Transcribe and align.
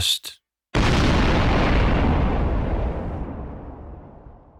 Podcast. 0.00 0.40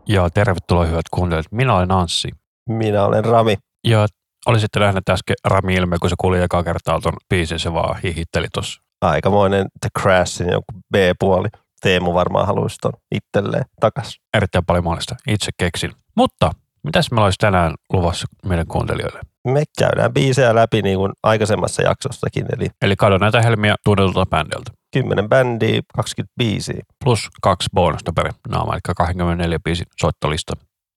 Ja 0.08 0.30
tervetuloa 0.30 0.84
hyvät 0.84 1.04
kuuntelijat. 1.10 1.46
Minä 1.50 1.74
olen 1.74 1.92
Anssi. 1.92 2.28
Minä 2.68 3.04
olen 3.04 3.24
Rami. 3.24 3.56
Ja 3.86 4.06
olisitte 4.46 4.80
nähneet 4.80 5.08
äsken 5.08 5.36
Rami 5.44 5.74
ilme, 5.74 5.96
kun 6.00 6.10
se 6.10 6.16
kuuli 6.20 6.42
eka 6.42 6.62
kertaa 6.62 7.00
tuon 7.00 7.14
biisin, 7.28 7.58
se 7.58 7.72
vaan 7.72 8.00
hihitteli 8.02 8.46
tuossa. 8.52 8.82
Aikamoinen 9.00 9.66
The 9.80 9.88
Crashin 10.00 10.48
joku 10.48 10.64
B-puoli. 10.92 11.48
Teemu 11.80 12.14
varmaan 12.14 12.46
haluaisi 12.46 12.76
ton 12.80 12.92
itselleen 13.14 13.64
takas. 13.80 14.20
Erittäin 14.34 14.64
paljon 14.64 14.84
mahdollista. 14.84 15.16
Itse 15.28 15.50
keksin. 15.58 15.92
Mutta 16.16 16.50
mitäs 16.84 17.10
meillä 17.10 17.24
olisi 17.24 17.38
tänään 17.38 17.74
luvassa 17.92 18.26
meidän 18.46 18.66
kuuntelijoille? 18.66 19.20
Me 19.48 19.62
käydään 19.78 20.12
biisejä 20.12 20.54
läpi 20.54 20.82
niin 20.82 20.98
kuin 20.98 21.12
aikaisemmassa 21.22 21.82
jaksossakin, 21.82 22.46
eli 22.56 22.68
Eli 22.82 22.96
kadonneita 22.96 23.42
helmiä 23.42 23.74
tunnetulta 23.84 24.26
bändiltä. 24.26 24.79
10 24.92 25.28
bändiä, 25.28 25.80
20 25.94 26.32
biisiä. 26.38 26.82
Plus 27.04 27.28
kaksi 27.42 27.68
bonusta 27.74 28.12
per 28.12 28.32
naama, 28.48 28.72
eli 28.72 28.80
24 28.96 29.58
biisin 29.64 29.86
soittolista. 30.00 30.52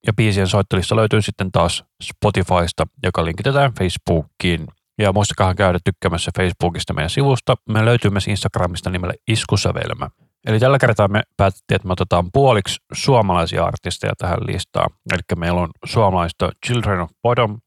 Ja 0.06 0.12
biisien 0.12 0.48
soittolista 0.48 0.96
löytyy 0.96 1.22
sitten 1.22 1.52
taas 1.52 1.84
Spotifysta, 2.02 2.86
joka 3.02 3.24
linkitetään 3.24 3.72
Facebookiin. 3.78 4.66
Ja 4.98 5.12
muistakaa 5.12 5.54
käydä 5.54 5.78
tykkäämässä 5.84 6.30
Facebookista 6.38 6.92
meidän 6.94 7.10
sivusta. 7.10 7.54
Me 7.68 7.84
löytyy 7.84 8.10
myös 8.10 8.28
Instagramista 8.28 8.90
nimellä 8.90 9.14
Iskusävelmä. 9.28 10.10
Eli 10.46 10.60
tällä 10.60 10.78
kertaa 10.78 11.08
me 11.08 11.22
päätettiin, 11.36 11.76
että 11.76 11.88
me 11.88 11.92
otetaan 11.92 12.30
puoliksi 12.32 12.76
suomalaisia 12.92 13.64
artisteja 13.64 14.12
tähän 14.18 14.38
listaan. 14.46 14.90
Eli 15.12 15.20
meillä 15.36 15.60
on 15.60 15.70
suomalaista 15.84 16.50
Children 16.66 17.00
of 17.00 17.10
Bodom, 17.22 17.58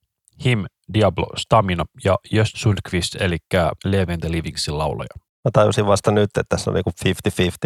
Him, 0.45 0.65
Diablo, 0.93 1.27
Stamina 1.37 1.85
ja 2.03 2.17
Just 2.31 2.55
Sundqvist, 2.55 3.15
eli 3.19 3.37
Leven 3.85 4.19
the 4.19 4.31
Livingsin 4.31 4.77
laulaja. 4.77 5.26
Mä 5.47 5.51
tajusin 5.53 5.85
vasta 5.85 6.11
nyt, 6.11 6.23
että 6.23 6.43
tässä 6.49 6.71
on 6.71 6.73
niinku 6.73 6.91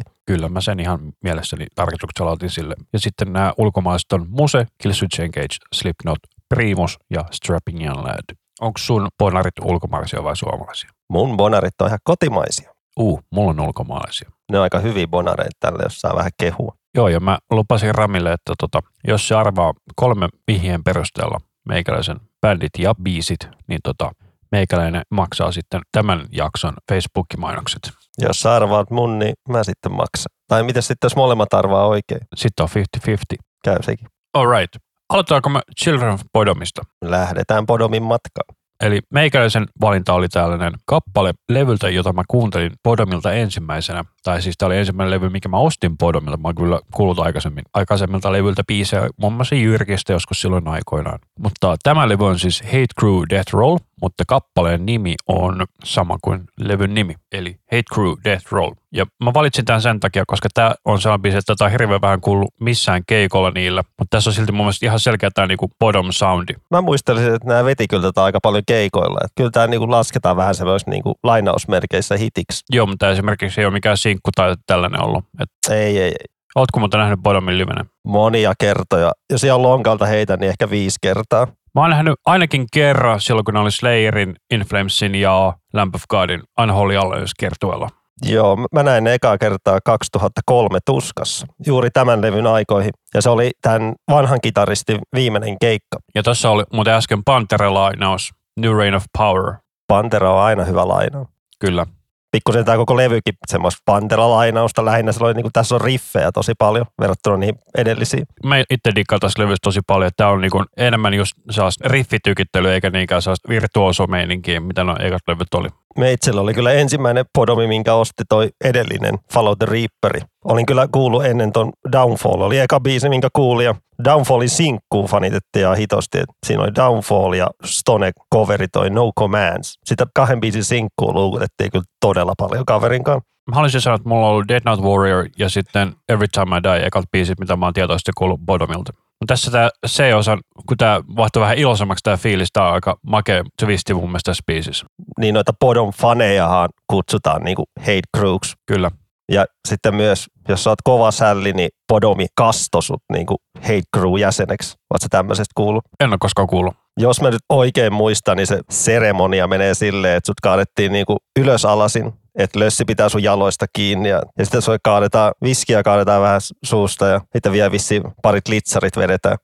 50-50. 0.10 0.12
Kyllä, 0.26 0.50
mä 0.50 0.62
sen 0.62 0.80
ihan 0.80 1.00
mielessäni 1.24 1.66
tarkoituksella 1.76 2.32
otin 2.32 2.50
sille. 2.50 2.76
Ja 2.94 3.00
sitten 3.00 3.34
nämä 3.34 3.54
ulkomaalaiset 3.58 4.12
on 4.14 4.26
Muse, 4.30 4.68
Killswitch 4.78 5.22
Engage, 5.22 5.56
Slipknot, 5.74 6.20
Primus 6.50 6.98
ja 7.10 7.26
Strapping 7.32 7.86
Young 7.86 8.06
Lad. 8.06 8.36
Onko 8.62 8.78
sun 8.78 9.08
bonarit 9.18 9.54
ulkomaalaisia 9.64 10.24
vai 10.24 10.38
suomalaisia? 10.38 10.90
Mun 11.10 11.38
bonarit 11.38 11.82
on 11.82 11.88
ihan 11.88 12.00
kotimaisia. 12.04 12.74
Uu, 13.00 13.22
mulla 13.32 13.50
on 13.50 13.60
ulkomaalaisia. 13.60 14.32
Ne 14.52 14.58
on 14.58 14.64
aika 14.64 14.80
hyviä 14.80 15.08
bonareita 15.08 15.58
tälle, 15.60 15.84
jos 15.84 16.02
saa 16.02 16.16
vähän 16.16 16.32
kehua. 16.38 16.76
Joo, 16.96 17.08
ja 17.08 17.20
mä 17.20 17.40
lupasin 17.52 17.96
Ramille, 17.96 18.34
että 18.34 18.54
tota, 18.60 18.80
jos 19.08 19.28
se 19.28 19.36
arvaa 19.36 19.74
kolme 19.96 20.30
vihjeen 20.48 20.84
perusteella 20.84 21.42
meikäläisen 21.68 22.18
bändit 22.42 22.72
ja 22.80 22.96
biisit, 22.96 23.50
niin 23.68 23.80
tota, 23.84 24.12
meikäläinen 24.52 25.02
maksaa 25.12 25.52
sitten 25.52 25.82
tämän 25.92 26.26
jakson 26.32 26.74
Facebook-mainokset. 26.92 27.92
Jos 28.18 28.40
sä 28.40 28.56
arvaat 28.56 28.92
mun, 28.92 29.20
niin 29.20 29.34
mä 29.50 29.64
sitten 29.64 29.92
maksan. 29.92 30.32
Tai 30.48 30.64
miten 30.64 30.84
sitten, 30.84 31.06
jos 31.06 31.16
molemmat 31.16 31.54
arvaa 31.54 31.88
oikein? 31.88 32.22
Sitten 32.36 32.64
on 32.64 32.70
50-50. 33.08 33.38
Käy 33.64 33.84
sekin. 33.84 34.08
Alright. 34.34 34.76
Aloitetaanko 35.10 35.50
me 35.50 35.62
Children 35.84 36.14
of 36.14 36.22
Bodomista? 36.34 36.82
Lähdetään 37.06 37.66
Podomin 37.66 38.04
matkaan. 38.04 38.56
Eli 38.82 39.00
meikäläisen 39.14 39.66
valinta 39.82 40.14
oli 40.14 40.30
tällainen 40.30 40.74
kappale 40.86 41.34
levyltä, 41.50 41.90
jota 41.90 42.14
mä 42.14 42.24
kuuntelin 42.28 42.72
Podomilta 42.84 43.32
ensimmäisenä. 43.32 44.06
Tai 44.24 44.42
siis 44.42 44.56
tämä 44.58 44.68
oli 44.68 44.78
ensimmäinen 44.78 45.12
levy, 45.12 45.30
mikä 45.30 45.50
mä 45.50 45.58
ostin 45.58 45.98
Podomilta. 45.98 46.38
Mä 46.38 46.54
kyllä 46.54 46.80
kuullut 46.94 47.20
aikaisemmin, 47.20 47.64
aikaisemmilta 47.74 48.32
levyltä 48.32 48.64
biisejä, 48.68 49.10
muun 49.18 49.34
muassa 49.34 49.56
Jyrkistä 49.56 50.14
joskus 50.14 50.42
silloin 50.42 50.68
aikoinaan. 50.68 51.20
Mutta 51.40 51.76
tämä 51.84 52.10
levy 52.10 52.26
on 52.26 52.40
siis 52.40 52.62
Hate 52.62 52.94
Crew 53.00 53.22
Death 53.30 53.54
Roll, 53.54 53.78
mutta 54.02 54.24
kappaleen 54.28 54.86
nimi 54.86 55.16
on 55.28 55.66
sama 55.84 56.18
kuin 56.22 56.44
levyn 56.60 56.94
nimi, 56.94 57.16
eli 57.32 57.56
Hate 57.72 57.84
Crew 57.94 58.14
Death 58.24 58.52
Roll. 58.52 58.74
Ja 58.92 59.06
mä 59.24 59.34
valitsin 59.34 59.66
tämän 59.66 59.82
sen 59.82 60.00
takia, 60.00 60.24
koska 60.28 60.50
tämä 60.54 60.76
on 60.86 61.02
sellainen 61.02 61.22
biisi, 61.22 61.38
että 61.38 61.54
tätä 61.56 61.66
on 61.66 61.72
hirveän 61.72 62.02
vähän 62.02 62.22
kuullut 62.22 62.54
missään 62.60 63.02
keikolla 63.08 63.52
niillä, 63.52 63.84
mutta 64.00 64.18
tässä 64.18 64.30
on 64.30 64.34
silti 64.34 64.52
mun 64.52 64.66
mielestä 64.66 64.86
ihan 64.86 65.00
selkeä 65.00 65.30
tämä 65.34 65.48
niinku 65.48 65.72
bottom 65.80 66.08
soundi. 66.12 66.54
Mä 66.72 66.82
muistelisin, 66.82 67.34
että 67.34 67.48
nämä 67.48 67.66
veti 67.66 67.88
kyllä 67.88 68.04
tätä 68.04 68.24
aika 68.24 68.40
paljon 68.44 68.64
keikoilla. 68.68 69.20
Että 69.24 69.34
kyllä 69.36 69.52
tämä 69.52 69.68
niinku 69.68 69.92
lasketaan 69.92 70.38
vähän 70.38 70.56
semmoista 70.56 70.92
niinku 70.92 71.14
lainausmerkeissä 71.24 72.18
hitiksi. 72.18 72.64
Joo, 72.70 72.86
mutta 72.86 73.10
esimerkiksi 73.12 73.62
ei 73.62 73.66
ole 73.66 73.74
mikään 73.74 73.98
sinkku 73.98 74.30
tai 74.36 74.56
tällainen 74.68 75.04
ollut. 75.04 75.26
Et, 75.40 75.50
Ei, 75.70 75.98
ei, 75.98 76.04
ei. 76.04 76.16
ootko 76.56 76.80
muuten 76.80 77.00
nähnyt 77.00 77.20
Bodomin 77.20 77.58
livenä? 77.58 77.86
Monia 78.06 78.54
kertoja. 78.60 79.12
Jos 79.32 79.44
ihan 79.44 79.62
lonkalta 79.62 80.06
heitä, 80.06 80.38
niin 80.38 80.50
ehkä 80.50 80.70
viisi 80.70 80.98
kertaa. 81.02 81.48
Mä 81.76 81.82
oon 81.82 81.90
nähnyt 81.90 82.14
ainakin 82.26 82.66
kerran 82.74 83.22
silloin, 83.22 83.46
kun 83.46 83.54
ne 83.54 83.60
oli 83.60 83.72
Slayerin, 83.72 84.36
Inflamesin 84.54 85.16
ja 85.16 85.54
Lamp 85.74 85.96
of 85.96 86.04
Godin 86.10 86.42
Unholy 86.60 86.96
Alliance 86.96 87.32
kertuella. 87.40 87.90
Joo, 88.26 88.58
mä 88.72 88.84
näin 88.84 89.04
ne 89.04 89.14
ekaa 89.14 89.38
kertaa 89.38 89.80
2003 89.86 90.80
Tuskassa, 90.86 91.48
juuri 91.68 91.90
tämän 91.94 92.22
levyn 92.22 92.48
aikoihin. 92.48 92.92
Ja 93.14 93.22
se 93.22 93.30
oli 93.30 93.52
tämän 93.62 93.94
vanhan 94.12 94.40
kitaristin 94.42 95.00
viimeinen 95.16 95.58
keikka. 95.62 95.98
Ja 96.16 96.24
tuossa 96.24 96.50
oli 96.50 96.64
muuten 96.74 96.94
äsken 96.94 97.24
Pantera-lainaus, 97.24 98.32
New 98.60 98.78
Reign 98.78 98.96
of 98.96 99.04
Power. 99.18 99.54
Pantera 99.88 100.34
on 100.34 100.42
aina 100.42 100.64
hyvä 100.64 100.88
lainaus. 100.88 101.28
Kyllä. 101.60 101.86
Pikkusen 102.32 102.66
tämä 102.66 102.78
koko 102.78 102.98
levykin 102.98 103.34
semmoista 103.48 103.82
Pantera-lainausta 103.86 104.86
lähinnä. 104.86 105.12
Se 105.12 105.24
oli, 105.24 105.34
niin 105.34 105.44
kuin, 105.44 105.54
tässä 105.54 105.76
on 105.76 105.82
riffejä 105.82 106.32
tosi 106.32 106.54
paljon 106.58 106.86
verrattuna 107.02 107.38
niihin 107.38 107.56
edellisiin. 107.78 108.26
Mä 108.46 108.58
itse 108.58 108.92
dikkaan 108.96 109.20
tässä 109.20 109.44
levystä 109.44 109.64
tosi 109.64 109.80
paljon, 109.88 110.12
tää 110.18 110.30
on 110.30 110.42
niinku 110.42 110.64
enemmän 110.78 111.14
just 111.14 111.34
sellaista 111.52 111.88
riffitykittelyä 111.88 112.74
eikä 112.74 112.90
niinkään 112.90 113.22
sellaista 113.22 113.50
virtuosomeininkiä, 113.50 114.60
mitä 114.60 114.84
no 114.84 114.96
ekat 115.00 115.22
levyt 115.28 115.54
oli. 115.54 115.70
Me 115.98 116.12
itsellä 116.12 116.42
oli 116.42 116.54
kyllä 116.54 116.72
ensimmäinen 116.72 117.26
podomi, 117.34 117.68
minkä 117.68 117.94
osti 117.94 118.24
toi 118.30 118.50
edellinen 118.64 119.20
Follow 119.34 119.54
the 119.60 119.66
Reaperi. 119.66 120.22
Olin 120.46 120.66
kyllä 120.66 120.88
kuullut 120.92 121.26
ennen 121.26 121.52
ton 121.52 121.72
Downfall, 121.92 122.42
oli 122.42 122.60
eka 122.60 122.80
biisi, 122.80 123.10
minkä 123.10 123.28
kuulin 123.34 123.66
ja 123.66 123.76
Downfallin 124.04 124.50
sinkkuun 124.50 125.06
fanitettiin 125.06 125.64
ja 125.64 125.76
hitosti, 125.76 126.18
että 126.18 126.34
siinä 126.46 126.64
oli 126.64 126.76
Downfall 126.76 127.34
ja 127.34 127.48
Stone 127.66 128.12
coveri 128.34 128.68
toi 128.68 128.90
No 128.90 129.12
Commands. 129.20 129.80
Sitä 129.86 130.06
kahden 130.16 130.40
biisin 130.40 130.64
sinkkuun 130.64 131.14
luukutettiin 131.14 131.72
kyllä 131.72 131.86
todella 132.02 132.34
paljon 132.38 132.66
kaverin 132.66 133.04
kanssa. 133.04 133.30
Mä 133.50 133.56
haluaisin 133.56 133.82
sanoa, 133.82 133.96
että 133.96 134.10
mulla 134.10 134.26
on 134.26 134.32
ollut 134.32 134.48
Dead 134.48 134.62
Note 134.66 134.82
Warrior 134.82 135.26
ja 135.38 135.50
sitten 135.50 135.94
Every 136.10 136.28
Time 136.28 136.58
I 136.58 136.64
Die, 136.64 136.86
ekat 136.86 137.06
biisit, 137.12 137.40
mitä 137.40 137.56
mä 137.56 137.66
oon 137.66 137.74
tietoisesti 137.74 138.12
kuullut 138.18 138.40
Bodomilta. 138.46 138.94
Mutta 139.22 139.32
tässä 139.32 139.52
tämä 139.52 139.70
C-osa, 139.88 140.38
kun 140.68 140.78
tämä 140.78 141.02
vaihtui 141.16 141.42
vähän 141.42 141.58
iloisemmaksi 141.58 142.04
tämä 142.04 142.18
fiilis, 142.18 142.50
tämä 142.54 142.68
on 142.68 142.74
aika 142.74 142.98
makea 143.08 143.44
twisti 143.60 143.94
mun 143.94 144.10
mielestä 144.10 144.32
tässä 144.32 144.44
biisissä. 144.48 144.86
Niin 145.20 145.34
noita 145.34 145.54
podon 145.60 145.92
fanejahan 145.92 146.70
kutsutaan 146.88 147.44
niinku 147.44 147.64
hate 147.80 148.02
crooks. 148.18 148.54
Kyllä. 148.68 148.92
Ja 149.32 149.46
sitten 149.68 149.96
myös, 149.96 150.26
jos 150.50 150.64
sä 150.64 150.70
oot 150.70 150.80
kova 150.84 151.12
sälli, 151.12 151.54
niin 151.54 151.70
Podomi 151.88 152.28
kasto 152.36 152.82
sut 152.82 153.04
niinku 153.12 153.36
hate 153.56 153.82
crew 153.98 154.20
jäseneksi. 154.20 154.76
Sä 155.02 155.08
tämmöisestä 155.10 155.52
kuullut? 155.56 155.84
En 156.00 156.10
ole 156.10 156.18
koskaan 156.20 156.48
kuullut. 156.48 156.74
Jos 157.00 157.22
mä 157.22 157.30
nyt 157.30 157.42
oikein 157.50 157.94
muistan, 157.94 158.38
niin 158.38 158.48
se 158.48 158.60
seremonia 158.70 159.48
menee 159.48 159.74
silleen, 159.74 160.18
että 160.18 160.26
sut 160.26 160.40
kaadettiin 160.42 160.92
niinku 160.92 161.18
ylös 161.40 161.66
alasin, 161.66 162.14
että 162.36 162.60
lössi 162.60 162.86
pitää 162.86 163.10
sun 163.10 163.24
jaloista 163.24 163.66
kiinni 163.74 164.10
ja, 164.10 164.22
ja 164.38 164.46
sitten 164.46 164.62
sua 164.62 164.78
kaadetaan, 164.84 165.34
viskiä 165.44 165.84
kaadetaan 165.84 166.22
vähän 166.22 166.42
suusta 166.64 167.08
ja 167.08 167.22
sitten 167.34 167.52
vielä 167.52 167.72
vissiin 167.72 168.04
parit 168.22 168.48
litsarit 168.48 168.98
vedetään. 168.98 169.38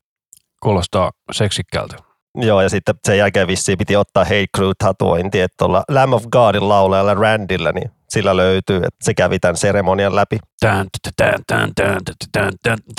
Kuulostaa 0.64 1.12
seksikkäältä. 1.31 1.96
Joo, 2.36 2.62
ja 2.62 2.70
sitten 2.70 2.96
sen 3.06 3.18
jälkeen 3.18 3.48
vissiin 3.48 3.78
piti 3.78 3.96
ottaa 3.96 4.24
Hate 4.24 4.46
Crew 4.58 4.72
tatuointi, 4.78 5.42
että 5.42 5.56
tuolla 5.58 5.84
Lamb 5.90 6.14
of 6.14 6.24
Godin 6.31 6.69
laulajalla 6.69 7.13
Randilla, 7.13 7.72
niin 7.72 7.92
sillä 8.09 8.38
löytyy, 8.38 8.77
että 8.77 8.89
se 9.04 9.13
kävi 9.13 9.39
tämän 9.39 9.57
seremonian 9.57 10.15
läpi. 10.15 10.38
Tämä 10.62 10.86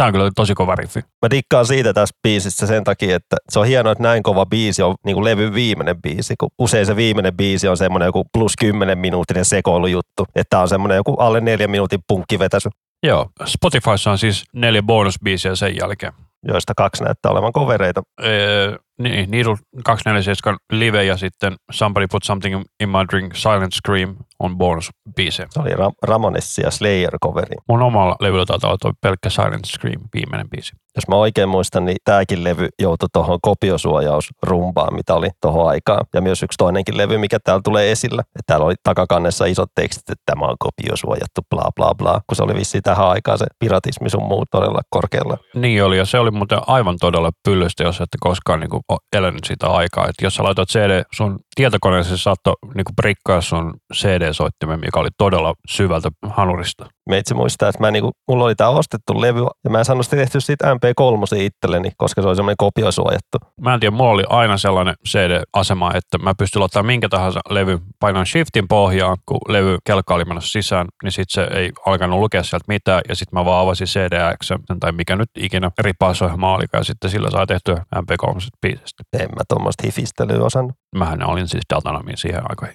on 0.06 0.12
kyllä 0.12 0.31
tosi 0.37 0.55
kova 0.55 0.75
riffi. 0.75 1.00
Mä 1.00 1.31
dikkaan 1.31 1.66
siitä 1.66 1.93
tässä 1.94 2.14
biisissä 2.22 2.66
sen 2.66 2.84
takia, 2.84 3.16
että 3.16 3.37
se 3.49 3.58
on 3.58 3.66
hienoa, 3.66 3.93
että 3.93 4.02
näin 4.05 4.22
kova 4.22 4.46
biisi 4.46 4.82
on 4.82 4.94
niin 5.05 5.14
kuin 5.14 5.25
levyn 5.25 5.55
viimeinen 5.55 6.02
biisi, 6.02 6.34
kun 6.40 6.49
usein 6.58 6.87
se 6.87 6.96
viimeinen 6.96 7.37
biisi 7.37 7.69
on 7.69 7.76
semmoinen 7.76 8.06
joku 8.06 8.25
plus 8.32 8.52
10 8.60 8.99
minuuttinen 8.99 9.44
sekoilujuttu, 9.44 10.25
että 10.34 10.50
tää 10.50 10.60
on 10.60 10.69
semmoinen 10.69 10.96
joku 10.96 11.14
alle 11.14 11.40
neljän 11.40 11.70
minuutin 11.70 12.00
punkkivetäsy, 12.08 12.69
Joo, 13.02 13.26
Spotifyssa 13.44 14.11
on 14.11 14.19
siis 14.19 14.44
neljä 14.52 14.82
bonusbiisiä 14.82 15.54
sen 15.54 15.76
jälkeen. 15.76 16.12
joista 16.49 16.72
kaksi 16.76 17.04
näyttää 17.04 17.32
olevan 17.32 17.52
kovereita. 17.52 18.02
Öö, 18.25 18.76
niin, 18.99 19.31
Needle 19.31 19.56
247 19.85 20.59
live 20.73 21.05
ja 21.05 21.17
sitten 21.17 21.56
Somebody 21.73 22.06
Put 22.11 22.23
Something 22.23 22.62
in 22.81 22.89
My 22.89 22.99
Drink 23.12 23.35
Silent 23.35 23.73
Scream 23.73 24.17
on 24.39 24.59
bonusbiisejä. 24.59 25.47
Se 25.50 25.61
oli 25.61 25.71
Ra- 25.71 25.95
Ramonessi 26.03 26.62
ja 26.62 26.71
Slayer-coveri. 26.71 27.55
Mun 27.69 27.83
omalla 27.83 28.17
levyllä 28.21 28.47
taitaa 28.47 28.71
olla 28.71 28.95
pelkkä 29.00 29.31
Silent 29.31 29.65
Scream, 29.65 30.00
viimeinen 30.15 30.50
biisi. 30.50 30.73
Jos 30.99 31.09
mä 31.09 31.17
oikein 31.17 31.49
muistan, 31.49 31.85
niin 31.85 31.97
tämäkin 32.05 32.45
levy 32.45 32.69
joutui 32.79 33.09
tuohon 33.12 33.39
kopiosuojausrumpaan, 33.43 34.95
mitä 34.95 35.15
oli 35.15 35.29
tuohon 35.43 35.69
aikaan. 35.69 36.06
Ja 36.15 36.21
myös 36.21 36.43
yksi 36.43 36.56
toinenkin 36.56 36.97
levy, 36.97 37.19
mikä 37.19 37.39
täällä 37.45 37.61
tulee 37.65 37.91
esillä. 37.93 38.23
Että 38.23 38.43
täällä 38.47 38.67
oli 38.67 38.75
takakannessa 38.83 39.45
isot 39.45 39.71
tekstit, 39.75 40.11
että 40.11 40.23
tämä 40.27 40.47
on 40.47 40.56
kopiosuojattu, 40.59 41.41
bla 41.50 41.71
bla 41.77 41.95
bla. 41.95 42.21
Kun 42.27 42.37
se 42.37 42.43
oli 42.43 42.55
vissi 42.55 42.81
tähän 42.81 43.09
aikaan 43.09 43.39
se 43.39 43.47
piratismi 43.59 44.11
sun 44.11 44.23
muu 44.23 44.45
todella 44.50 44.81
korkealla. 44.91 45.37
Niin 45.55 45.85
oli, 45.85 45.99
ja 45.99 46.05
se 46.05 46.19
oli 46.19 46.31
muuten 46.31 46.59
aivan 46.67 46.97
todella 47.00 47.31
pyllystä, 47.45 47.85
jos 47.85 48.00
ette 48.00 48.19
koskaan 48.21 48.61
niin 48.61 48.71
kuin, 48.71 48.83
elänyt 49.12 49.45
sitä 49.45 49.67
aikaa. 49.67 50.09
Että 50.09 50.27
jos 50.27 50.35
sä 50.35 50.43
laitat 50.43 50.69
CD 50.69 51.03
sun 51.15 51.39
tietokoneeseen, 51.55 52.19
se 52.19 52.23
saattoi 52.23 52.55
niin 52.75 52.85
kuin, 52.85 52.97
prikkaa 52.97 53.41
sun 53.41 53.75
CD-soittimen, 53.95 54.81
mikä 54.81 55.00
oli 55.00 55.09
todella 55.19 55.55
syvältä 55.69 56.09
hanurista. 56.23 56.87
Meitsi 57.08 57.34
muistaa, 57.34 57.69
että 57.69 57.81
mä 57.81 57.90
niinku, 57.90 58.10
mulla 58.28 58.44
oli 58.44 58.55
tämä 58.55 58.70
ostettu 58.70 59.20
levy 59.20 59.46
ja 59.64 59.70
mä 59.70 59.78
en 59.78 59.84
saanut 59.84 60.10
tehty 60.10 60.40
siitä 60.40 60.75
MP3 60.75 61.37
itselleni, 61.37 61.90
koska 61.96 62.22
se 62.22 62.28
oli 62.28 62.37
semmoinen 62.37 62.56
kopiosuojattu. 62.56 63.38
Mä 63.60 63.75
en 63.75 63.81
tiedä, 63.81 63.96
mulla 63.96 64.10
oli 64.10 64.25
aina 64.28 64.58
sellainen 64.58 64.94
CD-asema, 65.08 65.93
että 65.94 66.19
mä 66.19 66.34
pystyn 66.38 66.60
laittamaan 66.60 66.87
minkä 66.87 67.08
tahansa 67.08 67.40
levy, 67.50 67.78
painan 68.00 68.26
shiftin 68.26 68.69
pohjaan, 68.69 69.16
kun 69.26 69.38
levy 69.49 69.78
kelkka 69.84 70.14
oli 70.14 70.25
menossa 70.25 70.52
sisään, 70.52 70.87
niin 71.02 71.12
sitten 71.12 71.44
se 71.44 71.58
ei 71.58 71.70
alkanut 71.87 72.20
lukea 72.20 72.43
sieltä 72.43 72.64
mitään 72.69 73.02
ja 73.08 73.16
sitten 73.16 73.38
mä 73.38 73.44
vaan 73.44 73.62
avasin 73.62 73.87
CDX 73.87 74.50
tai 74.81 74.93
mikä 74.93 75.16
nyt 75.16 75.31
ikinä 75.38 75.70
ripausohjelma 75.78 76.54
oli 76.54 76.64
ja 76.72 76.84
sitten 76.84 77.11
sillä 77.11 77.31
saa 77.31 77.46
tehtyä 77.46 77.84
MP3 77.96 78.49
biisistä. 78.61 79.04
En 79.12 79.28
mä 79.28 79.43
tuommoista 79.49 79.82
hifistelyä 79.87 80.44
osannut. 80.44 80.72
Mähän 80.96 81.28
olin 81.28 81.49
siis 81.49 81.64
Datanamin 81.75 82.16
siihen 82.16 82.43
aikaan. 82.50 82.72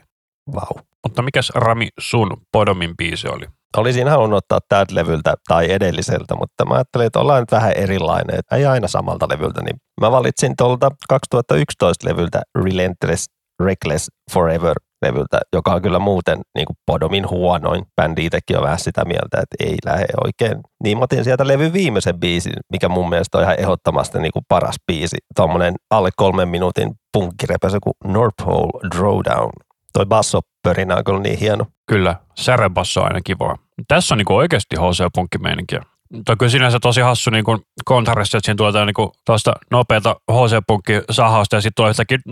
Vau. 0.56 0.62
Wow. 0.76 0.86
Mutta 1.04 1.22
mikäs 1.22 1.52
Rami 1.56 1.88
sun 2.00 2.38
Podomin 2.52 2.98
biisi 2.98 3.28
oli? 3.28 3.46
Olisin 3.78 4.08
halunnut 4.08 4.38
ottaa 4.38 4.60
tältä 4.70 4.96
levyltä 4.96 5.34
tai 5.48 5.72
edelliseltä, 5.72 6.36
mutta 6.36 6.66
mä 6.66 6.74
ajattelin, 6.74 7.08
että 7.08 7.20
ollaan 7.20 7.42
nyt 7.42 7.52
vähän 7.52 7.74
erilainen, 7.76 8.40
että 8.40 8.56
ei 8.56 8.66
aina 8.66 8.88
samalta 8.88 9.30
levyltä. 9.30 9.62
Niin 9.62 9.76
mä 10.02 10.12
valitsin 10.12 10.54
tuolta 10.58 10.92
2011 11.10 12.10
levyltä 12.10 12.42
Relentless 12.64 13.26
Reckless 13.64 14.12
Forever 14.34 14.76
levyltä, 15.06 15.40
joka 15.54 15.74
on 15.74 15.82
kyllä 15.82 16.00
muuten 16.00 16.40
niin 16.56 16.66
kuin 16.66 16.78
Podomin 16.86 17.30
huonoin. 17.30 17.86
Bändi 18.02 18.26
itsekin 18.26 18.58
on 18.58 18.64
vähän 18.64 18.80
sitä 18.80 19.06
mieltä, 19.06 19.38
että 19.42 19.56
ei 19.60 19.78
lähde 19.86 20.14
oikein. 20.24 20.62
Niin 20.84 20.98
mä 20.98 21.04
otin 21.04 21.24
sieltä 21.24 21.48
levy 21.48 21.74
viimeisen 21.74 22.20
biisin, 22.20 22.54
mikä 22.72 22.90
mun 22.90 23.10
mielestä 23.10 23.38
on 23.38 23.44
ihan 23.44 23.60
ehdottomasti 23.60 24.20
niin 24.20 24.32
kuin 24.32 24.46
paras 24.48 24.76
biisi. 24.88 25.18
Tuommoinen 25.36 25.76
alle 25.90 26.10
kolmen 26.16 26.48
minuutin 26.48 26.94
punkkirepesä 27.14 27.78
kuin 27.84 28.14
North 28.14 28.46
Pole 28.46 28.90
Drawdown. 28.96 29.52
Toi 29.94 30.06
basso 30.06 30.40
pörinä 30.64 30.96
on 30.96 31.04
kyllä 31.04 31.20
niin 31.20 31.40
hieno. 31.40 31.66
Kyllä, 31.88 32.16
särebasso 32.36 33.02
on 33.02 33.08
aina 33.08 33.22
kivaa. 33.24 33.58
Tässä 33.88 34.14
on 34.14 34.18
niinku 34.18 34.36
oikeasti 34.36 34.76
HC-punkkimeininkiä. 34.76 35.82
Mutta 36.14 36.36
kyllä 36.36 36.50
sinänsä 36.50 36.80
tosi 36.80 37.02
hassu 37.02 37.30
niin 37.30 37.44
kuin 37.44 37.60
kontrasti, 37.86 38.38
että 38.38 38.46
siinä 38.46 38.56
tulee 38.56 38.86
niin 38.86 39.12
tuosta 39.26 39.54
nopeata 39.72 40.16
HC-punkki 40.32 41.02
sahausta 41.10 41.56
ja 41.56 41.62
sitten 41.62 41.86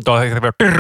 tulee 0.06 0.28
yhtäkkiä 0.28 0.72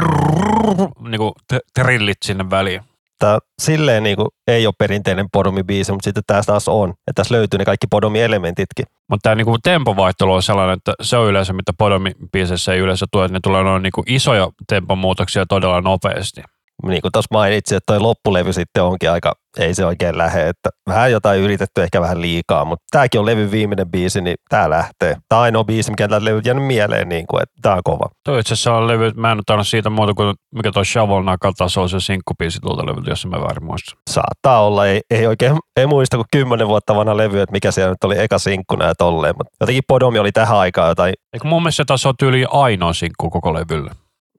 niin 1.10 1.18
kuin 1.18 1.31
trillit 1.74 2.18
sinne 2.25 2.50
väliin. 2.50 2.81
Tämä 3.19 3.40
silleen 3.62 4.04
niin 4.04 4.16
kuin, 4.16 4.28
ei 4.48 4.68
ole 4.68 4.74
perinteinen 4.78 5.25
podomi-biisi, 5.31 5.92
mutta 5.92 6.04
sitten 6.04 6.24
tässä 6.28 6.52
taas 6.52 6.68
on. 6.68 6.94
Ja 7.08 7.13
tässä 7.13 7.36
löytyy 7.36 7.58
ne 7.58 7.66
kaikki 7.66 7.88
podomi-elementitkin. 7.88 8.86
Mutta 9.10 9.24
tämä 9.24 9.36
niin 9.36 9.62
tempovaihtelu 9.63 10.34
on 10.34 10.44
sellainen, 10.44 10.78
että 10.78 10.94
se 11.02 11.18
on 11.18 11.30
yleensä, 11.30 11.54
mitä 11.54 11.74
podomi-biiseissä 11.78 12.74
ei 12.74 12.80
yleensä 12.80 13.06
tule, 13.12 13.25
että 13.25 13.34
ne 13.34 13.40
tulee 13.44 13.63
noin 13.63 13.84
niin 13.84 13.94
isoja 14.06 14.50
tempomuutoksia 14.68 15.46
todella 15.46 15.81
nopeasti 15.81 16.42
niin 16.83 17.01
kuin 17.01 17.12
tuossa 17.12 17.28
mainitsin, 17.31 17.78
että 17.78 17.94
toi 17.94 18.00
loppulevy 18.00 18.54
sitten 18.54 18.83
onkin 18.83 19.12
aika, 19.12 19.33
ei 19.60 19.74
se 19.74 19.86
oikein 19.86 20.18
lähe, 20.18 20.50
että 20.50 20.69
vähän 20.88 21.12
jotain 21.12 21.42
yritetty, 21.42 21.83
ehkä 21.83 22.01
vähän 22.01 22.22
liikaa, 22.22 22.66
mutta 22.66 22.86
tämäkin 22.92 23.19
on 23.19 23.25
levy 23.25 23.51
viimeinen 23.51 23.92
biisi, 23.92 24.22
niin 24.22 24.36
tämä 24.50 24.69
lähtee. 24.69 25.18
Tämä 25.30 25.39
on 25.39 25.44
ainoa 25.44 25.63
biisi, 25.63 25.92
mikä 25.92 26.07
tällä 26.07 26.25
levy 26.25 26.42
jäänyt 26.45 26.66
mieleen, 26.66 27.10
niin 27.10 27.28
kuin, 27.28 27.44
että 27.44 27.56
tämä 27.62 27.75
on 27.75 27.81
kova. 27.83 28.06
Toi 28.25 28.39
itse 28.39 28.54
asiassa 28.54 28.74
on 28.74 28.88
levy, 28.88 29.12
mä 29.16 29.31
en 29.31 29.38
ole 29.51 29.63
siitä 29.63 29.89
muuta 29.89 30.13
kuin 30.13 30.36
mikä 30.56 30.72
tuo 30.72 30.83
Shovel 30.83 31.24
Nakata, 31.24 31.63
on 31.78 31.89
se 31.89 32.00
sinkkubiisi 32.00 32.60
tuolta 32.60 32.86
levyltä, 32.86 33.10
jos 33.10 33.25
mä 33.25 33.42
väärin 33.42 33.66
muista. 33.66 33.95
Saattaa 34.10 34.66
olla, 34.66 34.88
ei, 34.88 35.01
ei 35.12 35.27
oikein, 35.27 35.57
ei 35.77 35.88
muista 35.88 36.18
kuin 36.18 36.27
kymmenen 36.31 36.68
vuotta 36.68 36.95
vanha 36.95 37.18
levy, 37.18 37.42
että 37.42 37.54
mikä 37.54 37.72
siellä 37.72 37.92
nyt 37.92 38.04
oli 38.04 38.19
eka 38.19 38.39
sinkkuna 38.39 38.86
ja 38.86 38.95
tolleen, 38.95 39.36
mutta 39.38 39.51
jotenkin 39.60 39.84
Podomi 39.88 40.19
oli 40.19 40.31
tähän 40.31 40.57
aikaan 40.57 40.89
jotain. 40.89 41.13
Eikö 41.34 41.48
mun 41.48 41.62
mielestä 41.62 41.84
se 41.84 41.86
taas 41.86 42.06
on 42.06 42.13
tyyli 42.19 42.45
ainoa 42.51 42.94
sinkku 42.94 43.30
koko 43.30 43.54
levyllä? 43.54 43.92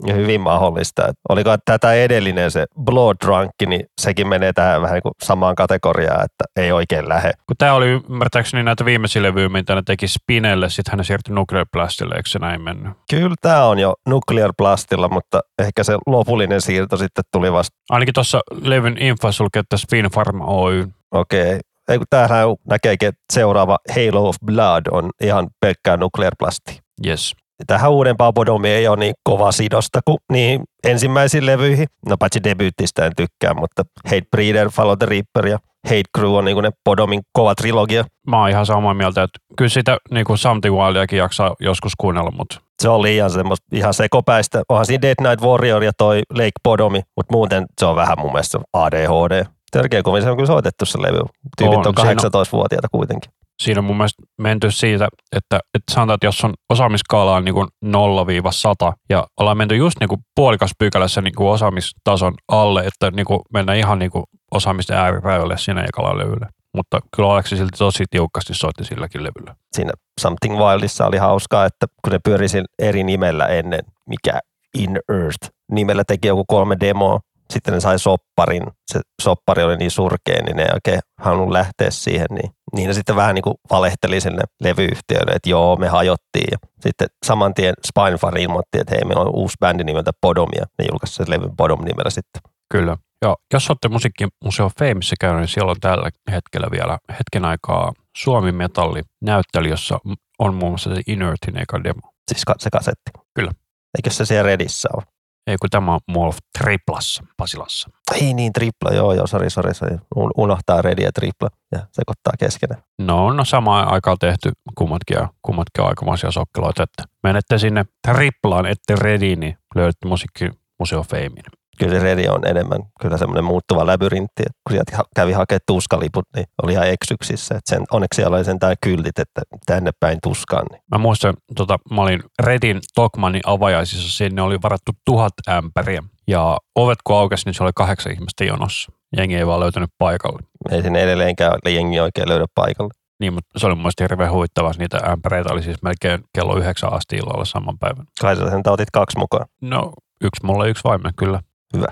Ja 0.07 0.15
hyvin 0.15 0.41
mahdollista. 0.41 1.03
Että 1.03 1.21
oliko 1.29 1.57
tätä 1.65 1.95
edellinen 1.95 2.51
se 2.51 2.67
Blood 2.85 3.17
Drunk, 3.27 3.51
niin 3.67 3.87
sekin 4.01 4.29
menee 4.29 4.53
tähän 4.53 4.83
vähän 4.83 4.95
niin 4.95 5.03
kuin 5.03 5.13
samaan 5.23 5.55
kategoriaan, 5.55 6.25
että 6.25 6.45
ei 6.57 6.73
oikein 6.73 7.09
lähe. 7.09 7.33
Kun 7.47 7.57
tämä 7.59 7.75
oli 7.75 7.87
ymmärtääkseni 7.87 8.63
näitä 8.63 8.85
viimeisiä 8.85 9.23
levyjä, 9.23 9.49
mitä 9.49 9.75
ne 9.75 9.83
teki 9.87 10.09
Spinelle, 10.09 10.71
sitten 10.71 10.93
hän 10.97 11.05
siirtyi 11.05 11.35
Nuclear 11.35 11.67
Blastille, 11.73 12.15
eikö 12.15 12.29
se 12.29 12.39
näin 12.39 12.63
mennyt? 12.63 12.93
Kyllä 13.11 13.35
tämä 13.41 13.65
on 13.65 13.79
jo 13.79 13.95
Nuclear 14.09 14.53
Blastilla, 14.57 15.09
mutta 15.09 15.41
ehkä 15.59 15.85
se 15.85 15.97
lopullinen 16.07 16.61
siirto 16.61 16.97
sitten 16.97 17.25
tuli 17.33 17.53
vasta. 17.53 17.77
Ainakin 17.91 18.15
tuossa 18.15 18.41
levyn 18.63 18.99
infossa 18.99 19.45
lukee, 19.45 19.61
että 19.61 19.77
Spin 19.77 20.07
Farm 20.07 20.41
Oy. 20.41 20.89
Okei, 21.11 21.49
okay. 21.49 21.61
Ei 21.89 21.99
kun 21.99 22.07
tämähän 22.11 22.49
näkeekin, 22.69 23.09
että 23.09 23.21
seuraava 23.33 23.79
Halo 23.95 24.29
of 24.29 24.37
Blood 24.45 24.83
on 24.91 25.11
ihan 25.23 25.49
pelkkää 25.61 25.97
Nuclear 25.97 26.33
Blasti. 26.39 26.81
Yes 27.07 27.35
tähän 27.67 27.91
uudempaan 27.91 28.35
Bodomiin 28.35 28.75
ei 28.75 28.89
ole 28.89 28.97
niin 28.97 29.15
kova 29.25 29.53
sidosta 29.53 30.01
kuin 30.05 30.19
niin 30.33 30.61
ensimmäisiin 30.85 31.47
levyihin. 31.47 31.87
No 32.09 32.17
paitsi 32.19 32.45
debyyttistä 32.45 33.07
en 33.07 33.13
tykkää, 33.17 33.55
mutta 33.55 33.83
Hate 34.05 34.27
Breeder, 34.31 34.71
Follow 34.71 34.99
the 34.99 35.07
Reaper 35.07 35.47
ja 35.47 35.59
Hate 35.85 36.03
Crew 36.19 36.33
on 36.33 36.45
niin 36.45 36.63
ne 36.63 36.71
Bodomin 36.85 37.21
kova 37.33 37.55
trilogia. 37.55 38.05
Mä 38.27 38.41
oon 38.41 38.49
ihan 38.51 38.67
samaa 38.67 38.95
mieltä, 38.95 39.23
että 39.23 39.39
kyllä 39.57 39.69
sitä 39.69 39.99
niin 40.11 40.25
kuin 40.25 40.39
Something 40.39 40.77
Wildiakin 40.77 41.19
jaksaa 41.19 41.55
joskus 41.61 41.93
kuunnella, 41.99 42.31
mutta 42.31 42.61
se 42.83 42.89
on 42.89 43.03
liian 43.03 43.31
semmoista 43.31 43.67
ihan 43.73 43.95
sekopäistä. 43.95 44.63
Onhan 44.69 44.87
siinä 44.87 45.03
Dead 45.03 45.15
Night 45.21 45.45
Warrior 45.45 45.85
ja 45.85 45.93
toi 45.99 46.23
Lake 46.31 46.51
Bodomi, 46.65 47.01
mutta 47.17 47.33
muuten 47.33 47.67
se 47.81 47.87
on 47.87 47.97
vähän 47.97 48.19
mun 48.19 48.33
mielestä 48.33 48.59
ADHD. 48.73 49.45
Törkeä 49.71 50.03
kovin 50.03 50.23
se 50.23 50.31
on 50.31 50.37
kyllä 50.37 50.47
soitettu 50.47 50.87
se 50.87 51.03
levy. 51.03 51.21
Tyypit 51.59 51.79
on, 51.79 51.87
on 51.87 51.95
18-vuotiaita 51.95 52.89
kuitenkin 52.93 53.33
siinä 53.63 53.79
on 53.79 53.85
mun 53.85 53.97
mielestä 53.97 54.23
menty 54.39 54.71
siitä, 54.71 55.09
että, 55.37 55.61
että 55.75 55.93
sanotaan, 55.95 56.15
että 56.15 56.27
jos 56.27 56.45
on 56.45 56.55
osaamiskaala 56.71 57.37
on 57.37 57.45
niin 57.45 57.55
kuin 57.55 57.69
0-100 57.87 58.93
ja 59.11 59.27
ollaan 59.41 59.57
menty 59.57 59.77
just 59.77 59.97
niin 60.01 60.09
kuin 60.09 60.21
puolikas 60.37 60.71
pykälässä 60.79 61.21
niin 61.21 61.35
kuin 61.35 61.49
osaamistason 61.49 62.35
alle, 62.49 62.85
että 62.87 63.11
niin 63.11 63.27
kuin 63.27 63.41
mennään 63.53 63.79
ihan 63.79 63.99
niin 63.99 64.11
kuin 64.11 64.25
osaamisten 64.55 64.97
äärirajoille 64.97 65.59
siinä 65.59 65.85
ekalla 65.85 66.19
levyllä. 66.19 66.49
Mutta 66.77 67.01
kyllä 67.17 67.33
Aleksi 67.33 67.57
silti 67.57 67.79
tosi 67.79 68.05
tiukasti 68.11 68.55
soitti 68.55 68.85
silläkin 68.85 69.23
levyllä. 69.23 69.55
Siinä 69.73 69.93
Something 70.21 70.59
Wildissa 70.59 71.07
oli 71.07 71.17
hauskaa, 71.17 71.67
että 71.67 71.87
kun 72.05 72.13
ne 72.13 72.19
pyöri 72.25 72.47
eri 72.79 73.05
nimellä 73.05 73.47
ennen, 73.47 73.81
mikä 74.09 74.41
In 74.79 74.99
Earth 75.09 75.51
nimellä 75.73 76.05
teki 76.07 76.29
joku 76.29 76.45
kolme 76.49 76.77
demoa, 76.81 77.21
sitten 77.53 77.75
ne 77.75 77.81
sai 77.81 77.99
sopparin. 77.99 78.63
Se 78.93 79.01
soppari 79.23 79.63
oli 79.63 79.77
niin 79.77 79.91
surkea, 79.91 80.43
niin 80.43 80.57
ne 80.57 80.63
ei 80.63 80.71
oikein 80.75 81.01
halunnut 81.19 81.53
lähteä 81.53 81.91
siihen. 81.91 82.27
Niin, 82.31 82.51
niin 82.77 82.89
ne 82.89 82.95
sitten 82.95 83.17
vähän 83.17 83.35
niin 83.35 83.43
kuin 83.43 83.55
valehteli 83.71 84.21
sinne 84.21 84.43
levyyhtiölle, 84.61 85.33
että 85.33 85.51
joo, 85.51 85.77
me 85.77 85.89
hajottiin. 85.89 86.49
Ja 86.51 86.59
sitten 86.81 87.09
saman 87.27 87.55
tien 87.55 87.75
Spinefire 87.87 88.43
ilmoitti, 88.43 88.79
että 88.81 88.95
hei, 88.95 89.05
meillä 89.05 89.23
on 89.23 89.35
uusi 89.35 89.57
bändi 89.61 89.85
nimeltä 89.85 90.11
Podomia. 90.21 90.67
Ne 90.79 90.85
julkaisi 90.91 91.15
sen 91.15 91.31
levyn 91.31 91.57
Podom 91.57 91.85
nimellä 91.85 92.11
sitten. 92.11 92.43
Kyllä. 92.73 92.97
Ja 93.25 93.37
jos 93.53 93.71
olette 93.71 93.89
musiikkimuseo 93.89 94.71
Famessa 94.79 95.15
käynyt, 95.21 95.41
niin 95.41 95.49
siellä 95.49 95.71
on 95.71 95.81
tällä 95.81 96.11
hetkellä 96.31 96.69
vielä 96.71 96.99
hetken 97.11 97.45
aikaa 97.45 97.93
Suomi 98.17 98.53
Metalli 98.53 99.03
näyttely, 99.21 99.69
jossa 99.69 99.99
on 100.39 100.55
muun 100.55 100.73
muassa 100.73 100.95
se 100.95 101.03
Inertin 101.07 101.63
eka 101.63 101.85
demo. 101.85 102.01
Siis 102.29 102.43
se 102.59 102.71
kasetti? 102.71 103.11
Kyllä. 103.35 103.51
Eikö 103.99 104.11
se 104.11 104.25
siellä 104.25 104.43
Redissä 104.43 104.89
ole? 104.97 105.03
Ei 105.47 105.57
kun 105.61 105.71
tämä 105.71 105.95
on 105.95 106.01
Molf 106.09 106.37
Triplassa, 106.59 107.25
Pasilassa. 107.37 107.91
Ei 108.15 108.35
niin, 108.35 108.53
tripla, 108.53 108.91
joo, 108.91 109.13
joo, 109.13 109.27
sori, 109.27 109.51
sori, 109.51 109.75
sori. 109.75 109.97
Unohtaa 110.37 110.83
Redi 110.83 111.03
ja 111.03 111.13
tripla 111.13 111.49
ja 111.73 111.79
sekoittaa 111.79 112.33
keskenään. 112.39 112.83
No, 112.99 113.33
no 113.33 113.45
samaan 113.45 113.89
aikaan 113.89 114.17
tehty 114.21 114.53
kummatkin 114.75 115.17
kummatkin 115.43 115.85
aikamoisia 115.85 116.31
sokkeloita, 116.31 116.83
että 116.83 117.05
menette 117.23 117.59
sinne 117.59 117.85
triplaan, 118.09 118.67
ette 118.67 118.95
Rediin, 118.95 119.41
niin 119.41 119.59
löydätte 119.75 120.09
musiikkimuseo 120.09 121.03
Feimin 121.03 121.45
kyllä 121.85 122.01
se 122.01 122.05
Redi 122.05 122.29
on 122.29 122.47
enemmän 122.47 122.83
kyllä 123.01 123.17
semmoinen 123.17 123.45
muuttuva 123.45 123.87
labyrintti. 123.87 124.43
Että 124.43 124.61
kun 124.67 124.73
sieltä 124.73 125.03
kävi 125.17 125.33
hakemaan 125.33 125.61
tuskaliput, 125.67 126.25
niin 126.37 126.47
oli 126.63 126.73
ihan 126.73 126.89
eksyksissä. 126.89 127.55
Että 127.55 127.71
sen, 127.75 127.85
onneksi 127.91 128.17
siellä 128.17 128.37
oli 128.37 128.45
sentään 128.45 128.77
kyltit, 128.81 129.19
että 129.19 129.43
tänne 129.67 129.91
päin 130.01 130.19
tuskaan. 130.23 130.67
Niin. 130.71 130.83
Mä 130.93 130.99
muistan, 130.99 131.35
tota, 131.57 131.79
mä 131.91 132.03
olin 132.03 132.23
Redin 132.43 132.81
Tokmanin 132.95 133.43
avajaisissa, 133.47 134.17
sinne 134.17 134.43
oli 134.43 134.59
varattu 134.63 134.93
tuhat 135.05 135.33
ämpäriä. 135.49 136.03
Ja 136.29 136.59
ovet 136.75 136.99
kun 137.05 137.17
aukesi, 137.17 137.47
niin 137.47 137.55
se 137.55 137.63
oli 137.63 137.71
kahdeksan 137.75 138.13
ihmistä 138.13 138.45
jonossa. 138.45 138.93
Jengi 139.17 139.37
ei 139.37 139.47
vaan 139.47 139.61
löytänyt 139.61 139.91
paikalle. 139.99 140.39
Ei 140.71 140.83
sinne 140.83 141.03
edelleenkään 141.03 141.59
jengi 141.69 142.01
oikein 142.01 142.29
löydä 142.29 142.47
paikalle. 142.55 142.91
Niin, 143.21 143.35
mutta 143.35 143.59
se 143.59 143.67
oli 143.67 143.75
mun 143.75 143.83
mielestä 143.83 144.05
hirveän 144.05 144.33
huvittavaa. 144.33 144.73
Niitä 144.79 144.97
ämpäreitä 144.97 145.53
oli 145.53 145.63
siis 145.63 145.83
melkein 145.83 146.25
kello 146.35 146.57
yhdeksän 146.57 146.93
asti 146.93 147.17
illalla 147.17 147.45
saman 147.45 147.79
päivän. 147.79 148.07
Kai 148.21 148.37
sä 148.37 148.51
sen 148.51 148.63
otit 148.67 148.91
kaksi 148.91 149.19
mukaan? 149.19 149.47
No, 149.61 149.93
yksi 150.21 150.47
mulla 150.47 150.67
yksi 150.67 150.85
vaimen, 150.85 151.13
kyllä. 151.17 151.41
Hyvä. 151.77 151.87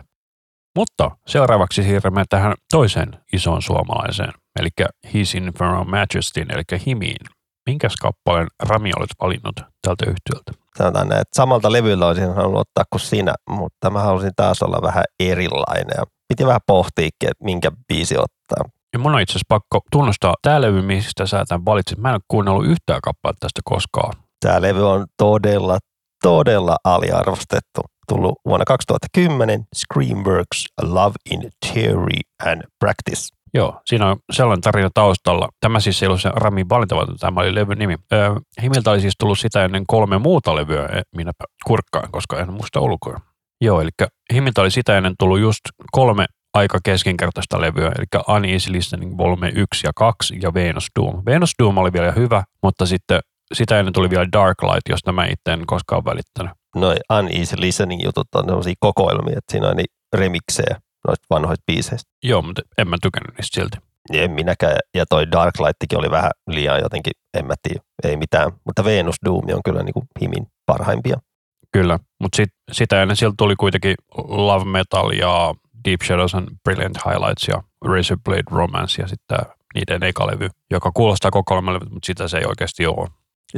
Mutta 0.76 1.10
seuraavaksi 1.26 1.82
siirrymme 1.82 2.24
tähän 2.28 2.54
toiseen 2.70 3.10
isoon 3.32 3.62
suomalaiseen, 3.62 4.32
eli 4.60 4.68
His 5.14 5.34
Infernal 5.34 5.84
Majesty, 5.84 6.40
eli 6.40 6.80
Himiin. 6.86 7.26
minkäs 7.66 7.96
kappaleen 7.96 8.46
Rami 8.68 8.90
olet 8.98 9.10
valinnut 9.20 9.56
tältä 9.86 10.04
yhtiöltä? 10.06 10.52
Sanotaan 10.78 11.08
näin, 11.08 11.20
että 11.20 11.36
samalta 11.36 11.72
levyllä 11.72 12.06
olisin 12.06 12.34
halunnut 12.34 12.60
ottaa 12.60 12.84
kuin 12.90 13.00
sinä, 13.00 13.34
mutta 13.50 13.90
mä 13.90 14.00
halusin 14.00 14.32
taas 14.36 14.62
olla 14.62 14.82
vähän 14.82 15.04
erilainen. 15.20 15.94
Ja 15.96 16.04
piti 16.28 16.46
vähän 16.46 16.60
pohtiikin, 16.66 17.30
että 17.30 17.44
minkä 17.44 17.70
biisi 17.88 18.16
ottaa. 18.18 18.70
Ja 18.92 18.98
mun 18.98 19.14
on 19.14 19.20
itse 19.20 19.32
asiassa 19.32 19.46
pakko 19.48 19.80
tunnustaa, 19.92 20.34
tämä 20.42 20.60
levy, 20.60 20.82
mistä 20.82 21.26
sä 21.26 21.44
tämän 21.48 21.64
valitsit, 21.64 21.98
mä 21.98 22.08
en 22.08 22.14
ole 22.14 22.20
kuunnellut 22.28 22.66
yhtään 22.66 23.00
kappaletta 23.00 23.40
tästä 23.40 23.60
koskaan. 23.64 24.12
Tämä 24.40 24.62
levy 24.62 24.90
on 24.90 25.06
todella, 25.16 25.78
todella 26.22 26.76
aliarvostettu. 26.84 27.80
Tullut 28.10 28.38
vuonna 28.44 28.64
2010 28.64 29.64
Screamworks 29.76 30.64
Love 30.82 31.14
in 31.30 31.50
Theory 31.66 32.20
and 32.46 32.62
Practice. 32.78 33.28
Joo, 33.54 33.80
siinä 33.86 34.06
on 34.06 34.16
sellainen 34.32 34.60
tarina 34.60 34.90
taustalla. 34.94 35.48
Tämä 35.60 35.80
siis 35.80 36.02
ei 36.02 36.06
ollut 36.06 36.20
se 36.20 36.30
Ramin 36.34 36.68
valinta, 36.68 36.96
tämä 37.20 37.40
oli 37.40 37.54
levyn 37.54 37.78
nimi. 37.78 37.96
Öö, 38.12 38.30
Himiltä 38.62 38.90
oli 38.90 39.00
siis 39.00 39.14
tullut 39.18 39.38
sitä 39.38 39.64
ennen 39.64 39.84
kolme 39.86 40.18
muuta 40.18 40.56
levyä, 40.56 40.86
e, 40.86 41.02
minäpä 41.16 41.44
kurkkaan, 41.66 42.10
koska 42.10 42.40
en 42.40 42.52
muista 42.52 42.80
ulkoa. 42.80 43.20
Joo, 43.60 43.80
eli 43.80 43.90
Himiltä 44.34 44.60
oli 44.60 44.70
sitä 44.70 44.96
ennen 44.96 45.14
tullut 45.18 45.40
just 45.40 45.60
kolme 45.92 46.26
aika 46.54 46.78
keskinkertaista 46.84 47.60
levyä, 47.60 47.92
eli 47.98 48.36
Uneasy 48.36 48.72
Listening 48.72 49.18
Volume 49.18 49.48
1 49.48 49.86
ja 49.86 49.92
2 49.96 50.38
ja 50.42 50.54
Venus 50.54 50.86
Doom. 51.00 51.22
Venus 51.26 51.52
Doom 51.62 51.78
oli 51.78 51.92
vielä 51.92 52.12
hyvä, 52.12 52.42
mutta 52.62 52.86
sitten 52.86 53.20
sitä 53.54 53.78
ennen 53.78 53.92
tuli 53.92 54.10
vielä 54.10 54.26
Dark 54.32 54.62
Light, 54.62 54.88
josta 54.88 55.12
mä 55.12 55.24
itse 55.24 55.52
en 55.52 55.66
koskaan 55.66 56.04
välittänyt. 56.04 56.59
Noi 56.76 56.96
Uneasy 57.18 57.56
Listening 57.58 58.04
jutut 58.04 58.28
on 58.34 58.44
sellaisia 58.44 58.74
kokoelmia, 58.80 59.38
että 59.38 59.52
siinä 59.52 59.68
on 59.68 59.76
niin 59.76 59.92
remiksejä 60.16 60.80
noista 61.06 61.26
vanhoista 61.30 61.62
biiseistä. 61.66 62.10
Joo, 62.22 62.42
mutta 62.42 62.62
en 62.78 62.88
mä 62.88 62.96
tykännyt 63.02 63.38
niistä 63.38 63.60
silti. 63.60 63.78
En 64.12 64.30
minäkään. 64.30 64.78
Ja 64.94 65.04
toi 65.06 65.30
Dark 65.32 65.60
Lightkin 65.60 65.98
oli 65.98 66.10
vähän 66.10 66.30
liian 66.46 66.80
jotenkin, 66.80 67.12
en 67.38 67.46
mä 67.46 67.54
tiedä, 67.62 67.80
ei 68.04 68.16
mitään. 68.16 68.52
Mutta 68.64 68.84
Venus 68.84 69.16
Doom 69.24 69.44
on 69.54 69.60
kyllä 69.64 69.82
niin 69.82 69.94
kuin 69.94 70.06
himin 70.20 70.46
parhaimpia. 70.66 71.16
Kyllä, 71.72 71.98
mutta 72.20 72.36
sit, 72.36 72.48
sitä 72.72 73.02
ennen 73.02 73.16
sieltä 73.16 73.34
tuli 73.38 73.56
kuitenkin 73.56 73.94
Love 74.28 74.64
Metal 74.64 75.10
ja 75.10 75.54
Deep 75.84 76.00
Shadows 76.02 76.34
and 76.34 76.48
Brilliant 76.64 76.96
Highlights 77.06 77.48
ja 77.48 77.62
Razor 77.84 78.18
Blade 78.24 78.42
Romance 78.50 79.02
ja 79.02 79.08
sitten 79.08 79.38
niiden 79.74 80.02
eka 80.02 80.26
levy, 80.26 80.48
joka 80.70 80.90
kuulostaa 80.94 81.30
koko 81.30 81.56
levy, 81.56 81.86
mutta 81.90 82.06
sitä 82.06 82.28
se 82.28 82.38
ei 82.38 82.44
oikeasti 82.44 82.86
ole. 82.86 83.08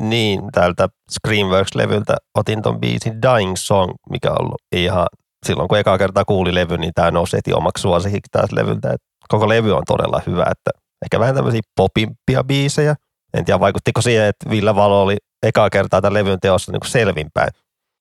Niin, 0.01 0.41
täältä 0.53 0.89
Screamworks-levyltä 1.13 2.17
otin 2.35 2.63
ton 2.63 2.81
biisin 2.81 3.23
Dying 3.23 3.57
Song, 3.57 3.93
mikä 4.11 4.31
on 4.31 4.41
ollut 4.41 4.63
ihan, 4.73 5.07
silloin 5.47 5.69
kun 5.69 5.79
eka 5.79 5.99
kertaa 5.99 6.25
kuuli 6.25 6.55
levy, 6.55 6.79
niin 6.79 6.93
tämä 6.95 7.11
nousi 7.11 7.37
heti 7.37 7.53
omaksi 7.53 7.83
suosikiksi 7.83 8.31
täältä 8.31 8.57
levyltä. 8.57 8.93
Et 8.93 9.01
koko 9.29 9.49
levy 9.49 9.77
on 9.77 9.83
todella 9.87 10.21
hyvä, 10.27 10.47
että 10.51 10.71
ehkä 11.05 11.21
vähän 11.21 11.35
tämmöisiä 11.35 11.61
popimpia 11.77 12.45
biisejä. 12.45 12.95
En 13.35 13.45
tiedä, 13.45 13.61
vaikuttiko 13.61 14.01
siihen, 14.01 14.27
että 14.27 14.51
Ville 14.51 14.75
Valo 14.75 15.03
oli 15.03 15.17
eka 15.43 15.71
kertaa 15.71 16.01
tämän 16.01 16.15
levyn 16.15 16.41
teossa 16.41 16.73
niin 16.73 16.81
kuin 16.81 16.91
selvinpäin. 16.91 17.49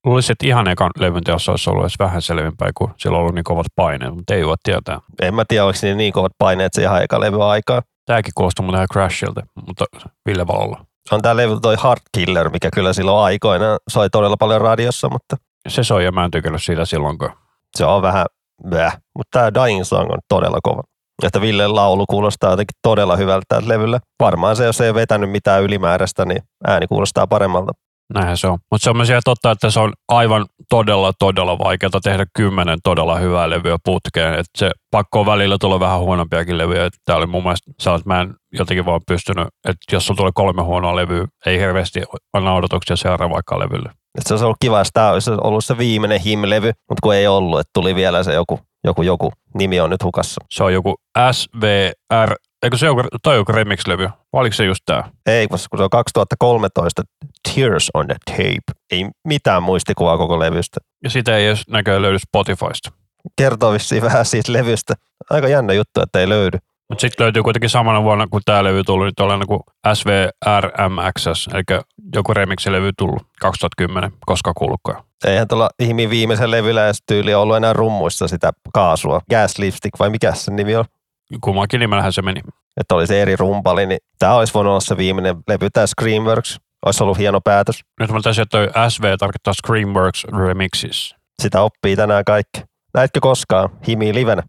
Luulisin, 0.05 0.31
että 0.31 0.47
ihan 0.47 0.67
ekan 0.67 0.91
levyn 0.97 1.23
teossa 1.23 1.51
olisi 1.51 1.69
ollut 1.69 1.83
edes 1.83 1.99
vähän 1.99 2.21
selvinpäin, 2.21 2.71
kun 2.75 2.93
sillä 2.97 3.15
on 3.15 3.21
ollut 3.21 3.35
niin 3.35 3.43
kovat 3.43 3.65
paineet, 3.75 4.15
mutta 4.15 4.33
ei 4.33 4.45
voi 4.45 4.55
tietää. 4.63 4.99
En 5.21 5.35
mä 5.35 5.45
tiedä, 5.47 5.65
oliko 5.65 5.79
niin, 5.81 5.97
niin 5.97 6.13
kovat 6.13 6.31
paineet 6.37 6.73
se 6.73 6.81
ihan 6.81 7.03
eka 7.03 7.19
levy 7.19 7.43
aikaa. 7.43 7.81
Tämäkin 8.05 8.31
kuulostaa 8.35 8.65
muuten 8.65 8.87
Crashilta, 8.93 9.41
mutta 9.67 9.85
Ville 10.25 10.47
Valolla. 10.47 10.85
On 11.11 11.21
tämä 11.21 11.37
levy 11.37 11.59
toi 11.61 11.75
Heart 11.83 12.01
Killer, 12.11 12.49
mikä 12.49 12.69
kyllä 12.73 12.93
silloin 12.93 13.25
aikoina 13.25 13.77
soi 13.89 14.09
todella 14.09 14.37
paljon 14.37 14.61
radiossa, 14.61 15.09
mutta 15.09 15.35
Se 15.67 15.83
soi 15.83 16.05
ja 16.05 16.11
mä 16.11 16.25
en 16.25 16.31
tykännyt 16.31 16.63
siitä 16.63 16.85
silloin, 16.85 17.17
kun 17.17 17.29
se 17.77 17.85
on 17.85 18.01
vähän 18.01 18.25
bäh. 18.69 18.97
Mutta 19.17 19.39
tämä 19.39 19.65
Dying 19.65 19.83
Song 19.83 20.11
on 20.11 20.19
todella 20.29 20.59
kova. 20.63 20.81
Että 21.23 21.41
Villen 21.41 21.75
laulu 21.75 22.05
kuulostaa 22.05 22.51
jotenkin 22.51 22.77
todella 22.81 23.15
hyvältä 23.15 23.45
täältä 23.47 23.67
levyllä. 23.67 23.99
Varmaan 24.19 24.55
se, 24.55 24.65
jos 24.65 24.81
ei 24.81 24.93
vetänyt 24.93 25.31
mitään 25.31 25.63
ylimääräistä, 25.63 26.25
niin 26.25 26.41
ääni 26.67 26.87
kuulostaa 26.87 27.27
paremmalta. 27.27 27.71
Näinhän 28.13 28.37
se 28.37 28.47
on. 28.47 28.57
Mutta 28.71 28.83
se 28.83 28.89
on 28.89 28.97
myös 28.97 29.09
ihan 29.09 29.21
totta, 29.25 29.51
että 29.51 29.71
se 29.71 29.79
on 29.79 29.93
aivan 30.07 30.45
todella, 30.69 31.11
todella 31.19 31.59
vaikeaa 31.59 31.99
tehdä 32.03 32.25
kymmenen 32.33 32.79
todella 32.83 33.15
hyvää 33.15 33.49
levyä 33.49 33.77
putkeen. 33.85 34.33
Että 34.33 34.51
se 34.57 34.71
pakko 34.91 35.19
on 35.19 35.25
välillä 35.25 35.57
tulla 35.61 35.79
vähän 35.79 35.99
huonompiakin 35.99 36.57
levyjä. 36.57 36.89
Tämä 37.05 37.17
oli 37.17 37.25
mun 37.25 37.43
mielestä 37.43 37.71
sellainen, 37.79 38.01
että 38.01 38.09
mä 38.09 38.21
en 38.21 38.33
jotenkin 38.59 38.85
vaan 38.85 39.01
pystynyt, 39.07 39.47
että 39.67 39.95
jos 39.95 40.05
sulla 40.05 40.17
tulee 40.17 40.31
kolme 40.33 40.61
huonoa 40.61 40.95
levyä, 40.95 41.25
ei 41.45 41.59
hirveästi 41.59 42.01
anna 42.33 42.53
odotuksia 42.53 42.95
seuraavaan 42.95 43.43
levylle. 43.57 43.89
Et 44.17 44.27
se 44.27 44.33
olisi 44.33 44.45
ollut 44.45 44.57
kiva, 44.61 44.79
jos 44.79 44.89
tämä 44.93 45.11
olisi 45.11 45.31
ollut 45.31 45.65
se 45.65 45.77
viimeinen 45.77 46.21
him-levy, 46.21 46.71
mutta 46.89 47.01
kun 47.03 47.15
ei 47.15 47.27
ollut, 47.27 47.59
että 47.59 47.71
tuli 47.73 47.95
vielä 47.95 48.23
se 48.23 48.33
joku, 48.33 48.59
joku, 48.83 49.01
joku 49.01 49.31
nimi 49.53 49.79
on 49.79 49.89
nyt 49.89 50.03
hukassa. 50.03 50.41
Se 50.49 50.63
on 50.63 50.73
joku 50.73 50.95
SVR, 51.31 52.35
eikö 52.63 52.77
se 52.77 52.85
joku, 52.85 53.01
toi 53.23 53.35
joku 53.35 53.51
remix-levy? 53.51 54.09
Vai 54.33 54.41
oliko 54.41 54.53
se 54.53 54.65
just 54.65 54.81
tää? 54.85 55.09
Ei, 55.25 55.47
koska 55.47 55.67
kun 55.69 55.79
se 55.79 55.83
on 55.83 55.89
2013 55.89 57.03
Tears 57.53 57.89
on 57.93 58.07
the 58.07 58.15
Tape. 58.25 58.79
Ei 58.91 59.09
mitään 59.27 59.63
muistikuvaa 59.63 60.17
koko 60.17 60.39
levystä. 60.39 60.77
Ja 61.03 61.09
sitä 61.09 61.37
ei 61.37 61.47
edes 61.47 61.67
näköjään 61.69 62.01
löydy 62.01 62.19
Spotifysta. 62.19 62.91
Kertoo 63.37 63.73
vissiin 63.73 64.03
vähän 64.03 64.25
siitä 64.25 64.53
levystä. 64.53 64.93
Aika 65.29 65.47
jännä 65.47 65.73
juttu, 65.73 66.01
että 66.01 66.19
ei 66.19 66.29
löydy. 66.29 66.57
Mutta 66.89 67.01
sitten 67.01 67.23
löytyy 67.23 67.43
kuitenkin 67.43 67.69
samana 67.69 68.03
vuonna, 68.03 68.27
kun 68.27 68.41
tämä 68.45 68.63
levy 68.63 68.83
tuli, 68.83 69.05
nyt 69.05 69.15
tällainen 69.15 69.47
kuin 69.47 69.59
SVRMXS, 69.93 71.49
eli 71.53 71.79
joku 72.15 72.33
remixilevy 72.33 72.91
tullut 72.97 73.23
2010, 73.41 74.11
koska 74.25 74.53
kuulukkaa. 74.53 75.03
Eihän 75.25 75.47
tuolla 75.47 75.69
Himin 75.83 76.09
viimeisen 76.09 76.51
levyllä 76.51 76.85
edes 76.85 77.03
tyyli 77.07 77.33
ollut 77.33 77.57
enää 77.57 77.73
rummuissa 77.73 78.27
sitä 78.27 78.51
kaasua. 78.73 79.21
Gas 79.29 79.57
Lipstick 79.57 79.99
vai 79.99 80.09
mikä 80.09 80.33
se 80.33 80.51
nimi 80.51 80.75
on? 80.75 80.85
Kummankin 81.41 81.79
nimellähän 81.79 82.13
se 82.13 82.21
meni. 82.21 82.41
Että 82.77 82.95
oli 82.95 83.07
se 83.07 83.21
eri 83.21 83.35
rumpali, 83.35 83.85
niin 83.85 83.99
tämä 84.19 84.33
olisi 84.33 84.53
voinut 84.53 84.71
olla 84.71 84.79
se 84.79 84.97
viimeinen 84.97 85.35
levy, 85.47 85.69
tämä 85.69 85.87
Screamworks. 85.87 86.59
Olisi 86.85 87.03
ollut 87.03 87.17
hieno 87.17 87.41
päätös. 87.41 87.79
Nyt 87.99 88.11
mä 88.11 88.19
taisin, 88.23 88.41
että 88.41 88.89
SV 88.89 89.17
tarkoittaa 89.19 89.53
Screamworks 89.53 90.23
Remixes. 90.23 91.15
Sitä 91.41 91.61
oppii 91.61 91.95
tänään 91.95 92.25
kaikki. 92.25 92.61
Näitkö 92.93 93.19
koskaan 93.21 93.69
Himi 93.87 94.13
livenä? 94.13 94.43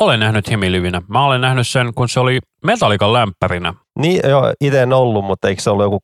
Olen 0.00 0.20
nähnyt 0.20 0.50
himilivinä. 0.50 1.02
Mä 1.08 1.24
olen 1.24 1.40
nähnyt 1.40 1.68
sen, 1.68 1.94
kun 1.94 2.08
se 2.08 2.20
oli 2.20 2.38
Metallican 2.64 3.12
lämpärinä. 3.12 3.74
Niin, 3.98 4.20
joo, 4.28 4.52
itse 4.60 4.82
en 4.82 4.92
ollut, 4.92 5.24
mutta 5.24 5.48
eikö 5.48 5.62
se 5.62 5.70
ollut 5.70 5.84
joku 5.84 6.00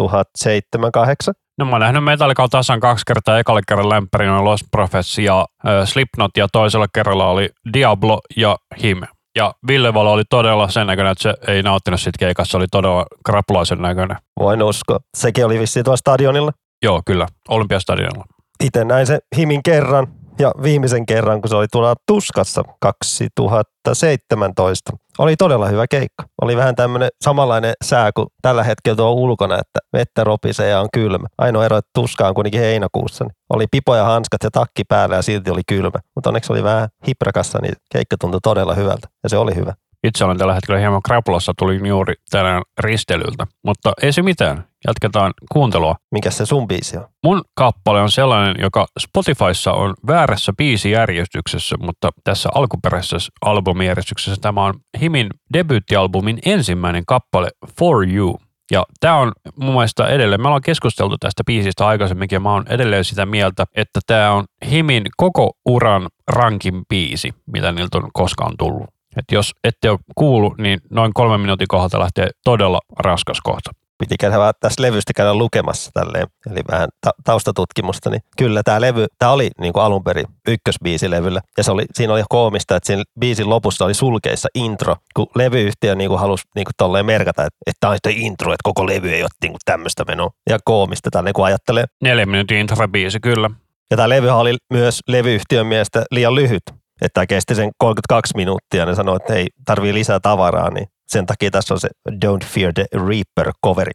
2007-2008? 0.00 1.32
No 1.58 1.64
mä 1.64 1.70
oon 1.70 1.80
nähnyt 1.80 2.04
Metallican 2.04 2.50
tasan 2.50 2.80
kaksi 2.80 3.04
kertaa. 3.06 3.38
Ekalle 3.38 3.60
kerran 3.68 3.88
lämpärinä 3.88 4.38
oli 4.38 4.44
Lost 4.44 4.64
Prophets 4.70 5.18
ja 5.18 5.46
äh, 5.66 5.88
Slipknot 5.88 6.36
ja 6.36 6.48
toisella 6.52 6.86
kerralla 6.94 7.26
oli 7.26 7.48
Diablo 7.72 8.20
ja 8.36 8.56
Him. 8.82 9.00
Ja 9.38 9.54
Ville 9.68 9.94
Valo 9.94 10.12
oli 10.12 10.22
todella 10.30 10.68
sen 10.68 10.86
näköinen, 10.86 11.12
että 11.12 11.22
se 11.22 11.34
ei 11.52 11.62
nauttinut 11.62 12.00
siitä 12.00 12.18
keikassa. 12.18 12.50
Se 12.50 12.56
oli 12.56 12.66
todella 12.70 13.06
krapulaisen 13.26 13.82
näköinen. 13.82 14.16
Voin 14.40 14.62
uskoa. 14.62 14.98
Sekin 15.16 15.46
oli 15.46 15.58
vissiin 15.58 15.84
tuolla 15.84 15.96
stadionilla. 15.96 16.52
Joo, 16.82 17.02
kyllä. 17.06 17.26
Olympiastadionilla. 17.48 18.24
Itse 18.64 18.84
näin 18.84 19.06
se 19.06 19.18
Himin 19.36 19.62
kerran 19.62 20.06
ja 20.38 20.52
viimeisen 20.62 21.06
kerran, 21.06 21.40
kun 21.40 21.48
se 21.48 21.56
oli 21.56 21.66
tuolla 21.72 21.94
Tuskassa 22.06 22.62
2017. 22.80 24.92
Oli 25.18 25.36
todella 25.36 25.66
hyvä 25.66 25.86
keikka. 25.86 26.24
Oli 26.42 26.56
vähän 26.56 26.76
tämmöinen 26.76 27.08
samanlainen 27.24 27.72
sää 27.84 28.12
kuin 28.12 28.26
tällä 28.42 28.64
hetkellä 28.64 28.96
tuo 28.96 29.10
ulkona, 29.10 29.54
että 29.54 29.78
vettä 29.92 30.24
ropisee 30.24 30.68
ja 30.68 30.80
on 30.80 30.88
kylmä. 30.92 31.26
Ainoa 31.38 31.64
ero, 31.64 31.76
että 31.76 31.90
tuska 31.94 32.28
on 32.28 32.34
kuitenkin 32.34 32.60
heinäkuussa. 32.60 33.24
Niin 33.24 33.32
oli 33.50 33.66
pipo 33.70 33.96
ja 33.96 34.04
hanskat 34.04 34.42
ja 34.44 34.50
takki 34.50 34.84
päällä 34.84 35.16
ja 35.16 35.22
silti 35.22 35.50
oli 35.50 35.62
kylmä. 35.68 35.98
Mutta 36.14 36.30
onneksi 36.30 36.52
oli 36.52 36.64
vähän 36.64 36.88
hiprakassa, 37.08 37.58
niin 37.62 37.74
keikka 37.92 38.16
tuntui 38.20 38.40
todella 38.42 38.74
hyvältä. 38.74 39.08
Ja 39.22 39.28
se 39.28 39.36
oli 39.36 39.54
hyvä. 39.54 39.74
Itse 40.04 40.24
olen 40.24 40.38
tällä 40.38 40.54
hetkellä 40.54 40.80
hieman 40.80 41.02
krapulassa, 41.02 41.52
tulin 41.58 41.86
juuri 41.86 42.14
tänään 42.30 42.62
ristelyltä. 42.78 43.46
Mutta 43.64 43.92
ei 44.02 44.12
se 44.12 44.22
mitään. 44.22 44.64
Jatketaan 44.86 45.32
kuuntelua. 45.52 45.96
Mikä 46.12 46.30
se 46.30 46.46
sun 46.46 46.68
biisi 46.68 46.96
on? 46.96 47.04
Mun 47.24 47.42
kappale 47.54 48.00
on 48.00 48.10
sellainen, 48.10 48.56
joka 48.58 48.86
Spotifyssa 49.00 49.72
on 49.72 49.94
väärässä 50.06 50.52
biisijärjestyksessä, 50.58 51.76
mutta 51.80 52.10
tässä 52.24 52.48
alkuperäisessä 52.54 53.32
albumijärjestyksessä 53.42 54.40
tämä 54.40 54.64
on 54.64 54.74
Himin 55.00 55.28
debyyttialbumin 55.52 56.38
ensimmäinen 56.44 57.02
kappale 57.06 57.48
For 57.78 58.08
You. 58.08 58.38
Ja 58.70 58.84
tämä 59.00 59.16
on 59.16 59.32
mun 59.56 59.74
mielestä 59.74 60.06
edelleen, 60.06 60.40
me 60.40 60.48
ollaan 60.48 60.62
keskusteltu 60.62 61.16
tästä 61.20 61.44
biisistä 61.44 61.86
aikaisemminkin 61.86 62.36
ja 62.36 62.40
mä 62.40 62.52
oon 62.52 62.64
edelleen 62.68 63.04
sitä 63.04 63.26
mieltä, 63.26 63.64
että 63.76 64.00
tämä 64.06 64.32
on 64.32 64.44
Himin 64.70 65.02
koko 65.16 65.50
uran 65.66 66.08
rankin 66.28 66.82
biisi, 66.88 67.34
mitä 67.46 67.72
niiltä 67.72 67.98
on 67.98 68.10
koskaan 68.12 68.56
tullut. 68.58 68.97
Et 69.16 69.24
jos 69.32 69.52
ette 69.64 69.90
ole 69.90 69.98
kuullut, 70.14 70.58
niin 70.58 70.78
noin 70.90 71.14
kolmen 71.14 71.40
minuutin 71.40 71.68
kohdalta 71.68 71.98
lähtee 71.98 72.28
todella 72.44 72.80
raskas 72.98 73.40
kohta. 73.40 73.70
Piti 73.98 74.16
käydä 74.20 74.38
vähän 74.38 74.54
tästä 74.60 74.82
levystä 74.82 75.12
käydä 75.16 75.34
lukemassa 75.34 75.90
tälleen, 75.94 76.26
eli 76.50 76.60
vähän 76.70 76.88
ta- 77.00 77.14
taustatutkimusta, 77.24 78.10
niin 78.10 78.20
kyllä 78.36 78.62
tämä 78.64 78.80
levy, 78.80 79.06
tämä 79.18 79.32
oli 79.32 79.50
niin 79.60 79.72
kuin 79.72 79.82
alun 79.82 80.04
perin 80.04 80.26
ykkösbiisi 80.48 81.10
levyllä, 81.10 81.40
ja 81.56 81.64
se 81.64 81.72
oli, 81.72 81.84
siinä 81.94 82.12
oli 82.12 82.22
koomista, 82.28 82.76
että 82.76 82.86
siinä 82.86 83.02
biisin 83.20 83.50
lopussa 83.50 83.84
oli 83.84 83.94
sulkeissa 83.94 84.48
intro, 84.54 84.96
kun 85.16 85.26
levyyhtiö 85.34 85.94
niin 85.94 86.08
kuin 86.08 86.20
halusi 86.20 86.44
niin 86.54 86.64
kuin 86.64 86.74
tolleen 86.76 87.06
merkata, 87.06 87.42
että, 87.42 87.58
että 87.66 87.78
tämä 87.80 87.90
on 87.90 87.96
sitten 87.96 88.16
intro, 88.16 88.52
että 88.52 88.62
koko 88.64 88.86
levy 88.86 89.10
ei 89.10 89.22
ole 89.22 89.28
niin 89.42 89.52
kuin 89.52 89.60
tämmöistä 89.64 90.04
menoa, 90.04 90.30
ja 90.50 90.58
koomista 90.64 91.10
tälleen 91.10 91.34
kun 91.34 91.44
ajattelee. 91.44 91.84
Neljän 92.02 92.28
minuutin 92.28 92.58
intro-biisi, 92.58 93.20
kyllä. 93.22 93.50
Ja 93.90 93.96
tämä 93.96 94.08
levy 94.08 94.28
oli 94.28 94.56
myös 94.72 95.00
levyyhtiön 95.08 95.66
mielestä 95.66 96.04
liian 96.10 96.34
lyhyt, 96.34 96.62
että 97.02 97.14
tämä 97.14 97.26
kesti 97.26 97.54
sen 97.54 97.70
32 97.78 98.36
minuuttia, 98.36 98.86
ne 98.86 98.94
sanoi, 98.94 99.16
että 99.16 99.34
ei 99.34 99.46
tarvii 99.64 99.94
lisää 99.94 100.20
tavaraa, 100.20 100.70
niin 100.70 100.86
sen 101.06 101.26
takia 101.26 101.50
tässä 101.50 101.74
on 101.74 101.80
se 101.80 101.88
Don't 102.10 102.46
Fear 102.46 102.72
the 102.72 102.84
Reaper-coveri. 102.94 103.92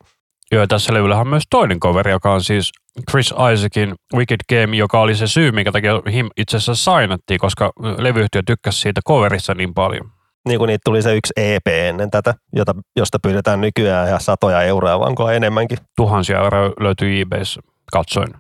Joo, 0.52 0.68
tässä 0.68 0.94
levyllä 0.94 1.18
on 1.18 1.28
myös 1.28 1.44
toinen 1.50 1.80
coveri, 1.80 2.12
joka 2.12 2.34
on 2.34 2.44
siis 2.44 2.72
Chris 3.12 3.34
Isaacin 3.54 3.96
Wicked 4.16 4.40
Game, 4.50 4.78
joka 4.78 5.02
oli 5.02 5.16
se 5.16 5.28
syy, 5.28 5.52
minkä 5.52 5.72
takia 5.72 6.02
him 6.12 6.30
itse 6.38 6.58
asiassa 6.58 6.84
sainattiin, 6.84 7.40
koska 7.40 7.72
levyyhtiö 7.98 8.42
tykkäsi 8.46 8.80
siitä 8.80 9.02
coverissa 9.08 9.54
niin 9.54 9.74
paljon. 9.74 10.12
Niin 10.48 10.58
kuin 10.58 10.68
niitä 10.68 10.82
tuli 10.86 11.02
se 11.02 11.16
yksi 11.16 11.34
EP 11.38 11.68
ennen 11.68 12.12
tätä, 12.12 12.34
jota, 12.56 12.76
josta 12.96 13.18
pyydetään 13.24 13.62
nykyään 13.62 14.10
ja 14.10 14.20
satoja 14.20 14.62
euroa, 14.62 15.00
vanko 15.00 15.30
enemmänkin. 15.30 15.78
Tuhansia 15.98 16.38
euroa 16.38 16.74
löytyy 16.80 17.22
eBayssä, 17.22 17.62
katsoin. 17.92 18.34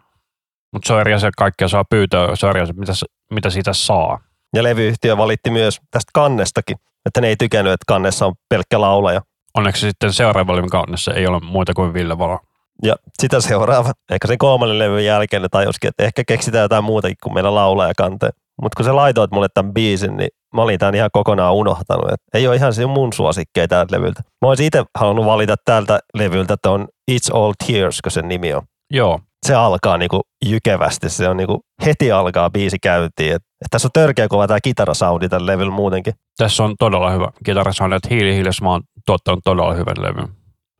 Mutta 0.73 0.87
se 0.87 0.93
on 0.93 1.01
eri 1.01 1.13
asia, 1.13 1.29
kaikkea 1.37 1.67
saa 1.67 1.83
pyytää, 1.89 2.35
se 2.35 2.45
on 2.45 2.49
eri 2.49 2.61
asia, 2.61 2.75
mitä, 2.77 2.93
mitä 3.33 3.49
siitä 3.49 3.73
saa. 3.73 4.19
Ja 4.53 4.63
levyyhtiö 4.63 5.17
valitti 5.17 5.49
myös 5.49 5.79
tästä 5.91 6.09
kannestakin, 6.13 6.77
että 7.05 7.21
ne 7.21 7.27
ei 7.27 7.35
tykännyt, 7.35 7.73
että 7.73 7.83
kannessa 7.87 8.25
on 8.25 8.33
pelkkä 8.49 8.81
laulaja. 8.81 9.21
Onneksi 9.53 9.81
sitten 9.81 10.13
seuraavalla 10.13 10.67
kannessa 10.71 11.13
ei 11.13 11.27
ole 11.27 11.39
muita 11.39 11.73
kuin 11.73 11.93
Ville 11.93 12.17
Valo. 12.17 12.39
Ja 12.83 12.95
sitä 13.21 13.41
seuraava, 13.41 13.91
ehkä 14.11 14.27
sen 14.27 14.37
kolmannen 14.37 14.79
levyn 14.79 15.05
jälkeen 15.05 15.41
ne 15.41 15.47
tajuskin, 15.51 15.87
että 15.87 16.03
ehkä 16.03 16.23
keksitään 16.27 16.61
jotain 16.61 16.83
muutakin 16.83 17.17
kuin 17.23 17.33
meillä 17.33 17.55
laulaja 17.55 17.93
kanteen. 17.97 18.33
Mutta 18.61 18.75
kun 18.75 18.85
sä 18.85 18.95
laitoit 18.95 19.31
mulle 19.31 19.47
tämän 19.53 19.73
biisin, 19.73 20.17
niin 20.17 20.29
mä 20.53 20.61
olin 20.61 20.79
tämän 20.79 20.95
ihan 20.95 21.09
kokonaan 21.13 21.53
unohtanut. 21.53 22.11
Et 22.11 22.21
ei 22.33 22.47
ole 22.47 22.55
ihan 22.55 22.73
se 22.73 22.85
mun 22.85 23.13
suosikkeja 23.13 23.67
tältä 23.67 23.95
levyltä. 23.95 24.21
Mä 24.41 24.49
olisin 24.49 24.65
itse 24.65 24.83
halunnut 24.97 25.25
valita 25.25 25.55
tältä 25.65 25.99
levyltä 26.13 26.57
on 26.67 26.87
It's 27.11 27.37
All 27.37 27.53
Tears, 27.67 28.01
kun 28.01 28.11
sen 28.11 28.27
nimi 28.27 28.53
on. 28.53 28.61
Joo. 28.93 29.19
Se 29.45 29.55
alkaa 29.55 29.97
niinku 29.97 30.21
jykevästi. 30.45 31.09
Se 31.09 31.29
on 31.29 31.37
niinku 31.37 31.59
heti 31.85 32.11
alkaa 32.11 32.49
biisi 32.49 32.77
käyntiin. 32.79 33.35
Et, 33.35 33.41
et 33.41 33.67
tässä 33.71 33.87
on 33.87 33.91
törkeä 33.93 34.27
kova 34.27 34.47
tämä 34.47 34.61
kitarasoundi 34.63 35.29
tällä 35.29 35.51
levyllä 35.51 35.71
muutenkin. 35.71 36.13
Tässä 36.37 36.63
on 36.63 36.75
todella 36.79 37.11
hyvä 37.11 37.31
kitarasoundi, 37.45 37.95
että 37.95 38.09
Hiili 38.11 38.35
Hiilis 38.35 38.61
mä 38.61 38.69
oon 38.69 38.81
tuottanut 39.05 39.39
todella 39.43 39.73
hyvän 39.73 39.95
levyn. 40.01 40.27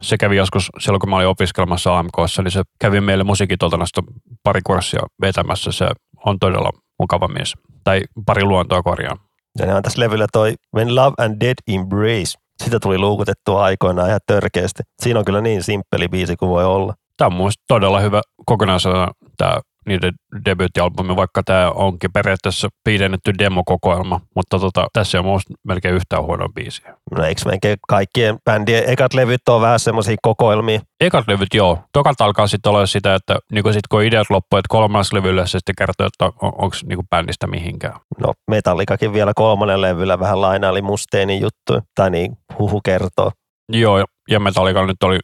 Se 0.02 0.18
kävi 0.18 0.36
joskus 0.36 0.70
silloin, 0.80 1.00
kun 1.00 1.10
mä 1.10 1.16
olin 1.16 1.28
opiskelemassa 1.28 2.00
AMKssa, 2.00 2.42
niin 2.42 2.52
se 2.52 2.62
kävi 2.80 3.02
meille 3.02 3.24
musiikituotannosta 3.24 4.02
pari 4.44 4.62
kurssia 4.62 5.02
vetämässä. 5.22 5.72
Se 5.72 5.88
on 6.26 6.40
todella 6.40 6.70
mukava 7.00 7.28
mies. 7.28 7.54
Tai 7.84 8.02
pari 8.26 8.44
luontoa 8.44 8.84
korjaa. 8.84 9.18
Ja 9.60 9.66
ne 9.66 9.76
on 9.76 9.84
tässä 9.84 10.02
levyllä 10.02 10.28
toi 10.34 10.54
When 10.76 10.96
Love 10.96 11.14
and 11.18 11.38
Dead 11.40 11.56
Embrace. 11.68 12.38
Sitä 12.64 12.80
tuli 12.80 12.98
luukutettua 12.98 13.64
aikoinaan 13.64 14.08
ihan 14.08 14.20
törkeästi. 14.28 14.84
Siinä 15.02 15.20
on 15.20 15.26
kyllä 15.26 15.42
niin 15.42 15.64
simppeli 15.64 16.08
biisi 16.08 16.36
kuin 16.36 16.50
voi 16.50 16.66
olla. 16.66 16.94
Tämä 17.18 17.44
on 17.44 17.52
todella 17.68 18.00
hyvä 18.00 18.22
kokonaisuus 18.46 18.96
tämä 19.38 19.60
niiden 19.88 20.14
debyyttialbumi, 20.46 21.16
vaikka 21.16 21.42
tämä 21.46 21.72
onkin 21.72 22.12
periaatteessa 22.14 22.70
pidennetty 22.84 23.34
demokokoelma, 23.40 24.22
mutta 24.36 24.60
tota, 24.60 24.88
tässä 24.94 25.20
on 25.20 25.26
musta 25.26 25.54
melkein 25.68 25.96
yhtään 25.96 26.24
huono 26.24 26.50
biisi. 26.50 26.82
No 27.12 27.24
eikö 27.24 27.42
melkein 27.46 27.78
kaikkien 27.88 28.38
bändien 28.46 28.84
ekat 28.90 29.14
levyt 29.14 29.50
on 29.50 29.62
vähän 29.62 29.80
semmoisia 29.80 30.16
kokoelmia? 30.22 30.80
Ekat 31.02 31.28
levyt 31.28 31.54
joo. 31.54 31.80
Tokat 31.94 32.22
alkaa 32.22 32.48
sitten 32.48 32.70
olla 32.70 32.86
sitä, 32.86 33.16
että 33.16 33.36
niin 33.52 33.74
sit 33.74 33.88
kun 33.90 34.04
ideat 34.04 34.30
loppuu, 34.30 34.60
että 34.60 34.70
kolmas 34.70 35.14
levyllä 35.14 35.46
se 35.46 35.52
sitten 35.52 35.76
kertoo, 35.78 36.08
että 36.08 36.26
on, 36.26 36.32
onko 36.42 36.76
niin 36.86 37.08
bändistä 37.10 37.48
mihinkään. 37.48 38.00
No 38.20 38.34
Metallikakin 38.50 39.14
vielä 39.14 39.32
kolmannen 39.36 39.82
levyllä 39.82 40.20
vähän 40.20 40.42
lainaili 40.42 40.82
Musteenin 40.82 41.42
juttu, 41.42 41.88
tai 41.96 42.10
niin 42.10 42.38
huhu 42.60 42.82
kertoo. 42.86 43.32
Joo, 43.70 44.06
ja 44.30 44.40
Metallica 44.40 44.86
nyt 44.86 45.04
oli, 45.04 45.20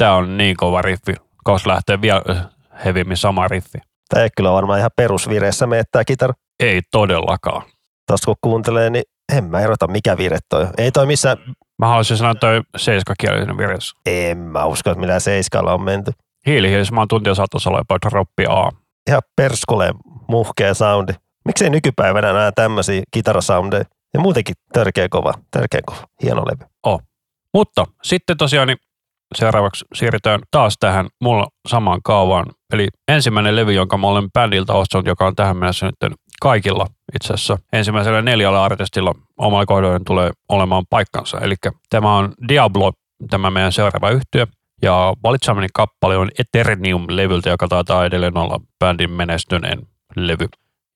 tämä 0.00 0.14
on 0.14 0.36
niin 0.36 0.56
kova 0.56 0.82
riffi, 0.82 1.14
koska 1.44 1.70
lähtee 1.70 2.00
vielä 2.00 2.50
hevimmin 2.84 3.16
sama 3.16 3.48
riffi. 3.48 3.78
Tämä 4.08 4.22
ei 4.22 4.28
kyllä 4.36 4.52
varmaan 4.52 4.78
ihan 4.78 4.90
perusvireessä 4.96 5.66
meettää 5.66 6.04
kitara. 6.04 6.34
Ei 6.60 6.80
todellakaan. 6.90 7.62
Tuosta 8.06 8.24
kun 8.24 8.36
kuuntelee, 8.40 8.90
niin 8.90 9.04
en 9.36 9.44
mä 9.44 9.60
erota 9.60 9.88
mikä 9.88 10.16
vire 10.16 10.38
toi. 10.48 10.66
Ei 10.78 10.92
toi 10.92 11.06
missään... 11.06 11.36
Mä 11.78 11.86
haluaisin 11.86 12.16
sanoa 12.16 12.34
toi 12.34 12.60
seiskakielinen 12.76 13.56
vireessä. 13.56 13.96
En 14.06 14.38
mä 14.38 14.64
usko, 14.64 14.90
että 14.90 15.00
millään 15.00 15.20
seiskalla 15.20 15.74
on 15.74 15.82
menty. 15.82 16.12
Hiilihiilis, 16.46 16.92
mä 16.92 17.00
oon 17.00 17.08
tuntia 17.08 17.34
saatossa 17.34 17.70
olla 17.70 17.80
jopa 17.80 17.98
droppi 18.10 18.44
A. 18.48 18.70
Ihan 19.08 19.22
perskuleen 19.36 19.94
muhkea 20.28 20.74
soundi. 20.74 21.12
Miksei 21.44 21.70
nykypäivänä 21.70 22.32
näe 22.32 22.52
tämmöisiä 22.54 23.02
kitarasoundeja? 23.10 23.84
Ja 24.14 24.20
muutenkin 24.20 24.54
törkeä 24.72 25.08
kova, 25.08 25.34
törkeä 25.50 25.80
kova. 25.86 26.00
Hieno 26.22 26.42
levy. 26.42 26.70
Oh. 26.86 27.02
Mutta 27.54 27.84
sitten 28.02 28.36
tosiaan 28.36 28.68
niin 28.68 28.78
seuraavaksi 29.34 29.84
siirrytään 29.94 30.40
taas 30.50 30.76
tähän 30.80 31.08
mulla 31.20 31.46
samaan 31.68 32.00
kaavaan. 32.04 32.46
Eli 32.72 32.88
ensimmäinen 33.08 33.56
levy, 33.56 33.72
jonka 33.72 33.98
mä 33.98 34.06
olen 34.06 34.32
bändiltä 34.32 34.72
ostanut, 34.72 35.06
joka 35.06 35.26
on 35.26 35.36
tähän 35.36 35.56
mennessä 35.56 35.86
nyt 35.86 36.14
kaikilla 36.40 36.86
itse 37.14 37.34
asiassa 37.34 37.58
ensimmäisellä 37.72 38.22
neljällä 38.22 38.64
artistilla 38.64 39.14
omalla 39.38 39.66
kohdalla 39.66 40.00
tulee 40.06 40.30
olemaan 40.48 40.84
paikkansa. 40.90 41.38
Eli 41.38 41.54
tämä 41.90 42.16
on 42.16 42.32
Diablo, 42.48 42.92
tämä 43.30 43.50
meidän 43.50 43.72
seuraava 43.72 44.10
yhtiö. 44.10 44.46
Ja 44.82 45.14
valitsemani 45.22 45.66
kappale 45.74 46.16
on 46.16 46.30
Eternium-levyltä, 46.38 47.50
joka 47.50 47.68
taitaa 47.68 48.04
edelleen 48.04 48.36
olla 48.36 48.60
bändin 48.78 49.10
menestyneen 49.10 49.78
levy. 50.16 50.48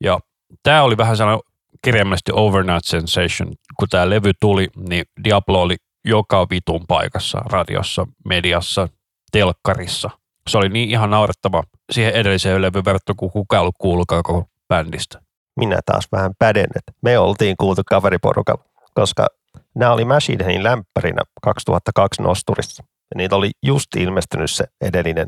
Ja 0.05 0.19
tämä 0.63 0.83
oli 0.83 0.97
vähän 0.97 1.17
sellainen 1.17 1.43
kirjaimellisesti 1.85 2.33
overnight 2.35 2.85
sensation. 2.85 3.53
Kun 3.79 3.89
tämä 3.89 4.11
levy 4.11 4.31
tuli, 4.41 4.69
niin 4.89 5.05
Diablo 5.25 5.63
oli 5.63 5.77
joka 6.05 6.47
vitun 6.51 6.85
paikassa, 6.89 7.39
radiossa, 7.39 8.07
mediassa, 8.25 8.89
telkkarissa. 9.33 10.11
Se 10.51 10.59
oli 10.59 10.69
niin 10.69 10.91
ihan 10.91 11.11
naurettava 11.11 11.63
siihen 11.93 12.13
edelliseen 12.13 12.63
levyyn 12.63 12.85
verrattuna, 12.85 13.17
kun 13.17 13.31
kukaan 13.31 13.61
ollut 13.61 13.75
kuullukaan 13.79 14.23
koko 14.23 14.49
bändistä. 14.69 15.21
Minä 15.57 15.79
taas 15.87 16.09
vähän 16.13 16.33
päden, 16.39 16.67
että 16.77 16.93
me 17.03 17.19
oltiin 17.19 17.57
kuultu 17.57 17.83
kaveriporukalla, 17.87 18.65
koska 18.95 19.27
nämä 19.75 19.93
oli 19.93 20.05
Machine 20.05 20.45
Headin 20.45 20.63
lämpärinä 20.63 21.23
2002 21.43 22.23
nosturissa. 22.23 22.85
Ja 22.87 23.19
niitä 23.19 23.37
oli 23.37 23.51
just 23.63 23.97
ilmestynyt 23.97 24.51
se 24.51 24.65
edellinen 24.81 25.27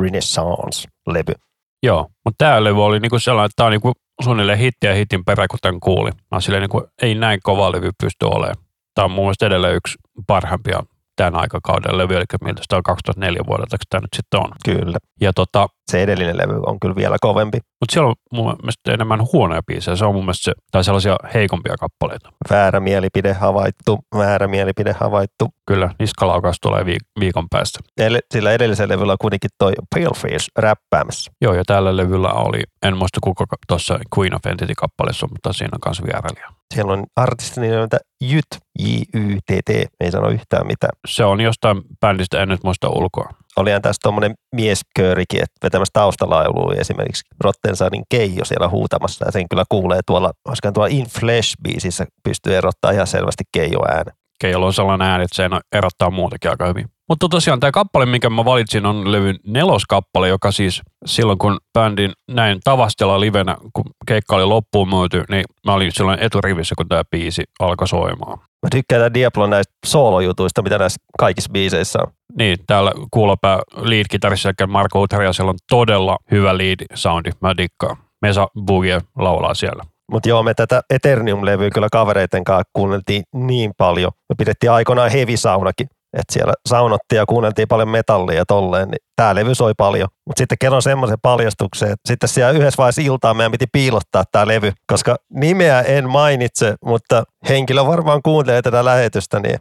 Renaissance-levy. 0.00 1.34
Joo, 1.82 2.08
mutta 2.24 2.44
tämä 2.44 2.64
levy 2.64 2.84
oli 2.84 3.00
niinku 3.00 3.18
sellainen, 3.18 3.46
että 3.46 3.56
tämä 3.56 3.66
on 3.66 3.72
niinku 3.72 3.92
suunnilleen 4.22 4.58
hittiä 4.58 4.94
hitin 4.94 5.24
perä, 5.24 5.48
kun 5.48 5.58
tämän 5.62 5.80
kuuli. 5.80 6.10
Mä 6.30 6.40
silleen 6.40 6.60
niinku, 6.60 6.82
ei 7.02 7.14
näin 7.14 7.40
kova 7.42 7.72
levy 7.72 7.90
pysty 8.02 8.26
olemaan 8.26 8.64
tämä 8.94 9.04
on 9.04 9.10
mun 9.10 9.24
mielestä 9.24 9.46
edelleen 9.46 9.74
yksi 9.74 9.98
parhaimpia 10.26 10.82
tämän 11.16 11.40
aikakauden 11.40 11.98
levy, 11.98 12.16
eli 12.16 12.24
miltä 12.44 12.62
sitä 12.62 12.76
on 12.76 12.82
2004 12.82 13.40
vuodelta, 13.46 13.76
tämä 13.90 14.00
nyt 14.00 14.14
sitten 14.16 14.40
on. 14.40 14.50
Kyllä. 14.64 14.98
Ja 15.20 15.32
tota, 15.32 15.68
se 15.90 16.02
edellinen 16.02 16.36
levy 16.36 16.60
on 16.66 16.80
kyllä 16.80 16.96
vielä 16.96 17.16
kovempi. 17.20 17.58
Mutta 17.84 17.92
siellä 17.92 18.08
on 18.08 18.14
mun 18.32 18.56
mielestä 18.62 18.92
enemmän 18.92 19.20
huonoja 19.32 19.62
biisejä, 19.62 19.96
se 19.96 20.04
on 20.04 20.14
mun 20.14 20.24
mielestä 20.24 20.44
se, 20.44 20.52
tai 20.70 20.84
sellaisia 20.84 21.16
heikompia 21.34 21.74
kappaleita. 21.80 22.32
Väärä 22.50 22.80
mielipide 22.80 23.32
havaittu, 23.32 23.98
väärä 24.16 24.48
mielipide 24.48 24.94
havaittu. 25.00 25.48
Kyllä, 25.66 25.90
niskalaukaus 25.98 26.56
tulee 26.60 26.82
viik- 26.82 27.20
viikon 27.20 27.46
päästä. 27.50 27.78
Eli 27.98 28.18
sillä 28.34 28.52
edellisellä 28.52 28.94
levyllä 28.94 29.12
on 29.12 29.18
kuitenkin 29.20 29.50
toi 29.58 29.72
Paleface 29.94 30.46
räppäämässä. 30.58 31.32
Joo, 31.40 31.54
ja 31.54 31.62
tällä 31.66 31.96
levyllä 31.96 32.32
oli, 32.32 32.62
en 32.86 32.96
muista 32.96 33.18
kuka 33.22 33.44
tuossa 33.68 33.98
Queen 34.18 34.34
of 34.34 34.46
Entity-kappaleessa, 34.46 35.26
mutta 35.26 35.52
siinä 35.52 35.70
on 35.72 35.80
myös 35.86 36.02
vierailija. 36.02 36.48
Siellä 36.74 36.92
on 36.92 37.04
artisti 37.16 37.60
nimeltä 37.60 37.98
Jyt, 38.20 38.46
J-Y-T-T, 38.78 39.68
ei 40.00 40.10
sano 40.10 40.28
yhtään 40.28 40.66
mitään. 40.66 40.92
Se 41.08 41.24
on 41.24 41.40
jostain 41.40 41.82
bändistä, 42.00 42.42
en 42.42 42.48
nyt 42.48 42.64
muista 42.64 42.88
ulkoa. 42.88 43.28
Olihan 43.56 43.82
tässä 43.82 44.00
tuommoinen 44.02 44.34
miesköörikin, 44.54 45.42
että 45.42 45.54
vetämässä 45.62 45.90
taustalaulua 45.92 46.74
esimerkiksi 46.74 47.22
Rottensanin 47.40 48.04
Keijo 48.08 48.44
siellä 48.44 48.68
huutamassa 48.68 49.24
ja 49.26 49.32
sen 49.32 49.48
kyllä 49.48 49.64
kuulee 49.68 50.00
tuolla, 50.06 50.32
olisikohan 50.48 50.72
tuolla 50.74 50.90
In 50.90 51.06
Flesh-biisissä 51.06 52.04
pystyy 52.24 52.56
erottaa 52.56 52.90
ihan 52.90 53.06
selvästi 53.06 53.44
Keijo 53.52 53.80
ääni. 53.88 54.10
Keijolla 54.40 54.66
on 54.66 54.72
sellainen 54.72 55.08
ääni, 55.08 55.24
että 55.24 55.36
se 55.36 55.48
erottaa 55.72 56.10
muutakin 56.10 56.50
aika 56.50 56.66
hyvin. 56.66 56.93
Mutta 57.08 57.28
tosiaan 57.28 57.60
tämä 57.60 57.70
kappale, 57.70 58.06
minkä 58.06 58.30
mä 58.30 58.44
valitsin, 58.44 58.86
on 58.86 59.12
levyn 59.12 59.36
neloskappale, 59.46 60.28
joka 60.28 60.52
siis 60.52 60.82
silloin 61.06 61.38
kun 61.38 61.58
bändin 61.78 62.12
näin 62.30 62.60
Tavastella 62.64 63.20
livenä, 63.20 63.56
kun 63.72 63.84
keikka 64.06 64.36
oli 64.36 64.44
loppuun 64.44 64.88
myyty, 64.88 65.24
niin 65.28 65.44
mä 65.66 65.74
olin 65.74 65.92
silloin 65.92 66.18
eturivissä, 66.22 66.74
kun 66.78 66.88
tämä 66.88 67.02
biisi 67.10 67.42
alkoi 67.60 67.88
soimaan. 67.88 68.38
Mä 68.38 68.68
tykkään 68.70 69.00
tämän 69.00 69.14
Diablon 69.14 69.50
näistä 69.50 69.72
soolojutuista, 69.86 70.62
mitä 70.62 70.78
näissä 70.78 71.02
kaikissa 71.18 71.50
biiseissä 71.52 71.98
on. 72.02 72.12
Niin, 72.38 72.58
täällä 72.66 72.92
kuulopää 73.10 73.58
lead-kitarissa 73.76 74.66
Marko 74.66 75.02
Uteriasella 75.02 75.50
on 75.50 75.58
todella 75.70 76.16
hyvä 76.30 76.58
lead-soundi. 76.58 77.30
Mä 77.40 77.56
dikkaan. 77.56 77.96
Mesa 78.22 78.48
Boogie 78.60 79.00
laulaa 79.18 79.54
siellä. 79.54 79.84
Mutta 80.12 80.28
joo, 80.28 80.42
me 80.42 80.54
tätä 80.54 80.82
Eternium-levyä 80.90 81.70
kyllä 81.70 81.88
kavereiden 81.92 82.44
kanssa 82.44 82.70
kuunneltiin 82.72 83.22
niin 83.34 83.72
paljon. 83.78 84.12
Me 84.28 84.34
pidettiin 84.38 84.70
aikoinaan 84.70 85.10
heavy-saunakin 85.10 85.88
että 86.14 86.32
siellä 86.32 86.52
saunottiin 86.68 87.16
ja 87.16 87.26
kuunneltiin 87.26 87.68
paljon 87.68 87.88
metallia 87.88 88.44
tolleen, 88.44 88.88
niin 88.88 88.98
tämä 89.16 89.34
levy 89.34 89.54
soi 89.54 89.72
paljon. 89.76 90.08
Mutta 90.26 90.40
sitten 90.40 90.58
kerron 90.60 90.82
semmoisen 90.82 91.18
paljastuksen, 91.22 91.88
että 91.88 92.08
sitten 92.08 92.28
siellä 92.28 92.52
yhdessä 92.52 92.78
vaiheessa 92.78 93.02
iltaa 93.02 93.34
meidän 93.34 93.52
piti 93.52 93.66
piilottaa 93.72 94.24
tämä 94.32 94.46
levy, 94.46 94.72
koska 94.86 95.16
nimeä 95.30 95.80
en 95.80 96.08
mainitse, 96.08 96.74
mutta 96.84 97.24
henkilö 97.48 97.86
varmaan 97.86 98.22
kuuntelee 98.22 98.62
tätä 98.62 98.84
lähetystä, 98.84 99.40
niin 99.40 99.58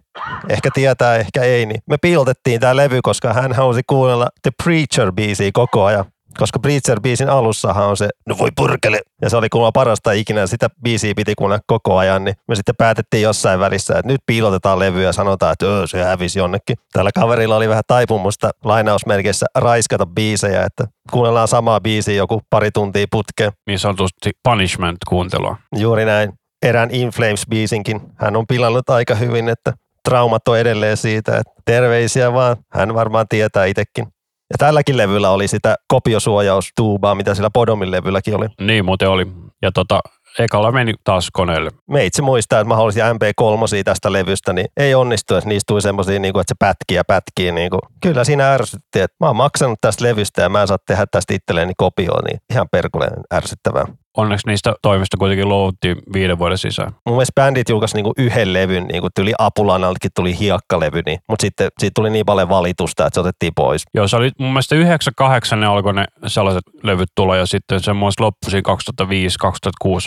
ehkä 0.50 0.70
tietää, 0.74 1.16
ehkä 1.16 1.42
ei. 1.42 1.66
Niin 1.66 1.82
me 1.90 1.98
piilotettiin 2.02 2.60
tämä 2.60 2.76
levy, 2.76 3.00
koska 3.04 3.34
hän 3.34 3.54
halusi 3.54 3.82
kuunnella 3.88 4.28
The 4.42 4.52
Preacher-biisiä 4.64 5.50
koko 5.54 5.86
ajan. 5.86 6.06
Koska 6.38 6.60
Breacher-biisin 6.60 7.30
alussahan 7.30 7.88
on 7.88 7.98
se, 7.98 8.10
no 8.28 8.38
voi 8.38 8.50
purkele, 8.56 9.02
ja 9.22 9.30
se 9.30 9.38
oli 9.38 9.50
kuulemma 9.50 9.72
parasta 9.72 10.12
ikinä, 10.12 10.48
sitä 10.48 10.70
biisiä 10.84 11.14
piti 11.16 11.34
kuunnella 11.38 11.64
koko 11.68 11.98
ajan, 11.98 12.24
niin 12.24 12.36
me 12.48 12.56
sitten 12.56 12.76
päätettiin 12.76 13.24
jossain 13.24 13.60
välissä, 13.60 13.94
että 13.94 14.12
nyt 14.12 14.22
piilotetaan 14.26 14.80
levyä 14.80 15.04
ja 15.04 15.14
sanotaan, 15.14 15.54
että 15.54 15.66
öö, 15.66 15.88
se 15.88 16.04
hävisi 16.04 16.40
jonnekin. 16.40 16.78
Tällä 16.94 17.12
kaverilla 17.16 17.56
oli 17.56 17.70
vähän 17.70 17.84
taipumusta 17.88 18.50
lainausmerkeissä 18.64 19.46
raiskata 19.56 20.06
biisejä, 20.06 20.64
että 20.64 20.86
kuunnellaan 21.12 21.48
samaa 21.48 21.82
biisiä 21.82 22.16
joku 22.16 22.42
pari 22.50 22.72
tuntia 22.72 23.06
putkeen. 23.12 23.52
Niin 23.68 23.80
sanotusti 23.80 24.32
punishment-kuuntelua. 24.44 25.58
Juuri 25.76 26.06
näin. 26.06 26.34
Erään 26.62 26.92
In 26.92 27.10
Flames-biisinkin 27.10 28.02
hän 28.16 28.36
on 28.36 28.48
pilannut 28.48 28.90
aika 28.90 29.16
hyvin, 29.16 29.50
että 29.50 29.74
traumat 30.10 30.48
on 30.48 30.60
edelleen 30.60 30.98
siitä, 30.98 31.38
että 31.38 31.54
terveisiä 31.66 32.34
vaan, 32.34 32.58
hän 32.72 32.94
varmaan 32.94 33.26
tietää 33.30 33.66
itsekin. 33.66 34.08
Ja 34.54 34.58
tälläkin 34.58 34.98
levyllä 34.98 35.30
oli 35.30 35.48
sitä 35.48 35.76
kopiosuojaustuubaa, 35.88 37.16
mitä 37.16 37.36
sillä 37.36 37.50
Podomin 37.54 37.92
levylläkin 37.92 38.36
oli. 38.36 38.48
Niin 38.62 38.86
muuten 38.86 39.10
oli. 39.10 39.28
Ja 39.62 39.72
tota, 39.72 40.00
ekalla 40.40 40.72
meni 40.72 40.94
taas 41.04 41.30
koneelle. 41.34 41.72
Me 41.90 42.06
itse 42.06 42.22
muistaa, 42.22 42.60
että 42.60 42.68
mä 42.68 42.76
haluaisin 42.76 43.04
MP3 43.04 43.84
tästä 43.86 44.12
levystä, 44.12 44.54
niin 44.54 44.68
ei 44.78 44.96
onnistu, 44.96 45.36
että 45.36 45.50
niistä 45.50 45.68
tuli 45.68 45.82
semmoisia, 45.82 46.20
niin 46.20 46.34
kuin, 46.34 46.42
että 46.42 46.52
se 46.52 46.56
pätkii 46.60 46.98
ja 46.98 47.04
pätkii. 47.04 47.52
Niin 47.52 47.70
kuin. 47.70 47.82
Kyllä 48.02 48.24
siinä 48.24 48.54
ärsytti, 48.54 49.00
että 49.00 49.18
mä 49.20 49.28
oon 49.28 49.36
maksanut 49.36 49.78
tästä 49.82 50.06
levystä 50.06 50.42
ja 50.42 50.50
mä 50.50 50.62
en 50.62 50.68
saa 50.68 50.78
tehdä 50.88 51.06
tästä 51.12 51.34
itselleeni 51.34 51.74
kopioon, 51.78 52.24
niin 52.24 52.40
ihan 52.50 52.68
perkuleen 52.72 53.14
ärsyttävää 53.34 53.86
onneksi 54.18 54.48
niistä 54.48 54.76
toimista 54.82 55.18
kuitenkin 55.18 55.50
luovuttiin 55.50 55.98
viiden 56.14 56.40
vuoden 56.40 56.58
sisään. 56.58 56.92
Mun 57.06 57.16
mielestä 57.16 57.42
bändit 57.42 57.70
julkaisi 57.70 57.96
niinku 57.96 58.14
yhden 58.18 58.54
levyn, 58.54 58.88
niinku 58.88 59.08
tuli 59.16 59.34
Apulanaltakin 59.40 60.12
tuli 60.16 60.40
hiekkalevy, 60.40 61.02
niin, 61.06 61.20
mutta 61.30 61.44
sitten 61.44 61.70
siitä 61.80 61.92
tuli 61.96 62.10
niin 62.10 62.26
paljon 62.26 62.50
valitusta, 62.50 63.08
että 63.08 63.16
se 63.16 63.20
otettiin 63.20 63.54
pois. 63.56 63.84
Joo, 63.94 64.08
se 64.08 64.16
oli 64.16 64.32
mun 64.40 64.50
mielestä 64.50 64.76
98 64.76 65.60
ne 65.60 65.66
alkoi 65.66 65.94
ne 65.94 66.06
sellaiset 66.28 66.64
levyt 66.84 67.10
tulla 67.16 67.36
ja 67.36 67.46
sitten 67.46 67.80
se 67.84 67.94
mun 67.94 68.12
loppui 68.20 68.62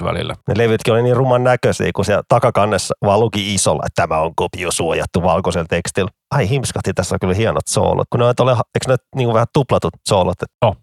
2005-2006 0.01 0.05
välillä. 0.05 0.35
Ne 0.49 0.55
levytkin 0.57 0.95
oli 0.95 1.03
niin 1.03 1.17
ruman 1.17 1.45
näköisiä, 1.45 1.91
kun 1.95 2.05
siellä 2.05 2.23
takakannessa 2.29 2.95
vaan 3.03 3.21
luki 3.21 3.55
isolla, 3.55 3.83
että 3.87 4.03
tämä 4.03 4.21
on 4.21 4.33
kopiosuojattu 4.37 5.23
valkoisella 5.23 5.67
tekstillä. 5.71 6.11
Ai 6.31 6.49
himskahti, 6.49 6.93
tässä 6.95 7.15
on 7.15 7.19
kyllä 7.21 7.35
hienot 7.35 7.67
soolot. 7.69 8.07
Kun 8.11 8.21
ne 8.21 8.27
on, 8.27 8.35
eikö 8.51 8.89
ne 8.89 8.97
niin 9.17 9.35
vähän 9.35 9.47
tuplatut 9.53 9.95
soolot? 10.09 10.37
Oh. 10.63 10.77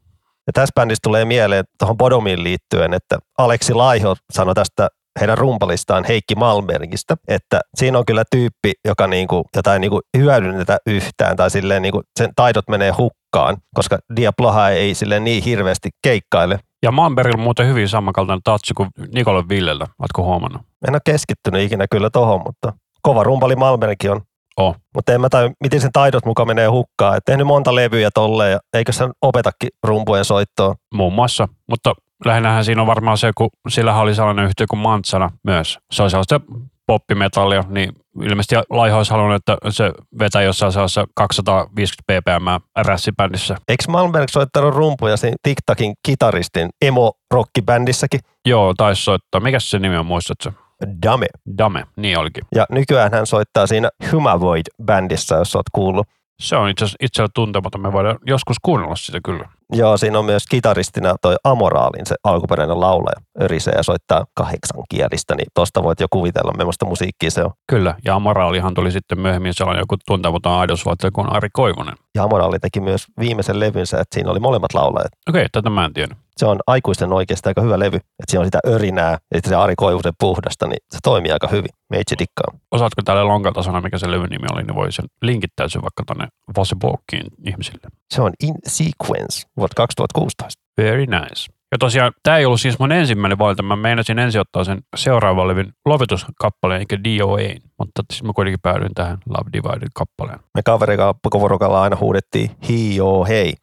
Ja 0.48 0.54
tässä 0.54 0.74
bändissä 0.76 1.00
tulee 1.04 1.26
mieleen 1.26 1.64
tuohon 1.80 1.98
Bodomiin 1.98 2.44
liittyen, 2.44 2.94
että 2.94 3.20
Aleksi 3.38 3.74
Laiho 3.74 4.16
sanoi 4.34 4.54
tästä 4.56 4.88
heidän 5.20 5.38
rumpalistaan 5.38 6.04
Heikki 6.04 6.36
Malmbergistä, 6.36 7.16
että 7.28 7.62
siinä 7.76 7.98
on 7.98 8.06
kyllä 8.06 8.24
tyyppi, 8.32 8.72
joka 8.86 9.08
niinku, 9.08 9.44
jota 9.56 9.74
ei 9.74 9.80
niinku 9.80 10.02
hyödynnetä 10.18 10.78
yhtään 10.88 11.36
tai 11.36 11.52
silleen 11.52 11.82
niinku, 11.82 12.02
sen 12.20 12.30
taidot 12.36 12.70
menee 12.70 12.92
hukkaan, 12.92 13.58
koska 13.76 13.98
Diabloha 14.16 14.70
ei 14.70 14.96
silleen 14.96 15.24
niin 15.24 15.44
hirveästi 15.44 15.90
keikkaile. 16.04 16.60
Ja 16.84 16.92
Malmbergilla 16.92 17.38
on 17.38 17.44
muuten 17.44 17.68
hyvin 17.68 17.90
samankaltainen 17.90 18.42
tatsi 18.44 18.74
kuin 18.74 18.90
Nikolle 19.14 19.50
Villellä, 19.50 19.88
oletko 20.00 20.24
huomannut? 20.24 20.62
En 20.88 20.94
ole 20.96 21.02
keskittynyt 21.06 21.62
ikinä 21.62 21.86
kyllä 21.92 22.10
tohon, 22.10 22.42
mutta 22.46 22.74
kova 23.02 23.24
rumpali 23.24 23.56
Malmbergkin 23.56 24.12
on. 24.12 24.22
Oh. 24.58 24.76
Mutta 24.96 25.14
en 25.14 25.22
mä 25.22 25.30
tajua, 25.30 25.52
miten 25.64 25.82
sen 25.82 25.92
taidot 25.94 26.26
mukaan 26.26 26.48
menee 26.48 26.68
hukkaan. 26.68 27.18
Et 27.18 27.24
tehnyt 27.26 27.48
monta 27.48 27.76
levyjä 27.76 28.10
tolleen 28.14 28.52
ja 28.52 28.60
eikö 28.74 28.92
sen 28.92 29.12
opetakin 29.22 29.70
rumpujen 29.84 30.26
soittoa? 30.26 30.76
Muun 30.94 31.14
muassa, 31.14 31.48
mutta 31.70 31.94
lähinnähän 32.26 32.66
siinä 32.66 32.82
on 32.82 32.88
varmaan 32.88 33.18
se, 33.18 33.32
kun 33.38 33.50
sillä 33.70 33.96
oli 33.96 34.16
sellainen 34.16 34.46
yhtiö 34.46 34.66
kuin 34.70 34.80
Mantsana 34.80 35.30
myös. 35.44 35.80
Se 35.92 36.04
on 36.04 36.10
sellaista 36.10 36.42
poppimetallia, 36.88 37.64
niin 37.68 37.92
ilmeisesti 38.22 38.56
Laiho 38.70 38.98
olisi 38.98 39.12
halunnut, 39.12 39.36
että 39.36 39.58
se 39.70 39.92
vetää 40.20 40.42
jossain 40.42 40.72
sellaisessa 40.72 41.06
250 41.16 42.04
ppm 42.08 42.82
rässibändissä. 42.86 43.56
Eikö 43.68 43.84
Malmberg 43.88 44.30
soittanut 44.30 44.76
rumpuja 44.76 45.18
siinä 45.18 45.36
TikTokin 45.44 45.94
kitaristin 46.06 46.70
emo-rockibändissäkin? 46.86 48.20
Joo, 48.46 48.74
taisi 48.78 49.04
soittaa. 49.04 49.42
Mikä 49.42 49.60
se 49.60 49.80
nimi 49.80 49.98
on, 49.98 50.06
muistatko? 50.06 50.63
Dame. 51.06 51.26
Dame, 51.58 51.84
niin 51.96 52.20
olikin. 52.20 52.44
Ja 52.56 52.66
nykyään 52.72 53.12
hän 53.12 53.26
soittaa 53.26 53.68
siinä 53.68 53.90
Humavoid-bändissä, 54.12 55.36
jos 55.36 55.56
olet 55.56 55.66
kuullut. 55.72 56.08
Se 56.40 56.56
on 56.56 56.70
itse 56.70 56.86
asiassa 56.86 57.28
tuntematon. 57.36 57.82
Me 57.82 57.94
voidaan 57.94 58.18
joskus 58.26 58.58
kuunnella 58.62 58.96
sitä 58.96 59.20
kyllä. 59.26 59.50
Joo, 59.74 59.98
siinä 59.98 60.20
on 60.20 60.26
myös 60.26 60.44
kitaristina 60.50 61.16
toi 61.22 61.36
Amoraalin, 61.44 62.06
se 62.06 62.16
alkuperäinen 62.24 62.80
laulaja, 62.80 63.16
örisee 63.42 63.74
ja 63.78 63.84
soittaa 63.84 64.26
kahdeksan 64.36 64.84
kielistä, 64.90 65.36
niin 65.36 65.48
tosta 65.54 65.84
voit 65.84 66.00
jo 66.00 66.08
kuvitella, 66.10 66.54
millaista 66.58 66.86
musiikkia 66.86 67.32
se 67.32 67.44
on. 67.44 67.52
Kyllä, 67.68 67.96
ja 68.06 68.16
Amoraalihan 68.16 68.74
tuli 68.74 68.92
sitten 68.92 69.20
myöhemmin 69.20 69.54
sellainen 69.54 69.82
joku 69.82 69.96
tuntematon 70.08 70.52
aidosvaltaja 70.52 71.12
kuin 71.12 71.34
Ari 71.34 71.50
Koivunen. 71.54 71.96
Ja 72.16 72.24
Amoraali 72.24 72.60
teki 72.60 72.80
myös 72.80 73.06
viimeisen 73.20 73.60
levynsä, 73.60 74.00
että 74.00 74.16
siinä 74.16 74.32
oli 74.32 74.40
molemmat 74.40 74.74
laulajat. 74.74 75.12
Okei, 75.30 75.42
okay, 75.42 75.50
tätä 75.52 75.70
mä 75.70 75.86
en 75.86 75.94
tiedä. 75.94 76.16
Se 76.38 76.46
on 76.46 76.60
aikuisten 76.68 77.14
oikeasti 77.14 77.50
aika 77.50 77.62
hyvä 77.62 77.80
levy, 77.80 77.96
että 77.96 78.30
siinä 78.30 78.40
on 78.40 78.46
sitä 78.48 78.60
örinää, 78.68 79.18
että 79.32 79.50
se 79.50 79.56
Ari 79.56 79.74
Koivusen 79.78 80.14
puhdasta, 80.20 80.68
niin 80.68 80.78
se 80.92 80.98
toimii 81.04 81.32
aika 81.32 81.48
hyvin. 81.48 81.70
Meitsi 81.90 82.16
dikkaa. 82.20 82.60
Osaatko 82.72 83.02
tälle 83.06 83.24
lonkalta 83.24 83.64
sanoa, 83.64 83.82
mikä 83.82 83.98
se 83.98 84.12
levyn 84.12 84.30
nimi 84.30 84.48
oli, 84.54 84.64
niin 84.64 84.76
voi 84.76 84.92
sen 84.92 85.06
linkittää 85.22 85.68
sen 85.68 85.82
vaikka 85.82 86.04
tänne 86.06 86.28
Vossebookiin 86.58 87.28
ihmisille. 87.48 87.88
Se 88.14 88.22
on 88.22 88.32
In 88.44 88.56
Sequence 88.68 89.48
vuotta 89.58 89.76
2016. 89.76 90.64
Very 90.78 91.06
nice. 91.06 91.54
Ja 91.72 91.78
tosiaan, 91.78 92.12
tämä 92.24 92.38
ei 92.38 92.46
ollut 92.46 92.62
siis 92.62 92.80
mun 92.80 92.92
ensimmäinen 92.92 93.38
valinta. 93.38 93.64
Mä 93.64 93.76
meinasin 93.76 94.20
ensin 94.20 94.42
ottaa 94.42 94.64
sen 94.64 94.82
seuraavan 94.96 95.48
levyn 95.48 95.74
lopetuskappaleen, 95.86 96.80
eikä 96.80 97.04
DOA, 97.04 97.60
mutta 97.80 98.04
siis 98.12 98.24
mä 98.24 98.34
kuitenkin 98.34 98.60
päädyin 98.62 98.94
tähän 98.96 99.18
Love 99.30 99.50
Divided-kappaleen. 99.54 100.40
Me 100.56 100.62
kaverikauppakovorokalla 100.66 101.82
aina 101.82 101.98
huudettiin 102.00 102.52
hi 102.70 102.96
jo 102.96 103.24
hei, 103.24 103.54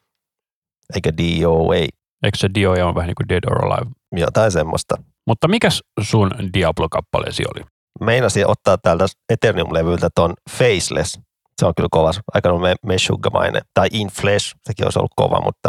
eikä 0.95 1.13
DOA. 1.17 2.00
Eikö 2.23 2.39
se 2.39 2.49
DOA 2.55 2.87
on 2.89 2.95
vähän 2.95 3.07
niin 3.07 3.15
kuin 3.15 3.29
Dead 3.29 3.43
or 3.51 3.65
Alive? 3.65 3.91
Jotain 4.17 4.53
semmoista. 4.53 4.95
Mutta 5.27 5.49
mikäs 5.49 5.83
sun 6.01 6.31
Diablo-kappaleesi 6.55 7.45
oli? 7.55 7.67
Meinasin 8.01 8.47
ottaa 8.47 8.79
täältä 8.79 9.07
Eternium-levyltä 9.33 10.09
ton 10.15 10.35
Faceless. 10.51 11.21
Se 11.61 11.67
on 11.67 11.73
kyllä 11.77 11.89
kova, 11.91 12.11
aika 12.35 12.59
me, 12.59 12.75
Meshuggamainen. 12.87 13.63
Tai 13.75 13.89
In 13.93 14.09
Flesh, 14.09 14.55
sekin 14.65 14.87
olisi 14.87 14.99
ollut 14.99 15.13
kova, 15.17 15.41
mutta 15.45 15.69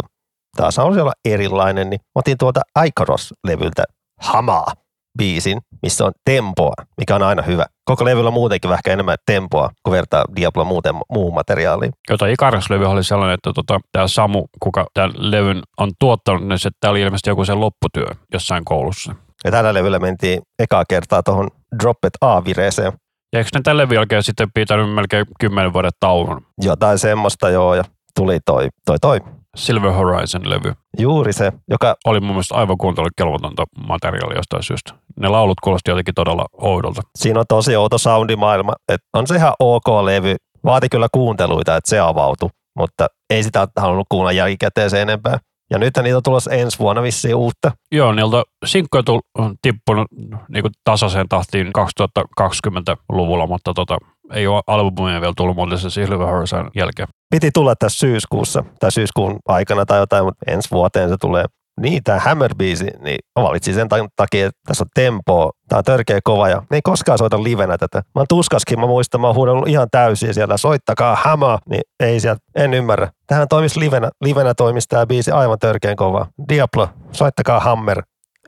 taas 0.56 0.76
halusi 0.76 1.00
olla 1.00 1.12
erilainen, 1.24 1.90
niin 1.90 2.00
otin 2.14 2.38
tuolta 2.38 2.60
Aikaros-levyltä 2.78 3.84
Hamaa 4.20 4.81
biisin, 5.18 5.58
missä 5.82 6.04
on 6.04 6.12
tempoa, 6.24 6.72
mikä 7.00 7.14
on 7.14 7.22
aina 7.22 7.42
hyvä. 7.42 7.66
Koko 7.84 8.04
levyllä 8.04 8.28
on 8.28 8.34
muutenkin 8.34 8.68
vähän 8.68 8.82
enemmän 8.86 9.16
tempoa, 9.26 9.70
kun 9.82 9.92
vertaa 9.92 10.24
Diablo 10.36 10.64
muuten 10.64 10.94
muuhun 11.12 11.34
materiaaliin. 11.34 11.92
Jota 12.10 12.26
Ikaros-levy 12.26 12.84
oli 12.84 13.04
sellainen, 13.04 13.34
että 13.34 13.52
tota, 13.54 13.80
tämä 13.92 14.08
Samu, 14.08 14.44
kuka 14.60 14.86
tämän 14.94 15.12
levyn 15.14 15.62
on 15.78 15.90
tuottanut, 15.98 16.48
niin 16.48 16.58
se, 16.58 16.70
tämä 16.80 16.90
oli 16.90 17.00
ilmeisesti 17.00 17.30
joku 17.30 17.44
sen 17.44 17.60
lopputyö 17.60 18.06
jossain 18.32 18.64
koulussa. 18.64 19.14
Ja 19.44 19.50
tällä 19.50 19.74
levyllä 19.74 19.98
mentiin 19.98 20.42
ekaa 20.58 20.84
kertaa 20.88 21.22
tuohon 21.22 21.48
Droppet 21.82 22.12
A-vireeseen. 22.20 22.92
Ja 23.32 23.38
eikö 23.38 23.50
ne 23.54 23.60
tämän 23.62 23.76
levyn 23.76 23.94
jälkeen 23.94 24.22
sitten 24.22 24.48
pitänyt 24.54 24.94
melkein 24.94 25.26
kymmenen 25.40 25.72
vuoden 25.72 25.90
tauon? 26.00 26.40
Jotain 26.62 26.98
semmoista 26.98 27.50
joo, 27.50 27.74
ja 27.74 27.84
tuli 28.16 28.40
toi, 28.46 28.68
toi, 28.86 28.98
toi 28.98 29.20
Silver 29.56 29.92
Horizon-levy. 29.92 30.72
Juuri 30.98 31.32
se, 31.32 31.52
joka... 31.70 31.96
Oli 32.04 32.20
mun 32.20 32.30
mielestä 32.30 32.54
aivan 32.54 32.78
kuuntelukelvotonta 32.78 33.64
materiaalia 33.86 34.38
jostain 34.38 34.62
syystä. 34.62 34.94
Ne 35.20 35.28
laulut 35.28 35.60
kuulosti 35.60 35.90
jotenkin 35.90 36.14
todella 36.14 36.46
oudolta. 36.52 37.02
Siinä 37.18 37.40
on 37.40 37.46
tosi 37.48 37.76
outo 37.76 37.98
soundimaailma. 37.98 38.72
Et 38.88 39.00
on 39.14 39.26
se 39.26 39.36
ihan 39.36 39.52
ok 39.58 39.88
levy. 40.02 40.36
Vaati 40.64 40.88
kyllä 40.88 41.08
kuunteluita, 41.12 41.76
että 41.76 41.90
se 41.90 41.98
avautui, 41.98 42.48
mutta 42.78 43.06
ei 43.30 43.42
sitä 43.42 43.68
halunnut 43.76 44.06
kuulla 44.08 44.32
jälkikäteen 44.32 44.90
se 44.90 45.02
enempää. 45.02 45.38
Ja 45.70 45.78
nyt 45.78 45.94
niitä 46.02 46.16
on 46.16 46.22
tulossa 46.22 46.50
ensi 46.50 46.78
vuonna 46.78 47.02
vissiin 47.02 47.34
uutta. 47.34 47.72
Joo, 47.92 48.12
niiltä 48.12 48.42
sinkkoja 48.66 49.02
on 49.38 49.54
tippunut 49.62 50.06
niin 50.48 50.62
kuin 50.62 50.72
tasaiseen 50.84 51.28
tahtiin 51.28 51.66
2020-luvulla, 51.78 53.46
mutta 53.46 53.74
tota, 53.74 53.98
ei 54.32 54.46
ole 54.46 54.62
albumia 54.66 55.20
vielä 55.20 55.32
tullut 55.36 55.56
muuten 55.56 55.78
se 55.78 55.90
Silver 55.90 56.26
Horizon 56.26 56.70
jälkeen. 56.74 57.08
Piti 57.30 57.50
tulla 57.54 57.74
tässä 57.76 57.98
syyskuussa 57.98 58.64
tai 58.80 58.92
syyskuun 58.92 59.38
aikana 59.48 59.86
tai 59.86 59.98
jotain, 59.98 60.24
mutta 60.24 60.44
ensi 60.52 60.68
vuoteen 60.70 61.08
se 61.08 61.16
tulee. 61.20 61.44
Niin, 61.80 62.02
tämä 62.04 62.18
Hammer-biisi, 62.18 63.02
niin 63.04 63.18
valitsin 63.36 63.74
sen 63.74 63.88
takia, 64.16 64.46
että 64.46 64.60
tässä 64.66 64.84
on 64.84 64.88
tempo, 64.94 65.50
tämä 65.68 65.78
on 65.78 65.84
törkeä 65.84 66.20
kova 66.24 66.48
ja 66.48 66.62
ei 66.70 66.82
koskaan 66.82 67.18
soita 67.18 67.42
livenä 67.42 67.78
tätä. 67.78 67.98
Mä 67.98 68.20
oon 68.20 68.26
tuskaskin, 68.28 68.80
mä 68.80 68.86
muistan, 68.86 69.20
mä 69.20 69.28
oon 69.28 69.68
ihan 69.68 69.88
täysin 69.90 70.34
siellä, 70.34 70.56
soittakaa 70.56 71.16
Hammer, 71.16 71.58
niin 71.68 71.82
ei 72.00 72.20
sieltä, 72.20 72.40
en 72.56 72.74
ymmärrä. 72.74 73.08
Tähän 73.26 73.48
toimisi 73.48 73.80
livenä, 73.80 74.10
livenä 74.24 74.54
toimisi 74.54 74.88
tämä 74.88 75.06
biisi 75.06 75.30
aivan 75.30 75.58
törkeän 75.58 75.96
kova. 75.96 76.26
Diablo, 76.48 76.88
soittakaa 77.12 77.60
Hammer. 77.60 78.02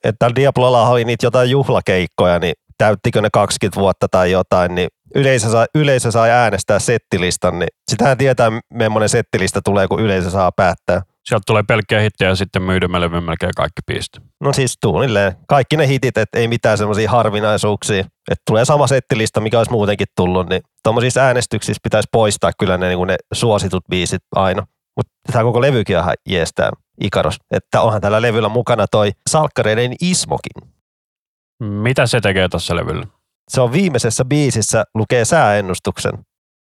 Että 0.05 0.31
Diablolla 0.35 0.89
oli 0.89 1.05
niitä 1.05 1.27
jotain 1.27 1.51
juhlakeikkoja, 1.51 2.39
niin 2.39 2.55
täyttikö 2.79 3.21
ne 3.21 3.29
20 3.33 3.81
vuotta 3.81 4.07
tai 4.11 4.31
jotain, 4.31 4.75
niin 4.75 4.89
yleisö 5.15 5.49
saa, 5.49 5.67
yleisö 5.75 6.11
saa 6.11 6.25
äänestää 6.25 6.79
settilistan, 6.79 7.59
niin 7.59 7.69
sitähän 7.91 8.19
tietää, 8.19 8.51
millainen 8.75 9.09
settilista 9.09 9.61
tulee, 9.65 9.89
kun 9.89 10.01
yleisö 10.01 10.31
saa 10.31 10.53
päättää. 10.53 11.03
Sieltä 11.25 11.43
tulee 11.47 11.63
pelkkiä 11.63 12.01
hittejä 12.01 12.29
ja 12.29 12.35
sitten 12.35 12.63
myydämälle 12.63 13.09
melkein 13.09 13.53
kaikki 13.57 13.81
piste. 13.87 14.21
No 14.41 14.53
siis 14.53 14.77
tuunilleen. 14.81 15.33
Kaikki 15.49 15.77
ne 15.77 15.89
hitit, 15.89 16.19
että 16.19 16.39
ei 16.39 16.49
mitään 16.49 16.79
semmoisia 16.79 17.11
harvinaisuuksia. 17.11 18.01
Että 18.01 18.43
tulee 18.47 18.65
sama 18.65 18.87
settilista, 18.87 19.41
mikä 19.41 19.59
olisi 19.59 19.71
muutenkin 19.71 20.07
tullut, 20.17 20.49
niin 20.49 20.63
tuommoisissa 20.83 21.21
äänestyksissä 21.21 21.81
pitäisi 21.83 22.09
poistaa 22.13 22.51
kyllä 22.59 22.79
ne, 22.79 22.89
niin 22.89 23.07
ne 23.07 23.17
suositut 23.35 23.85
biisit 23.91 24.23
aina. 24.37 24.67
Mutta 24.97 25.13
tämä 25.33 25.45
koko 25.45 25.61
levykin 25.61 25.97
ihan 25.97 26.15
jeestää. 26.29 26.71
Ikaros. 27.01 27.37
Että 27.51 27.81
onhan 27.81 28.01
tällä 28.01 28.23
levyllä 28.23 28.49
mukana 28.49 28.87
toi 28.91 29.11
salkkareiden 29.31 29.95
Ismokin. 30.01 30.71
Mitä 31.61 32.07
se 32.07 32.21
tekee 32.21 32.49
tuossa 32.49 32.77
levyllä? 32.77 33.07
Se 33.49 33.61
on 33.61 33.73
viimeisessä 33.73 34.25
biisissä, 34.25 34.85
lukee 34.95 35.25
sääennustuksen. 35.25 36.13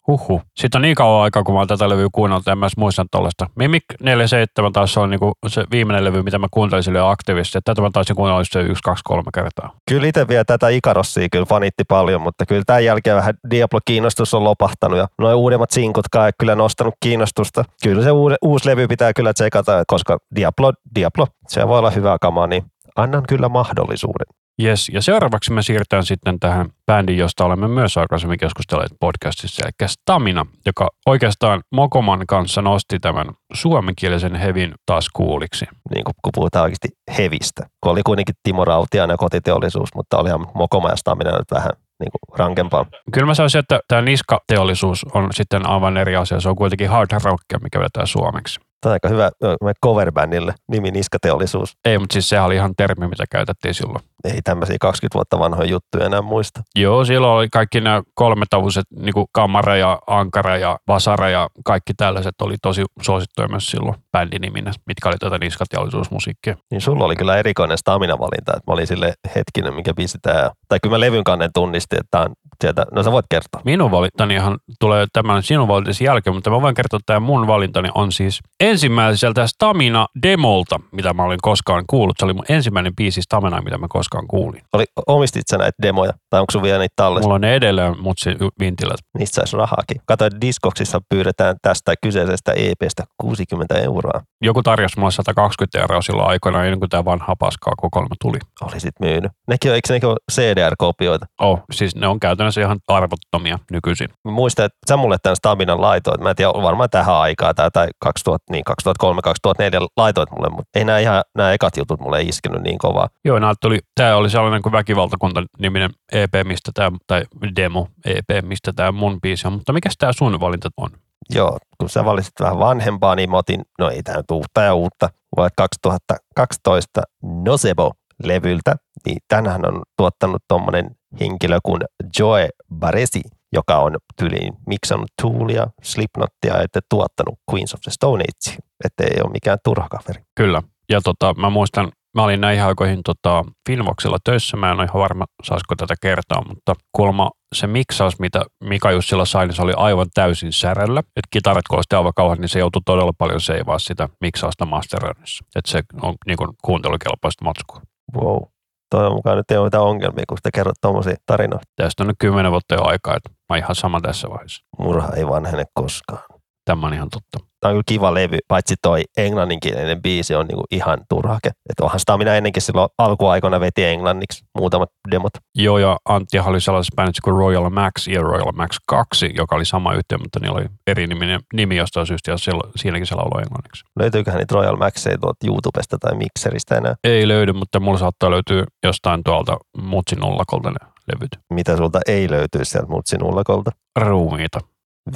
Huhhuh. 0.08 0.42
Sitten 0.58 0.80
on 0.80 0.82
niin 0.82 0.96
kauan 0.96 1.24
aikaa, 1.24 1.44
kun 1.44 1.54
mä 1.54 1.60
oon 1.60 1.68
tätä 1.68 1.90
levyä 1.90 2.08
kuunnellut, 2.12 2.48
en 2.48 2.58
mä 2.58 2.66
edes 2.66 2.78
muista 2.78 3.06
tuollaista. 3.12 3.48
Mimik 3.56 3.84
47 4.02 4.74
taas 4.74 4.98
on 4.98 5.10
niinku 5.10 5.32
se 5.48 5.64
viimeinen 5.72 6.04
levy, 6.04 6.24
mitä 6.24 6.38
mä 6.38 6.48
kuuntelin 6.52 6.84
sille 6.84 7.00
aktiivisesti. 7.10 7.60
Tätä 7.66 7.82
mä 7.82 7.90
taisin 7.94 8.16
kuunnella 8.16 8.44
se 8.44 8.62
yksi, 8.62 8.84
kaksi, 8.84 9.02
kolme 9.04 9.30
kertaa. 9.34 9.76
Kyllä 9.90 10.08
itse 10.08 10.28
vielä 10.28 10.44
tätä 10.44 10.70
Ikarossia 10.70 11.28
kyllä 11.32 11.46
fanitti 11.46 11.84
paljon, 11.84 12.22
mutta 12.22 12.46
kyllä 12.46 12.64
tämän 12.66 12.86
jälkeen 12.86 13.16
vähän 13.16 13.34
Diablo-kiinnostus 13.50 14.34
on 14.34 14.44
lopahtanut 14.44 14.98
ja 14.98 15.08
noin 15.18 15.36
uudemmat 15.36 15.72
sinkutkaan 15.72 16.26
ei 16.26 16.32
kyllä 16.40 16.56
nostanut 16.56 16.94
kiinnostusta. 17.00 17.66
Kyllä 17.84 18.04
se 18.04 18.12
uusi, 18.12 18.36
uusi 18.42 18.70
levy 18.70 18.88
pitää 18.88 19.14
kyllä 19.14 19.34
tsekata, 19.34 19.84
koska 19.88 20.18
Diablo, 20.36 20.74
Diablo, 20.96 21.28
se 21.48 21.68
voi 21.68 21.80
olla 21.80 21.90
hyvä 21.90 22.18
kama, 22.22 22.48
niin 22.48 22.64
annan 22.96 23.24
kyllä 23.28 23.50
mahdollisuuden. 23.50 24.43
Yes, 24.62 24.90
ja 24.90 25.02
seuraavaksi 25.02 25.54
me 25.54 25.62
siirrytään 25.62 26.06
sitten 26.06 26.40
tähän 26.40 26.70
bändiin, 26.86 27.18
josta 27.18 27.46
olemme 27.46 27.68
myös 27.68 27.98
aikaisemmin 27.98 28.40
keskustelleet 28.40 28.92
podcastissa, 29.00 29.64
eli 29.66 29.90
Stamina, 29.90 30.46
joka 30.66 30.88
oikeastaan 31.06 31.62
Mokoman 31.72 32.28
kanssa 32.28 32.62
nosti 32.62 33.00
tämän 33.00 33.26
suomenkielisen 33.54 34.36
hevin 34.36 34.74
taas 34.86 35.10
kuuliksi. 35.14 35.66
Niin 35.66 36.04
kuin, 36.04 36.16
kun 36.24 36.32
puhutaan 36.36 36.64
oikeasti 36.64 36.88
hevistä, 37.18 37.66
kun 37.82 37.92
oli 37.92 38.02
kuitenkin 38.06 38.36
Timo 38.44 38.66
Rautian 38.66 39.10
ja 39.10 39.18
kotiteollisuus, 39.18 39.90
mutta 39.96 40.18
olihan 40.18 40.48
Mokoma 40.56 40.90
ja 40.90 40.96
Stamina 40.96 41.38
nyt 41.38 41.52
vähän 41.52 41.72
niin 42.00 42.12
kuin 42.12 42.40
rankempaa. 42.40 42.86
Kyllä 43.14 43.28
mä 43.28 43.34
sanoisin, 43.34 43.60
että 43.60 43.80
tämä 43.88 44.02
niskateollisuus 44.02 45.06
on 45.14 45.30
sitten 45.32 45.70
aivan 45.70 45.98
eri 45.98 46.16
asia. 46.16 46.40
Se 46.40 46.50
on 46.50 46.56
kuitenkin 46.56 46.90
hard 46.90 47.12
rockia, 47.24 47.60
mikä 47.64 47.80
vetää 47.80 48.06
suomeksi. 48.06 48.60
Tämä 48.84 48.92
on 48.92 48.94
aika 48.94 49.10
hyvä 49.10 49.74
coverbandille, 49.86 50.54
nimi 50.68 50.92
Niskateollisuus. 50.92 51.78
Ei, 51.86 51.98
mutta 51.98 52.14
siis 52.14 52.30
sehän 52.30 52.46
oli 52.46 52.56
ihan 52.56 52.74
termi, 52.78 53.08
mitä 53.08 53.24
käytettiin 53.30 53.74
silloin. 53.74 54.00
Ei 54.24 54.42
tämmöisiä 54.44 54.78
20 54.82 55.14
vuotta 55.16 55.40
vanhoja 55.40 55.70
juttuja 55.70 56.06
enää 56.06 56.22
muista. 56.22 56.62
Joo, 56.76 57.06
silloin 57.06 57.34
oli 57.34 57.50
kaikki 57.50 57.82
nämä 57.82 58.02
kolmetavuiset, 58.14 58.86
niin 59.00 59.14
kuin 59.14 59.26
Kamara 59.32 59.76
ja 59.76 60.00
Ankara 60.08 60.58
ja 60.58 60.80
Vasara 60.88 61.30
ja 61.30 61.50
kaikki 61.66 61.94
tällaiset 61.94 62.42
oli 62.42 62.56
tosi 62.62 62.84
suosittuja 63.02 63.48
myös 63.48 63.68
silloin 63.68 63.96
bändiniminä, 64.12 64.72
mitkä 64.88 65.10
oli 65.10 65.18
tätä 65.18 65.38
niskateollisuusmusiikkia. 65.38 66.56
Niin 66.72 66.82
sulla 66.82 67.06
oli 67.06 67.16
kyllä 67.16 67.38
erikoinen 67.38 67.78
stamina-valinta, 67.78 68.54
että 68.58 68.72
mä 68.72 68.74
olin 68.74 68.88
sille 68.88 69.14
hetkinen, 69.36 69.74
mikä 69.74 69.94
biisi 69.94 70.18
tää. 70.22 70.52
Tai 70.68 70.80
kyllä 70.82 70.96
mä 70.96 71.00
levyn 71.00 71.24
kannen 71.24 71.50
tunnistin, 71.54 72.00
että 72.00 72.08
tää 72.12 72.22
on 72.22 72.34
sieltä, 72.64 72.86
no 72.92 73.04
sä 73.04 73.12
voit 73.12 73.26
kertoa. 73.30 73.62
Minun 73.66 73.92
valintanihan 73.92 74.58
tulee 74.80 75.06
tämän 75.14 75.44
sinun 75.44 75.68
valintasi 75.68 76.04
jälkeen, 76.04 76.36
mutta 76.36 76.50
mä 76.50 76.62
voin 76.62 76.76
kertoa, 76.76 76.98
että 76.98 77.14
tämä 77.14 77.20
mun 77.20 77.48
valintani 77.48 77.90
on 77.96 78.12
siis 78.12 78.40
ensimmäiseltä 78.60 79.48
Stamina-demolta, 79.48 80.80
mitä 80.92 81.14
mä 81.14 81.24
olin 81.24 81.40
koskaan 81.42 81.84
kuullut. 81.90 82.16
Se 82.20 82.26
oli 82.26 82.34
mun 82.34 82.46
ensimmäinen 82.50 82.96
biisi 82.96 83.22
Stamina, 83.22 83.62
mitä 83.62 83.78
mä 83.78 83.88
koskaan 83.90 84.28
kuulin. 84.28 84.62
Oli, 84.74 84.84
omistit 85.08 85.48
sä 85.48 85.58
näitä 85.58 85.82
demoja, 85.82 86.14
tai 86.30 86.40
onko 86.40 86.52
sun 86.52 86.62
vielä 86.62 86.80
niitä 86.80 86.94
tallessa? 86.96 87.26
Mulla 87.26 87.36
on 87.36 87.42
ne 87.42 87.56
edelleen 87.56 87.96
mutsi 88.00 88.30
vintilät. 88.60 88.98
Niistä 89.18 89.36
saisi 89.36 89.58
rahaakin. 89.58 90.02
Että 90.10 90.30
Discogsissa 90.42 91.02
pyydetään 91.10 91.56
tästä 91.62 91.94
kyseisestä 92.02 92.52
EPstä 92.52 93.04
60 93.18 93.76
euroa. 93.76 94.22
Joku 94.42 94.64
tarjosi 94.64 95.00
mulle 95.00 95.12
120 95.12 95.82
euroa 95.82 96.02
silloin 96.02 96.30
aikoina, 96.30 96.64
ennen 96.64 96.80
kuin 96.80 96.90
tämä 96.90 97.06
vanha 97.06 97.36
paskaa 97.36 97.74
kokoelma 97.78 98.16
tuli. 98.22 98.38
Olisit 98.62 98.94
myynyt. 99.00 99.32
Nekin 99.48 99.72
on, 99.72 99.76
eikö 99.76 99.94
nekin 99.94 100.10
ole 100.10 100.18
CDR-kopioita? 100.32 101.26
Oh, 101.42 101.60
siis 101.72 101.96
ne 101.96 102.08
on 102.08 102.20
käytännössä 102.20 102.53
ihan 102.62 102.80
arvottomia 102.88 103.60
nykyisin. 103.72 104.10
Mä 104.24 104.32
muistan, 104.32 104.66
että 104.66 104.78
sä 104.88 104.98
mulle 104.98 105.18
tämän 105.24 105.36
Staminan 105.36 105.82
laitoit. 105.82 106.22
Mä 106.22 106.30
en 106.30 106.36
tiedä, 106.36 106.52
varmaan 106.54 106.90
tähän 106.90 107.16
aikaa 107.16 107.54
tai, 107.54 107.72
tai 107.72 107.88
2000, 108.00 108.54
niin 108.54 108.64
2003-2004 109.04 109.88
laitoit 109.98 110.32
mulle, 110.32 110.50
mutta 110.50 110.80
ei 110.80 110.86
nämä 110.86 111.00
ihan 111.00 111.24
nämä 111.38 111.52
ekat 111.52 111.78
jutut 111.78 112.00
mulle 112.00 112.22
iskenyt 112.22 112.62
niin 112.62 112.78
kovaa. 112.78 113.10
Joo, 113.26 113.40
nämä 113.40 113.54
tuli, 113.62 113.80
tämä 113.96 114.16
oli 114.16 114.30
sellainen 114.30 114.62
kuin 114.62 114.74
väkivaltakunta-niminen 114.74 115.90
EP, 116.12 116.34
mistä 116.44 116.72
tämä, 116.74 116.98
tai 117.08 117.24
demo 117.56 117.88
EP, 118.06 118.46
mistä 118.46 118.74
tämä 118.76 118.92
mun 118.92 119.22
biisi 119.22 119.48
on. 119.48 119.54
Mutta 119.54 119.74
mikä 119.74 119.90
tämä 120.00 120.14
sun 120.14 120.40
valinta 120.40 120.70
on? 120.78 120.90
Joo, 121.36 121.58
kun 121.78 121.90
sä 121.90 122.06
valitsit 122.06 122.34
vähän 122.40 122.60
vanhempaa, 122.60 123.16
niin 123.16 123.30
mä 123.30 123.38
otin, 123.38 123.62
no 123.80 123.90
ei 123.90 124.04
tämä 124.04 124.18
nyt 124.18 124.32
uutta 124.32 124.62
ja 124.62 124.74
uutta, 124.74 125.10
vaan 125.38 125.50
2012 125.58 127.02
Nocebo-levyltä, 127.24 128.76
niin 129.06 129.18
tänään 129.28 129.66
on 129.66 129.82
tuottanut 129.98 130.44
tuommoinen 130.48 130.96
henkilö 131.20 131.60
kuin 131.64 131.82
Joe 132.20 132.50
Baresi, 132.80 133.22
joka 133.54 133.78
on 133.78 133.98
tyyliin 134.18 134.54
miksannut 134.68 135.12
Toolia, 135.22 135.68
Slipknotia 135.84 136.62
ja 136.62 136.82
tuottanut 136.90 137.40
Queens 137.52 137.74
of 137.74 137.82
the 137.82 137.92
Stone 137.92 138.24
Age, 138.24 138.58
että 138.86 139.04
ei 139.04 139.22
ole 139.24 139.32
mikään 139.32 139.58
turha 139.64 139.88
kaveri. 139.90 140.24
Kyllä, 140.36 140.62
ja 140.90 141.02
tota, 141.02 141.34
mä 141.34 141.50
muistan, 141.50 141.92
mä 142.16 142.24
olin 142.24 142.42
näihin 142.42 142.64
aikoihin 142.64 143.02
tota, 143.04 143.44
Filmoksella 143.70 144.18
töissä, 144.24 144.58
mä 144.58 144.72
en 144.72 144.78
ole 144.78 144.84
ihan 144.84 145.02
varma, 145.02 145.26
saisiko 145.44 145.76
tätä 145.76 145.96
kertoa, 146.02 146.44
mutta 146.48 146.76
kuulemma 146.92 147.32
se 147.54 147.68
miksaus, 147.68 148.20
mitä 148.20 148.46
Mika 148.64 148.92
Jussila 148.92 149.26
sai, 149.26 149.48
niin 149.48 149.56
se 149.56 149.62
oli 149.62 149.74
aivan 149.76 150.08
täysin 150.14 150.54
särällä. 150.54 151.00
Että 151.00 151.28
kitarat 151.32 151.64
koosti 151.68 151.96
aivan 151.96 152.14
kauan, 152.16 152.38
niin 152.38 152.50
se 152.50 152.60
joutui 152.60 152.82
todella 152.86 153.14
paljon 153.18 153.42
seivaa 153.42 153.80
sitä 153.80 154.10
miksausta 154.22 154.66
masteroinnissa. 154.66 155.46
Että 155.56 155.72
se 155.72 155.82
on 156.02 156.16
niin 156.28 156.38
kuin 156.38 156.50
kuuntelukelpoista 156.64 157.46
matskua. 157.46 157.82
Wow. 158.16 158.53
Toivon 158.94 159.14
mukaan 159.14 159.38
nyt 159.38 159.52
ei 159.52 159.58
ole 159.58 159.66
mitään 159.66 159.84
ongelmia, 159.84 160.24
kun 160.30 160.38
te 160.44 160.50
kerrot 160.54 160.76
tuommoisia 160.82 161.16
tarinoita. 161.26 161.66
Tästä 161.76 162.04
on 162.04 162.08
nyt 162.08 162.16
kymmenen 162.20 162.52
vuotta 162.52 162.76
jo 162.76 162.84
aikaa, 162.84 163.16
että 163.16 163.30
mä 163.50 163.58
ihan 163.58 163.76
sama 163.76 164.02
tässä 164.02 164.30
vaiheessa. 164.30 164.64
Murha 164.80 165.10
ei 165.16 165.28
vanhene 165.28 165.64
koskaan. 165.74 166.33
Tämä 166.66 166.88
on 166.88 166.94
ihan 166.94 167.10
totta. 167.10 167.54
Tämä 167.60 167.70
on 167.70 167.74
kyllä 167.74 167.84
kiva 167.86 168.14
levy, 168.14 168.38
paitsi 168.48 168.76
toi 168.82 169.04
englanninkielinen 169.18 170.02
biisi 170.02 170.36
on 170.36 170.48
niinku 170.48 170.64
ihan 170.72 171.00
turhake. 171.10 171.50
Että 171.50 171.84
onhan 171.84 172.00
sitä 172.00 172.18
minä 172.18 172.36
ennenkin 172.36 172.62
silloin 172.62 172.90
alkuaikoina 172.98 173.60
veti 173.60 173.84
englanniksi 173.84 174.46
muutamat 174.58 174.90
demot. 175.12 175.32
Joo, 175.56 175.78
ja 175.78 175.98
Antti 176.10 176.40
oli 176.40 176.62
sellaisessa 176.62 176.96
bändissä 176.96 177.22
kuin 177.24 177.38
Royal 177.38 177.70
Max 177.70 178.08
ja 178.08 178.22
Royal 178.22 178.52
Max 178.52 178.78
2, 178.88 179.32
joka 179.36 179.56
oli 179.56 179.66
sama 179.66 179.94
yhtiö, 179.94 180.18
mutta 180.18 180.40
niillä 180.40 180.58
oli 180.58 180.66
eri 180.88 181.08
niminen, 181.08 181.40
nimi 181.54 181.76
jostain 181.76 182.08
syystä, 182.08 182.32
ja 182.32 182.38
silloin, 182.38 182.72
siinäkin 182.76 183.08
se 183.08 183.16
lauloi 183.16 183.42
englanniksi. 183.42 183.84
Löytyyköhän 184.00 184.40
niitä 184.40 184.56
Royal 184.56 184.76
Maxeja 184.76 185.18
tuolta 185.18 185.48
YouTubesta 185.48 185.98
tai 185.98 186.16
Mixeristä 186.16 186.76
enää? 186.76 186.96
Ei 187.04 187.28
löydy, 187.28 187.54
mutta 187.54 187.80
mulla 187.80 187.98
saattaa 187.98 188.32
löytyä 188.32 188.64
jostain 188.84 189.22
tuolta 189.24 189.58
Mutsin 189.78 190.20
nullakolta 190.20 190.70
ne 190.72 190.94
levyt. 191.14 191.30
Mitä 191.54 191.78
sulta 191.78 192.00
ei 192.08 192.30
löytyy 192.30 192.66
sieltä 192.66 192.88
Mutsin 192.88 193.20
nullakolta? 193.20 193.72
Ruumiita. 194.00 194.60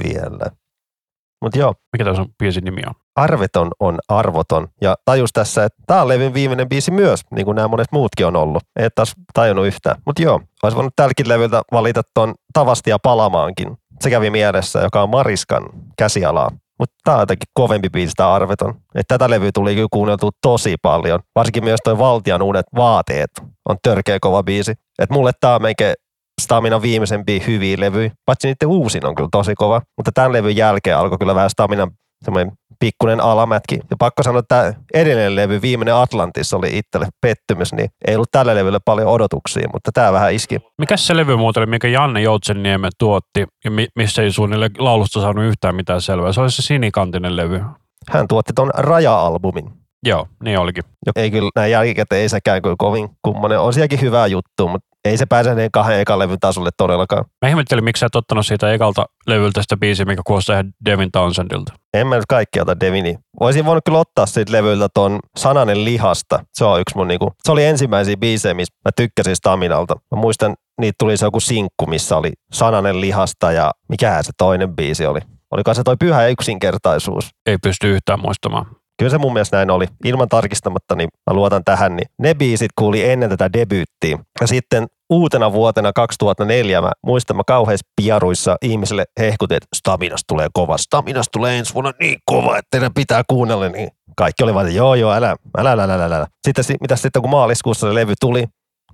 Vielä. 0.04 0.52
Mutta 1.42 1.60
joo, 1.60 1.74
Mikä 1.94 2.06
tässä 2.06 2.22
on 2.22 2.28
biisin 2.40 2.64
nimi 2.64 2.82
on? 2.88 2.94
arveton 3.16 3.72
on 3.80 4.00
arvoton. 4.10 4.68
Ja 4.82 4.96
tajus 5.06 5.30
tässä, 5.34 5.64
että 5.64 5.84
tämä 5.88 6.02
on 6.02 6.08
levyn 6.08 6.34
viimeinen 6.34 6.70
biisi 6.70 6.92
myös, 6.92 7.22
niin 7.32 7.46
kuin 7.46 7.56
nämä 7.56 7.68
monet 7.68 7.92
muutkin 7.92 8.26
on 8.26 8.36
ollut. 8.36 8.64
Et 8.76 8.96
taas 8.96 9.14
tajunnut 9.34 9.66
yhtään. 9.66 10.02
Mutta 10.06 10.22
joo, 10.22 10.42
olisi 10.64 10.76
voinut 10.76 10.94
tälläkin 10.96 11.30
levyltä 11.30 11.62
valita 11.72 12.02
tuon 12.14 12.34
Tavasti 12.54 12.90
ja 12.90 12.98
Palamaankin. 13.04 13.78
Se 14.02 14.10
kävi 14.10 14.30
mielessä, 14.30 14.80
joka 14.80 15.04
on 15.04 15.10
Mariskan 15.10 15.64
käsialaa. 15.98 16.52
Mutta 16.80 16.96
tämä 17.04 17.16
on 17.16 17.22
jotenkin 17.22 17.50
kovempi 17.54 17.90
biisi 17.90 18.14
tämä 18.18 18.34
arveton. 18.34 18.74
Et 18.96 19.06
tätä 19.08 19.30
levyä 19.30 19.50
tuli 19.54 19.76
kyllä 19.76 19.88
kuunneltua 19.92 20.30
tosi 20.42 20.76
paljon. 20.82 21.20
Varsinkin 21.36 21.64
myös 21.64 21.80
toi 21.84 21.98
Valtian 21.98 22.42
uudet 22.42 22.66
vaateet 22.76 23.30
on 23.70 23.78
törkeä 23.84 24.18
kova 24.22 24.44
biisi. 24.44 24.74
Et 25.00 25.10
mulle 25.10 25.32
tämä 25.42 25.56
on 25.56 25.62
Staminan 26.42 26.82
viimeisempiä 26.82 27.44
hyviä 27.48 27.78
levyjä. 27.80 28.12
Paitsi 28.26 28.48
niiden 28.48 28.68
uusin 28.68 29.06
on 29.06 29.16
kyllä 29.16 29.30
tosi 29.32 29.56
kova. 29.56 29.82
Mutta 29.98 30.12
tämän 30.12 30.34
levyn 30.34 30.56
jälkeen 30.56 30.98
alkoi 30.98 31.18
kyllä 31.18 31.36
vähän 31.36 31.50
Staminan 31.50 31.92
semmoinen 32.24 32.52
pikkuinen 32.80 33.22
alamätki. 33.22 33.76
Ja 33.76 33.96
pakko 34.00 34.24
sanoa, 34.24 34.40
että 34.40 34.74
edellinen 34.94 35.36
levy, 35.36 35.62
viimeinen 35.62 35.96
Atlantis, 35.96 36.54
oli 36.54 36.78
itselle 36.78 37.08
pettymys, 37.22 37.74
niin 37.74 37.90
ei 38.08 38.16
ollut 38.16 38.32
tällä 38.32 38.56
levyllä 38.56 38.80
paljon 38.86 39.08
odotuksia, 39.08 39.68
mutta 39.74 39.92
tämä 39.94 40.14
vähän 40.14 40.34
iski. 40.34 40.58
Mikäs 40.78 41.08
se 41.08 41.18
levy 41.18 41.36
muuten 41.36 41.62
oli, 41.62 41.70
mikä 41.70 41.88
Janne 41.88 42.22
Joutsenniemen 42.22 42.92
tuotti, 42.98 43.46
ja 43.66 43.72
mi- 43.72 43.88
missä 43.96 44.22
ei 44.22 44.32
suunnilleen 44.32 44.72
laulusta 44.78 45.22
saanut 45.22 45.46
yhtään 45.46 45.76
mitään 45.76 46.02
selvää? 46.02 46.32
Se 46.34 46.42
oli 46.42 46.52
se 46.52 46.62
sinikantinen 46.62 47.36
levy. 47.36 47.62
Hän 48.10 48.28
tuotti 48.28 48.54
ton 48.54 48.72
Raja-albumin. 48.78 49.72
Joo, 50.06 50.28
niin 50.44 50.60
olikin. 50.60 50.84
ei 51.16 51.32
kyllä 51.32 51.50
näin 51.56 51.72
jälkikäteen 51.72 52.22
ei 52.22 52.30
sekään 52.30 52.62
kyllä 52.62 52.76
kovin 52.78 53.10
kummonen. 53.22 53.60
On 53.60 53.74
sielläkin 53.74 54.02
hyvää 54.02 54.28
juttua, 54.28 54.72
mutta 54.72 54.88
ei 55.08 55.18
se 55.18 55.26
pääse 55.26 55.56
ne 55.56 55.70
kahden 55.74 56.00
ekan 56.00 56.20
levyn 56.20 56.40
tasolle 56.40 56.70
todellakaan. 56.78 57.26
Mä 57.42 57.50
ihmettelin, 57.50 57.84
miksi 57.84 58.00
sä 58.00 58.06
et 58.06 58.16
ottanut 58.16 58.46
siitä 58.46 58.74
ekalta 58.74 59.06
levyltä 59.28 59.62
sitä 59.62 59.78
biisiä, 59.78 60.06
mikä 60.06 60.22
kuulostaa 60.26 60.54
ihan 60.54 60.74
Devin 60.86 61.12
Townsendilta. 61.12 61.74
En 61.94 62.08
mä 62.08 62.16
nyt 62.16 62.26
kaikki 62.30 62.62
ota 62.62 62.80
Devini. 62.80 63.18
Voisin 63.40 63.66
voinut 63.66 63.84
kyllä 63.86 64.00
ottaa 64.00 64.26
siitä 64.26 64.52
levyltä 64.52 64.88
ton 64.94 65.20
Sananen 65.38 65.86
lihasta. 65.86 66.40
Se 66.54 66.66
on 66.66 66.82
yksi 66.82 66.98
mun 66.98 67.08
niinku, 67.08 67.32
se 67.44 67.52
oli 67.52 67.66
ensimmäisiä 67.66 68.18
biisejä, 68.18 68.54
missä 68.54 68.74
mä 68.86 68.92
tykkäsin 68.96 69.36
Staminalta. 69.36 69.96
Mä 70.16 70.22
muistan, 70.22 70.56
niitä 70.82 70.96
tuli 71.00 71.18
se 71.18 71.26
joku 71.26 71.40
sinkku, 71.40 71.86
missä 71.86 72.18
oli 72.18 72.32
Sananen 72.54 73.02
lihasta 73.02 73.52
ja 73.52 73.72
mikähän 73.90 74.24
se 74.24 74.32
toinen 74.38 74.76
biisi 74.76 75.06
oli. 75.06 75.20
Oliko 75.52 75.74
se 75.74 75.84
toi 75.84 75.96
pyhä 76.00 76.28
yksinkertaisuus? 76.28 77.30
Ei 77.46 77.58
pysty 77.64 77.92
yhtään 77.92 78.22
muistamaan. 78.22 78.66
Kyllä 79.00 79.10
se 79.10 79.18
mun 79.18 79.34
mielestä 79.34 79.58
näin 79.58 79.72
oli. 79.72 79.86
Ilman 80.06 80.30
tarkistamatta, 80.30 80.96
niin 80.96 81.10
mä 81.30 81.34
luotan 81.34 81.64
tähän. 81.66 81.96
Niin 81.96 82.08
ne 82.20 82.34
biisit 82.34 82.72
kuuli 82.76 83.10
ennen 83.10 83.30
tätä 83.30 83.54
debyyttiä. 83.54 84.20
Ja 84.42 84.48
sitten 84.48 84.88
uutena 85.10 85.54
vuotena 85.54 85.94
2004 85.94 86.82
mä 86.82 86.92
muistan 87.06 87.38
mä 87.38 87.44
kauheissa 87.48 87.88
piaruissa 88.02 88.56
ihmisille 88.62 89.06
hehkutin, 89.20 89.58
että 89.58 89.68
Staminas 89.76 90.22
tulee 90.28 90.48
kova, 90.54 90.78
Staminas 90.78 91.28
tulee 91.32 91.58
ensi 91.58 91.74
vuonna 91.74 91.92
niin 92.00 92.20
kova, 92.26 92.58
että 92.58 92.68
teidän 92.72 92.94
pitää 92.94 93.22
kuunnella, 93.28 93.70
niin 93.70 93.90
kaikki 94.18 94.44
oli 94.44 94.54
vaan, 94.54 94.76
joo 94.76 94.96
joo, 94.96 95.12
älä, 95.12 95.36
älä, 95.58 95.72
älä, 95.72 95.84
älä, 95.84 96.06
älä. 96.06 96.28
Sitten, 96.48 96.66
mitä 96.82 96.96
sitten 96.96 97.22
kun 97.22 97.32
maaliskuussa 97.32 97.88
se 97.88 97.96
levy 97.96 98.14
tuli, 98.20 98.46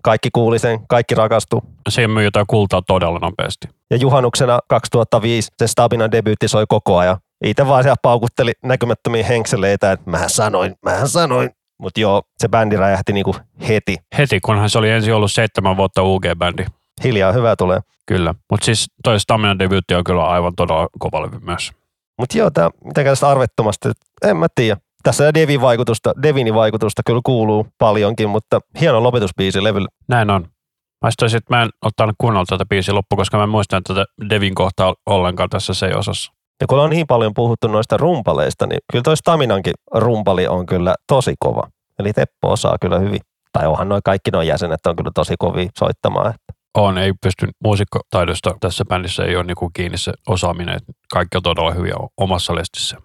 kaikki 0.03 0.29
kuuli 0.33 0.59
sen, 0.59 0.87
kaikki 0.87 1.15
rakastu. 1.15 1.63
Se 1.89 2.07
myy 2.07 2.23
jotain 2.23 2.47
kultaa 2.47 2.81
todella 2.87 3.19
nopeasti. 3.19 3.67
Ja 3.91 3.97
juhannuksena 3.97 4.59
2005 4.69 5.49
se 5.57 5.67
Stabinan 5.67 6.11
debyytti 6.11 6.47
soi 6.47 6.65
koko 6.69 6.97
ajan. 6.97 7.17
Itse 7.45 7.67
vaan 7.67 7.83
siellä 7.83 7.95
paukutteli 8.01 8.51
näkymättömiä 8.63 9.25
henkseleitä, 9.25 9.91
että 9.91 10.09
mähän 10.09 10.29
sanoin, 10.29 10.75
mähän 10.85 11.09
sanoin. 11.09 11.49
Mutta 11.79 11.99
joo, 11.99 12.21
se 12.37 12.49
bändi 12.49 12.75
räjähti 12.75 13.13
niinku 13.13 13.35
heti. 13.67 13.95
Heti, 14.17 14.39
kunhan 14.39 14.69
se 14.69 14.77
oli 14.77 14.89
ensin 14.89 15.13
ollut 15.13 15.31
seitsemän 15.31 15.77
vuotta 15.77 16.01
UG-bändi. 16.01 16.65
Hiljaa 17.03 17.31
hyvä 17.31 17.55
tulee. 17.55 17.79
Kyllä, 18.05 18.35
mutta 18.51 18.65
siis 18.65 18.87
toi 19.03 19.19
Staminan 19.19 19.59
debyytti 19.59 19.95
on 19.95 20.03
kyllä 20.03 20.25
aivan 20.25 20.53
todella 20.55 20.87
kova 20.99 21.21
levy 21.21 21.39
myös. 21.39 21.71
Mutta 22.19 22.37
joo, 22.37 22.51
tämä 22.51 22.69
mitenkään 22.83 23.11
tästä 23.11 23.29
arvettomasti, 23.29 23.89
en 24.23 24.37
mä 24.37 24.47
tiedä. 24.55 24.77
Tässä 25.03 25.33
Devin 25.33 25.61
vaikutusta, 25.61 26.13
Devinin 26.21 26.53
vaikutusta 26.53 27.01
kyllä 27.05 27.21
kuuluu 27.25 27.67
paljonkin, 27.77 28.29
mutta 28.29 28.59
hieno 28.79 29.03
lopetusbiisi 29.03 29.63
levylle. 29.63 29.87
Näin 30.09 30.29
on. 30.29 30.47
Mä 31.01 31.09
sanoisin, 31.19 31.37
että 31.37 31.55
mä 31.55 31.63
en 31.63 31.69
ottanut 31.81 32.15
kuunnella 32.17 32.45
tätä 32.49 32.65
biisiä 32.65 32.93
loppu, 32.93 33.15
koska 33.15 33.37
mä 33.37 33.43
en 33.43 33.49
muista 33.49 33.81
tätä 33.81 34.05
Devin 34.29 34.55
kohtaa 34.55 34.95
ollenkaan 35.05 35.49
tässä 35.49 35.73
se 35.73 35.95
osassa. 35.95 36.33
Ja 36.61 36.67
kun 36.67 36.79
on 36.79 36.89
niin 36.89 37.07
paljon 37.07 37.33
puhuttu 37.33 37.67
noista 37.67 37.97
rumpaleista, 37.97 38.67
niin 38.67 38.79
kyllä 38.91 39.03
toi 39.03 39.17
Staminankin 39.17 39.73
rumpali 39.93 40.47
on 40.47 40.65
kyllä 40.65 40.95
tosi 41.07 41.33
kova. 41.39 41.63
Eli 41.99 42.13
Teppo 42.13 42.51
osaa 42.51 42.77
kyllä 42.81 42.99
hyvin. 42.99 43.19
Tai 43.51 43.67
onhan 43.67 43.89
noin 43.89 44.01
kaikki 44.05 44.31
nuo 44.31 44.41
jäsenet 44.41 44.85
on 44.85 44.95
kyllä 44.95 45.11
tosi 45.15 45.35
kovia 45.39 45.69
soittamaan. 45.79 46.27
Että. 46.27 46.53
On, 46.77 46.97
ei 46.97 47.13
pysty 47.21 47.47
muusikkotaidosta 47.63 48.55
tässä 48.59 48.85
bändissä 48.85 49.23
ei 49.23 49.35
ole 49.35 49.43
niinku 49.43 49.71
kiinni 49.73 49.97
se 49.97 50.13
osaaminen. 50.27 50.79
Kaikki 51.13 51.37
on 51.37 51.43
todella 51.43 51.71
hyviä 51.71 51.95
omassa 52.17 52.55
lestissä. 52.55 52.97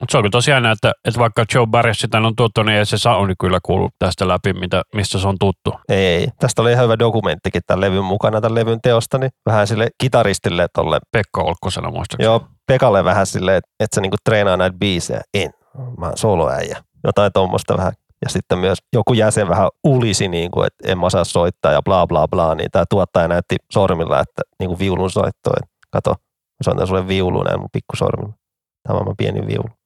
Mutta 0.00 0.12
se 0.12 0.18
on 0.18 0.30
tosiaan, 0.30 0.66
että, 0.66 0.92
että 1.04 1.20
vaikka 1.20 1.44
Joe 1.54 1.66
Barry 1.66 1.94
sitä 1.94 2.18
on 2.18 2.36
tuttu, 2.36 2.62
niin 2.62 2.78
ei 2.78 2.86
se 2.86 2.98
soundi 2.98 3.34
kyllä 3.40 3.58
kuulu 3.62 3.88
tästä 3.98 4.28
läpi, 4.28 4.52
mitä, 4.52 4.82
mistä 4.94 5.18
se 5.18 5.28
on 5.28 5.36
tuttu. 5.40 5.74
Ei, 5.88 6.28
tästä 6.38 6.62
oli 6.62 6.72
ihan 6.72 6.84
hyvä 6.84 6.98
dokumenttikin 6.98 7.62
tämän 7.66 7.80
levyn 7.80 8.04
mukana, 8.04 8.40
tämän 8.40 8.54
levyn 8.54 8.80
teosta, 8.82 9.18
niin 9.18 9.30
vähän 9.46 9.66
sille 9.66 9.88
kitaristille 10.00 10.66
tolle. 10.74 10.98
Pekka 11.12 11.42
Olkkosena 11.42 11.90
muistaakseni. 11.90 12.24
Joo, 12.24 12.46
Pekalle 12.66 13.04
vähän 13.04 13.26
silleen, 13.26 13.56
että, 13.56 13.70
että 13.80 13.94
se 13.94 14.00
niinku 14.00 14.16
treenaa 14.24 14.56
näitä 14.56 14.78
biisejä. 14.78 15.20
En, 15.34 15.50
mä 15.98 16.06
oon 16.06 16.16
soloäijä. 16.16 16.82
Jotain 17.04 17.32
tuommoista 17.32 17.76
vähän 17.76 17.92
ja 18.24 18.30
sitten 18.30 18.58
myös 18.58 18.78
joku 18.92 19.12
jäsen 19.12 19.48
vähän 19.48 19.68
ulisi, 19.84 20.28
niin 20.28 20.50
kuin, 20.50 20.66
että 20.66 20.92
en 20.92 20.98
mä 20.98 21.06
osaa 21.06 21.24
soittaa 21.24 21.72
ja 21.72 21.82
bla 21.82 22.06
bla 22.06 22.28
bla, 22.28 22.54
niin 22.54 22.70
tämä 22.72 22.84
tuottaja 22.90 23.28
näytti 23.28 23.56
sormilla, 23.72 24.20
että 24.20 24.42
niin 24.58 24.68
kuin 24.68 24.78
viulun 24.78 25.10
soitto, 25.10 25.50
että 25.50 25.70
kato, 25.90 26.10
mä 26.10 26.64
soitan 26.64 26.86
sulle 26.86 27.08
viulun 27.08 27.44
näin 27.44 27.60
mun 27.60 27.68
pikkusormilla. 27.72 28.34
Tämä 28.88 28.98
on 28.98 29.14
pieni 29.16 29.46
viulu. 29.46 29.79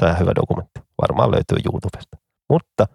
Se 0.00 0.06
on 0.06 0.18
hyvä 0.18 0.32
dokumentti. 0.36 0.80
Varmaan 1.02 1.30
löytyy 1.30 1.58
YouTubesta. 1.64 2.16
Mutta 2.50 2.86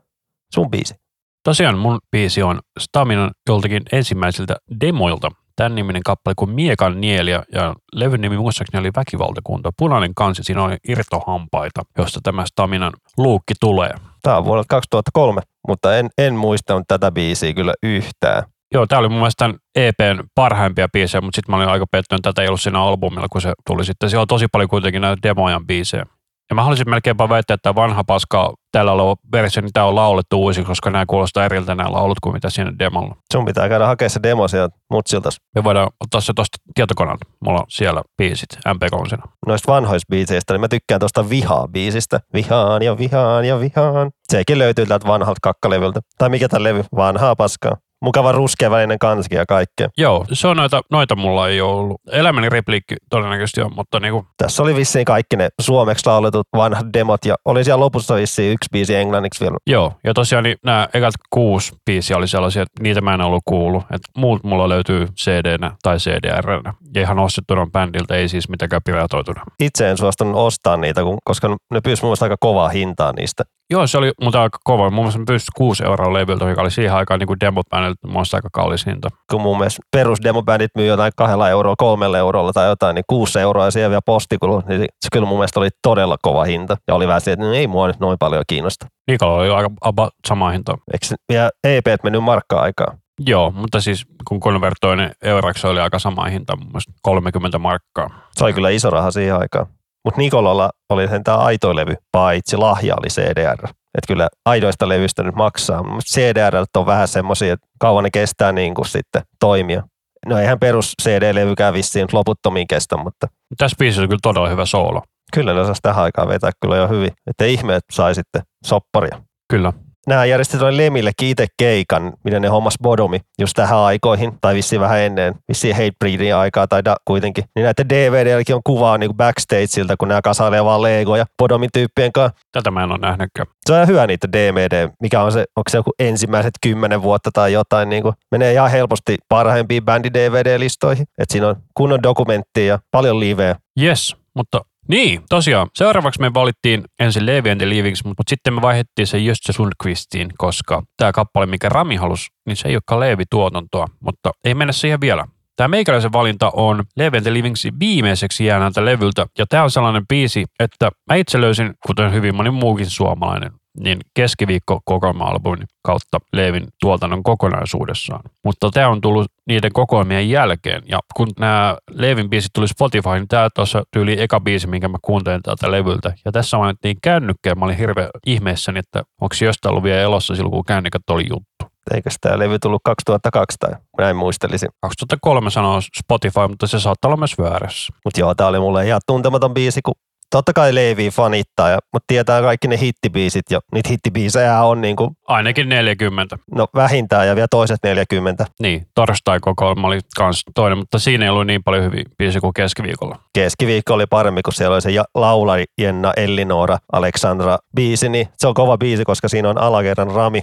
sun 0.53 0.71
biisi. 0.71 0.95
Tosiaan 1.43 1.77
mun 1.77 1.99
biisi 2.11 2.43
on 2.43 2.59
Staminan 2.79 3.31
joltakin 3.49 3.83
ensimmäisiltä 3.91 4.55
demoilta. 4.81 5.29
Tämän 5.55 5.75
niminen 5.75 6.03
kappale 6.03 6.33
kuin 6.37 6.51
Miekan 6.51 7.01
nielia 7.01 7.43
ja 7.53 7.73
levyn 7.93 8.21
nimi 8.21 8.37
muistaakseni 8.37 8.79
oli 8.79 8.91
Väkivaltakunta. 8.95 9.71
Punainen 9.77 10.15
kansi, 10.15 10.43
siinä 10.43 10.63
oli 10.63 10.77
irtohampaita, 10.87 11.81
josta 11.97 12.19
tämä 12.23 12.45
Staminan 12.45 12.93
luukki 13.17 13.53
tulee. 13.59 13.93
Tämä 14.21 14.37
on 14.37 14.45
vuodelta 14.45 14.67
2003, 14.69 15.41
mutta 15.67 15.97
en, 15.97 16.09
en 16.17 16.35
muistanut 16.35 16.83
tätä 16.87 17.11
biisiä 17.11 17.53
kyllä 17.53 17.73
yhtään. 17.83 18.43
Joo, 18.73 18.87
tämä 18.87 18.99
oli 18.99 19.09
mun 19.09 19.17
mielestä 19.17 19.45
tämän 19.45 19.57
EPn 19.75 20.23
parhaimpia 20.35 20.87
biisejä, 20.93 21.21
mutta 21.21 21.35
sitten 21.35 21.53
mä 21.53 21.57
olin 21.57 21.69
aika 21.69 21.85
pettynyt, 21.91 22.19
että 22.19 22.29
tätä 22.29 22.41
ei 22.41 22.47
ollut 22.47 22.61
siinä 22.61 22.83
albumilla, 22.83 23.27
kun 23.31 23.41
se 23.41 23.53
tuli 23.67 23.85
sitten. 23.85 24.09
Siellä 24.09 24.21
on 24.21 24.27
tosi 24.27 24.47
paljon 24.51 24.69
kuitenkin 24.69 25.01
näitä 25.01 25.23
demojan 25.23 25.67
biisejä. 25.67 26.05
Ja 26.49 26.55
mä 26.55 26.61
haluaisin 26.61 26.89
melkeinpä 26.89 27.29
väittää, 27.29 27.55
että 27.55 27.75
vanha 27.75 28.03
paska 28.03 28.53
tällä 28.71 28.91
versio, 29.31 29.61
niin 29.61 29.73
tämä 29.73 29.85
on 29.85 29.95
laulettu 29.95 30.41
uusi, 30.43 30.63
koska 30.63 30.89
nämä 30.89 31.05
kuulostaa 31.05 31.45
eriltä 31.45 31.75
nämä 31.75 31.91
laulut 31.91 32.19
kuin 32.19 32.33
mitä 32.33 32.49
siinä 32.49 32.73
demolla. 32.79 33.15
Sun 33.33 33.45
pitää 33.45 33.69
käydä 33.69 33.87
hakea 33.87 34.09
se 34.09 34.19
demo 34.23 34.47
sieltä 34.47 34.77
mutsilta. 34.91 35.29
Me 35.55 35.63
voidaan 35.63 35.89
ottaa 36.03 36.21
se 36.21 36.33
tuosta 36.35 36.57
tietokoneelta. 36.75 37.25
Mulla 37.45 37.59
on 37.59 37.65
siellä 37.69 38.01
biisit 38.17 38.49
MP3. 38.67 39.17
Noista 39.47 39.71
vanhoista 39.71 40.09
biiseistä, 40.09 40.53
niin 40.53 40.61
mä 40.61 40.67
tykkään 40.67 40.99
tuosta 40.99 41.29
Vihaa-biisistä. 41.29 42.19
Vihaan 42.33 42.81
ja 42.81 42.97
vihaan 42.97 43.45
ja 43.45 43.59
vihaan. 43.59 44.11
Sekin 44.23 44.59
löytyy 44.59 44.85
täältä 44.85 45.07
vanhalta 45.07 45.39
kakkalevyltä. 45.41 45.99
Tai 46.17 46.29
mikä 46.29 46.49
tämä 46.49 46.63
levy? 46.63 46.83
Vanhaa 46.95 47.35
paskaa 47.35 47.75
mukava 48.05 48.31
ruskeavälinen 48.31 48.99
kanski 48.99 49.35
ja 49.35 49.45
kaikkea. 49.45 49.87
Joo, 49.97 50.25
se 50.33 50.47
on 50.47 50.57
noita, 50.57 50.81
noita 50.91 51.15
mulla 51.15 51.47
ei 51.47 51.61
ole 51.61 51.73
ollut. 51.73 52.01
Elämäni 52.11 52.49
repliikki 52.49 52.95
todennäköisesti 53.09 53.61
on, 53.61 53.71
mutta 53.75 53.99
niinku. 53.99 54.25
Tässä 54.37 54.63
oli 54.63 54.75
vissiin 54.75 55.05
kaikki 55.05 55.35
ne 55.35 55.49
suomeksi 55.61 56.05
lauletut 56.09 56.47
vanhat 56.57 56.87
demot 56.93 57.25
ja 57.25 57.35
oli 57.45 57.63
siellä 57.63 57.79
lopussa 57.79 58.15
vissiin 58.15 58.53
yksi 58.53 58.69
biisi 58.71 58.95
englanniksi 58.95 59.43
vielä. 59.43 59.57
Joo, 59.67 59.93
ja 60.03 60.13
tosiaan 60.13 60.43
niin 60.43 60.57
nämä 60.63 60.87
ekat 60.93 61.13
kuusi 61.29 61.73
biisiä 61.85 62.17
oli 62.17 62.27
sellaisia, 62.27 62.61
että 62.61 62.83
niitä 62.83 63.01
mä 63.01 63.13
en 63.13 63.21
ollut 63.21 63.43
kuullut. 63.45 63.83
Että 63.83 64.09
muut 64.17 64.43
mulla 64.43 64.69
löytyy 64.69 65.05
cd 65.05 65.57
tai 65.83 65.97
cdr 65.97 66.61
Ja 66.95 67.01
ihan 67.01 67.19
ostettuna 67.19 67.67
bändiltä, 67.71 68.15
ei 68.15 68.29
siis 68.29 68.49
mitenkään 68.49 68.81
piratoituna. 68.85 69.41
Itse 69.59 69.89
en 69.89 69.97
suostunut 69.97 70.35
ostaa 70.35 70.77
niitä, 70.77 71.01
koska 71.23 71.55
ne 71.71 71.81
pyysi 71.81 72.05
mun 72.05 72.15
aika 72.21 72.35
kovaa 72.39 72.69
hintaa 72.69 73.13
niistä. 73.13 73.43
Joo, 73.69 73.87
se 73.87 73.97
oli 73.97 74.11
mutta 74.21 74.41
aika 74.41 74.57
kova. 74.63 74.89
Mun 74.89 75.05
mielestä 75.05 75.21
pystyi 75.27 75.51
6 75.55 75.83
euroa 75.83 76.13
levyltä, 76.13 76.45
joka 76.45 76.61
oli 76.61 76.71
siihen 76.71 76.93
aikaan 76.93 77.19
niin 77.19 77.39
demobändiltä 77.39 77.94
mun 78.07 78.23
aika 78.33 78.49
kallis 78.53 78.85
hinta. 78.85 79.09
Kun 79.31 79.41
mun 79.41 79.57
mielestä 79.57 79.81
perusdemobändit 79.91 80.71
myy 80.75 80.87
jotain 80.87 81.11
kahdella 81.15 81.49
eurolla, 81.49 81.75
kolmella 81.77 82.17
eurolla 82.17 82.53
tai 82.53 82.67
jotain, 82.67 82.95
niin 82.95 83.05
6 83.07 83.39
euroa 83.39 83.65
ja 83.65 83.71
siellä 83.71 83.89
vielä 83.89 84.01
postikulu, 84.05 84.63
niin 84.67 84.79
se 84.79 85.07
kyllä 85.11 85.27
mun 85.27 85.37
mielestä 85.37 85.59
oli 85.59 85.69
todella 85.81 86.17
kova 86.21 86.43
hinta. 86.43 86.77
Ja 86.87 86.95
oli 86.95 87.07
vähän 87.07 87.21
se, 87.21 87.31
että 87.31 87.45
no 87.45 87.53
ei 87.53 87.67
mua 87.67 87.87
nyt 87.87 87.99
noin 87.99 88.17
paljon 88.19 88.43
kiinnosta. 88.47 88.85
Nikola 89.07 89.33
oli 89.33 89.49
aika 89.49 89.69
about 89.81 90.13
sama 90.27 90.49
hinta. 90.49 90.77
Eikö 90.93 91.15
vielä 91.29 91.49
EP 91.63 91.85
mennyt 92.03 92.23
markkaa 92.23 92.61
aikaa? 92.61 92.97
Joo, 93.19 93.51
mutta 93.51 93.81
siis 93.81 94.05
kun 94.27 94.39
konvertoin, 94.39 94.97
niin 94.97 95.11
euroksi 95.23 95.67
oli 95.67 95.79
aika 95.79 95.99
sama 95.99 96.25
hinta, 96.25 96.55
mun 96.55 96.67
mielestä 96.67 96.91
30 97.01 97.59
markkaa. 97.59 98.09
Se 98.31 98.43
oli 98.43 98.53
kyllä 98.53 98.69
iso 98.69 98.89
raha 98.89 99.11
siihen 99.11 99.35
aikaan. 99.35 99.67
Mutta 100.05 100.21
Nikolalla 100.21 100.69
oli 100.89 101.07
sen 101.07 101.23
tämä 101.23 101.37
aitoilevy, 101.37 101.95
paitsi 102.11 102.57
lahja 102.57 102.95
oli 102.95 103.07
CDR. 103.07 103.67
Että 103.97 104.07
kyllä 104.07 104.27
aidoista 104.45 104.89
levystä 104.89 105.23
nyt 105.23 105.35
maksaa. 105.35 105.83
CDR 106.05 106.55
on 106.77 106.85
vähän 106.85 107.07
semmoisia, 107.07 107.53
että 107.53 107.67
kauan 107.79 108.03
ne 108.03 108.09
kestää 108.11 108.51
niin 108.51 108.75
kuin 108.75 108.87
sitten 108.87 109.21
toimia. 109.39 109.83
No 110.25 110.37
eihän 110.37 110.59
perus 110.59 110.93
CD-levykään 111.03 111.73
vissiin 111.73 112.07
loputtomiin 112.11 112.67
kestä, 112.67 112.97
mutta... 112.97 113.27
Tässä 113.57 113.75
biisissä 113.79 114.01
on 114.01 114.07
kyllä 114.07 114.19
todella 114.23 114.49
hyvä 114.49 114.65
soolo. 114.65 115.01
Kyllä 115.33 115.53
ne 115.53 115.61
osasi 115.61 115.81
tähän 115.81 116.03
aikaan 116.03 116.27
vetää 116.27 116.51
kyllä 116.61 116.75
jo 116.75 116.87
hyvin. 116.87 117.11
Että 117.27 117.45
ihme, 117.45 117.75
että 117.75 117.95
sai 117.95 118.15
sitten 118.15 118.41
sopparia. 118.65 119.21
Kyllä 119.49 119.73
nämä 120.07 120.25
järjesti 120.25 120.57
tuonne 120.57 120.77
Lemillekin 120.77 121.29
itse 121.29 121.45
keikan, 121.57 122.13
miten 122.23 122.41
ne 122.41 122.47
hommas 122.47 122.75
Bodomi 122.83 123.19
just 123.39 123.53
tähän 123.55 123.77
aikoihin, 123.77 124.37
tai 124.41 124.55
vissiin 124.55 124.81
vähän 124.81 124.99
ennen, 124.99 125.35
vissiin 125.47 125.75
Hatebreedin 125.75 126.35
aikaa 126.35 126.67
tai 126.67 126.85
da, 126.85 126.95
kuitenkin. 127.05 127.43
Niin 127.55 127.63
näiden 127.63 127.89
DVD-lläkin 127.89 128.55
on 128.55 128.61
kuvaa 128.63 128.97
niin 128.97 129.13
backstageilta, 129.13 129.97
kun 129.97 130.07
nämä 130.07 130.21
kasailee 130.21 130.65
vaan 130.65 130.81
Legoja 130.81 131.25
Bodomin 131.37 131.69
tyyppien 131.73 132.11
kanssa. 132.11 132.37
Tätä 132.51 132.71
mä 132.71 132.83
en 132.83 132.91
ole 132.91 132.99
nähnytkään. 132.99 133.47
Se 133.65 133.73
on 133.73 133.87
hyvä 133.87 134.07
niitä 134.07 134.31
DVD, 134.31 134.89
mikä 135.01 135.21
on 135.21 135.31
se, 135.31 135.39
onko 135.39 135.69
se 135.69 135.77
joku 135.77 135.91
ensimmäiset 135.99 136.53
kymmenen 136.61 137.01
vuotta 137.01 137.29
tai 137.33 137.53
jotain, 137.53 137.89
niin 137.89 138.03
kuin, 138.03 138.15
menee 138.31 138.53
ihan 138.53 138.71
helposti 138.71 139.17
parhaimpiin 139.29 139.83
bändi-DVD-listoihin. 139.85 141.05
Että 141.17 141.31
siinä 141.33 141.47
on 141.47 141.55
kunnon 141.73 142.03
dokumenttia 142.03 142.65
ja 142.65 142.79
paljon 142.91 143.19
liveä. 143.19 143.55
Yes, 143.81 144.15
mutta 144.35 144.61
niin, 144.87 145.21
tosiaan. 145.29 145.67
Seuraavaksi 145.75 146.21
me 146.21 146.33
valittiin 146.33 146.83
ensin 146.99 147.25
Levi 147.25 147.49
and 147.49 147.59
the 147.59 147.69
Leavings, 147.69 148.05
mutta 148.05 148.23
sitten 148.27 148.53
me 148.53 148.61
vaihdettiin 148.61 149.07
se 149.07 149.17
Jöstä 149.17 149.53
Sundqvistiin, 149.53 150.29
koska 150.37 150.83
tämä 150.97 151.11
kappale, 151.11 151.45
mikä 151.45 151.69
Rami 151.69 151.95
halusi, 151.95 152.27
niin 152.45 152.55
se 152.55 152.67
ei 152.67 152.75
olekaan 152.75 152.99
Leevi-tuotantoa, 152.99 153.87
mutta 153.99 154.31
ei 154.43 154.53
mennä 154.53 154.71
siihen 154.71 155.01
vielä. 155.01 155.25
Tämä 155.55 155.67
meikäläisen 155.67 156.13
valinta 156.13 156.51
on 156.53 156.83
Levi 156.97 157.17
and 157.17 157.23
the 157.23 157.33
Leavingsin 157.33 157.79
viimeiseksi 157.79 158.45
jäänältä 158.45 158.85
levyltä, 158.85 159.25
ja 159.37 159.45
tämä 159.49 159.63
on 159.63 159.71
sellainen 159.71 160.07
biisi, 160.07 160.45
että 160.59 160.91
mä 161.09 161.15
itse 161.15 161.41
löysin, 161.41 161.73
kuten 161.87 162.13
hyvin 162.13 162.35
moni 162.35 162.51
muukin 162.51 162.89
suomalainen, 162.89 163.51
niin 163.79 163.99
keskiviikko 164.13 164.79
kokoelma-albumin 164.85 165.67
kautta 165.81 166.19
Leevin 166.33 166.67
tuotannon 166.81 167.23
kokonaisuudessaan. 167.23 168.21
Mutta 168.43 168.69
tämä 168.71 168.89
on 168.89 169.01
tullut 169.01 169.27
niiden 169.47 169.73
kokoelmien 169.73 170.29
jälkeen. 170.29 170.83
Ja 170.89 170.99
kun 171.15 171.27
nämä 171.39 171.77
Leevin 171.91 172.29
biisit 172.29 172.53
tuli 172.53 172.67
Spotify, 172.67 173.09
niin 173.09 173.27
tämä 173.27 173.49
tuossa 173.55 173.83
tyyli 173.91 174.21
eka 174.21 174.39
biisi, 174.39 174.67
minkä 174.67 174.87
mä 174.87 174.97
kuuntelin 175.01 175.41
täältä 175.43 175.71
levyltä. 175.71 176.13
Ja 176.25 176.31
tässä 176.31 176.57
mainittiin 176.57 176.97
kännykkää. 177.01 177.55
Mä 177.55 177.65
olin 177.65 177.77
hirveän 177.77 178.09
ihmeessäni, 178.25 178.79
että 178.79 179.03
onko 179.21 179.35
jostain 179.41 179.71
ollut 179.71 179.83
vielä 179.83 180.01
elossa 180.01 180.35
silloin, 180.35 180.51
kun 180.51 180.65
kännykät 180.65 181.01
oli 181.09 181.25
juttu. 181.29 181.75
Eikö 181.93 182.09
tämä 182.21 182.39
levy 182.39 182.59
tullut 182.59 182.81
2002 182.85 183.57
tai 183.57 183.73
näin 183.97 184.15
muistelisin? 184.15 184.69
2003 184.81 185.49
sanoo 185.49 185.81
Spotify, 185.81 186.47
mutta 186.49 186.67
se 186.67 186.79
saattaa 186.79 187.09
olla 187.09 187.17
myös 187.17 187.37
väärässä. 187.37 187.93
Mutta 188.05 188.19
joo, 188.19 188.35
tämä 188.35 188.49
oli 188.49 188.59
mulle 188.59 188.87
ihan 188.87 189.01
tuntematon 189.07 189.53
biisi, 189.53 189.81
kun 189.81 189.95
totta 190.35 190.53
kai 190.53 190.75
Leevi 190.75 191.09
fanittaa, 191.09 191.69
ja, 191.69 191.79
mutta 191.93 192.05
tietää 192.07 192.41
kaikki 192.41 192.67
ne 192.67 192.77
hittibiisit, 192.79 193.45
ja 193.51 193.59
niitä 193.73 193.89
hittibiisejä 193.89 194.61
on 194.63 194.81
niin 194.81 194.95
kuin, 194.95 195.09
Ainakin 195.27 195.69
40. 195.69 196.37
no 196.55 196.67
vähintään 196.75 197.27
ja 197.27 197.35
vielä 197.35 197.47
toiset 197.51 197.77
40 197.83 198.45
Niin, 198.59 198.87
torstai-kokoelma 198.95 199.87
oli 199.87 199.99
kans 200.17 200.43
toinen, 200.55 200.77
mutta 200.77 200.99
siinä 200.99 201.25
ei 201.25 201.29
ollut 201.29 201.47
niin 201.47 201.63
paljon 201.63 201.83
hyviä 201.83 202.03
biisejä 202.17 202.41
kuin 202.41 202.53
keskiviikolla. 202.53 203.19
keskiviikko 203.33 203.93
oli 203.93 204.05
paremmin, 204.05 204.43
kun 204.43 204.53
siellä 204.53 204.73
oli 204.73 204.81
se 204.81 204.91
ja- 204.91 205.05
laula 205.15 205.53
Jenna 205.81 206.13
Ellinora 206.17 206.77
Alexandra 206.93 207.57
biisi, 207.75 208.09
niin 208.09 208.27
se 208.37 208.47
on 208.47 208.53
kova 208.53 208.77
biisi, 208.77 209.03
koska 209.03 209.27
siinä 209.27 209.49
on 209.49 209.57
alakerran 209.57 210.11
rami. 210.11 210.41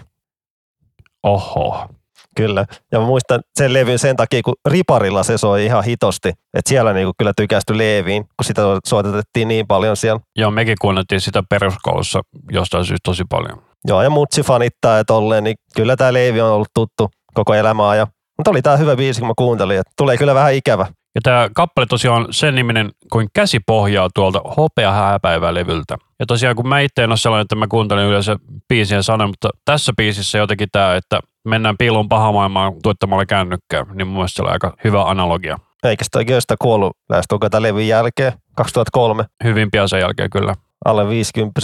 Oho. 1.22 1.88
Kyllä. 2.36 2.64
Ja 2.92 3.00
mä 3.00 3.06
muistan 3.06 3.40
sen 3.54 3.72
levyn 3.72 3.98
sen 3.98 4.16
takia, 4.16 4.42
kun 4.44 4.54
Riparilla 4.68 5.22
se 5.22 5.38
soi 5.38 5.64
ihan 5.64 5.84
hitosti. 5.84 6.28
Että 6.28 6.68
siellä 6.68 6.92
niinku 6.92 7.12
kyllä 7.18 7.32
tykästy 7.36 7.78
Leeviin, 7.78 8.22
kun 8.22 8.44
sitä 8.44 8.62
soitettiin 8.86 9.48
niin 9.48 9.66
paljon 9.66 9.96
siellä. 9.96 10.20
Joo, 10.36 10.50
mekin 10.50 10.76
kuunneltiin 10.80 11.20
sitä 11.20 11.42
peruskoulussa 11.50 12.20
jostain 12.52 12.84
syystä 12.84 13.04
tosi 13.04 13.24
paljon. 13.28 13.62
Joo, 13.88 14.02
ja 14.02 14.10
mutsi 14.10 14.42
fanittaa 14.42 14.96
ja 14.96 15.04
tolleen, 15.04 15.44
niin 15.44 15.56
kyllä 15.76 15.96
tämä 15.96 16.12
Leevi 16.12 16.40
on 16.40 16.52
ollut 16.52 16.68
tuttu 16.74 17.10
koko 17.34 17.54
elämää. 17.54 17.96
Ja, 17.96 18.06
mutta 18.38 18.50
oli 18.50 18.62
tämä 18.62 18.76
hyvä 18.76 18.96
biisi, 18.96 19.20
kun 19.20 19.28
mä 19.28 19.34
kuuntelin, 19.36 19.78
että 19.78 19.92
tulee 19.96 20.16
kyllä 20.16 20.34
vähän 20.34 20.54
ikävä. 20.54 20.86
Ja 21.14 21.20
tämä 21.22 21.48
kappale 21.54 21.86
tosiaan 21.86 22.22
on 22.22 22.28
sen 22.30 22.54
niminen 22.54 22.90
kuin 23.12 23.28
käsi 23.34 23.60
pohjaa 23.66 24.08
tuolta 24.14 24.40
hopea 24.56 24.92
hääpäivää 24.92 25.54
levyltä. 25.54 25.96
Ja 26.20 26.26
tosiaan 26.26 26.56
kun 26.56 26.68
mä 26.68 26.80
itse 26.80 27.04
en 27.04 27.10
ole 27.10 27.16
sellainen, 27.16 27.42
että 27.42 27.56
mä 27.56 27.66
kuuntelen 27.66 28.06
yleensä 28.06 28.36
biisien 28.68 29.02
sanoja, 29.02 29.26
mutta 29.26 29.48
tässä 29.64 29.92
biisissä 29.96 30.38
jotenkin 30.38 30.68
tämä, 30.72 30.94
että 30.94 31.20
mennään 31.49 31.76
piilon 31.78 32.09
pahamaailmaan 32.09 32.72
tuottamalla 32.82 33.26
kännykkää, 33.26 33.86
niin 33.95 34.07
mun 34.07 34.14
mielestä 34.14 34.36
se 34.36 34.43
oli 34.43 34.51
aika 34.51 34.76
hyvä 34.84 35.05
analogia. 35.05 35.59
Eikä 35.82 36.05
sitä 36.05 36.24
Gösta 36.24 36.55
kuollut 36.59 36.97
lähestulkoon 37.09 37.51
tämän 37.51 37.62
levyn 37.62 37.88
jälkeen, 37.88 38.32
2003, 38.57 39.24
Hyvin 39.45 39.70
pian 39.70 39.88
sen 39.88 40.01
jälkeen 40.01 40.30
kyllä. 40.30 40.55
alle 40.84 41.09
50 41.09 41.61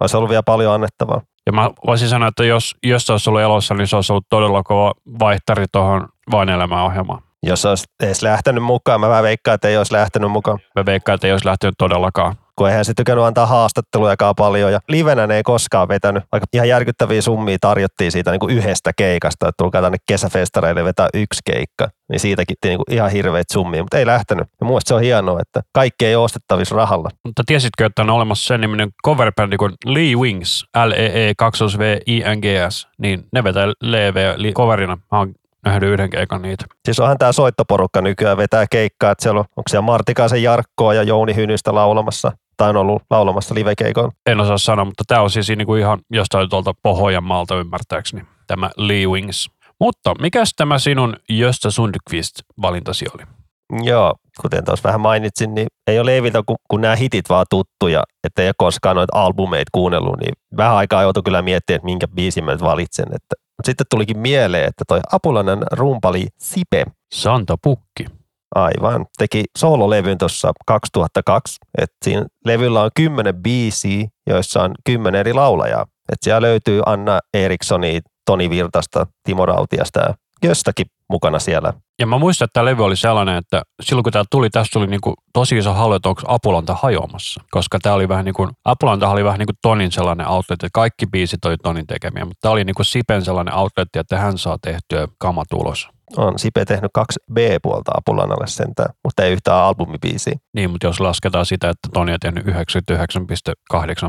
Olisi 0.00 0.16
ollut 0.16 0.30
vielä 0.30 0.42
paljon 0.42 0.74
annettavaa. 0.74 1.20
Ja 1.46 1.52
mä 1.52 1.70
voisin 1.86 2.08
sanoa, 2.08 2.28
että 2.28 2.44
jos, 2.44 2.74
jos 2.82 3.06
se 3.06 3.12
olisi 3.12 3.30
ollut 3.30 3.42
elossa, 3.42 3.74
niin 3.74 3.86
se 3.86 3.96
olisi 3.96 4.12
ollut 4.12 4.26
todella 4.28 4.62
kova 4.62 4.92
vaihtari 5.20 5.64
tuohon 5.72 6.08
Vain 6.30 6.48
elämään 6.48 6.84
ohjelmaan. 6.84 7.22
Jos 7.42 7.64
olisi 7.64 7.84
edes 8.02 8.22
lähtenyt 8.22 8.64
mukaan, 8.64 9.00
mä 9.00 9.08
vähän 9.08 9.22
veikkaan, 9.22 9.54
että 9.54 9.68
ei 9.68 9.76
olisi 9.76 9.92
lähtenyt 9.92 10.30
mukaan. 10.30 10.58
Mä 10.76 10.86
veikkaan, 10.86 11.14
että 11.14 11.26
ei 11.26 11.32
olisi 11.32 11.46
lähtenyt 11.46 11.74
todellakaan. 11.78 12.34
Kun 12.60 12.68
eihän 12.68 12.84
se 12.84 12.92
tykännyt 12.96 13.24
antaa 13.24 13.46
haastattelujakaan 13.46 14.34
paljon. 14.34 14.72
Ja 14.72 14.80
livenä 14.88 15.26
ne 15.26 15.36
ei 15.36 15.42
koskaan 15.42 15.88
vetänyt. 15.88 16.24
Aika 16.32 16.46
ihan 16.52 16.68
järkyttäviä 16.68 17.22
summia 17.22 17.56
tarjottiin 17.60 18.12
siitä 18.12 18.30
niin 18.30 18.40
kuin 18.40 18.56
yhdestä 18.56 18.92
keikasta, 18.96 19.48
että 19.48 19.62
tulkaa 19.62 19.82
tänne 19.82 19.98
kesäfestareille 20.08 20.84
vetää 20.84 21.08
yksi 21.14 21.40
keikka. 21.44 21.88
Niin 22.08 22.20
siitäkin 22.20 22.56
niin 22.64 22.78
kuin 22.78 22.94
ihan 22.94 23.10
hirveitä 23.10 23.52
summia, 23.52 23.82
mutta 23.82 23.98
ei 23.98 24.06
lähtenyt. 24.06 24.48
Ja 24.60 24.66
mun 24.66 24.80
se 24.84 24.94
on 24.94 25.00
hienoa, 25.00 25.40
että 25.40 25.60
kaikki 25.72 26.06
ei 26.06 26.16
ostettavissa 26.16 26.76
rahalla. 26.76 27.10
Mutta 27.24 27.42
tiesitkö, 27.46 27.86
että 27.86 28.02
on 28.02 28.10
olemassa 28.10 28.46
sen 28.46 28.60
niminen 28.60 28.90
coverbändi 29.04 29.56
kuin 29.56 29.72
Lee 29.86 30.14
Wings, 30.16 30.64
l 30.86 30.90
e 30.90 31.28
e 31.28 31.32
2 31.38 31.64
v 31.78 31.98
i 32.06 32.20
n 32.20 32.38
g 32.38 32.70
s 32.70 32.88
niin 32.98 33.24
ne 33.32 33.44
vetää 33.44 33.66
Leeveä 33.80 34.34
li- 34.36 34.52
coverina. 34.52 34.98
Mä 35.12 35.18
oon 35.18 35.34
nähnyt 35.64 35.90
yhden 35.90 36.10
keikan 36.10 36.42
niitä. 36.42 36.64
Siis 36.84 37.00
onhan 37.00 37.18
tämä 37.18 37.32
soittoporukka 37.32 38.02
nykyään 38.02 38.36
vetää 38.36 38.66
keikkaa, 38.70 39.10
että 39.10 39.22
siellä 39.22 39.38
on, 39.38 39.44
onko 39.56 39.68
siellä 39.70 39.86
Martikaisen 39.86 40.42
Jarkkoa 40.42 40.94
ja 40.94 41.02
Jouni 41.02 41.34
Hynystä 41.34 41.74
laulamassa, 41.74 42.32
tai 42.60 42.70
on 42.70 42.76
ollut 42.76 43.02
laulamassa 43.10 43.54
livekeikoilla. 43.54 44.12
En 44.26 44.40
osaa 44.40 44.58
sanoa, 44.58 44.84
mutta 44.84 45.04
tämä 45.06 45.20
on 45.20 45.30
siis 45.30 45.48
niinku 45.48 45.74
ihan 45.74 45.98
jostain 46.10 46.48
tuolta 46.50 46.74
Pohjanmaalta 46.82 47.58
ymmärtääkseni, 47.58 48.22
tämä 48.46 48.70
Lee 48.76 49.06
Wings. 49.06 49.50
Mutta 49.80 50.14
mikäs 50.20 50.52
tämä 50.56 50.78
sinun 50.78 51.16
Gösta 51.38 51.70
Sundqvist 51.70 52.32
valintasi 52.62 53.06
oli? 53.14 53.22
Joo, 53.82 54.14
kuten 54.40 54.64
tuossa 54.64 54.88
vähän 54.88 55.00
mainitsin, 55.00 55.54
niin 55.54 55.66
ei 55.86 55.98
ole 55.98 56.10
Leiviltä, 56.10 56.42
kun, 56.46 56.56
kun 56.70 56.80
nämä 56.80 56.96
hitit 56.96 57.28
vaan 57.28 57.46
tuttuja, 57.50 58.02
että 58.24 58.42
ei 58.42 58.48
ole 58.48 58.54
koskaan 58.56 58.96
noita 58.96 59.18
albumeita 59.18 59.70
kuunnellut, 59.72 60.20
niin 60.20 60.32
vähän 60.56 60.76
aikaa 60.76 61.02
joutui 61.02 61.22
kyllä 61.22 61.42
miettimään, 61.42 61.76
että 61.76 61.86
minkä 61.86 62.08
biisin 62.08 62.44
mä 62.44 62.52
nyt 62.52 62.62
valitsen. 62.62 63.06
Että, 63.06 63.34
mutta 63.56 63.66
sitten 63.66 63.86
tulikin 63.90 64.18
mieleen, 64.18 64.66
että 64.66 64.84
toi 64.88 65.00
Apulainen 65.12 65.58
rumpali 65.72 66.26
Sipe, 66.38 66.84
Santa 67.14 67.56
Pukki. 67.62 68.19
Aivan, 68.54 69.06
teki 69.18 69.44
soololevyn 69.58 70.18
tuossa 70.18 70.52
2002. 70.66 71.56
Että 71.78 71.96
siinä 72.04 72.26
levyllä 72.44 72.82
on 72.82 72.90
kymmenen 72.96 73.42
biisiä, 73.42 74.08
joissa 74.26 74.62
on 74.62 74.74
kymmenen 74.84 75.20
eri 75.20 75.32
laulajaa. 75.32 75.82
Että 75.82 76.24
siellä 76.24 76.40
löytyy 76.40 76.82
Anna 76.86 77.18
Erikssoni, 77.34 78.00
Toni 78.26 78.50
Virtasta, 78.50 79.06
Timo 79.24 79.46
Rautiasta 79.46 80.00
ja 80.00 80.14
Göstakin 80.42 80.86
mukana 81.08 81.38
siellä. 81.38 81.72
Ja 81.98 82.06
mä 82.06 82.18
muistan, 82.18 82.44
että 82.44 82.52
tämä 82.52 82.64
levy 82.64 82.84
oli 82.84 82.96
sellainen, 82.96 83.36
että 83.36 83.62
silloin 83.82 84.02
kun 84.02 84.12
tämä 84.12 84.24
tuli, 84.30 84.50
tästä 84.50 84.72
tuli 84.72 84.86
niinku 84.86 85.14
tosi 85.32 85.58
iso 85.58 85.74
halu, 85.74 85.94
että 85.94 86.08
onko 86.08 86.22
Apulanta 86.26 86.74
hajoamassa. 86.82 87.44
Koska 87.50 87.78
tämä 87.82 87.94
oli 87.94 88.08
vähän 88.08 88.24
niin 88.24 88.34
kuin, 88.34 88.50
Apulanta 88.64 89.08
oli 89.08 89.24
vähän 89.24 89.38
niin 89.38 89.46
kuin 89.46 89.56
Tonin 89.62 89.92
sellainen 89.92 90.28
outlet, 90.28 90.52
että 90.52 90.68
kaikki 90.72 91.06
biisit 91.06 91.44
oli 91.44 91.56
Tonin 91.56 91.86
tekemiä, 91.86 92.24
mutta 92.24 92.38
tämä 92.40 92.52
oli 92.52 92.64
niin 92.64 92.74
kuin 92.74 92.86
Sipen 92.86 93.24
sellainen 93.24 93.54
outlet, 93.54 93.88
että 93.96 94.18
hän 94.18 94.38
saa 94.38 94.58
tehtyä 94.62 95.08
kamat 95.18 95.52
ulos. 95.52 95.88
On 96.16 96.38
Sipe 96.38 96.64
tehnyt 96.64 96.90
kaksi 96.94 97.20
B-puolta 97.32 97.90
Apulanalle 97.94 98.46
sentään, 98.46 98.94
mutta 99.04 99.24
ei 99.24 99.32
yhtään 99.32 99.58
albumibiisiä. 99.58 100.34
Niin, 100.54 100.70
mutta 100.70 100.86
jos 100.86 101.00
lasketaan 101.00 101.46
sitä, 101.46 101.68
että 101.68 101.88
Toni 101.92 102.12
on 102.12 102.20
tehnyt 102.20 102.46
99,8 102.46 102.52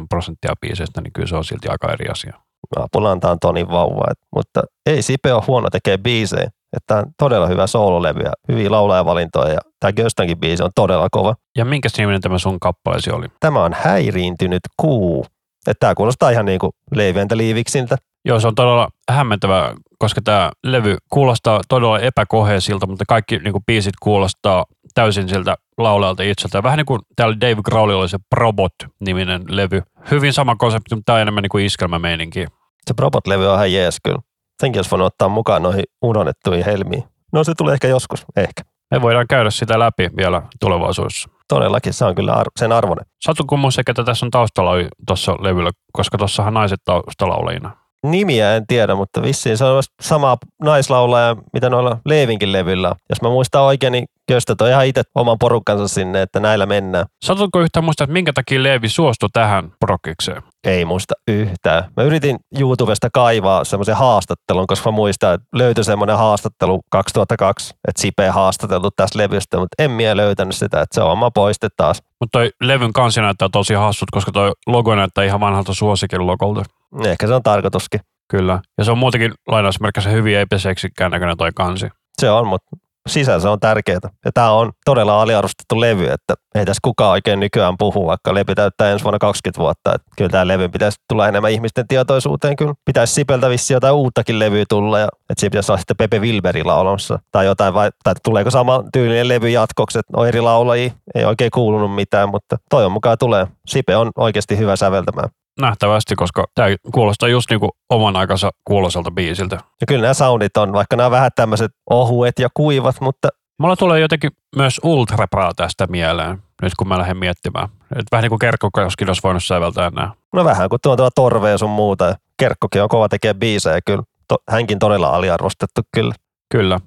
prosenttia 0.09 0.53
biiseistä, 0.61 1.01
niin 1.01 1.13
kyllä 1.13 1.27
se 1.27 1.35
on 1.35 1.45
silti 1.45 1.67
aika 1.67 1.93
eri 1.93 2.09
asia. 2.11 2.33
Apulanta 2.75 3.31
on 3.31 3.39
Tonin 3.39 3.67
vauva, 3.67 4.03
et, 4.11 4.17
mutta 4.35 4.61
ei 4.85 5.01
Sipe 5.01 5.33
ole 5.33 5.43
huono 5.47 5.69
tekee 5.69 5.97
biisejä. 5.97 6.49
Että 6.77 6.97
on 6.97 7.05
todella 7.17 7.47
hyvä 7.47 7.67
soololevy 7.67 8.19
ja 8.19 8.31
hyviä 8.51 8.71
laulajavalintoja 8.71 9.53
ja 9.53 9.59
tämä 9.79 9.91
Göstankin 9.91 10.39
biisi 10.39 10.63
on 10.63 10.69
todella 10.75 11.07
kova. 11.11 11.35
Ja 11.57 11.65
minkä 11.65 11.89
niminen 11.97 12.21
tämä 12.21 12.37
sun 12.37 12.59
kappaleesi 12.59 13.11
oli? 13.11 13.27
Tämä 13.39 13.63
on 13.63 13.73
häiriintynyt 13.73 14.61
kuu. 14.77 15.25
Että 15.67 15.79
tämä 15.79 15.95
kuulostaa 15.95 16.29
ihan 16.29 16.45
niin 16.45 16.59
kuin 16.59 16.71
Leiventä 16.95 17.37
Liiviksiltä. 17.37 17.97
Joo, 18.25 18.39
se 18.39 18.47
on 18.47 18.55
todella 18.55 18.87
hämmentävää, 19.11 19.73
koska 19.99 20.21
tämä 20.21 20.51
levy 20.63 20.97
kuulostaa 21.09 21.61
todella 21.69 21.99
epäkoheisilta, 21.99 22.87
mutta 22.87 23.03
kaikki 23.07 23.37
niin 23.37 23.51
kuin, 23.51 23.63
biisit 23.65 23.93
kuulostaa 24.01 24.65
täysin 24.93 25.29
siltä 25.29 25.55
laulajalta 25.77 26.23
itseltä. 26.23 26.63
Vähän 26.63 26.77
niin 26.77 26.85
kuin 26.85 26.99
täällä 27.15 27.37
Dave 27.41 27.61
Grohlilla 27.65 28.01
oli 28.01 28.09
se 28.09 28.17
Probot-niminen 28.35 29.43
levy. 29.49 29.83
Hyvin 30.11 30.33
sama 30.33 30.55
konsepti, 30.55 30.95
mutta 30.95 31.05
tämä 31.05 31.15
on 31.15 31.21
enemmän 31.21 31.41
niin 31.41 31.49
kuin 31.49 31.65
iskelmämeininki. 31.65 32.45
Se 32.87 32.93
Probot-levy 32.93 33.47
on 33.47 33.55
ihan 33.55 33.73
jees 33.73 33.97
kyllä. 34.03 34.19
Senkin 34.61 34.79
olisi 34.79 34.91
voinut 34.91 35.05
ottaa 35.05 35.29
mukaan 35.29 35.63
noihin 35.63 35.83
unohdettuihin 36.01 36.65
helmiin. 36.65 37.03
No 37.33 37.43
se 37.43 37.53
tulee 37.57 37.73
ehkä 37.73 37.87
joskus, 37.87 38.25
ehkä. 38.37 38.63
Me 38.91 39.01
voidaan 39.01 39.27
käydä 39.27 39.49
sitä 39.49 39.79
läpi 39.79 40.09
vielä 40.17 40.41
tulevaisuudessa. 40.59 41.29
Todellakin, 41.47 41.93
se 41.93 42.05
on 42.05 42.15
kyllä 42.15 42.33
ar- 42.33 42.47
sen 42.59 42.71
arvoinen. 42.71 43.05
Satutko 43.25 43.57
mun 43.57 43.71
se, 43.71 43.83
ketä 43.83 44.03
tässä 44.03 44.25
on 44.25 44.31
taustalla 44.31 44.71
tuossa 45.07 45.35
levyllä, 45.39 45.71
koska 45.93 46.17
tuossahan 46.17 46.53
naiset 46.53 46.79
taustalaulajina. 46.85 47.80
Nimiä 48.05 48.55
en 48.55 48.67
tiedä, 48.67 48.95
mutta 48.95 49.21
vissiin 49.21 49.57
se 49.57 49.65
on 49.65 49.83
sama 50.01 50.37
naislaulaja, 50.63 51.35
mitä 51.53 51.69
noilla 51.69 51.97
Leivinkin 52.05 52.51
levyllä. 52.51 52.89
on. 52.89 52.95
Jos 53.09 53.21
mä 53.21 53.29
muistan 53.29 53.61
oikein, 53.61 53.91
niin 53.91 54.05
Köstä 54.31 54.55
toi 54.55 54.69
ihan 54.69 54.85
itse 54.85 55.01
oman 55.15 55.37
porukkansa 55.39 55.87
sinne, 55.87 56.21
että 56.21 56.39
näillä 56.39 56.65
mennään. 56.65 57.05
Satutko 57.25 57.59
yhtään 57.59 57.83
muistaa, 57.83 58.03
että 58.05 58.13
minkä 58.13 58.33
takia 58.33 58.63
Leevi 58.63 58.89
suostui 58.89 59.29
tähän 59.33 59.73
prokikseen? 59.79 60.41
Ei 60.63 60.85
muista 60.85 61.13
yhtään. 61.27 61.83
Mä 61.97 62.03
yritin 62.03 62.39
YouTubesta 62.59 63.09
kaivaa 63.13 63.63
semmoisen 63.63 63.95
haastattelun, 63.95 64.67
koska 64.67 64.91
mä 64.91 64.95
muistan, 64.95 65.33
että 65.33 65.47
löytyi 65.55 65.83
semmoinen 65.83 66.17
haastattelu 66.17 66.79
2002, 66.89 67.73
että 67.87 68.01
Sipe 68.01 68.27
haastateltu 68.27 68.89
tästä 68.95 69.19
levystä, 69.19 69.57
mutta 69.57 69.83
en 69.83 69.91
mie 69.91 70.17
löytänyt 70.17 70.55
sitä, 70.55 70.81
että 70.81 70.95
se 70.95 71.01
on 71.01 71.11
oma 71.11 71.31
poiste 71.31 71.67
taas. 71.77 72.03
Mutta 72.19 72.39
toi 72.39 72.49
levyn 72.61 72.93
kansi 72.93 73.21
näyttää 73.21 73.49
tosi 73.51 73.73
hassut, 73.73 74.11
koska 74.11 74.31
toi 74.31 74.51
logo 74.67 74.95
näyttää 74.95 75.23
ihan 75.23 75.39
vanhalta 75.39 75.73
suosikin 75.73 76.27
logolta. 76.27 76.63
Ehkä 77.05 77.27
se 77.27 77.33
on 77.33 77.43
tarkoituskin. 77.43 78.01
Kyllä. 78.31 78.59
Ja 78.77 78.83
se 78.83 78.91
on 78.91 78.97
muutenkin 78.97 79.33
lainausmerkissä 79.47 80.09
hyvin 80.09 80.37
epäseksikään 80.37 81.11
näköinen 81.11 81.37
toi 81.37 81.49
kansi. 81.55 81.89
Se 82.21 82.29
on, 82.29 82.47
mutta 82.47 82.77
sisällä 83.09 83.39
se 83.39 83.49
on 83.49 83.59
tärkeää. 83.59 83.99
Ja 84.25 84.31
tämä 84.33 84.51
on 84.51 84.71
todella 84.85 85.21
aliarvostettu 85.21 85.81
levy, 85.81 86.05
että 86.05 86.33
ei 86.55 86.65
tässä 86.65 86.79
kukaan 86.83 87.11
oikein 87.11 87.39
nykyään 87.39 87.75
puhu, 87.79 88.07
vaikka 88.07 88.33
levy 88.33 88.55
täyttää 88.55 88.91
ensi 88.91 89.03
vuonna 89.03 89.19
20 89.19 89.61
vuotta. 89.61 89.95
Että 89.95 90.07
kyllä 90.17 90.29
tämä 90.29 90.47
levy 90.47 90.69
pitäisi 90.69 90.97
tulla 91.09 91.27
enemmän 91.27 91.51
ihmisten 91.51 91.87
tietoisuuteen. 91.87 92.55
Kyllä 92.55 92.73
pitäisi 92.85 93.13
Sipeltä 93.13 93.49
vissiin 93.49 93.75
jotain 93.75 93.95
uuttakin 93.95 94.39
levyä 94.39 94.63
tulla, 94.69 94.99
ja 94.99 95.05
että 95.05 95.39
siinä 95.39 95.51
pitäisi 95.51 95.71
olla 95.71 95.79
sitten 95.79 95.97
Pepe 95.97 96.19
Wilberillä 96.19 96.75
olemassa. 96.75 97.19
Tai 97.31 97.45
jotain, 97.45 97.73
vai, 97.73 97.89
tai 98.03 98.13
tuleeko 98.23 98.51
sama 98.51 98.83
tyylinen 98.93 99.27
levy 99.27 99.49
jatkoksi, 99.49 99.99
että 99.99 100.13
on 100.15 100.27
eri 100.27 100.41
laulajia. 100.41 100.91
Ei 101.15 101.25
oikein 101.25 101.51
kuulunut 101.51 101.95
mitään, 101.95 102.29
mutta 102.29 102.57
toivon 102.69 102.91
mukaan 102.91 103.17
tulee. 103.17 103.47
Sipe 103.67 103.95
on 103.95 104.11
oikeasti 104.17 104.57
hyvä 104.57 104.75
säveltämään. 104.75 105.29
Nähtävästi, 105.59 106.15
koska 106.15 106.45
tämä 106.55 106.67
kuulostaa 106.93 107.29
just 107.29 107.49
niinku 107.49 107.69
oman 107.89 108.15
aikansa 108.15 108.51
kuuloiselta 108.65 109.11
biisiltä. 109.11 109.55
Ja 109.55 109.87
kyllä 109.87 110.01
nämä 110.01 110.13
soundit 110.13 110.57
on, 110.57 110.73
vaikka 110.73 110.95
nämä 110.95 111.05
on 111.05 111.11
vähän 111.11 111.31
tämmöiset 111.35 111.71
ohuet 111.89 112.39
ja 112.39 112.49
kuivat, 112.53 113.01
mutta 113.01 113.29
Mulla 113.61 113.75
tulee 113.75 113.99
jotenkin 113.99 114.31
myös 114.55 114.79
ultrapraa 114.83 115.51
tästä 115.55 115.87
mieleen, 115.87 116.43
nyt 116.61 116.73
kun 116.77 116.87
mä 116.87 116.97
lähden 116.97 117.17
miettimään. 117.17 117.69
Et 117.95 118.05
vähän 118.11 118.21
niin 118.21 118.29
kuin 118.29 118.39
Kerkkokoskin 118.39 119.09
olisi 119.09 119.23
voinut 119.23 119.43
säveltää 119.43 119.89
nämä. 119.89 120.11
no 120.33 120.43
vähän 120.43 120.69
kuin 120.69 120.79
tuo 120.83 120.97
tuo 120.97 121.09
torve 121.15 121.49
ja 121.49 121.57
sun 121.57 121.69
muuta. 121.69 122.15
Kerkkokin 122.37 122.83
on 122.83 122.89
kova 122.89 123.09
tekee 123.09 123.33
biisejä 123.33 123.79
kyllä. 123.85 124.03
To, 124.27 124.37
hänkin 124.49 124.79
todella 124.79 125.07
aliarvostettu 125.09 125.81
kyllä. 125.93 126.13
Kyllä. 126.51 126.79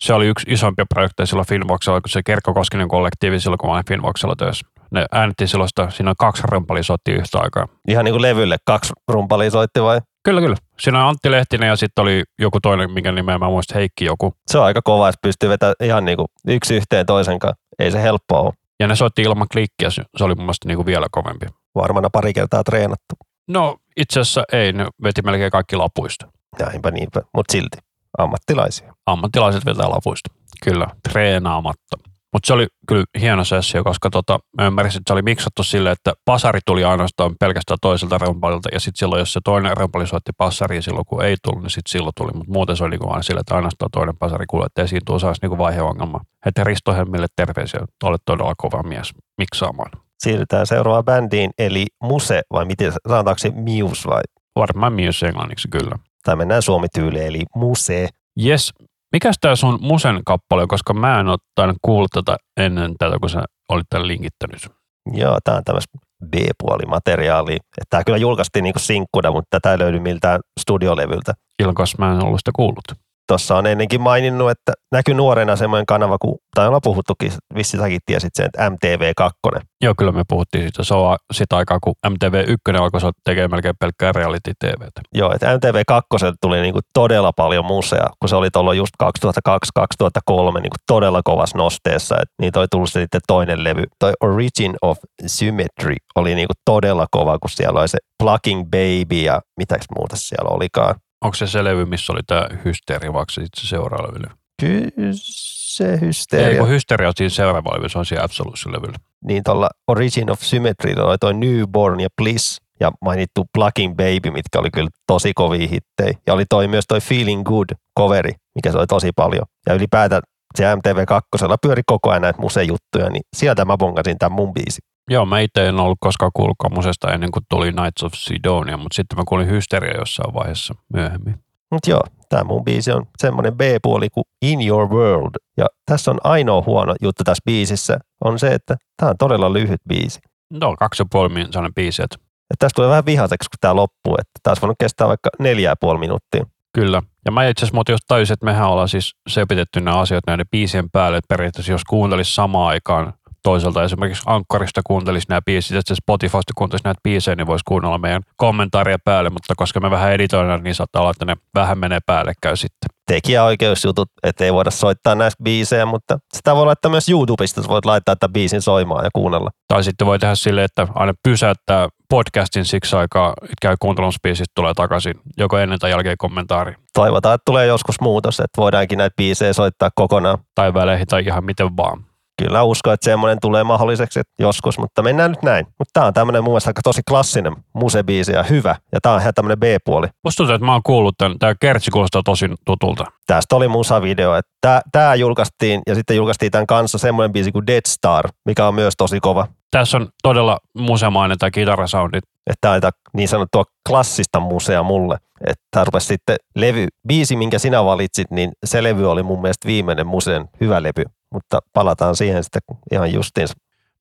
Se 0.00 0.14
oli 0.14 0.26
yksi 0.26 0.46
isompia 0.52 0.86
projekteja 0.94 1.26
silloin 1.26 1.48
Finvoxella, 1.48 2.00
kun 2.00 2.08
se 2.08 2.22
Kerkkokoskinen 2.22 2.88
kollektiivi 2.88 3.40
silloin, 3.40 3.58
kun 3.58 3.68
mä 3.68 3.74
olin 3.74 3.88
Finvoxella 3.88 4.36
töissä. 4.36 4.66
Ne 4.94 5.06
äänitti 5.12 5.46
silloista, 5.46 5.90
siinä 5.90 6.10
on 6.10 6.16
kaksi 6.18 6.42
rumpalia 6.46 6.82
soitti 6.82 7.12
yhtä 7.12 7.38
aikaa. 7.38 7.68
Ihan 7.88 8.04
niin 8.04 8.12
kuin 8.12 8.22
levylle 8.22 8.56
kaksi 8.66 8.92
rumpalia 9.08 9.50
soitti 9.50 9.82
vai? 9.82 10.00
Kyllä, 10.24 10.40
kyllä. 10.40 10.56
Siinä 10.80 11.02
on 11.02 11.08
Antti 11.08 11.30
Lehtinen 11.30 11.68
ja 11.68 11.76
sitten 11.76 12.02
oli 12.02 12.22
joku 12.38 12.60
toinen, 12.60 12.92
minkä 12.92 13.12
nimeä 13.12 13.38
mä 13.38 13.48
muistan, 13.48 13.74
Heikki 13.74 14.04
joku. 14.04 14.34
Se 14.50 14.58
on 14.58 14.64
aika 14.64 14.82
kova, 14.84 15.08
että 15.08 15.18
pystyy 15.22 15.48
vetämään 15.48 15.74
ihan 15.82 16.04
niin 16.04 16.16
kuin 16.16 16.28
yksi 16.48 16.76
yhteen 16.76 17.06
toisen 17.06 17.38
kanssa. 17.38 17.62
Ei 17.78 17.90
se 17.90 18.02
helppoa 18.02 18.40
ole. 18.40 18.52
Ja 18.80 18.86
ne 18.86 18.96
soitti 18.96 19.22
ilman 19.22 19.48
klikkiä, 19.52 19.90
se 19.90 20.02
se 20.16 20.24
oli 20.24 20.34
mun 20.34 20.44
mielestä 20.44 20.68
niin 20.68 20.76
kuin 20.76 20.86
vielä 20.86 21.06
kovempi. 21.10 21.46
Varmana 21.74 22.10
pari 22.10 22.32
kertaa 22.32 22.64
treenattu. 22.64 23.14
No 23.48 23.76
itse 23.96 24.20
asiassa 24.20 24.44
ei, 24.52 24.72
ne 24.72 24.86
veti 25.02 25.22
melkein 25.22 25.50
kaikki 25.50 25.76
lapuista. 25.76 26.26
Näinpä 26.58 26.90
niinpä, 26.90 27.20
mutta 27.34 27.52
silti 27.52 27.78
ammattilaisia. 28.18 28.94
Ammattilaiset 29.06 29.66
vetää 29.66 29.90
lapuista. 29.90 30.30
Kyllä, 30.64 30.86
treenaamatta. 31.08 32.13
Mutta 32.34 32.46
se 32.46 32.52
oli 32.52 32.66
kyllä 32.88 33.04
hieno 33.20 33.44
sessio, 33.44 33.84
koska 33.84 34.10
tota, 34.10 34.38
mä 34.58 34.66
ymmärsin, 34.66 35.00
että 35.00 35.10
se 35.10 35.12
oli 35.12 35.22
miksattu 35.22 35.62
sille, 35.62 35.90
että 35.90 36.12
pasari 36.24 36.60
tuli 36.66 36.84
ainoastaan 36.84 37.34
pelkästään 37.40 37.78
toiselta 37.82 38.18
rumpalilta 38.18 38.68
ja 38.72 38.80
sitten 38.80 38.98
silloin, 38.98 39.18
jos 39.18 39.32
se 39.32 39.40
toinen 39.44 39.76
rumpali 39.76 40.06
soitti 40.06 40.32
passariin 40.38 40.82
silloin, 40.82 41.06
kun 41.06 41.24
ei 41.24 41.36
tullut, 41.42 41.62
niin 41.62 41.70
sitten 41.70 41.90
silloin 41.90 42.12
tuli. 42.16 42.30
Mutta 42.34 42.52
muuten 42.52 42.76
se 42.76 42.84
oli 42.84 42.90
niinku 42.90 43.10
aina 43.10 43.22
sille, 43.22 43.40
että 43.40 43.54
ainoastaan 43.54 43.90
toinen 43.90 44.16
pasari 44.16 44.46
kuului, 44.46 44.66
että 44.66 44.82
esiin 44.82 45.02
tuossa 45.06 45.26
olisi 45.26 45.42
niinku 45.42 45.58
vaiheongelma. 45.58 46.20
Että 46.46 46.64
Risto 46.64 46.94
Hemmille 46.94 47.26
terveisiä, 47.36 47.80
olet 48.02 48.22
todella 48.24 48.54
kova 48.56 48.82
mies 48.82 49.12
miksaamaan. 49.38 49.90
Siirrytään 50.18 50.66
seuraavaan 50.66 51.04
bändiin, 51.04 51.50
eli 51.58 51.86
Muse, 52.02 52.42
vai 52.52 52.64
miten, 52.64 52.92
sanotaanko 53.08 53.38
se 53.38 53.50
Muse 53.50 54.08
vai? 54.08 54.22
Varmaan 54.56 54.92
myös 54.92 55.22
englanniksi 55.22 55.68
kyllä. 55.68 55.98
Tai 56.24 56.36
mennään 56.36 56.62
suomi-tyyliin, 56.62 57.26
eli 57.26 57.42
Muse. 57.54 58.08
Jes, 58.36 58.72
mikäs 59.14 59.36
tämä 59.40 59.56
sun 59.56 59.78
Musen 59.80 60.20
kappale 60.26 60.66
koska 60.66 60.94
mä 60.94 61.20
en 61.20 61.28
ole 61.28 61.38
tainnut 61.54 61.76
kuulla 61.82 62.08
tätä 62.12 62.36
ennen 62.56 62.94
tätä, 62.98 63.16
kun 63.20 63.30
sä 63.30 63.44
olit 63.68 63.86
tämän 63.90 64.08
linkittänyt. 64.08 64.68
Joo, 65.12 65.38
tämä 65.44 65.56
on 65.56 65.64
tämmöistä 65.64 65.98
B-puolimateriaalia. 66.30 67.58
Tämä 67.90 68.04
kyllä 68.04 68.18
julkaistiin 68.18 68.62
niinku 68.62 68.78
sinkkuna, 68.78 69.30
mutta 69.30 69.46
tätä 69.50 69.72
ei 69.72 69.78
löydy 69.78 70.00
miltään 70.00 70.40
studiolevyltä. 70.60 71.32
Ilkas 71.58 71.98
mä 71.98 72.12
en 72.12 72.24
ollut 72.24 72.40
sitä 72.40 72.50
kuullut. 72.56 73.03
Tuossa 73.28 73.56
on 73.56 73.66
ennenkin 73.66 74.00
maininnut, 74.00 74.50
että 74.50 74.72
näkyy 74.92 75.14
nuorena 75.14 75.56
semmoinen 75.56 75.86
kanava, 75.86 76.18
kun, 76.18 76.38
tai 76.54 76.66
ollaan 76.66 76.80
puhuttukin, 76.84 77.32
vissi 77.54 77.76
säkin 77.76 78.00
tiesit 78.06 78.30
sen, 78.34 78.46
että 78.46 78.68
MTV2. 78.68 79.60
Joo, 79.80 79.94
kyllä 79.98 80.12
me 80.12 80.22
puhuttiin 80.28 80.64
siitä. 80.64 80.84
Se 80.84 80.94
on 80.94 81.16
sitä 81.32 81.56
aikaa, 81.56 81.78
kun 81.80 81.94
MTV1 82.06 82.80
alkoi 82.80 83.00
tekemään 83.24 83.50
melkein 83.50 83.74
pelkkää 83.80 84.12
reality 84.12 84.52
TVtä. 84.58 85.00
Joo, 85.14 85.32
että 85.34 85.56
MTV2 85.56 86.34
tuli 86.40 86.60
niinku 86.60 86.80
todella 86.94 87.32
paljon 87.32 87.64
musea, 87.64 88.06
kun 88.20 88.28
se 88.28 88.36
oli 88.36 88.50
tuolla 88.50 88.74
just 88.74 88.92
2002-2003 89.02 90.60
niinku 90.60 90.76
todella 90.86 91.20
kovas 91.24 91.54
nosteessa. 91.54 92.16
Et 92.22 92.28
niin 92.40 92.52
toi 92.52 92.66
tullut 92.70 92.92
sitten 92.92 93.20
toinen 93.26 93.64
levy. 93.64 93.84
Toi 93.98 94.12
Origin 94.20 94.74
of 94.82 94.98
Symmetry 95.26 95.94
oli 96.14 96.34
niinku 96.34 96.54
todella 96.64 97.06
kova, 97.10 97.38
kun 97.38 97.50
siellä 97.50 97.80
oli 97.80 97.88
se 97.88 97.98
Plucking 98.22 98.62
Baby 98.64 99.20
ja 99.22 99.40
mitäks 99.56 99.86
muuta 99.96 100.16
siellä 100.16 100.50
olikaan. 100.50 100.94
Onko 101.24 101.34
se 101.34 101.46
se 101.46 101.64
levy, 101.64 101.84
missä 101.84 102.12
oli 102.12 102.20
tämä 102.26 102.48
hysteria, 102.64 103.12
vai 103.12 103.20
onko 103.20 103.30
se 103.30 103.40
sitten 103.44 103.62
se 103.64 103.68
seuraava 103.68 104.08
levy? 104.08 104.26
Kyllä 104.60 104.90
se 105.12 105.92
Ei, 105.92 106.00
hysteria. 106.00 106.58
kun 106.58 106.68
hysteria 106.68 107.08
on 107.08 107.12
siinä 107.16 107.28
seuraava 107.30 107.70
levy, 107.76 107.88
se 107.88 107.98
on 107.98 108.06
siinä 108.06 108.22
Absolution-levyllä. 108.24 108.96
niin 109.24 109.42
tuolla 109.44 109.68
Origin 109.88 110.30
of 110.30 110.40
Symmetry 110.40 110.94
oli 110.98 111.16
toi 111.20 111.34
Newborn 111.34 112.00
ja 112.00 112.08
Bliss 112.22 112.60
ja 112.80 112.92
mainittu 113.00 113.44
Plucking 113.54 113.94
Baby, 113.96 114.30
mitkä 114.30 114.58
oli 114.58 114.70
kyllä 114.70 114.88
tosi 115.06 115.32
kovia 115.34 115.68
hittejä. 115.68 116.18
Ja 116.26 116.34
oli 116.34 116.44
toi 116.48 116.68
myös 116.68 116.84
toi 116.88 117.00
Feeling 117.00 117.42
Good 117.44 117.68
coveri, 117.98 118.32
mikä 118.54 118.72
se 118.72 118.78
oli 118.78 118.86
tosi 118.86 119.10
paljon. 119.16 119.44
Ja 119.66 119.74
ylipäätään 119.74 120.22
se 120.56 120.64
MTV2 120.74 121.56
pyöri 121.62 121.82
koko 121.86 122.10
ajan 122.10 122.22
näitä 122.22 122.40
musejuttuja, 122.40 123.10
niin 123.10 123.22
sieltä 123.36 123.64
mä 123.64 123.76
bongasin 123.76 124.18
tämän 124.18 124.32
mun 124.36 124.52
biisi. 124.52 124.78
Joo, 125.10 125.26
mä 125.26 125.40
itse 125.40 125.68
en 125.68 125.80
ollut 125.80 125.98
koskaan 126.00 126.30
kuullut 126.34 126.56
musesta 126.74 127.12
ennen 127.12 127.30
kuin 127.30 127.44
tuli 127.50 127.72
Nights 127.72 128.02
of 128.02 128.12
Sidonia, 128.14 128.76
mutta 128.76 128.96
sitten 128.96 129.18
mä 129.18 129.24
kuulin 129.28 129.48
hysteria 129.48 129.98
jossain 129.98 130.34
vaiheessa 130.34 130.74
myöhemmin. 130.92 131.34
Mutta 131.70 131.90
joo, 131.90 132.02
tämä 132.28 132.44
mun 132.44 132.64
biisi 132.64 132.92
on 132.92 133.06
semmoinen 133.18 133.56
B-puoli 133.56 134.08
kuin 134.10 134.24
In 134.42 134.68
Your 134.68 134.88
World. 134.88 135.34
Ja 135.56 135.66
tässä 135.86 136.10
on 136.10 136.18
ainoa 136.24 136.62
huono 136.66 136.94
juttu 137.02 137.24
tässä 137.24 137.42
biisissä, 137.44 137.98
on 138.24 138.38
se, 138.38 138.54
että 138.54 138.76
tämä 138.96 139.10
on 139.10 139.16
todella 139.18 139.52
lyhyt 139.52 139.80
biisi. 139.88 140.20
No, 140.50 140.76
kaksi 140.78 141.02
ja 141.02 141.06
puoli 141.10 141.28
min- 141.28 141.46
sellainen 141.46 141.74
biisi, 141.74 142.02
että 142.02 142.16
Ja 142.50 142.56
tästä 142.58 142.76
tulee 142.76 142.90
vähän 142.90 143.06
vihaseksi, 143.06 143.50
kun 143.50 143.58
tämä 143.60 143.76
loppuu, 143.76 144.14
että 144.18 144.40
taas 144.42 144.62
voinut 144.62 144.76
kestää 144.80 145.08
vaikka 145.08 145.30
neljä 145.38 145.70
ja 145.70 145.76
puoli 145.80 145.98
minuuttia. 145.98 146.44
Kyllä. 146.74 147.02
Ja 147.24 147.32
mä 147.32 147.48
itse 147.48 147.64
asiassa 147.64 147.92
just 147.92 148.04
tajusin, 148.08 148.34
että 148.34 148.46
mehän 148.46 148.68
ollaan 148.68 148.88
siis 148.88 149.12
sepitetty 149.28 149.80
nämä 149.80 149.98
asiat 149.98 150.24
näiden 150.26 150.46
biisien 150.50 150.90
päälle, 150.90 151.18
että 151.18 151.34
periaatteessa 151.34 151.72
jos 151.72 151.84
kuuntelisi 151.84 152.34
samaan 152.34 152.68
aikaan 152.68 153.14
toiselta 153.44 153.82
esimerkiksi 153.82 154.22
Ankkarista 154.26 154.80
kuuntelisi 154.86 155.26
nämä 155.28 155.40
biisit, 155.46 155.76
että 155.76 155.94
se 155.94 155.98
Spotifysta 155.98 156.52
kuuntelisi 156.54 156.84
näitä 156.84 157.00
biisejä, 157.04 157.36
niin 157.36 157.46
voisi 157.46 157.62
kuunnella 157.68 157.98
meidän 157.98 158.22
kommentaaria 158.36 158.98
päälle, 159.04 159.30
mutta 159.30 159.54
koska 159.56 159.80
me 159.80 159.90
vähän 159.90 160.12
editoidaan, 160.12 160.62
niin 160.62 160.74
saattaa 160.74 161.02
olla, 161.02 161.10
että 161.10 161.24
ne 161.24 161.36
vähän 161.54 161.78
menee 161.78 161.98
päällekkäin 162.06 162.56
sitten. 162.56 162.88
tekijäoikeusjutut, 163.06 164.08
että 164.22 164.44
ei 164.44 164.52
voida 164.52 164.70
soittaa 164.70 165.14
näistä 165.14 165.42
biisejä, 165.42 165.86
mutta 165.86 166.18
sitä 166.34 166.54
voi 166.54 166.66
laittaa 166.66 166.90
myös 166.90 167.08
YouTubesta, 167.08 167.62
sä 167.62 167.68
voit 167.68 167.84
laittaa 167.84 168.16
tämän 168.16 168.32
biisin 168.32 168.62
soimaan 168.62 169.04
ja 169.04 169.10
kuunnella. 169.12 169.50
Tai 169.68 169.84
sitten 169.84 170.06
voi 170.06 170.18
tehdä 170.18 170.34
silleen, 170.34 170.64
että 170.64 170.88
aina 170.94 171.12
pysäyttää 171.22 171.88
podcastin 172.08 172.64
siksi 172.64 172.96
aikaa, 172.96 173.32
että 173.42 173.54
käy 173.62 173.76
kuuntelemassa 173.80 174.18
biisit, 174.22 174.46
tulee 174.54 174.74
takaisin 174.74 175.14
joko 175.38 175.58
ennen 175.58 175.78
tai 175.78 175.90
jälkeen 175.90 176.16
kommentaari. 176.18 176.74
Toivotaan, 176.94 177.34
että 177.34 177.42
tulee 177.46 177.66
joskus 177.66 178.00
muutos, 178.00 178.40
että 178.40 178.60
voidaankin 178.60 178.98
näitä 178.98 179.14
biisejä 179.16 179.52
soittaa 179.52 179.90
kokonaan. 179.94 180.38
Tai 180.54 180.74
väleihin 180.74 181.06
tai 181.06 181.22
ihan 181.26 181.44
miten 181.44 181.76
vaan. 181.76 182.13
Kyllä 182.42 182.62
uskon, 182.62 182.94
että 182.94 183.04
semmoinen 183.04 183.38
tulee 183.40 183.64
mahdolliseksi 183.64 184.20
joskus, 184.38 184.78
mutta 184.78 185.02
mennään 185.02 185.30
nyt 185.30 185.42
näin. 185.42 185.66
Mutta 185.66 185.90
tämä 185.92 186.06
on 186.06 186.14
tämmöinen 186.14 186.44
mun 186.44 186.52
mielestä 186.52 186.70
aika 186.70 186.82
tosi 186.84 187.02
klassinen 187.08 187.56
musebiisi 187.72 188.32
ja 188.32 188.42
hyvä. 188.42 188.76
Ja 188.92 189.00
tämä 189.00 189.14
on 189.14 189.20
ihan 189.20 189.34
tämmöinen 189.34 189.60
B-puoli. 189.60 190.06
Musta 190.24 190.36
tuntuu, 190.36 190.54
että 190.54 190.66
mä 190.66 190.72
oon 190.72 190.82
kuullut 190.82 191.14
tämän. 191.18 191.38
Tämä 191.38 191.54
kertsi 191.60 191.90
kuulostaa 191.90 192.22
tosi 192.22 192.46
tutulta. 192.66 193.04
Tästä 193.26 193.56
oli 193.56 193.68
musavideo. 193.68 194.36
Että 194.36 194.80
tämä 194.92 195.14
julkaistiin 195.14 195.82
ja 195.86 195.94
sitten 195.94 196.16
julkaistiin 196.16 196.52
tämän 196.52 196.66
kanssa 196.66 196.98
semmoinen 196.98 197.32
biisi 197.32 197.52
kuin 197.52 197.66
Dead 197.66 197.82
Star, 197.88 198.28
mikä 198.44 198.68
on 198.68 198.74
myös 198.74 198.94
tosi 198.98 199.20
kova. 199.20 199.46
Tässä 199.70 199.96
on 199.96 200.08
todella 200.22 200.58
musemainen 200.78 201.38
tämä 201.38 201.50
kitarasoundit. 201.50 202.24
Että 202.46 202.80
tämä 202.80 202.90
niin 203.12 203.28
sanottua 203.28 203.64
klassista 203.88 204.40
musea 204.40 204.82
mulle. 204.82 205.16
Että 205.46 205.84
rupesi 205.84 206.06
sitten 206.06 206.36
levy, 206.54 206.86
biisi, 207.08 207.36
minkä 207.36 207.58
sinä 207.58 207.84
valitsit, 207.84 208.30
niin 208.30 208.52
se 208.64 208.82
levy 208.82 209.10
oli 209.10 209.22
mun 209.22 209.40
mielestä 209.40 209.68
viimeinen 209.68 210.06
museen 210.06 210.48
hyvä 210.60 210.82
levy. 210.82 211.04
Mutta 211.34 211.60
palataan 211.72 212.16
siihen 212.16 212.44
sitten 212.44 212.62
ihan 212.92 213.12
justiinsa. 213.12 213.54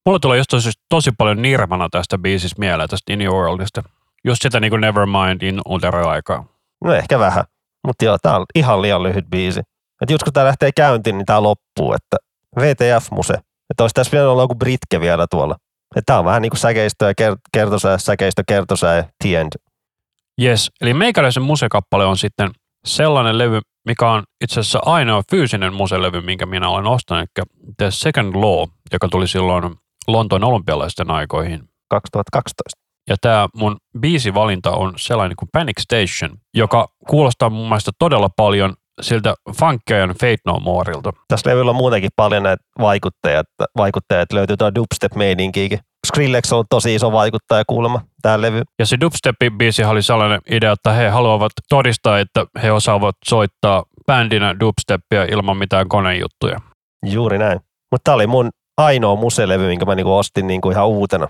Mulla 0.05 0.19
tulee 0.19 0.37
just 0.37 0.49
tosi, 0.49 0.71
tosi 0.89 1.11
paljon 1.17 1.41
nirvana 1.41 1.87
tästä 1.91 2.17
biisistä 2.17 2.59
mieleen, 2.59 2.89
tästä 2.89 3.13
In 3.13 3.21
Your 3.21 3.47
Worldista. 3.47 3.83
Just 4.23 4.41
sitä 4.41 4.59
niin 4.59 4.69
kuin 4.69 4.81
Nevermind 4.81 5.41
in 5.41 5.61
Utero-aikaa. 5.69 6.45
No 6.83 6.93
ehkä 6.93 7.19
vähän. 7.19 7.43
Mutta 7.87 8.05
joo, 8.05 8.17
tämä 8.21 8.35
on 8.35 8.45
ihan 8.55 8.81
liian 8.81 9.03
lyhyt 9.03 9.25
biisi. 9.29 9.59
Että 10.01 10.13
just 10.13 10.23
kun 10.23 10.33
tämä 10.33 10.45
lähtee 10.45 10.71
käyntiin, 10.75 11.17
niin 11.17 11.25
tämä 11.25 11.43
loppuu. 11.43 11.93
Että 11.93 12.17
VTF-muse. 12.59 13.33
Että 13.69 13.83
olisi 13.83 13.93
tässä 13.93 14.11
vielä 14.11 14.29
olla 14.29 14.43
joku 14.43 14.55
Britke 14.55 14.99
vielä 14.99 15.27
tuolla. 15.29 15.55
Että 15.95 16.05
tämä 16.05 16.19
on 16.19 16.25
vähän 16.25 16.41
niin 16.41 16.49
kuin 16.49 16.59
säkeistö 16.59 17.05
ja 17.05 17.11
ker- 17.11 17.37
kertosää, 17.53 17.97
säkeistö, 17.97 18.43
kertosää 18.47 18.95
ja 18.95 19.03
the 19.23 19.35
end. 19.39 19.51
Yes, 20.41 20.71
eli 20.81 20.93
meikäläisen 20.93 21.43
musekappale 21.43 22.05
on 22.05 22.17
sitten 22.17 22.51
sellainen 22.85 23.37
levy, 23.37 23.61
mikä 23.85 24.09
on 24.09 24.23
itse 24.43 24.59
asiassa 24.59 24.79
ainoa 24.85 25.21
fyysinen 25.31 25.73
muselevy, 25.73 26.21
minkä 26.21 26.45
minä 26.45 26.69
olen 26.69 26.85
ostanut, 26.85 27.29
eli 27.37 27.45
The 27.77 27.91
Second 27.91 28.35
Law, 28.35 28.67
joka 28.93 29.07
tuli 29.07 29.27
silloin 29.27 29.75
Lontoon 30.07 30.43
olympialaisten 30.43 31.11
aikoihin. 31.11 31.63
2012. 31.89 32.83
Ja 33.09 33.15
tämä 33.21 33.47
mun 33.55 33.77
biisivalinta 33.99 34.71
on 34.71 34.93
sellainen 34.97 35.35
kuin 35.35 35.49
Panic 35.53 35.81
Station, 35.81 36.37
joka 36.53 36.87
kuulostaa 37.09 37.49
mun 37.49 37.67
mielestä 37.67 37.91
todella 37.99 38.29
paljon 38.29 38.73
siltä 39.01 39.35
funkajan 39.59 40.09
Fate 40.09 40.37
No 40.45 40.59
Moreilta. 40.59 41.13
Tässä 41.27 41.49
levyllä 41.49 41.69
on 41.69 41.75
muutenkin 41.75 42.09
paljon 42.15 42.43
näitä 42.43 42.63
vaikuttajia. 42.79 43.39
että 43.39 44.35
löytyy 44.35 44.57
tuo 44.57 44.71
dubstep-meininkiikin. 44.75 45.79
Skrillex 46.07 46.53
on 46.53 46.65
tosi 46.69 46.95
iso 46.95 47.11
vaikuttaja 47.11 47.63
kuulemma 47.67 48.01
tähän 48.21 48.41
levy. 48.41 48.61
Ja 48.79 48.85
se 48.85 48.97
dubstep-biisi 49.01 49.85
oli 49.85 50.01
sellainen 50.01 50.39
idea, 50.51 50.71
että 50.71 50.91
he 50.91 51.09
haluavat 51.09 51.51
todistaa, 51.69 52.19
että 52.19 52.45
he 52.63 52.71
osaavat 52.71 53.15
soittaa 53.25 53.83
bändinä 54.07 54.55
dubsteppia 54.59 55.23
ilman 55.23 55.57
mitään 55.57 55.89
konejuttuja. 55.89 56.59
Juuri 57.05 57.37
näin. 57.37 57.59
Mutta 57.91 58.03
tämä 58.03 58.15
oli 58.15 58.27
mun 58.27 58.49
ainoa 58.77 59.15
muselevy, 59.15 59.67
minkä 59.67 59.85
mä 59.85 59.95
niinku 59.95 60.17
ostin 60.17 60.47
niinku 60.47 60.71
ihan 60.71 60.87
uutena. 60.87 61.27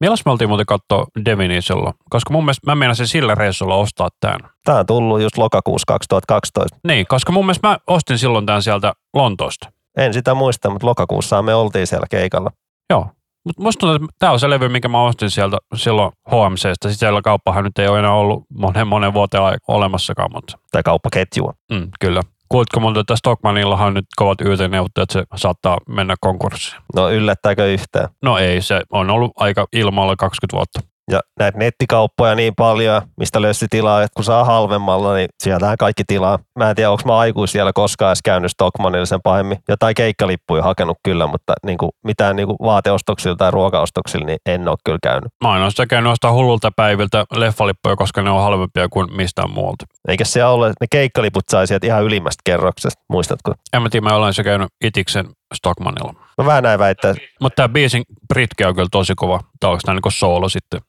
Milloin 0.00 0.18
me 0.24 0.32
oltiin 0.32 0.48
muuten 0.48 0.66
katsoa 0.66 1.06
Devinisella? 1.24 1.94
Koska 2.10 2.32
mun 2.32 2.44
mielestä 2.44 2.70
mä 2.70 2.74
meinasin 2.74 3.06
sillä 3.06 3.34
reissulla 3.34 3.74
ostaa 3.74 4.08
tämän. 4.20 4.40
Tämä 4.64 4.78
on 4.78 4.86
tullut 4.86 5.20
just 5.20 5.38
lokakuussa 5.38 5.84
2012. 5.86 6.78
Niin, 6.86 7.06
koska 7.06 7.32
mun 7.32 7.46
mielestä 7.46 7.68
mä 7.68 7.78
ostin 7.86 8.18
silloin 8.18 8.46
tämän 8.46 8.62
sieltä 8.62 8.92
Lontoosta. 9.14 9.72
En 9.96 10.14
sitä 10.14 10.34
muista, 10.34 10.70
mutta 10.70 10.86
lokakuussa 10.86 11.42
me 11.42 11.54
oltiin 11.54 11.86
siellä 11.86 12.06
keikalla. 12.10 12.50
Joo. 12.90 13.06
Mutta 13.44 13.62
musta 13.62 13.80
tuntuu, 13.80 13.94
että 14.04 14.16
tämä 14.18 14.32
on 14.32 14.40
se 14.40 14.50
levy, 14.50 14.68
minkä 14.68 14.88
mä 14.88 15.02
ostin 15.02 15.30
sieltä 15.30 15.58
silloin 15.74 16.12
HMCstä. 16.28 16.68
Sitten 16.72 16.94
siellä 16.94 17.22
kauppahan 17.22 17.64
nyt 17.64 17.78
ei 17.78 17.88
ole 17.88 17.98
enää 17.98 18.14
ollut 18.14 18.44
monen 18.58 18.86
monen 18.86 19.14
vuoteen 19.14 19.42
olemassakaan, 19.68 20.30
mutta 20.34 20.58
Tai 20.72 20.82
kauppaketjua. 20.82 21.52
mm, 21.72 21.88
kyllä. 22.00 22.22
Kuulitko 22.48 22.80
monta, 22.80 23.00
että 23.00 23.16
Stockmanillahan 23.16 23.86
on 23.88 23.94
nyt 23.94 24.04
kovat 24.16 24.40
YT-neuvottelut, 24.40 25.10
että 25.10 25.12
se 25.12 25.24
saattaa 25.42 25.78
mennä 25.88 26.14
konkurssiin? 26.20 26.82
No 26.94 27.10
yllättääkö 27.10 27.72
yhtään? 27.72 28.08
No 28.22 28.38
ei, 28.38 28.62
se 28.62 28.82
on 28.90 29.10
ollut 29.10 29.32
aika 29.36 29.66
ilmalla 29.72 30.16
20 30.16 30.56
vuotta. 30.56 30.80
Ja 31.10 31.20
näitä 31.38 31.58
nettikauppoja 31.58 32.34
niin 32.34 32.54
paljon, 32.56 33.02
mistä 33.16 33.42
löysi 33.42 33.66
tilaa, 33.70 34.02
että 34.02 34.14
kun 34.14 34.24
saa 34.24 34.44
halvemmalla, 34.44 35.14
niin 35.14 35.28
sieltähän 35.42 35.76
kaikki 35.76 36.02
tilaa. 36.06 36.38
Mä 36.58 36.70
en 36.70 36.76
tiedä, 36.76 36.90
onko 36.90 37.02
mä 37.06 37.18
aikuis 37.18 37.52
siellä 37.52 37.72
koskaan 37.72 38.10
edes 38.10 38.22
käynyt 38.24 38.50
Stockmanilla 38.50 39.06
sen 39.06 39.22
pahemmin. 39.22 39.58
Jotain 39.68 39.94
keikkalippuja 39.94 40.62
hakenut 40.62 40.98
kyllä, 41.04 41.26
mutta 41.26 41.52
niin 41.66 41.78
kuin 41.78 41.90
mitään 42.04 42.36
niin 42.36 42.46
kuin 42.46 42.56
vaateostoksilla 42.62 43.36
tai 43.36 43.50
ruokaostoksilla, 43.50 44.26
niin 44.26 44.38
en 44.46 44.68
ole 44.68 44.76
kyllä 44.84 44.98
käynyt. 45.02 45.32
Mä 45.44 45.50
oon 45.50 45.70
sitä 45.70 45.86
käynyt 45.86 46.12
ostaa 46.12 46.32
hullulta 46.32 46.70
päiviltä 46.76 47.24
leffalippuja, 47.34 47.96
koska 47.96 48.22
ne 48.22 48.30
on 48.30 48.42
halvempia 48.42 48.88
kuin 48.88 49.16
mistään 49.16 49.50
muualta. 49.50 49.86
Eikä 50.08 50.24
se 50.24 50.44
ole, 50.44 50.66
että 50.66 50.84
ne 50.84 50.86
keikkaliput 50.90 51.44
sai 51.50 51.66
sieltä 51.66 51.86
ihan 51.86 52.04
ylimmästä 52.04 52.42
kerroksesta, 52.44 53.02
muistatko? 53.08 53.54
En 53.72 53.82
mä 53.82 53.88
tiedä, 53.88 54.08
mä 54.08 54.14
olen 54.14 54.34
se 54.34 54.44
käynyt 54.44 54.68
itiksen 54.84 55.26
Stockmanilla. 55.54 56.14
No 56.38 56.46
vähän 56.46 56.62
näin 56.62 56.78
väittää. 56.78 57.14
Mutta 57.40 57.56
tämä 57.56 57.68
biisin 57.68 58.02
Britke 58.28 58.66
on 58.66 58.74
kyllä 58.74 58.88
tosi 58.92 59.14
kova. 59.14 59.40
Tämä 59.60 59.70
onko 59.70 59.80
tämä 59.84 59.94
niin 59.94 60.12
soolo 60.12 60.48
sitten? 60.48 60.80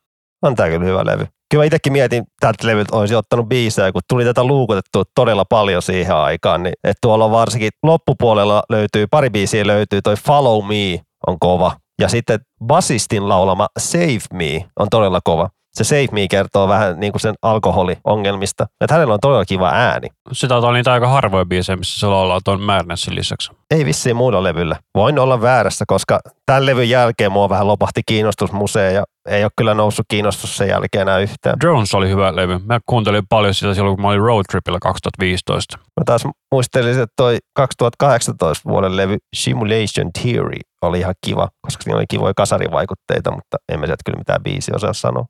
On 0.41 0.55
tää 0.55 0.69
kyllä 0.69 0.85
hyvä 0.85 1.05
levy. 1.05 1.27
Kyllä 1.51 1.61
mä 1.61 1.65
itsekin 1.65 1.93
mietin, 1.93 2.23
tältä 2.39 2.67
levyltä 2.67 2.97
olisi 2.97 3.15
ottanut 3.15 3.49
biisejä, 3.49 3.91
kun 3.91 4.01
tuli 4.09 4.23
tätä 4.23 4.43
luukutettua 4.43 5.03
todella 5.15 5.45
paljon 5.45 5.81
siihen 5.81 6.15
aikaan. 6.15 6.63
Niin, 6.63 6.73
että 6.83 6.99
tuolla 7.01 7.31
varsinkin 7.31 7.69
loppupuolella 7.83 8.63
löytyy, 8.69 9.07
pari 9.07 9.29
biisiä 9.29 9.67
löytyy, 9.67 10.01
toi 10.01 10.15
Follow 10.15 10.65
Me 10.67 10.99
on 11.27 11.37
kova. 11.39 11.71
Ja 12.01 12.07
sitten 12.07 12.39
basistin 12.65 13.29
laulama 13.29 13.67
Save 13.79 14.19
Me 14.33 14.65
on 14.79 14.87
todella 14.89 15.19
kova. 15.23 15.49
Se 15.74 15.84
Save 15.84 16.07
Me 16.11 16.28
kertoo 16.28 16.67
vähän 16.67 16.99
niin 16.99 17.11
kuin 17.11 17.22
sen 17.22 17.36
alkoholiongelmista. 17.41 18.67
Että 18.82 18.93
hänellä 18.93 19.13
on 19.13 19.19
todella 19.19 19.45
kiva 19.45 19.69
ääni. 19.69 20.07
Taitaa 20.39 20.57
olla 20.57 20.74
niitä 20.74 20.93
aika 20.93 21.07
harvoja 21.07 21.45
biisejä, 21.45 21.78
missä 21.78 21.99
se 21.99 22.07
laulaa 22.07 22.39
tuon 22.45 22.61
Madnessin 22.61 23.15
lisäksi. 23.15 23.51
Ei 23.72 23.86
vissiin 23.86 24.15
muulla 24.15 24.43
levyllä. 24.43 24.76
Voin 24.95 25.19
olla 25.19 25.41
väärässä, 25.41 25.86
koska 25.88 26.19
tämän 26.45 26.65
levyn 26.65 26.89
jälkeen 26.89 27.32
mua 27.32 27.49
vähän 27.49 27.67
lopahti 27.67 28.01
kiinnostus 28.05 28.51
museen 28.51 28.95
ja 28.95 29.03
ei 29.30 29.43
ole 29.43 29.51
kyllä 29.57 29.74
noussut 29.74 30.05
kiinnostus 30.09 30.57
sen 30.57 30.67
jälkeen 30.67 31.01
enää 31.01 31.19
yhtään. 31.19 31.59
Drones 31.59 31.95
oli 31.95 32.09
hyvä 32.09 32.36
levy. 32.36 32.59
Mä 32.65 32.80
kuuntelin 32.86 33.24
paljon 33.30 33.53
sitä 33.53 33.74
silloin, 33.74 33.95
kun 33.95 34.01
mä 34.01 34.07
olin 34.07 34.22
road 34.22 34.43
tripillä 34.51 34.80
2015. 34.82 35.78
Mä 35.78 36.03
taas 36.05 36.24
muistelin, 36.51 36.91
että 36.91 37.13
toi 37.15 37.38
2018 37.55 38.69
vuoden 38.69 38.97
levy 38.97 39.17
Simulation 39.36 40.11
Theory 40.22 40.59
oli 40.82 40.99
ihan 40.99 41.15
kiva, 41.26 41.49
koska 41.61 41.84
siinä 41.84 41.97
oli 41.97 42.05
kivoja 42.09 42.34
kasarivaikutteita, 42.34 43.32
mutta 43.32 43.57
en 43.72 43.80
mä 43.80 43.86
sieltä 43.86 44.03
kyllä 44.05 44.17
mitään 44.17 44.43
biisi 44.43 44.72
osaa 44.76 44.93
sanoa. 44.93 45.26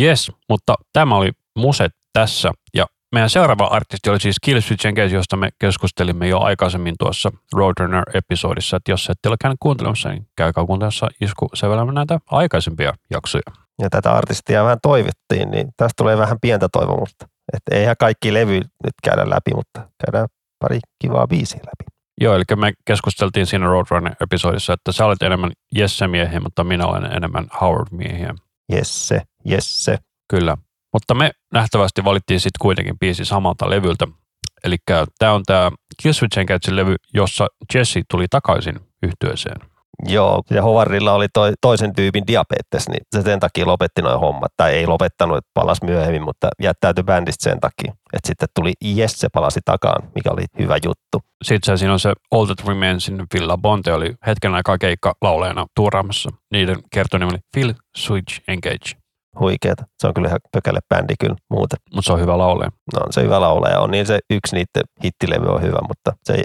Yes, 0.00 0.32
mutta 0.48 0.74
tämä 0.92 1.16
oli 1.16 1.30
Muset 1.58 1.92
tässä 2.12 2.52
ja 2.74 2.86
meidän 3.12 3.30
seuraava 3.30 3.64
artisti 3.64 4.10
oli 4.10 4.20
siis 4.20 4.36
Killswitch 4.40 4.86
Engage, 4.86 5.14
josta 5.14 5.36
me 5.36 5.48
keskustelimme 5.58 6.28
jo 6.28 6.40
aikaisemmin 6.40 6.94
tuossa 6.98 7.30
Roadrunner-episodissa, 7.52 8.76
että 8.76 8.90
jos 8.90 9.10
ette 9.10 9.28
ole 9.28 9.36
käynyt 9.40 9.56
kuuntelemassa, 9.60 10.08
niin 10.08 10.26
käykää 10.36 10.66
kuuntelemassa 10.66 11.08
Isku 11.20 11.48
sävelämään 11.54 11.94
näitä 11.94 12.18
aikaisempia 12.30 12.92
jaksoja. 13.10 13.42
Ja 13.82 13.90
tätä 13.90 14.12
artistia 14.12 14.64
vähän 14.64 14.78
toivottiin, 14.82 15.50
niin 15.50 15.68
tästä 15.76 15.94
tulee 15.96 16.18
vähän 16.18 16.40
pientä 16.40 16.68
toivomusta. 16.72 17.28
Että 17.52 17.74
eihän 17.74 17.96
kaikki 17.98 18.34
levy 18.34 18.56
nyt 18.56 18.94
käydä 19.04 19.30
läpi, 19.30 19.50
mutta 19.54 19.88
käydään 20.04 20.28
pari 20.58 20.78
kivaa 21.02 21.26
biisiä 21.26 21.60
läpi. 21.60 21.84
Joo, 22.20 22.34
eli 22.34 22.44
me 22.56 22.72
keskusteltiin 22.84 23.46
siinä 23.46 23.66
Roadrunner-episodissa, 23.66 24.72
että 24.72 24.92
sä 24.92 25.06
olet 25.06 25.22
enemmän 25.22 25.52
Jesse-miehiä, 25.74 26.40
mutta 26.40 26.64
minä 26.64 26.86
olen 26.86 27.04
enemmän 27.04 27.46
Howard-miehiä. 27.60 28.34
Jesse, 28.72 29.22
Jesse. 29.44 29.98
Kyllä. 30.28 30.56
Mutta 30.92 31.14
me 31.14 31.30
nähtävästi 31.52 32.04
valittiin 32.04 32.40
sitten 32.40 32.58
kuitenkin 32.60 32.98
biisi 32.98 33.24
samalta 33.24 33.70
levyltä. 33.70 34.06
Eli 34.64 34.76
tämä 35.18 35.32
on 35.32 35.42
tämä 35.46 35.70
Killswitch 36.02 36.38
Engagein 36.38 36.76
levy, 36.76 36.96
jossa 37.14 37.46
Jesse 37.74 38.02
tuli 38.10 38.26
takaisin 38.30 38.80
yhtyeeseen. 39.02 39.56
Joo, 40.06 40.42
ja 40.50 40.62
Howardilla 40.62 41.12
oli 41.12 41.26
toi, 41.34 41.52
toisen 41.60 41.94
tyypin 41.94 42.26
diabetes, 42.26 42.88
niin 42.88 43.02
se 43.16 43.22
sen 43.22 43.40
takia 43.40 43.66
lopetti 43.66 44.02
noin 44.02 44.20
hommat. 44.20 44.52
Tai 44.56 44.72
ei 44.72 44.86
lopettanut, 44.86 45.36
että 45.36 45.50
palasi 45.54 45.84
myöhemmin, 45.84 46.22
mutta 46.22 46.48
jättäytyi 46.62 47.04
bändistä 47.04 47.44
sen 47.44 47.60
takia. 47.60 47.92
Että 48.12 48.26
sitten 48.26 48.48
tuli 48.54 48.72
Jesse 48.80 49.28
palasi 49.32 49.60
takaan, 49.64 50.10
mikä 50.14 50.30
oli 50.30 50.44
hyvä 50.58 50.76
juttu. 50.84 51.20
Sitten 51.44 51.78
siinä 51.78 51.92
on 51.92 52.00
se 52.00 52.12
All 52.30 52.46
That 52.46 52.68
Remainsin 52.68 53.26
Villa 53.34 53.58
Bonte 53.58 53.92
oli 53.92 54.14
hetken 54.26 54.54
aikaa 54.54 54.78
keikka 54.78 55.14
lauleena 55.22 55.66
tuuraamassa. 55.76 56.30
Niiden 56.52 56.76
kertonimi 56.90 57.30
oli 57.30 57.40
Phil 57.52 57.74
Switch 57.96 58.40
Engage. 58.48 59.03
Huikeeta. 59.40 59.84
Se 59.98 60.06
on 60.06 60.14
kyllä 60.14 60.28
ihan 60.28 60.40
pökälle 60.52 60.80
bändi 60.88 61.14
kyllä 61.20 61.36
muuten. 61.50 61.78
Mutta 61.94 62.06
se 62.06 62.12
on 62.12 62.20
hyvä 62.20 62.38
laulaja. 62.38 62.70
No 62.94 63.00
on 63.06 63.12
se 63.12 63.22
hyvä 63.22 63.40
laulaja. 63.40 63.80
On 63.80 63.90
niin 63.90 64.06
se 64.06 64.18
yksi 64.30 64.56
niiden 64.56 64.82
hittilevy 65.04 65.46
on 65.46 65.62
hyvä, 65.62 65.78
mutta 65.88 66.12
se 66.24 66.34
ei, 66.34 66.44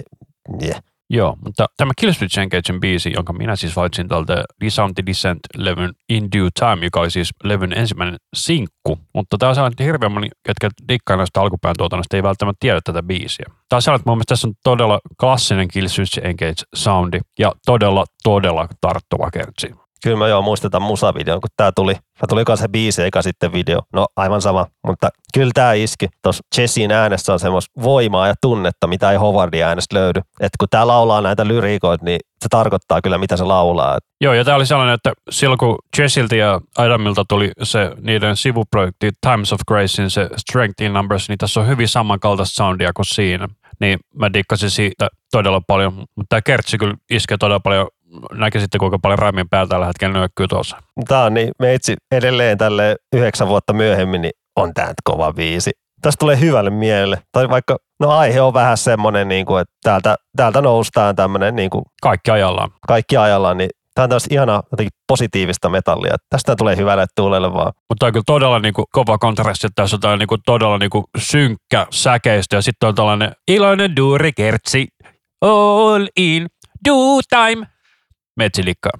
yeah. 0.62 0.82
Joo, 1.12 1.36
mutta 1.44 1.66
tämä 1.76 1.92
Killswitch 2.00 2.38
Engagein 2.38 2.80
biisi, 2.80 3.12
jonka 3.14 3.32
minä 3.32 3.56
siis 3.56 3.76
valitsin 3.76 4.08
tältä 4.08 4.44
Disarm 4.64 4.94
the 4.94 5.02
Descent-levyn 5.06 5.92
In 6.08 6.28
Due 6.36 6.48
Time, 6.60 6.86
joka 6.86 7.00
oli 7.00 7.10
siis 7.10 7.30
levyn 7.44 7.72
ensimmäinen 7.72 8.16
sinkku. 8.36 8.98
Mutta 9.14 9.38
tämä 9.38 9.48
on 9.48 9.54
sellainen, 9.54 9.72
että 9.72 9.84
hirveän 9.84 10.12
moni, 10.12 10.28
ketkä 10.46 10.70
dikkaa 10.88 11.16
näistä 11.16 11.40
alkupään 11.40 11.74
tuotannosta, 11.78 12.16
ei 12.16 12.22
välttämättä 12.22 12.56
tiedä 12.60 12.80
tätä 12.84 13.02
biisiä. 13.02 13.46
Tämä 13.46 13.76
on 13.76 13.82
sellainen, 13.82 14.00
että 14.00 14.10
mun 14.10 14.16
mielestä 14.16 14.32
tässä 14.32 14.48
on 14.48 14.54
todella 14.64 15.00
klassinen 15.20 15.68
Killswitch 15.68 16.18
Engage-soundi 16.18 17.20
ja 17.38 17.52
todella, 17.66 18.04
todella 18.22 18.68
tarttuva 18.80 19.30
kertsi. 19.30 19.74
Kyllä 20.02 20.16
mä 20.16 20.28
joo 20.28 20.42
muistetaan 20.42 20.82
musavideon, 20.82 21.40
kun 21.40 21.50
tää 21.56 21.72
tuli. 21.72 21.94
Tää 21.94 22.26
tuli 22.28 22.44
se 22.54 22.68
biisi 22.68 23.02
eikä 23.02 23.22
sitten 23.22 23.52
video. 23.52 23.80
No 23.92 24.06
aivan 24.16 24.42
sama, 24.42 24.66
mutta 24.86 25.08
kyllä 25.34 25.50
tää 25.54 25.72
iski. 25.72 26.08
Tuossa 26.22 26.42
Jessin 26.58 26.92
äänessä 26.92 27.32
on 27.32 27.40
semmoista 27.40 27.82
voimaa 27.82 28.26
ja 28.26 28.34
tunnetta, 28.40 28.86
mitä 28.86 29.10
ei 29.10 29.16
Howardin 29.16 29.64
äänestä 29.64 29.96
löydy. 29.96 30.20
Että 30.20 30.56
kun 30.60 30.68
tää 30.70 30.86
laulaa 30.86 31.20
näitä 31.20 31.48
lyriikoita, 31.48 32.04
niin 32.04 32.20
se 32.42 32.48
tarkoittaa 32.50 33.00
kyllä, 33.02 33.18
mitä 33.18 33.36
se 33.36 33.44
laulaa. 33.44 33.98
Joo, 34.20 34.34
ja 34.34 34.44
tämä 34.44 34.56
oli 34.56 34.66
sellainen, 34.66 34.94
että 34.94 35.12
silloin 35.30 35.58
kun 35.58 35.78
Jessiltä 35.98 36.36
ja 36.36 36.60
Adamilta 36.78 37.24
tuli 37.28 37.52
se 37.62 37.90
niiden 38.00 38.36
sivuprojekti 38.36 39.10
Times 39.20 39.52
of 39.52 39.60
Gracein 39.68 40.10
se 40.10 40.28
Strength 40.36 40.82
in 40.82 40.92
Numbers, 40.92 41.28
niin 41.28 41.38
tässä 41.38 41.60
on 41.60 41.66
hyvin 41.66 41.88
samankaltaista 41.88 42.54
soundia 42.54 42.92
kuin 42.92 43.06
siinä. 43.06 43.48
Niin 43.80 43.98
mä 44.14 44.32
dikkasin 44.32 44.70
siitä 44.70 45.08
todella 45.32 45.60
paljon, 45.66 45.92
mutta 45.94 46.26
tämä 46.28 46.42
kertsi 46.42 46.78
kyllä 46.78 46.94
iskee 47.10 47.36
todella 47.36 47.60
paljon 47.60 47.88
näkisitte, 48.32 48.78
kuinka 48.78 48.98
paljon 49.02 49.18
Raimin 49.18 49.48
päältä 49.48 49.70
tällä 49.70 49.86
hetkellä 49.86 50.18
nyökkyy 50.18 50.48
tuossa. 50.48 50.76
Tämä 51.08 51.24
on 51.24 51.34
niin, 51.34 51.50
me 51.58 51.74
itse 51.74 51.94
edelleen 52.12 52.58
tälle 52.58 52.96
yhdeksän 53.12 53.48
vuotta 53.48 53.72
myöhemmin, 53.72 54.22
niin 54.22 54.32
on 54.56 54.74
tämä 54.74 54.92
kova 55.04 55.36
viisi. 55.36 55.70
Tästä 56.02 56.18
tulee 56.20 56.40
hyvälle 56.40 56.70
mielelle. 56.70 57.22
Tai 57.32 57.48
vaikka, 57.48 57.76
no 58.00 58.10
aihe 58.10 58.40
on 58.40 58.54
vähän 58.54 58.76
semmoinen, 58.76 59.28
niin 59.28 59.46
kuin, 59.46 59.60
että 59.60 59.74
täältä, 59.82 60.16
täältä 60.36 60.60
noustaan 60.60 61.16
tämmöinen 61.16 61.56
niin 61.56 61.70
kuin, 61.70 61.84
Kaikki 62.02 62.30
ajallaan. 62.30 62.70
Kaikki 62.86 63.16
ajallaan, 63.16 63.56
niin 63.56 63.70
tämä 63.94 64.04
on 64.04 64.08
tämmöistä 64.08 64.34
ihanaa 64.34 64.62
jotenkin 64.72 64.92
positiivista 65.08 65.68
metallia. 65.68 66.16
Tästä 66.30 66.56
tulee 66.56 66.76
hyvälle 66.76 67.06
tuulelle 67.16 67.52
vaan. 67.52 67.72
Mutta 67.88 68.06
on 68.06 68.12
kyllä 68.12 68.24
todella 68.26 68.58
niin 68.58 68.74
kuin, 68.74 68.84
kova 68.92 69.18
kontrasti, 69.18 69.66
että 69.66 69.82
tässä 69.82 70.08
on 70.08 70.18
niin 70.18 70.26
kuin, 70.26 70.40
todella 70.46 70.78
niin 70.78 70.90
kuin, 70.90 71.04
synkkä 71.18 71.86
säkeistö 71.90 72.56
ja 72.56 72.62
sitten 72.62 72.88
on 72.88 72.94
tällainen 72.94 73.32
iloinen 73.48 73.96
duuri 73.96 74.32
kertsi, 74.32 74.88
all 75.40 76.06
in, 76.16 76.46
do 76.88 77.20
time, 77.28 77.66
metsilikkaa. 78.40 78.92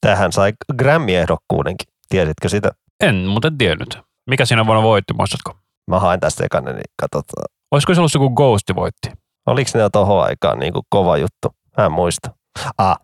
Tähän 0.00 0.32
sai 0.32 0.52
Grammy-ehdokkuudenkin. 0.76 1.88
Tiesitkö 2.08 2.48
sitä? 2.48 2.70
En 3.00 3.14
muuten 3.14 3.58
tiennyt. 3.58 3.98
Mikä 4.26 4.44
siinä 4.44 4.66
vuonna 4.66 4.82
voitti, 4.82 5.14
muistatko? 5.14 5.56
Mä 5.86 6.00
haen 6.00 6.20
tästä 6.20 6.44
ekana, 6.44 6.72
niin 6.72 6.90
katsotaan. 7.02 7.44
Olisiko 7.70 7.94
se 7.94 8.00
ollut 8.00 8.14
joku 8.14 8.30
Ghost 8.30 8.64
voitti? 8.74 9.10
Oliko 9.46 9.70
ne 9.74 9.90
tohon 9.92 10.24
aikaan 10.24 10.58
niin 10.58 10.72
kuin 10.72 10.84
kova 10.88 11.16
juttu? 11.16 11.54
Mä 11.76 11.84
en 11.84 11.92
muista. 11.92 12.30
Ah, 12.78 12.96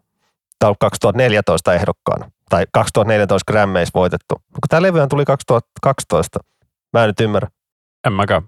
tämä 0.59 0.71
on 0.71 0.77
2014 0.81 1.75
ehdokkaana. 1.75 2.31
Tai 2.49 2.67
2014 2.73 3.53
Grammys 3.53 3.89
voitettu. 3.95 4.35
Kun 4.35 4.69
tämä 4.69 4.83
levyhän 4.83 5.09
tuli 5.09 5.25
2012. 5.25 6.41
Mä 6.93 7.03
en 7.05 7.07
nyt 7.09 7.21
ymmärrä. 7.21 7.49
En 8.07 8.13
mäkään. 8.13 8.43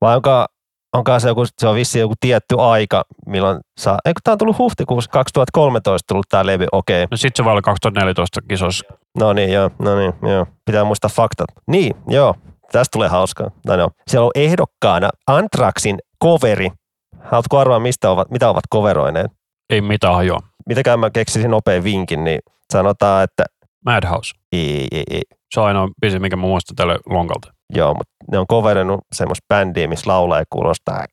Vai 0.00 0.16
onko 0.16 0.46
onkaan 0.92 1.20
se 1.20 1.28
joku, 1.28 1.44
se 1.58 1.68
on 1.68 1.74
vissi 1.74 1.98
joku 1.98 2.14
tietty 2.20 2.54
aika, 2.58 3.04
milloin 3.26 3.60
saa, 3.80 3.98
eikö 4.04 4.20
tämä 4.24 4.32
on 4.32 4.38
tullut 4.38 4.58
huhtikuussa 4.58 5.10
2013 5.10 6.06
tullut 6.08 6.26
tämä 6.28 6.46
levy, 6.46 6.66
okei. 6.72 7.02
Okay. 7.02 7.08
No 7.10 7.16
sit 7.16 7.36
se 7.36 7.44
voi 7.44 7.50
olla 7.50 7.62
2014 7.62 8.40
kisossa. 8.48 8.84
No 9.18 9.32
niin, 9.32 9.52
joo, 9.52 9.70
no 9.78 9.96
niin, 9.98 10.12
joo. 10.22 10.46
Pitää 10.66 10.84
muistaa 10.84 11.10
faktat. 11.10 11.46
Niin, 11.66 11.94
joo, 12.08 12.34
tästä 12.72 12.92
tulee 12.92 13.08
hauskaa. 13.08 13.50
No, 13.66 13.76
no. 13.76 13.90
Siellä 14.08 14.24
on 14.26 14.30
ehdokkaana 14.34 15.10
Antraxin 15.26 15.98
coveri. 16.24 16.70
Haluatko 17.22 17.58
arvaa, 17.58 17.80
mistä 17.80 18.10
ovat, 18.10 18.30
mitä 18.30 18.50
ovat 18.50 18.64
coveroineet? 18.74 19.26
Ei 19.70 19.80
mitään 19.80 20.26
joo. 20.26 20.40
Mitäkään 20.68 21.00
mä 21.00 21.10
keksisin 21.10 21.50
nopein 21.50 21.84
vinkin, 21.84 22.24
niin 22.24 22.40
sanotaan, 22.72 23.24
että... 23.24 23.44
Madhouse. 23.84 24.34
Ei, 24.52 24.88
ei, 24.92 25.04
ei. 25.10 25.22
Se 25.54 25.60
on 25.60 25.66
ainoa 25.66 25.88
biisi, 26.00 26.18
mikä 26.18 26.36
mä 26.36 26.42
muistan 26.42 26.76
tälle 26.76 26.98
lonkalta. 27.06 27.52
Joo, 27.74 27.94
mutta 27.94 28.12
ne 28.30 28.38
on 28.38 28.46
coverannut 28.46 29.00
semmoista 29.14 29.44
bändiä, 29.48 29.88
missä 29.88 30.10
laulaa 30.10 30.42
kuulostaa. 30.50 31.04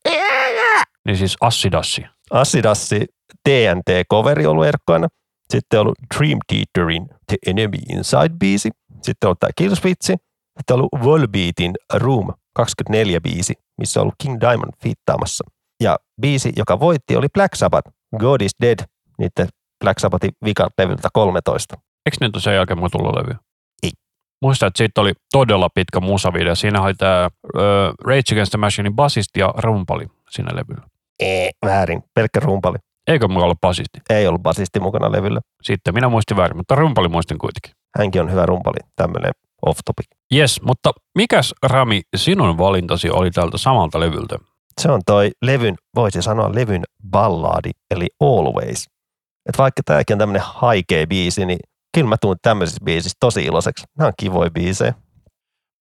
Niin 1.06 1.18
siis 1.18 1.38
Assidassi. 1.42 2.06
Assidassi 2.32 3.06
TNT-coveri 3.50 4.46
ollut 4.46 4.66
erkkoina. 4.66 5.08
Sitten 5.50 5.80
on 5.80 5.82
ollut 5.82 5.98
Dream 6.18 6.40
Theaterin 6.48 7.08
The 7.28 7.38
Enemy 7.48 7.78
Inside-biisi. 7.78 8.70
Sitten 9.02 9.26
on 9.26 9.28
ollut 9.28 9.40
tämä 9.40 9.52
Killswitch. 9.56 10.06
Sitten 10.06 10.74
on 10.74 10.80
ollut 10.80 11.04
Volbeatin 11.04 11.74
Room 11.94 12.34
24 12.54 13.22
biisi, 13.22 13.54
missä 13.78 14.00
on 14.00 14.02
ollut 14.02 14.16
King 14.24 14.38
Diamond 14.42 14.74
fiittaamassa. 14.84 15.44
Ja 15.84 15.98
biisi, 16.22 16.54
joka 16.56 16.80
voitti, 16.80 17.16
oli 17.16 17.28
Black 17.34 17.56
Sabbath, 17.56 17.92
God 18.20 18.42
is 18.42 18.52
Dead, 18.62 18.80
niiden 19.18 19.48
Black 19.84 20.00
Sabbathin 20.00 20.32
vikalevyltä 20.46 21.10
13. 21.14 21.76
Eikö 22.06 22.18
ne 22.22 22.40
sen 22.40 22.56
jälkeen 22.56 22.78
mulla 22.78 22.90
tullut 22.90 23.16
levy? 23.16 23.36
Muistan, 24.42 24.68
että 24.68 24.78
siitä 24.78 25.02
oli 25.02 25.14
todella 25.32 25.70
pitkä 25.74 26.00
musavideo. 26.00 26.56
Siinä 26.56 26.82
oli 26.82 26.94
tämä 26.94 27.30
uh, 27.44 27.62
Rage 28.06 28.32
Against 28.32 28.52
the 28.52 28.58
Machinein 28.58 28.96
basisti 28.96 29.40
ja 29.40 29.54
rumpali 29.58 30.06
siinä 30.30 30.56
levyllä. 30.56 30.88
Ei, 31.20 31.50
väärin, 31.66 32.04
pelkkä 32.14 32.40
rumpali. 32.40 32.78
Eikö 33.08 33.28
mulla 33.28 33.46
ollut 33.46 33.62
basisti? 33.62 34.00
Ei 34.10 34.28
ollut 34.28 34.42
basisti 34.42 34.80
mukana 34.80 35.12
levyllä. 35.12 35.42
Sitten 35.64 35.94
minä 35.94 36.10
muistin 36.10 36.38
väärin, 36.38 36.58
mutta 36.58 36.76
rumpali 36.76 37.08
muistin 37.08 37.38
kuitenkin. 37.38 37.72
Hänkin 37.98 38.22
on 38.22 38.32
hyvä 38.32 38.46
rumpali, 38.46 38.78
tämmöinen 38.96 39.32
off 39.66 39.80
topic. 39.86 40.06
Yes, 40.34 40.62
mutta 40.62 40.92
mikäs 41.16 41.54
Rami 41.64 42.02
sinun 42.16 42.58
valintasi 42.58 43.10
oli 43.10 43.32
tältä 43.32 43.58
samalta 43.58 44.00
levyltä? 44.00 44.38
Se 44.82 44.92
on 44.92 45.02
toi 45.06 45.32
levyn, 45.42 45.76
voisi 45.96 46.22
sanoa 46.22 46.56
levyn 46.56 46.84
ballaadi, 47.10 47.70
eli 47.92 48.08
Always. 48.22 48.86
Et 49.50 49.58
vaikka 49.58 49.82
tämäkin 49.86 50.14
on 50.14 50.18
tämmöinen 50.20 50.44
haikea 50.46 51.08
biisi, 51.08 51.46
niin 51.46 51.60
kyllä 51.98 52.10
mä 52.10 52.16
tuun 52.22 52.36
tämmöisissä 52.42 52.84
biisissä 52.84 53.18
tosi 53.20 53.46
iloiseksi. 53.46 53.86
Nämä 53.98 54.08
on 54.08 54.14
kivoja 54.20 54.52
biisejä. 54.52 54.94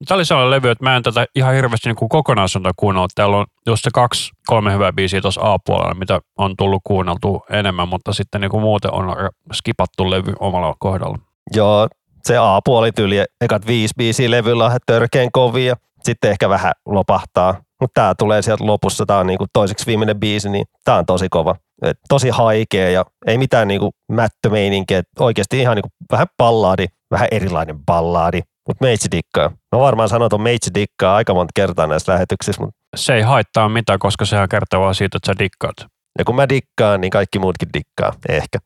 Tämä 0.09 0.17
oli 0.17 0.25
sellainen 0.25 0.51
levy, 0.51 0.71
että 0.71 0.85
mä 0.85 0.97
en 0.97 1.03
tätä 1.03 1.27
ihan 1.35 1.55
hirveästi 1.55 1.89
niin 1.89 2.09
kokonaisuutta 2.09 2.71
kuunnella. 2.77 3.09
Täällä 3.15 3.37
on 3.37 3.47
just 3.67 3.85
se 3.85 3.91
kaksi, 3.95 4.33
kolme 4.47 4.73
hyvää 4.73 4.93
biisiä 4.93 5.21
tuossa 5.21 5.41
A-puolella, 5.53 5.95
mitä 5.95 6.21
on 6.39 6.55
tullut 6.59 6.83
kuunneltu 6.85 7.43
enemmän, 7.51 7.89
mutta 7.89 8.13
sitten 8.13 8.41
niin 8.41 8.51
kuin 8.51 8.61
muuten 8.61 8.95
on 8.95 9.17
skipattu 9.53 10.11
levy 10.11 10.33
omalla 10.41 10.75
kohdalla. 10.79 11.19
Joo, 11.55 11.89
se 12.25 12.37
A-puoli 12.37 12.93
tyyli, 12.93 13.25
ekat 13.41 13.67
viisi 13.67 13.95
biisiä 13.99 14.31
levyllä 14.31 14.67
on 14.67 14.77
törkeen 14.87 15.33
kovia, 15.33 15.77
sitten 16.03 16.31
ehkä 16.31 16.49
vähän 16.49 16.73
lopahtaa. 16.87 17.55
Mutta 17.81 18.01
tämä 18.01 18.15
tulee 18.19 18.43
sieltä 18.43 18.67
lopussa, 18.67 19.07
tämä 19.07 19.19
on 19.19 19.27
niinku 19.27 19.47
toiseksi 19.53 19.87
viimeinen 19.87 20.21
biisi, 20.21 20.49
niin 20.49 20.65
tämä 20.85 20.99
on 20.99 21.07
tosi 21.07 21.29
kova. 21.31 21.57
Et 21.83 21.99
tosi 22.09 22.29
haikea 22.29 22.91
ja 22.91 23.05
ei 23.27 23.39
mitään 23.39 23.69
niinku 23.69 23.91
mättömeininkiä, 24.13 25.03
oikeasti 25.21 25.61
ihan 25.61 25.77
niinku 25.77 25.89
vähän 26.13 26.27
ballaadi, 26.39 26.87
vähän 27.11 27.29
erilainen 27.31 27.85
ballaadi, 27.87 28.41
mutta 28.69 28.85
meitsi 28.85 29.09
dikkaa. 29.11 29.51
No 29.73 29.81
varmaan 29.81 30.09
sanotaan 30.09 30.43
meitsi 30.43 30.71
dikkaa 30.75 31.17
aika 31.17 31.35
monta 31.35 31.53
kertaa 31.55 31.87
näissä 31.87 32.13
lähetyksissä, 32.13 32.63
mutta 32.63 32.77
Se 32.97 33.15
ei 33.15 33.23
haittaa 33.23 33.69
mitään, 33.69 33.99
koska 33.99 34.25
sehän 34.25 34.49
kertoo 34.49 34.81
vaan 34.81 34.95
siitä, 34.95 35.17
että 35.17 35.33
sä 35.33 35.39
dikkaat. 35.39 35.77
ja 36.19 36.25
kun 36.25 36.37
mä 36.37 36.49
dikkaan, 36.49 37.01
niin 37.01 37.11
kaikki 37.11 37.39
muutkin 37.39 37.69
dikkaa, 37.75 38.13
ehkä. 38.29 38.59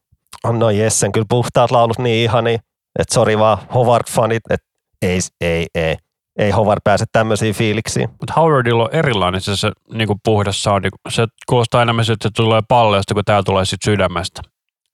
Noin 0.53 0.79
Jessen 0.79 1.13
kyllä 1.13 1.27
puhtaat 1.29 1.71
laulut 1.71 1.99
niin 1.99 2.25
ihani, 2.25 2.55
että 2.99 3.15
sori 3.15 3.39
vaan 3.39 3.59
Howard-fanit, 3.59 4.41
että 4.51 4.67
ei, 5.03 5.21
ei, 5.41 5.67
ei. 5.75 5.97
Ei 6.39 6.51
Howard 6.51 6.81
pääse 6.85 7.05
tämmöisiin 7.13 7.55
fiiliksiin. 7.55 8.09
Mutta 8.09 8.33
Howardilla 8.37 8.83
on 8.83 8.95
erilainen 8.95 9.41
se, 9.41 9.57
se 9.57 9.73
niin 9.93 10.07
kuin 10.07 10.21
puhdas 10.25 10.63
soundi. 10.63 10.89
Se 11.09 11.27
kuulostaa 11.49 11.83
enemmän 11.83 12.05
siltä, 12.05 12.17
että 12.17 12.29
se 12.29 12.43
tulee 12.43 12.61
palleesta, 12.69 13.15
kun 13.15 13.25
tää 13.25 13.43
tulee 13.43 13.65
sit 13.65 13.83
sydämestä. 13.85 14.43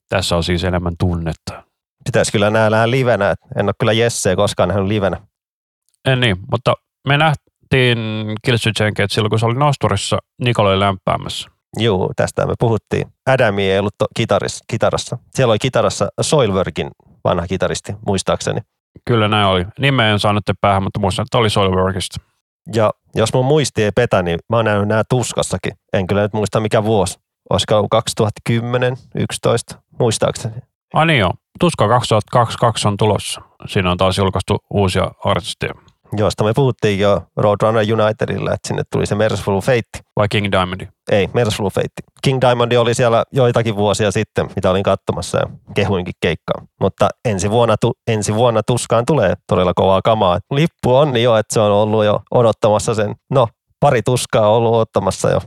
Tässä 0.09 0.37
on 0.37 0.45
siis 0.45 0.65
enemmän 0.65 0.95
tunnetta. 0.99 1.63
Pitäisi 2.05 2.33
kyllä 2.33 2.51
nähdä 2.51 2.91
livenä, 2.91 3.31
että 3.31 3.47
en 3.57 3.67
ole 3.67 3.73
kyllä 3.79 3.93
Jesseä 3.93 4.37
koskaan 4.37 4.69
nähnyt 4.69 4.89
livenä. 4.89 5.17
En 6.05 6.21
niin, 6.21 6.37
mutta 6.51 6.75
me 7.09 7.17
nähtiin 7.17 7.99
Killswitch 8.45 8.83
Engage 8.83 9.07
silloin, 9.11 9.31
kun 9.31 9.39
se 9.39 9.47
oli 9.47 9.55
Nosturissa 9.55 10.19
Nikolai 10.43 10.79
lämpäämässä. 10.79 11.49
Juu, 11.79 12.13
tästä 12.17 12.47
me 12.47 12.55
puhuttiin. 12.59 13.07
Adami 13.27 13.71
ei 13.71 13.79
ollut 13.79 13.95
to- 13.99 14.07
kitaris, 14.17 14.61
kitarassa. 14.71 15.19
Siellä 15.35 15.53
oli 15.53 15.59
kitarassa 15.59 16.09
Soilworkin 16.21 16.91
vanha 17.25 17.47
kitaristi, 17.47 17.93
muistaakseni. 18.07 18.61
Kyllä 19.05 19.29
näin 19.29 19.47
oli. 19.47 19.67
Nimeä 19.79 20.11
en 20.11 20.19
saanut 20.19 20.45
päähän, 20.61 20.83
mutta 20.83 21.01
muistan, 21.01 21.23
että 21.23 21.39
oli 21.39 21.51
Soilworkista. 21.51 22.21
Ja 22.75 22.91
jos 23.15 23.35
mun 23.35 23.45
muisti 23.45 23.83
ei 23.83 23.91
petä, 23.93 24.23
niin 24.23 24.39
mä 24.49 24.57
oon 24.57 24.65
nähnyt 24.65 24.89
nämä 24.89 25.03
tuskassakin. 25.09 25.73
En 25.93 26.07
kyllä 26.07 26.23
nyt 26.23 26.33
muista 26.33 26.61
mikä 26.61 26.85
vuosi. 26.85 27.19
Olisiko 27.51 27.77
ollut 27.77 27.91
2010, 27.91 28.97
11, 29.15 29.77
muistaakseni. 29.99 30.55
Ai 30.95 31.07
niin 31.07 31.19
joo. 31.19 31.33
Tuska 31.61 31.89
2022 31.89 32.89
on 32.89 32.97
tulossa. 32.97 33.41
Siinä 33.67 33.91
on 33.91 33.97
taas 33.97 34.19
julkaistu 34.19 34.59
uusia 34.71 35.11
artisteja. 35.25 35.75
Josta 36.17 36.45
me 36.45 36.53
puhuttiin 36.55 36.99
jo 36.99 37.23
Roadrunner 37.37 37.85
Unitedilla, 37.93 38.53
että 38.53 38.69
sinne 38.69 38.83
tuli 38.93 39.07
se 39.07 39.15
Merciful 39.15 39.61
Fate. 39.61 40.05
Vai 40.17 40.29
King 40.29 40.53
Diamondi. 40.53 40.89
Ei, 41.11 41.29
Fate. 41.73 42.03
King 42.23 42.41
Diamond 42.41 42.73
oli 42.73 42.95
siellä 42.95 43.25
joitakin 43.33 43.77
vuosia 43.77 44.11
sitten, 44.11 44.47
mitä 44.57 44.71
olin 44.71 44.83
katsomassa 44.83 45.39
ja 45.39 45.47
kehuinkin 45.75 46.15
keikkaa. 46.21 46.67
Mutta 46.81 47.09
ensi 47.25 47.51
vuonna, 47.51 47.77
tu, 47.81 47.93
ensi 48.07 48.35
vuonna 48.35 48.63
tuskaan 48.63 49.07
tulee 49.07 49.35
todella 49.47 49.73
kovaa 49.75 50.03
kamaa. 50.03 50.39
Lippu 50.51 50.97
on 50.97 51.13
niin 51.13 51.25
jo, 51.25 51.37
että 51.37 51.55
se 51.55 51.61
on 51.61 51.73
ollut 51.73 52.05
jo 52.05 52.21
odottamassa 52.31 52.95
sen. 52.95 53.15
No, 53.31 53.49
pari 53.81 54.03
tuskaa 54.03 54.49
on 54.49 54.57
ollut 54.57 54.75
odottamassa 54.75 55.31
jo. 55.31 55.41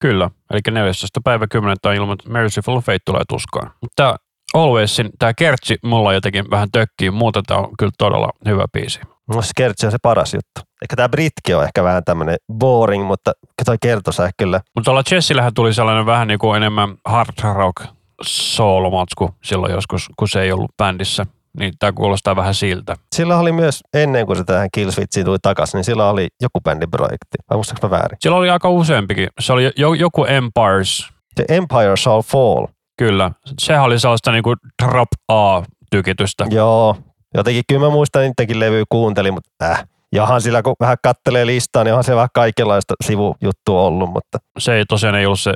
Kyllä. 0.00 0.30
Eli 0.50 0.60
14. 0.70 1.20
päivä 1.24 1.46
10. 1.46 1.76
on 1.84 1.94
ilman, 1.94 2.12
että 2.12 2.30
Merciful 2.30 2.80
Fate 2.80 2.98
tulee 3.04 3.22
tuskaan. 3.28 3.70
Mutta 3.82 4.16
Alwaysin, 4.54 5.10
tämä 5.18 5.34
kertsi 5.34 5.78
mulla 5.82 6.12
jotenkin 6.12 6.50
vähän 6.50 6.68
tökkii, 6.72 7.10
muuten 7.10 7.42
tämä 7.46 7.60
on 7.60 7.68
kyllä 7.78 7.92
todella 7.98 8.30
hyvä 8.46 8.64
biisi. 8.72 9.00
No 9.34 9.42
se 9.42 9.50
kertsi 9.56 9.86
on 9.86 9.92
se 9.92 9.98
paras 10.02 10.34
juttu. 10.34 10.60
Ehkä 10.82 10.96
tämä 10.96 11.08
Britki 11.08 11.54
on 11.54 11.64
ehkä 11.64 11.84
vähän 11.84 12.04
tämmöinen 12.04 12.36
boring, 12.52 13.06
mutta 13.06 13.32
toi 13.64 13.76
kertosä 13.82 14.30
kyllä. 14.36 14.60
Mutta 14.74 14.84
tuolla 14.84 15.02
Jessillähän 15.10 15.54
tuli 15.54 15.74
sellainen 15.74 16.06
vähän 16.06 16.28
niin 16.28 16.38
kuin 16.38 16.56
enemmän 16.56 16.94
hard 17.04 17.54
rock 17.54 17.84
soolomatsku 18.22 19.34
silloin 19.44 19.72
joskus, 19.72 20.08
kun 20.18 20.28
se 20.28 20.42
ei 20.42 20.52
ollut 20.52 20.70
bändissä. 20.76 21.26
Niin 21.58 21.72
tämä 21.78 21.92
kuulostaa 21.92 22.36
vähän 22.36 22.54
siltä. 22.54 22.96
Sillä 23.14 23.38
oli 23.38 23.52
myös, 23.52 23.80
ennen 23.94 24.26
kuin 24.26 24.36
se 24.36 24.44
tähän 24.44 24.68
Killswitchiin 24.74 25.26
tuli 25.26 25.38
takaisin, 25.42 25.78
niin 25.78 25.84
sillä 25.84 26.10
oli 26.10 26.28
joku 26.40 26.60
bändiprojekti. 26.60 27.36
Vai 27.50 27.56
muistaaks 27.56 27.82
mä 27.82 27.90
väärin? 27.90 28.16
Siellä 28.20 28.38
oli 28.38 28.50
aika 28.50 28.68
useampikin. 28.70 29.28
Se 29.40 29.52
oli 29.52 29.72
jo, 29.76 29.94
joku 29.94 30.24
Empires, 30.24 31.08
Se 31.36 31.44
Empire 31.48 31.96
Shall 31.96 32.22
Fall. 32.22 32.66
kyllä. 32.98 33.30
Sehän 33.58 33.84
oli 33.84 33.98
sellaista 34.00 34.32
niin 34.32 34.42
kuin 34.42 34.56
drop 34.82 35.08
A-tykitystä. 35.28 36.46
Joo, 36.50 36.96
jotenkin 37.34 37.64
kyllä 37.68 37.80
mä 37.80 37.90
muistan 37.90 38.22
niidenkin 38.22 38.60
levyä 38.60 38.84
kuuntelin, 38.88 39.34
mutta 39.34 39.50
äh. 39.62 39.84
Jahan 40.14 40.40
sillä 40.40 40.62
kun 40.62 40.74
vähän 40.80 40.96
kattelee 41.02 41.46
listaa, 41.46 41.84
niin 41.84 41.92
onhan 41.92 42.04
se 42.04 42.14
vähän 42.14 42.28
kaikenlaista 42.34 42.94
sivujuttua 43.04 43.82
ollut, 43.82 44.10
mutta 44.10 44.38
Se 44.58 44.74
ei 44.74 44.84
tosiaan 44.88 45.14
ei 45.14 45.26
ollut 45.26 45.40
se 45.40 45.52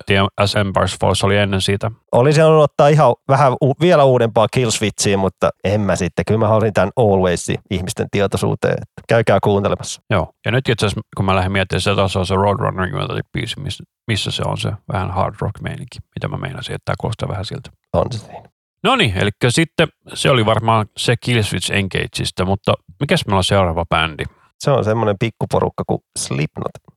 Empires 0.61 0.97
Falls, 1.01 1.18
se 1.18 1.27
oli 1.27 1.37
ennen 1.37 1.61
siitä. 1.61 1.91
olisi 2.12 2.41
halunnut 2.41 2.64
ottaa 2.64 2.89
ihan 2.89 3.14
vähän 3.29 3.53
u- 3.53 3.81
vielä 3.81 4.05
uudempaa 4.05 4.49
Killswitchiä, 4.49 5.16
mutta 5.16 5.51
en 5.64 5.81
mä 5.81 5.97
sitten. 5.97 6.25
Kyllä 6.25 6.41
mä 6.41 6.49
halusin 6.49 6.72
tämän 6.72 6.91
Alwaysin 6.97 7.59
ihmisten 7.70 8.07
tietoisuuteen, 8.11 8.72
että 8.72 9.03
käykää 9.09 9.39
kuuntelemassa. 9.45 10.03
Joo. 10.11 10.29
Ja 10.47 10.53
nyt 10.53 10.68
itse 10.68 10.87
asiassa, 10.87 11.01
kun 11.16 11.25
mä 11.25 11.37
lähdin 11.37 11.53
miettimään, 11.53 11.81
se 11.81 11.95
taas 11.95 12.16
on 12.16 12.27
se 12.27 12.35
Roadrunner 12.35 12.89
biisi, 13.33 13.61
missä, 13.61 13.85
missä 14.07 14.31
se 14.31 14.43
on 14.47 14.59
se 14.59 14.72
vähän 14.93 15.11
hard 15.11 15.35
rock 15.41 15.61
meininki, 15.61 15.99
mitä 16.14 16.29
mä 16.29 16.37
meinasin, 16.37 16.75
että 16.75 16.85
tämä 16.85 16.97
kuulostaa 17.01 17.29
vähän 17.29 17.45
siltä. 17.45 17.70
On 17.93 18.07
se 18.12 18.18
siinä. 18.18 18.54
No 18.85 18.97
niin, 18.97 19.18
eli 19.18 19.30
sitten 19.49 19.89
se 20.14 20.30
oli 20.30 20.47
varmaan 20.47 20.87
se 20.97 21.14
Killswitch 21.20 21.72
Engageista, 21.72 22.45
mutta 22.45 22.74
mikäs 23.01 23.26
meillä 23.26 23.39
on 23.39 23.45
seuraava 23.45 23.85
bändi? 23.91 24.24
Se 24.59 24.70
on 24.70 24.85
semmoinen 24.85 25.16
pikkuporukka 25.18 25.85
kuin 25.87 26.01
Slipknot. 26.18 26.97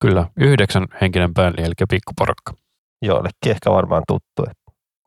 Kyllä, 0.00 0.26
yhdeksän 0.36 0.86
henkinen 1.00 1.34
bändi, 1.34 1.62
eli 1.62 1.74
pikkuporukka. 1.88 2.52
Joillekin 3.02 3.50
ehkä 3.50 3.70
varmaan 3.70 4.02
tuttu. 4.08 4.44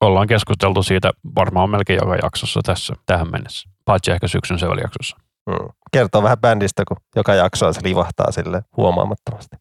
Ollaan 0.01 0.28
keskusteltu 0.28 0.84
siitä 0.84 1.12
varmaan 1.36 1.70
melkein 1.70 1.99
joka 2.01 2.16
jaksossa 2.16 2.59
tässä 2.64 2.95
tähän 3.05 3.32
mennessä, 3.32 3.70
paitsi 3.86 4.12
ehkä 4.12 4.28
syksyn 4.28 4.57
jaksossa. 4.82 5.18
Mm. 5.49 5.70
Kertoo 5.91 6.24
vähän 6.24 6.38
bändistä, 6.38 6.84
kun 6.88 6.97
joka 7.16 7.34
jaksoa 7.34 7.74
se 7.74 7.82
livahtaa 7.84 8.32
sille 8.32 8.62
huomaamattomasti. 8.78 9.55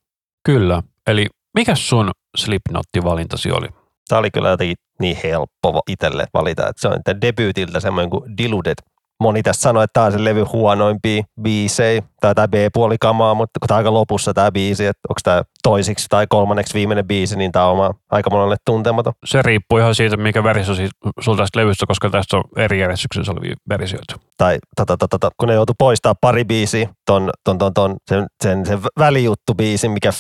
Kyllä, 0.47 0.83
eli 1.07 1.27
mikä 1.55 1.75
sun 1.75 2.11
Slipknotti-valintasi 2.39 3.53
oli? 3.53 3.80
Tämä 4.11 4.21
oli 4.21 4.31
kyllä 4.31 4.49
jotenkin 4.49 4.77
niin 5.01 5.17
helppo 5.25 5.83
itselle 5.89 6.27
valita, 6.35 6.69
että 6.69 6.81
se 6.81 6.89
on 6.89 6.99
tämän 7.05 7.21
debyytiltä 7.21 7.81
semmoinen 7.81 8.11
kuin 8.11 8.37
Diluted. 8.39 8.75
Moni 9.21 9.43
tässä 9.43 9.63
sanoi, 9.63 9.85
että 9.85 9.93
tämä 9.93 10.07
on 10.07 10.13
se 10.13 10.25
levy 10.25 10.43
huonoimpia 10.43 11.23
biisejä, 11.43 12.03
tai 12.21 12.35
tämä 12.35 12.49
B-puoli 12.49 12.97
kamaa, 13.01 13.35
mutta 13.35 13.61
kun 13.61 13.69
tämä 13.69 13.77
on 13.77 13.79
aika 13.79 13.95
lopussa 13.95 14.35
tämä 14.35 14.53
biisi, 14.53 14.87
että 14.87 15.01
onko 15.09 15.21
tämä 15.25 15.43
toisiksi 15.63 16.07
tai 16.11 16.27
kolmanneksi 16.27 16.75
viimeinen 16.75 17.07
biisi, 17.07 17.37
niin 17.37 17.53
tämä 17.53 17.65
on 17.65 17.73
oma 17.73 17.95
aika 18.11 18.31
monelle 18.31 18.57
tuntematon. 18.67 19.13
Se 19.27 19.43
riippuu 19.43 19.79
ihan 19.79 19.95
siitä, 19.95 20.17
mikä 20.17 20.45
versio 20.45 20.75
si- 20.75 20.89
sulla 21.21 21.39
tästä 21.39 21.61
levystä, 21.61 21.87
koska 21.87 22.11
tästä 22.11 22.37
on 22.37 22.45
eri 22.57 22.81
järjestyksessä 22.81 23.33
olevia 23.33 23.55
versioita. 23.69 24.15
Tai 24.39 24.59
tota, 24.77 24.97
tota, 24.97 25.09
tota, 25.09 25.31
kun 25.37 25.49
ne 25.49 25.55
joutu 25.55 25.73
poistaa 25.79 26.15
pari 26.21 26.45
biisiä, 26.45 26.89
ton, 27.07 27.31
ton, 27.45 27.59
ton, 27.59 27.75
ton, 27.75 27.97
sen, 28.09 28.27
sen, 28.43 28.67
sen 28.67 28.81
välijuttu 28.99 29.55
biisi, 29.57 29.89
mikä 29.89 30.11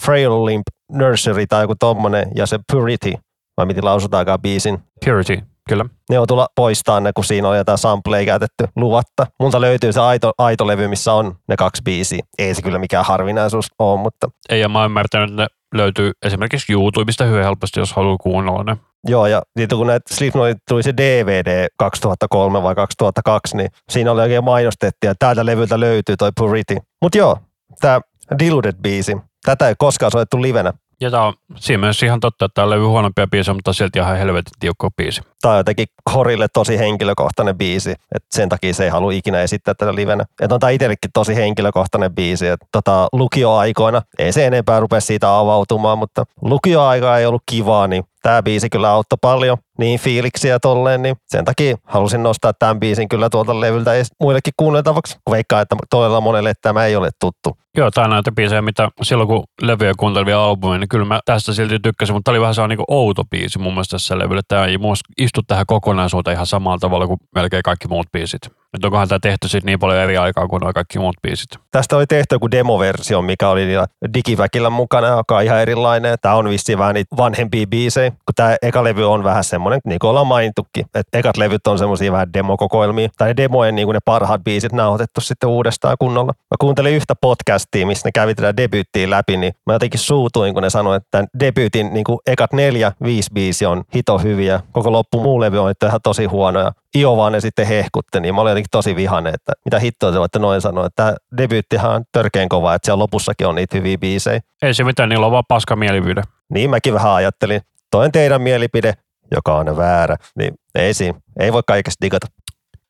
Frail 0.00 0.44
Limp 0.44 0.64
Nursery 0.92 1.46
tai 1.46 1.64
joku 1.64 1.74
tommonen, 1.78 2.28
ja 2.36 2.46
se 2.46 2.58
Purity, 2.72 3.12
vai 3.56 3.66
miten 3.66 3.84
lausutaankaan 3.84 4.40
biisin, 4.40 4.78
Purity, 5.04 5.38
kyllä. 5.68 5.84
ne 6.10 6.18
on 6.18 6.26
tulla 6.26 6.46
poistaa 6.56 7.00
ne, 7.00 7.12
kun 7.12 7.24
siinä 7.24 7.48
on 7.48 7.56
jotain 7.56 7.78
sampleja 7.78 8.26
käytetty 8.26 8.64
luvatta. 8.76 9.26
Multa 9.40 9.60
löytyy 9.60 9.92
se 9.92 10.00
aito, 10.00 10.32
aito 10.38 10.66
levy, 10.66 10.88
missä 10.88 11.12
on 11.12 11.34
ne 11.48 11.56
kaksi 11.56 11.82
biisiä. 11.82 12.20
Ei 12.38 12.54
se 12.54 12.62
kyllä 12.62 12.78
mikään 12.78 13.04
harvinaisuus 13.04 13.66
ole, 13.78 14.00
mutta 14.00 14.28
Ei, 14.48 14.60
ja 14.60 14.68
mä 14.68 14.78
oon 14.78 14.86
ymmärtänyt, 14.86 15.30
että 15.30 15.42
ne 15.42 15.46
löytyy 15.74 16.12
esimerkiksi 16.26 16.72
YouTubesta 16.72 17.24
hyvin 17.24 17.44
helposti, 17.44 17.80
jos 17.80 17.92
haluaa 17.92 18.16
kuunnella 18.20 18.64
ne. 18.64 18.76
joo, 19.08 19.26
ja 19.26 19.42
sitten 19.58 19.78
kun 19.78 19.86
näitä 19.86 20.14
Slipknotit 20.14 20.58
tuli 20.68 20.82
se 20.82 20.96
DVD 20.96 21.66
2003 21.78 22.62
vai 22.62 22.74
2002, 22.74 23.56
niin 23.56 23.70
siinä 23.90 24.12
oli 24.12 24.20
oikein 24.20 24.44
mainostettiin, 24.44 25.10
että 25.10 25.26
täältä 25.26 25.46
levyltä 25.46 25.80
löytyy 25.80 26.16
toi 26.16 26.30
Purity. 26.40 26.76
Mutta 27.02 27.18
joo, 27.18 27.38
tämä 27.80 28.00
Diluted 28.38 28.74
biisi, 28.82 29.16
tätä 29.44 29.68
ei 29.68 29.74
koskaan 29.78 30.12
soittu 30.12 30.42
livenä. 30.42 30.72
Ja 31.00 31.10
tämä 31.10 31.24
on 31.24 31.34
siinä 31.56 31.80
mielessä 31.80 32.06
ihan 32.06 32.20
totta, 32.20 32.44
että 32.44 32.54
tämä 32.54 32.64
on 32.64 32.70
levy 32.70 32.84
huonompia 32.84 33.26
biisejä, 33.26 33.54
mutta 33.54 33.72
silti 33.72 33.98
ihan 33.98 34.16
helvetin 34.16 34.52
tiukka 34.60 34.90
biisi. 34.96 35.22
Tämä 35.42 35.52
on 35.52 35.58
jotenkin 35.58 35.86
Korille 36.04 36.46
tosi 36.52 36.78
henkilökohtainen 36.78 37.58
biisi, 37.58 37.90
että 37.90 38.28
sen 38.30 38.48
takia 38.48 38.74
se 38.74 38.84
ei 38.84 38.90
halua 38.90 39.12
ikinä 39.12 39.40
esittää 39.40 39.74
tätä 39.74 39.94
livenä. 39.94 40.24
Että 40.40 40.54
on 40.54 40.60
tämä 40.60 40.70
itsellekin 40.70 41.10
tosi 41.14 41.36
henkilökohtainen 41.36 42.14
biisi, 42.14 42.46
että 42.46 42.66
tota, 42.72 43.08
lukioaikoina, 43.12 44.02
ei 44.18 44.32
se 44.32 44.46
enempää 44.46 44.80
rupea 44.80 45.00
siitä 45.00 45.38
avautumaan, 45.38 45.98
mutta 45.98 46.24
lukioaika 46.42 47.18
ei 47.18 47.26
ollut 47.26 47.42
kivaa, 47.46 47.86
niin 47.86 48.04
tämä 48.22 48.42
biisi 48.42 48.70
kyllä 48.70 48.90
auttoi 48.90 49.18
paljon 49.20 49.58
niin 49.80 50.00
fiiliksiä 50.00 50.58
tolleen, 50.58 51.02
niin 51.02 51.16
sen 51.28 51.44
takia 51.44 51.76
halusin 51.84 52.22
nostaa 52.22 52.52
tämän 52.52 52.80
biisin 52.80 53.08
kyllä 53.08 53.30
tuolta 53.30 53.60
levyltä 53.60 53.90
muillekin 54.20 54.52
kuunneltavaksi. 54.56 55.18
Veikkaa, 55.30 55.60
että 55.60 55.76
todella 55.90 56.20
monelle 56.20 56.52
tämä 56.62 56.84
ei 56.84 56.96
ole 56.96 57.10
tuttu. 57.20 57.56
Joo, 57.76 57.90
tämä 57.90 58.04
on 58.04 58.10
näitä 58.10 58.32
biisejä, 58.32 58.62
mitä 58.62 58.90
silloin 59.02 59.28
kun 59.28 59.44
levyjä 59.62 59.92
kuuntelin 59.98 60.34
albumia, 60.34 60.78
niin 60.78 60.88
kyllä 60.88 61.04
mä 61.04 61.20
tästä 61.24 61.52
silti 61.52 61.78
tykkäsin, 61.78 62.14
mutta 62.14 62.24
tämä 62.24 62.32
oli 62.32 62.40
vähän 62.40 62.54
sellainen 62.54 62.78
niin 62.78 62.84
outo 62.88 63.24
biisi 63.24 63.58
mun 63.58 63.72
mielestä 63.72 63.90
tässä 63.90 64.18
levyllä. 64.18 64.42
Tämä 64.48 64.64
ei 64.64 64.76
istu 65.18 65.40
tähän 65.42 65.66
kokonaisuuteen 65.66 66.34
ihan 66.34 66.46
samalla 66.46 66.78
tavalla 66.78 67.06
kuin 67.06 67.20
melkein 67.34 67.62
kaikki 67.62 67.88
muut 67.88 68.06
biisit. 68.12 68.46
Että 68.74 68.86
onkohan 68.86 69.08
tämä 69.08 69.18
tehty 69.22 69.48
sitten 69.48 69.66
niin 69.66 69.78
paljon 69.78 69.98
eri 69.98 70.16
aikaa 70.16 70.48
kuin 70.48 70.60
nuo 70.60 70.72
kaikki 70.72 70.98
muut 70.98 71.16
biisit. 71.22 71.48
Tästä 71.70 71.96
oli 71.96 72.06
tehty 72.06 72.34
joku 72.34 72.50
demoversio, 72.50 73.22
mikä 73.22 73.48
oli 73.48 73.64
niillä 73.64 73.86
digiväkillä 74.14 74.70
mukana, 74.70 75.06
joka 75.06 75.36
on 75.36 75.42
ihan 75.42 75.60
erilainen. 75.60 76.18
Tämä 76.22 76.34
on 76.34 76.48
vissiin 76.48 76.78
vähän 76.78 76.94
niitä 76.94 77.16
vanhempia 77.16 77.66
biisejä, 77.66 78.10
kun 78.10 78.34
tämä 78.36 78.56
eka 78.62 78.84
levy 78.84 79.12
on 79.12 79.24
vähän 79.24 79.44
semmoinen, 79.44 79.69
niin 79.84 79.98
kuin 79.98 80.08
ollaan 80.08 80.26
mainittukin, 80.26 80.86
että 80.94 81.18
ekat 81.18 81.36
levyt 81.36 81.66
on 81.66 81.78
semmoisia 81.78 82.12
vähän 82.12 82.32
demokokoelmia, 82.32 83.08
tai 83.18 83.36
demojen 83.36 83.74
niin 83.74 83.86
kuin 83.86 83.94
ne 83.94 84.00
parhaat 84.04 84.44
biisit 84.44 84.72
nauhoitettu 84.72 85.20
sitten 85.20 85.48
uudestaan 85.48 85.96
kunnolla. 85.98 86.32
Mä 86.32 86.56
kuuntelin 86.60 86.94
yhtä 86.94 87.14
podcastia, 87.20 87.86
missä 87.86 88.08
ne 88.08 88.12
kävi 88.12 88.34
tätä 88.34 88.56
debyyttiä 88.56 89.10
läpi, 89.10 89.36
niin 89.36 89.52
mä 89.66 89.72
jotenkin 89.72 90.00
suutuin, 90.00 90.54
kun 90.54 90.62
ne 90.62 90.70
sanoi, 90.70 90.96
että 90.96 91.08
tämän 91.10 91.26
debyytin 91.40 91.94
niin 91.94 92.04
kuin 92.04 92.18
ekat 92.26 92.52
neljä, 92.52 92.92
viisi 93.02 93.30
biisi 93.34 93.66
on 93.66 93.84
hito 93.94 94.18
hyviä, 94.18 94.60
koko 94.72 94.92
loppu 94.92 95.20
muu 95.20 95.40
levy 95.40 95.58
on 95.58 95.72
ihan 95.86 96.00
tosi 96.02 96.24
huonoja. 96.24 96.72
Io 96.96 97.16
vaan 97.16 97.32
ne 97.32 97.40
sitten 97.40 97.66
hehkutte, 97.66 98.20
niin 98.20 98.34
mä 98.34 98.40
olin 98.40 98.50
jotenkin 98.50 98.70
tosi 98.70 98.96
vihane, 98.96 99.30
että 99.30 99.52
mitä 99.64 99.78
hittoa 99.78 100.12
te 100.12 100.18
voitte 100.18 100.38
noin 100.38 100.60
sanoa, 100.60 100.86
että 100.86 101.02
tämä 101.02 101.16
debyyttihan 101.36 101.94
on 101.94 102.04
törkeän 102.12 102.48
kova, 102.48 102.74
että 102.74 102.86
siellä 102.86 103.02
lopussakin 103.02 103.46
on 103.46 103.54
niitä 103.54 103.76
hyviä 103.76 103.98
biisejä. 103.98 104.40
Ei 104.62 104.74
se 104.74 104.84
mitään, 104.84 105.08
niillä 105.08 105.26
on 105.26 105.32
vaan 105.32 105.44
paska 105.48 105.76
mielipide. 105.76 106.22
Niin 106.50 106.70
mäkin 106.70 106.94
vähän 106.94 107.12
ajattelin. 107.12 107.60
Toin 107.90 108.12
teidän 108.12 108.42
mielipide, 108.42 108.94
joka 109.34 109.56
on 109.56 109.76
väärä, 109.76 110.16
niin 110.36 110.54
ei 110.74 110.94
siinä, 110.94 111.18
ei 111.40 111.52
voi 111.52 111.62
kaikesta 111.66 112.04
digata. 112.04 112.26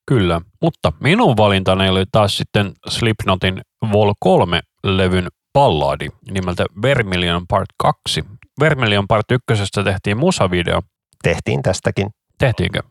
Kyllä, 0.07 0.41
mutta 0.63 0.93
minun 1.01 1.37
valintani 1.37 1.89
oli 1.89 2.05
taas 2.13 2.37
sitten 2.37 2.73
Slipknotin 2.89 3.61
Vol 3.93 4.13
3-levyn 4.25 5.29
balladi 5.53 6.09
nimeltä 6.31 6.65
Vermilion 6.83 7.47
Part 7.49 7.69
2. 7.79 8.25
Vermilion 8.61 9.09
Part 9.09 9.27
1 9.31 9.45
tehtiin 9.85 10.17
musavideo. 10.17 10.83
Tehtiin 11.23 11.63
tästäkin. 11.63 12.11
Tehtiinkö? 12.39 12.83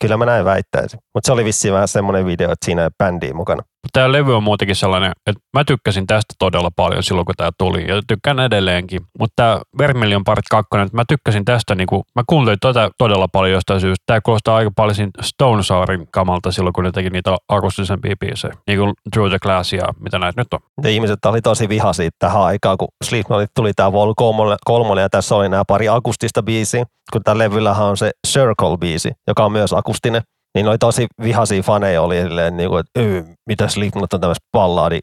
Kyllä 0.00 0.16
mä 0.16 0.26
näin 0.26 0.44
väittäisin. 0.44 1.00
Mutta 1.14 1.26
se 1.26 1.32
oli 1.32 1.44
vissiin 1.44 1.74
vähän 1.74 1.88
semmoinen 1.88 2.26
video, 2.26 2.52
että 2.52 2.64
siinä 2.64 2.82
ei 2.82 2.88
bändiä 2.98 3.34
mukana. 3.34 3.62
Tämä 3.92 4.12
levy 4.12 4.36
on 4.36 4.42
muutenkin 4.42 4.76
sellainen, 4.76 5.12
että 5.26 5.40
mä 5.52 5.64
tykkäsin 5.64 6.06
tästä 6.06 6.34
todella 6.38 6.70
paljon 6.76 7.02
silloin, 7.02 7.26
kun 7.26 7.34
tämä 7.36 7.50
tuli, 7.58 7.88
ja 7.88 8.02
tykkään 8.06 8.40
edelleenkin. 8.40 9.00
Mutta 9.18 9.32
tämä 9.36 9.60
Vermilion 9.78 10.24
Part 10.24 10.44
2, 10.50 10.68
että 10.84 10.96
mä 10.96 11.04
tykkäsin 11.08 11.44
tästä, 11.44 11.74
niin 11.74 11.86
kuin, 11.86 12.02
mä 12.14 12.22
kuuntelin 12.26 12.58
tätä 12.60 12.90
todella 12.98 13.28
paljon 13.28 13.52
jostain 13.52 13.80
syystä. 13.80 14.02
Tämä 14.06 14.20
kuulostaa 14.20 14.56
aika 14.56 14.70
paljon 14.76 15.10
Stone 15.20 15.62
Sourin 15.62 16.08
kamalta 16.10 16.52
silloin, 16.52 16.72
kun 16.72 16.84
ne 16.84 16.90
teki 16.92 17.10
niitä 17.10 17.36
akustisempia 17.48 18.14
biisejä, 18.20 18.54
niin 18.66 18.78
kuin 18.78 18.92
Through 19.12 19.30
the 19.30 19.38
Glass 19.42 19.72
ja 19.72 19.84
mitä 20.00 20.18
näitä 20.18 20.40
nyt 20.40 20.54
on. 20.54 20.60
Ja 20.82 20.90
ihmiset 20.90 21.24
oli 21.24 21.42
tosi 21.42 21.68
vihaisia 21.68 22.10
tähän 22.18 22.42
aikaan, 22.42 22.78
kun 22.78 22.88
Slipknot 23.04 23.50
tuli 23.56 23.72
tämä 23.72 23.92
Vol 23.92 24.14
3 24.64 25.00
ja 25.00 25.08
tässä 25.08 25.36
oli 25.36 25.48
nämä 25.48 25.62
pari 25.66 25.88
akustista 25.88 26.42
biisiä, 26.42 26.84
kun 27.12 27.22
tämä 27.24 27.38
levyllähän 27.38 27.86
on 27.86 27.96
se 27.96 28.10
Circle-biisi, 28.28 29.10
joka 29.28 29.44
on 29.44 29.52
myös 29.52 29.72
akustinen 29.72 30.22
niin 30.54 30.68
oli 30.68 30.78
tosi 30.78 31.06
vihaisia 31.22 31.62
faneja 31.62 32.02
oli 32.02 32.22
silleen, 32.22 32.56
niin 32.56 32.70
kuin, 32.70 32.80
että 32.80 33.32
mitä 33.46 33.68
Slipknot 33.68 34.12
on 34.12 34.20
tämmöistä 34.20 34.46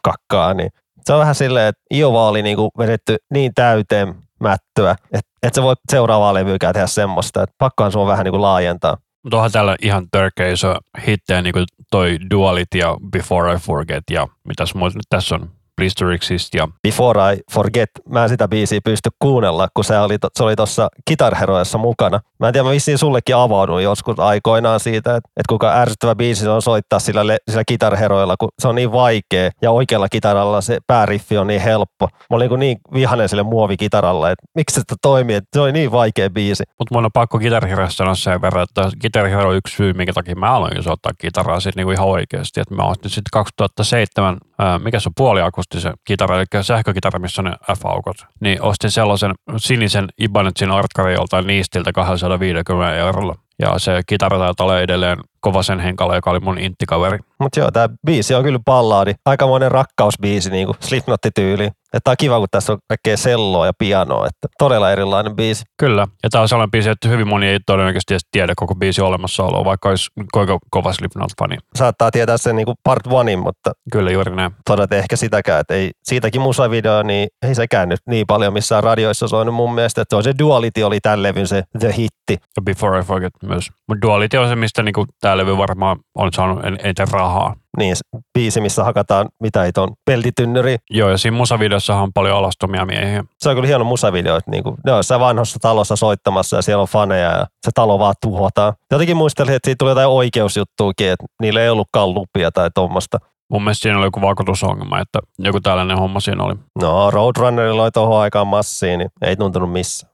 kakkaa, 0.04 0.54
niin 0.54 0.70
se 1.02 1.14
on 1.14 1.20
vähän 1.20 1.36
silleen, 1.36 1.68
että 1.68 1.82
Iova 1.94 2.28
oli 2.28 2.42
niin 2.42 2.56
kuin 2.56 2.70
vedetty 2.78 3.18
niin 3.34 3.52
täyteen 3.56 4.16
mättöä, 4.40 4.92
että, 4.92 5.32
että 5.44 5.56
se 5.56 5.64
voi 5.64 5.76
seuraavaa 5.92 6.34
levyä 6.34 6.58
tehdä 6.60 6.88
semmoista, 6.88 7.44
että 7.44 7.56
pakkohan 7.58 7.92
on 7.96 8.08
vähän 8.08 8.24
niin 8.24 8.32
kuin 8.32 8.42
laajentaa. 8.42 8.98
Mutta 9.24 9.38
onhan 9.38 9.52
täällä 9.52 9.76
ihan 9.82 10.08
törkeä 10.12 10.48
iso 10.48 10.76
hittejä, 11.08 11.42
niin 11.42 11.54
kuin 11.54 11.66
toi 11.92 12.18
Duality 12.32 12.78
ja 12.78 12.98
Before 13.12 13.54
I 13.54 13.58
Forget 13.58 14.04
ja 14.12 14.28
mitäs 14.48 14.76
muuta 14.76 14.98
nyt 14.98 15.06
tässä 15.10 15.36
on 15.36 15.50
To 15.78 16.12
Exist 16.12 16.54
ja 16.54 16.68
Before 16.84 17.34
I 17.34 17.40
Forget. 17.52 17.90
Mä 18.10 18.24
en 18.24 18.30
sitä 18.30 18.48
biisiä 18.48 18.80
pysty 18.84 19.10
kuunnella, 19.20 19.68
kun 19.74 19.84
se 19.84 20.00
oli, 20.00 20.18
se 20.36 20.44
oli 20.44 20.56
tuossa 20.56 20.90
Guitar 21.08 21.36
Heroessa 21.36 21.78
mukana. 21.78 22.20
Mä 22.40 22.48
en 22.48 22.54
tiedä, 22.54 22.64
mä 22.64 22.72
vissiin 22.72 22.98
sullekin 22.98 23.36
avaudun 23.36 23.84
joskus 23.84 24.20
aikoinaan 24.20 24.80
siitä, 24.80 25.16
että, 25.16 25.30
että 25.30 25.50
kuinka 25.50 25.74
ärsyttävä 25.74 26.16
biisi 26.16 26.42
se 26.42 26.50
on 26.50 26.62
soittaa 26.62 27.00
sillä, 27.00 27.22
sillä 27.50 27.64
Guitar 27.68 27.96
Heroilla, 27.96 28.36
kun 28.40 28.50
se 28.60 28.68
on 28.68 28.76
niin 28.76 28.92
vaikea 28.92 29.52
ja 29.62 29.72
oikealla 29.72 30.10
kitaralla 30.10 30.62
se 30.62 30.78
pääriffi 30.88 31.38
on 31.38 31.48
niin 31.48 31.62
helppo. 31.62 32.08
Mä 32.12 32.36
olin 32.36 32.50
niin, 32.50 32.60
niin 32.60 32.78
vihanen 32.94 33.30
sille 33.30 33.44
muovikitaralla, 33.44 34.32
että 34.32 34.46
miksi 34.56 34.76
se 34.76 34.82
toimii, 35.02 35.36
että 35.36 35.50
se 35.54 35.62
oli 35.62 35.72
niin 35.72 35.92
vaikea 35.92 36.30
biisi. 36.30 36.64
Mutta 36.80 36.96
mun 36.96 37.06
on 37.06 37.12
pakko 37.12 37.40
Guitar 37.40 37.92
sanoa 37.92 38.16
sen 38.16 38.42
verran, 38.42 38.64
että 38.64 38.90
Guitar 39.02 39.28
Hero 39.28 39.50
on 39.50 39.56
yksi 39.56 39.76
syy, 39.76 39.94
minkä 39.94 40.14
takia 40.14 40.36
mä 40.36 40.52
aloin 40.52 40.84
soittaa 40.84 41.12
kitaraa 41.18 41.60
sitten 41.60 41.74
niinku 41.76 41.92
ihan 41.92 42.08
oikeasti. 42.08 42.60
Että 42.60 42.76
mä 42.76 42.84
ostin 42.84 43.10
sitten 43.10 43.32
2007, 43.32 44.38
ää, 44.60 44.80
mikä 44.80 45.00
se 45.00 45.10
on 45.10 45.14
puoliakustisen 45.18 45.94
kitara, 46.06 46.38
eli 46.38 46.64
sähkökitara, 46.64 47.20
missä 47.20 47.42
on 47.42 47.46
ne 47.46 47.76
F-aukot. 47.76 48.26
Niin 48.40 48.62
ostin 48.62 48.92
sellaisen 48.92 49.32
sinisen 49.58 50.08
Ibanezin 50.22 50.72
Artkari 50.72 51.14
joltain 51.14 51.48
niistiltä 51.48 51.92
250 51.92 52.96
eurolla. 52.96 53.36
Ja 53.60 53.80
se 53.80 54.02
kitara 54.08 54.38
taitaa 54.38 54.66
olla 54.66 54.80
edelleen 54.80 55.18
Kovasen 55.48 55.80
Henkala, 55.80 56.16
joka 56.16 56.32
oli 56.32 56.40
mun 56.40 56.60
inttikaveri. 56.60 57.20
Mutta 57.40 57.60
joo, 57.60 57.72
tämä 57.72 57.90
biisi 58.06 58.36
on 58.36 58.44
kyllä 58.44 58.60
ballaadi. 58.66 59.14
Aikamoinen 59.26 59.72
rakkausbiisi, 59.72 60.50
niin 60.50 60.66
kuin 60.66 60.78
Slipknot-tyyli. 60.80 61.70
Että 61.94 62.12
on 62.12 62.18
kiva, 62.20 62.40
kun 62.40 62.48
tässä 62.52 62.74
on 62.74 62.80
kaikkea 62.88 63.18
selloa 63.18 63.66
ja 63.66 63.72
pianoa, 63.80 64.28
että 64.28 64.48
todella 64.58 64.92
erilainen 64.92 65.36
biisi. 65.36 65.64
Kyllä, 65.80 66.08
ja 66.24 66.30
tämä 66.30 66.42
on 66.42 66.50
sellainen 66.50 66.72
biisi, 66.72 66.90
että 66.90 67.08
hyvin 67.08 67.28
moni 67.28 67.48
ei 67.48 67.60
todennäköisesti 67.66 68.14
edes 68.14 68.26
tiedä 68.32 68.54
koko 68.56 68.76
biisi 68.76 69.02
olemassaoloa, 69.02 69.66
vaikka 69.66 69.90
olisi 69.90 70.10
kuinka 70.34 70.58
kova 70.70 70.94
Slipknot-fani. 70.94 71.58
Saattaa 71.76 72.12
tietää 72.12 72.38
sen 72.38 72.56
niin 72.56 72.66
kuin 72.66 72.78
part 72.84 73.08
onein, 73.08 73.40
mutta 73.40 73.72
Kyllä, 73.92 74.12
juuri 74.12 74.36
näin. 74.36 74.52
Todat 74.66 74.94
ehkä 74.94 75.16
sitäkään, 75.16 75.62
että 75.62 75.74
ei, 75.74 75.92
siitäkin 76.04 76.42
musavideo, 76.42 77.04
niin 77.04 77.28
ei 77.48 77.56
sekään 77.56 77.90
nyt 77.90 78.00
niin 78.10 78.28
paljon 78.28 78.54
missään 78.54 78.84
radioissa 78.84 79.28
soinut 79.28 79.56
mun 79.56 79.74
mielestä, 79.74 80.02
että 80.02 80.22
se 80.22 80.34
Duality 80.40 80.84
oli 80.84 81.00
tämän 81.00 81.24
levyn 81.24 81.48
se 81.48 81.64
the 81.80 81.94
hitti. 81.98 82.38
Ja 82.58 82.62
Before 82.62 83.00
I 83.00 83.04
Forget 83.04 83.34
myös. 83.44 83.70
Mutta 83.88 84.08
Duality 84.08 84.38
on 84.38 84.50
se, 84.50 84.56
mistä 84.56 84.84
niinku 84.84 85.06
tämä 85.22 85.38
levy 85.38 85.58
varmaan 85.58 85.98
on 86.16 86.34
saanut 86.34 86.60
eniten 86.66 87.08
rahaa. 87.12 87.56
Niin, 87.78 87.96
biisi, 88.34 88.62
missä 88.62 88.84
hakataan 88.84 89.28
mitä 89.44 89.64
ei 89.64 89.72
ton 89.72 89.90
peltitynnyri. 90.06 90.76
Joo, 90.90 91.10
ja 91.10 91.18
siinä 91.18 91.38
musavideossa 91.38 91.96
on 91.96 92.14
paljon 92.14 92.38
alastomia 92.38 92.86
miehiä. 92.86 93.24
Se 93.40 93.50
on 93.50 93.56
kyllä 93.56 93.68
hieno 93.68 93.84
musavideo, 93.84 94.36
että 94.38 94.52
niinku, 94.52 94.76
ne 94.86 94.92
on 94.92 94.98
jossain 94.98 95.22
vanhassa 95.22 95.60
talossa 95.60 95.96
soittamassa 95.96 96.56
ja 96.56 96.62
siellä 96.62 96.82
on 96.82 96.88
faneja 96.88 97.32
ja 97.32 97.46
se 97.66 97.72
talo 97.76 98.00
vaan 98.00 98.16
tuhotaan. 98.22 98.74
Jotenkin 98.92 99.18
muistelin, 99.18 99.54
että 99.54 99.68
siitä 99.68 99.78
tuli 99.80 99.92
jotain 99.92 100.10
oikeusjuttuukin, 100.10 101.12
että 101.12 101.26
niillä 101.42 101.62
ei 101.62 101.70
ollutkaan 101.70 102.14
lupia 102.14 102.52
tai 102.52 102.70
tuommoista. 102.76 103.18
Mun 103.52 103.64
mielestä 103.64 103.82
siinä 103.82 103.98
oli 103.98 104.08
joku 104.08 104.22
vakuutusongelma, 104.22 105.00
että 105.00 105.20
joku 105.40 105.60
tällainen 105.60 105.98
homma 105.98 106.20
siinä 106.20 106.44
oli. 106.44 106.56
No, 106.82 107.12
Roadrunnerilla 107.12 107.84
oli 107.84 107.92
tuohon 107.92 108.22
aikaan 108.22 108.48
massiin, 108.48 109.00
niin 109.00 109.10
ei 109.22 109.36
tuntunut 109.36 109.72
missä. 109.72 110.08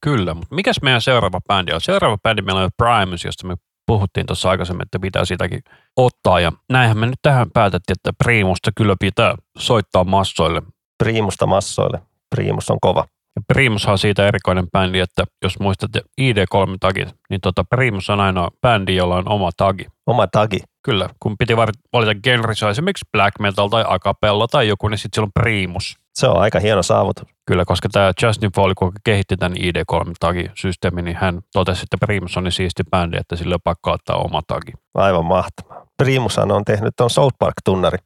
Kyllä, 0.00 0.34
mutta 0.34 0.54
mikäs 0.54 0.82
meidän 0.82 1.02
seuraava 1.02 1.40
bändi 1.48 1.72
on? 1.72 1.80
Seuraava 1.80 2.18
bändi 2.18 2.42
meillä 2.42 2.64
on 2.64 2.70
Primus, 2.76 3.24
josta 3.24 3.46
me 3.46 3.54
puhuttiin 3.86 4.26
tuossa 4.26 4.50
aikaisemmin, 4.50 4.82
että 4.82 4.98
pitää 4.98 5.24
sitäkin 5.24 5.60
ottaa. 5.96 6.40
Ja 6.40 6.52
näinhän 6.70 6.98
me 6.98 7.06
nyt 7.06 7.18
tähän 7.22 7.50
päätettiin, 7.50 7.96
että 7.98 8.24
Primusta 8.24 8.70
kyllä 8.76 8.96
pitää 9.00 9.34
soittaa 9.58 10.04
massoille. 10.04 10.62
Primusta 11.04 11.46
massoille. 11.46 12.02
Primus 12.30 12.70
on 12.70 12.78
kova. 12.80 13.04
Ja 13.36 13.42
Primus 13.54 13.86
on 13.86 13.98
siitä 13.98 14.26
erikoinen 14.26 14.70
bändi, 14.72 15.00
että 15.00 15.24
jos 15.42 15.58
muistatte 15.60 16.00
ID3-tagit, 16.20 17.14
niin 17.30 17.40
tota 17.40 17.64
Primus 17.64 18.10
on 18.10 18.20
ainoa 18.20 18.50
bändi, 18.60 18.96
jolla 18.96 19.16
on 19.16 19.28
oma 19.28 19.50
tagi. 19.56 19.86
Oma 20.06 20.26
tagi? 20.26 20.58
Kyllä, 20.82 21.08
kun 21.20 21.36
piti 21.38 21.56
valita 21.56 22.20
genrissa 22.24 22.70
esimerkiksi 22.70 23.08
black 23.12 23.40
metal 23.40 23.68
tai 23.68 23.84
acapella 23.88 24.46
tai 24.48 24.68
joku, 24.68 24.88
niin 24.88 24.98
sitten 24.98 25.16
siellä 25.16 25.26
on 25.26 25.42
Primus. 25.42 25.96
Se 26.14 26.28
on 26.28 26.40
aika 26.40 26.60
hieno 26.60 26.82
saavutus. 26.82 27.28
Kyllä, 27.46 27.64
koska 27.64 27.88
tämä 27.88 28.12
Justin 28.22 28.52
Foley, 28.56 28.74
kun 28.74 28.92
kehitti 29.04 29.36
tämän 29.36 29.56
ID3-tagi-systeemin, 29.58 31.04
niin 31.04 31.16
hän 31.16 31.40
totesi, 31.52 31.82
että 31.82 32.06
Primus 32.06 32.36
on 32.36 32.44
niin 32.44 32.52
siisti 32.52 32.82
bändi, 32.90 33.16
että 33.16 33.36
sille 33.36 33.54
on 33.54 33.60
pakko 33.64 33.90
ottaa 33.90 34.16
oma 34.16 34.42
tagi. 34.46 34.72
Aivan 34.94 35.24
mahtavaa. 35.24 35.86
Primus 35.96 36.38
on 36.38 36.64
tehnyt 36.64 36.94
tuon 36.96 37.10
South 37.10 37.36
Park-tunnari. 37.38 37.98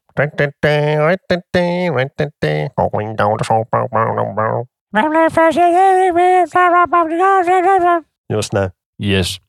Just 8.32 8.52
näin. 8.52 8.70
Yes. 9.04 9.40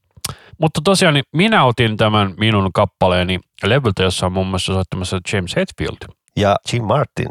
Mutta 0.58 0.82
tosiaan 0.84 1.14
niin 1.14 1.24
minä 1.36 1.64
otin 1.64 1.98
tämän 1.98 2.34
minun 2.38 2.74
kappaleeni 2.74 3.40
levyltä, 3.64 4.04
jossa 4.04 4.26
on 4.26 4.34
muun 4.34 4.48
muassa 4.48 4.74
soittamassa 4.74 5.20
James 5.34 5.56
Hetfield. 5.56 5.98
Ja 6.38 6.56
Jim 6.74 6.84
Martin, 6.84 7.28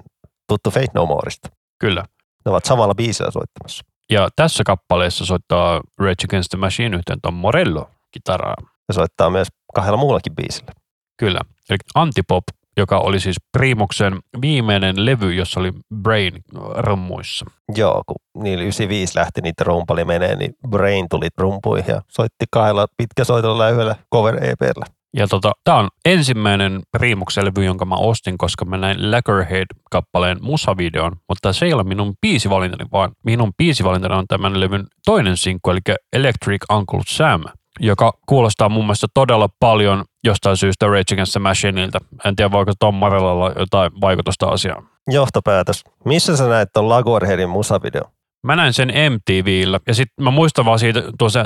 tuttu 0.49 0.71
Fate 0.71 0.91
No 0.95 1.07
Moreista. 1.07 1.49
Kyllä. 1.79 2.05
Ne 2.45 2.51
ovat 2.51 2.65
samalla 2.65 2.95
biisillä 2.95 3.31
soittamassa. 3.31 3.85
Ja 4.11 4.29
tässä 4.37 4.65
kappaleessa 4.65 5.27
soittaa 5.27 5.81
Rage 5.99 6.25
Against 6.25 6.51
the 6.51 6.59
Machine 6.59 6.97
yhteen 6.97 7.21
Tom 7.21 7.35
Morello 7.35 7.91
kitaraa. 8.11 8.55
Ja 8.89 8.95
soittaa 8.95 9.31
myös 9.31 9.49
kahdella 9.75 9.97
muullakin 9.97 10.35
biisillä. 10.35 10.73
Kyllä. 11.17 11.41
Eli 11.71 11.79
Antipop, 11.95 12.45
joka 12.77 12.99
oli 12.99 13.21
siis 13.21 13.37
Primuksen 13.59 14.19
viimeinen 14.43 15.07
levy, 15.07 15.35
jossa 15.35 15.61
oli 15.61 15.73
Brain 15.95 16.33
rummuissa. 16.77 17.47
Joo, 17.77 18.03
kun 18.07 18.43
niillä 18.43 18.63
95 18.63 19.19
lähti 19.19 19.41
niitä 19.41 19.65
rumpali 19.65 20.05
menee, 20.05 20.37
niin 20.37 20.55
Brain 20.69 21.07
tuli 21.11 21.29
rumpuihin 21.39 21.95
ja 21.95 22.03
soitti 22.09 22.45
kahdella 22.51 22.87
pitkäsoitolla 22.97 23.65
ja 23.65 23.71
yhdellä 23.71 23.97
cover 24.15 24.45
EPllä. 24.45 24.85
Ja 25.17 25.29
tota, 25.29 25.53
tää 25.65 25.75
on 25.75 25.89
ensimmäinen 26.05 26.81
Primuksen 26.99 27.45
levy, 27.45 27.65
jonka 27.65 27.85
mä 27.85 27.95
ostin, 27.95 28.39
koska 28.39 28.65
mä 28.65 28.77
näin 28.77 29.11
Lacquerhead-kappaleen 29.11 30.39
musavideon, 30.41 31.13
mutta 31.29 31.53
se 31.53 31.67
ei 31.67 31.73
ole 31.73 31.85
minun 31.85 32.15
biisivalintani, 32.21 32.85
vaan 32.93 33.13
minun 33.25 33.53
biisivalintani 33.59 34.15
on 34.15 34.27
tämän 34.29 34.61
levyn 34.61 34.87
toinen 35.05 35.37
sinkku, 35.37 35.71
eli 35.71 35.81
Electric 36.13 36.65
Uncle 36.73 37.01
Sam, 37.07 37.43
joka 37.81 38.13
kuulostaa 38.27 38.69
mun 38.69 38.85
mielestä 38.85 39.07
todella 39.15 39.49
paljon 39.61 40.05
jostain 40.25 40.57
syystä 40.57 40.87
Rage 40.87 41.15
Against 41.15 41.33
the 41.33 41.41
Machineilta. 41.41 41.99
En 42.25 42.37
tiedä, 42.37 42.51
voiko 42.51 42.73
Tom 42.79 42.95
Marellalla 42.95 43.53
jotain 43.59 43.93
vaikutusta 44.01 44.47
asiaan. 44.47 44.89
Johtopäätös. 45.09 45.85
Missä 46.05 46.37
sä 46.37 46.49
näet 46.49 46.69
ton 46.73 46.89
Lagorheadin 46.89 47.49
musavideo? 47.49 48.03
Mä 48.43 48.57
näin 48.57 48.73
sen 48.73 48.89
MTVllä 48.89 49.81
ja 49.87 49.95
sitten 49.95 50.25
mä 50.25 50.31
muistan 50.31 50.65
vaan 50.65 50.79
siitä 50.79 51.03
tuossa 51.19 51.45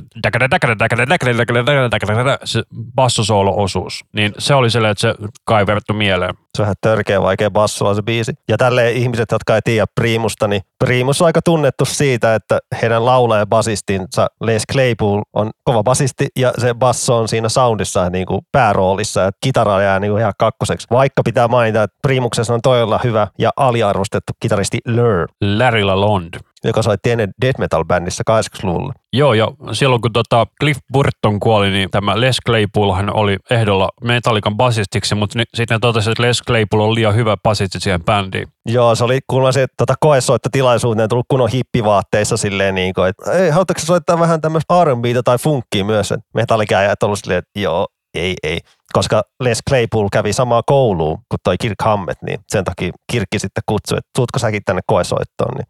se 2.45 2.63
bassosoolo-osuus. 2.95 4.05
Niin 4.13 4.33
se 4.39 4.55
oli 4.55 4.71
sellainen, 4.71 4.93
että 4.93 5.01
se 5.01 5.15
kaiverttu 5.45 5.95
mieleen. 5.95 6.35
Se 6.55 6.63
on 6.63 6.65
vähän 6.65 6.75
törkeä 6.81 7.23
vaikea 7.23 7.51
bassoa 7.51 7.95
se 7.95 8.03
biisi. 8.03 8.33
Ja 8.49 8.57
tälleen 8.57 8.97
ihmiset, 8.97 9.29
jotka 9.33 9.55
ei 9.55 9.61
tiedä 9.65 9.87
Primusta, 9.95 10.49
niin 10.49 10.63
Primus 10.79 11.23
on 11.23 11.27
aika 11.27 11.43
tunnettu 11.43 11.85
siitä, 11.85 12.35
että 12.35 12.59
heidän 12.83 13.05
laulaja 13.05 13.47
basistinsa 13.47 14.27
Les 14.41 14.63
Claypool 14.73 15.23
on 15.33 15.51
kova 15.65 15.83
basisti 15.83 16.29
ja 16.37 16.53
se 16.59 16.75
basso 16.75 17.19
on 17.19 17.29
siinä 17.29 17.49
soundissa 17.49 18.11
niin 18.11 18.27
kuin 18.27 18.41
pääroolissa 18.53 19.21
ja 19.21 19.31
kitara 19.41 19.83
jää 19.83 20.01
niin 20.01 20.11
kuin 20.11 20.21
ihan 20.21 20.33
kakkoseksi. 20.39 20.87
Vaikka 20.91 21.23
pitää 21.23 21.49
mainita, 21.49 21.83
että 21.83 21.99
Primuksessa 22.03 22.55
on 22.55 22.61
todella 22.63 23.01
hyvä 23.05 23.29
ja 23.39 23.51
aliarvostettu 23.57 24.33
kitaristi 24.41 24.79
Lur. 24.87 25.29
Larry 25.41 25.85
LaLonde 25.85 26.39
joka 26.65 26.83
soitti 26.83 27.11
ennen 27.11 27.31
death 27.41 27.59
metal-bändissä 27.59 28.23
80-luvulla. 28.31 28.93
Joo, 29.17 29.35
ja 29.35 29.49
silloin 29.73 30.01
kun 30.03 30.13
tota 30.13 30.47
Cliff 30.61 30.81
Burton 30.93 31.41
kuoli, 31.41 31.71
niin 31.71 31.91
tämä 31.91 32.21
Les 32.21 32.37
Claypoolhan 32.47 33.17
oli 33.17 33.37
ehdolla 33.51 33.89
Metallican 34.03 34.57
basistiksi, 34.57 35.15
mutta 35.15 35.39
sitten 35.55 35.81
totesi, 35.81 36.11
että 36.11 36.23
Les 36.23 36.43
Claypool 36.47 36.81
on 36.81 36.95
liian 36.95 37.15
hyvä 37.15 37.37
basisti 37.43 37.81
siihen 37.81 38.05
bändiin. 38.05 38.49
Joo, 38.67 38.95
se 38.95 39.05
oli 39.05 39.21
kuulemma 39.27 39.53
se 39.53 39.67
tota, 39.77 39.95
koesoittotilaisuuteen 40.01 41.09
tullut 41.09 41.27
kunnon 41.29 41.49
hippivaatteissa 41.49 42.37
silleen 42.37 42.75
niin 42.75 42.95
kuin, 42.95 43.09
että 43.09 43.33
ei, 43.33 43.51
haluatteko 43.51 43.81
soittaa 43.81 44.19
vähän 44.19 44.41
tämmöistä 44.41 44.85
R&Btä 44.85 45.23
tai 45.23 45.39
funkkia 45.39 45.85
myös, 45.85 46.15
Metallica 46.35 46.77
ollut 47.03 47.19
silleen, 47.19 47.39
että 47.39 47.61
joo, 47.61 47.87
ei, 48.15 48.35
ei. 48.43 48.61
Koska 48.93 49.23
Les 49.41 49.59
Claypool 49.71 50.09
kävi 50.13 50.33
samaa 50.33 50.63
kouluun 50.67 51.17
kuin 51.17 51.41
toi 51.45 51.57
Kirk 51.61 51.83
Hammett, 51.83 52.23
niin 52.23 52.41
sen 52.49 52.65
takia 52.65 52.93
Kirkki 53.13 53.39
sitten 53.39 53.63
kutsui, 53.67 53.99
että 53.99 54.11
tuutko 54.17 54.39
säkin 54.39 54.63
tänne 54.65 54.83
koesoittoon, 54.87 55.55
niin 55.57 55.67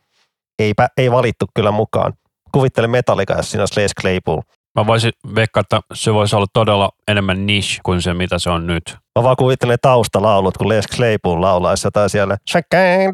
eipä, 0.59 0.89
ei 0.97 1.13
valittu 1.13 1.47
kyllä 1.55 1.71
mukaan. 1.71 2.13
Kuvittele 2.55 2.87
Metallica, 2.87 3.35
jos 3.35 3.51
siinä 3.51 3.63
olisi 3.63 3.81
Les 3.81 3.93
Claypool. 4.01 4.41
Mä 4.79 4.87
voisin 4.87 5.13
veikkaa, 5.35 5.61
että 5.61 5.81
se 5.95 6.15
voisi 6.15 6.37
olla 6.37 6.47
todella 6.53 6.91
enemmän 7.09 7.47
niche 7.47 7.81
kuin 7.83 8.03
se, 8.03 8.15
mitä 8.15 8.39
se 8.39 8.51
on 8.51 8.67
nyt. 8.67 8.83
Mä 9.19 9.23
vaan 9.23 9.37
kuvittelen 9.37 9.79
taustalaulut, 9.83 10.59
kun 10.59 10.69
Les 10.69 10.85
Claypool 10.97 11.41
laulaisi 11.41 11.87
jotain 11.87 12.11
siellä. 12.11 12.37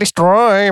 Destroy. 0.00 0.70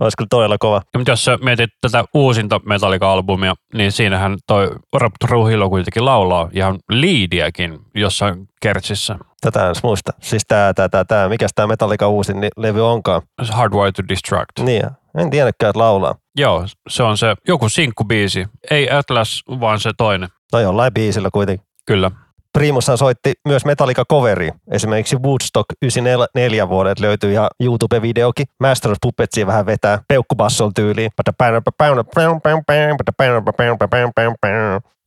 Olisi 0.00 0.16
kyllä 0.16 0.28
todella 0.30 0.56
kova. 0.58 0.82
Ja 0.94 0.98
mutta 0.98 1.12
jos 1.12 1.24
sä 1.24 1.38
mietit 1.42 1.70
tätä 1.80 2.04
uusinta 2.14 2.60
Metallica-albumia, 2.64 3.54
niin 3.74 3.92
siinähän 3.92 4.36
toi 4.46 4.70
Rob 4.92 5.12
Trujillo 5.26 5.68
kuitenkin 5.68 6.04
laulaa 6.04 6.48
ihan 6.52 6.78
liidiäkin 6.90 7.78
jossain 7.94 8.48
kertsissä. 8.62 9.18
Tätä 9.40 9.68
en 9.68 9.74
muista. 9.82 10.12
Siis 10.20 10.42
tää, 10.48 10.74
tää, 10.74 10.88
tää, 10.88 11.04
tää. 11.04 11.28
Mikäs 11.28 11.50
tää 11.54 11.66
Metallica 11.66 12.08
uusin 12.08 12.40
niin 12.40 12.52
levy 12.56 12.86
onkaan? 12.90 13.22
Hardwired 13.50 13.92
to 13.92 14.02
Distract. 14.08 14.58
Niin, 14.60 14.82
en 15.18 15.30
tiedäkään, 15.30 15.70
että 15.70 15.78
laulaa. 15.78 16.14
Joo, 16.36 16.64
se 16.88 17.02
on 17.02 17.18
se 17.18 17.34
joku 17.48 17.68
sinkkubiisi. 17.68 18.46
Ei 18.70 18.90
Atlas, 18.90 19.42
vaan 19.48 19.80
se 19.80 19.90
toinen. 19.96 20.28
No 20.52 20.60
jollain 20.60 20.94
biisillä 20.94 21.28
kuitenkin. 21.32 21.66
Kyllä. 21.86 22.10
Primushan 22.52 22.98
soitti 22.98 23.32
myös 23.48 23.64
Metallica 23.64 24.04
coveri. 24.10 24.50
Esimerkiksi 24.70 25.16
Woodstock 25.16 25.66
94 25.82 26.68
vuodet 26.68 27.00
löytyy 27.00 27.32
ja 27.32 27.48
YouTube-videokin. 27.60 28.46
Master 28.60 28.90
of 28.90 28.96
Puppetsia 29.02 29.46
vähän 29.46 29.66
vetää 29.66 29.98
peukkubassol 30.08 30.70
tyyliin. 30.74 31.10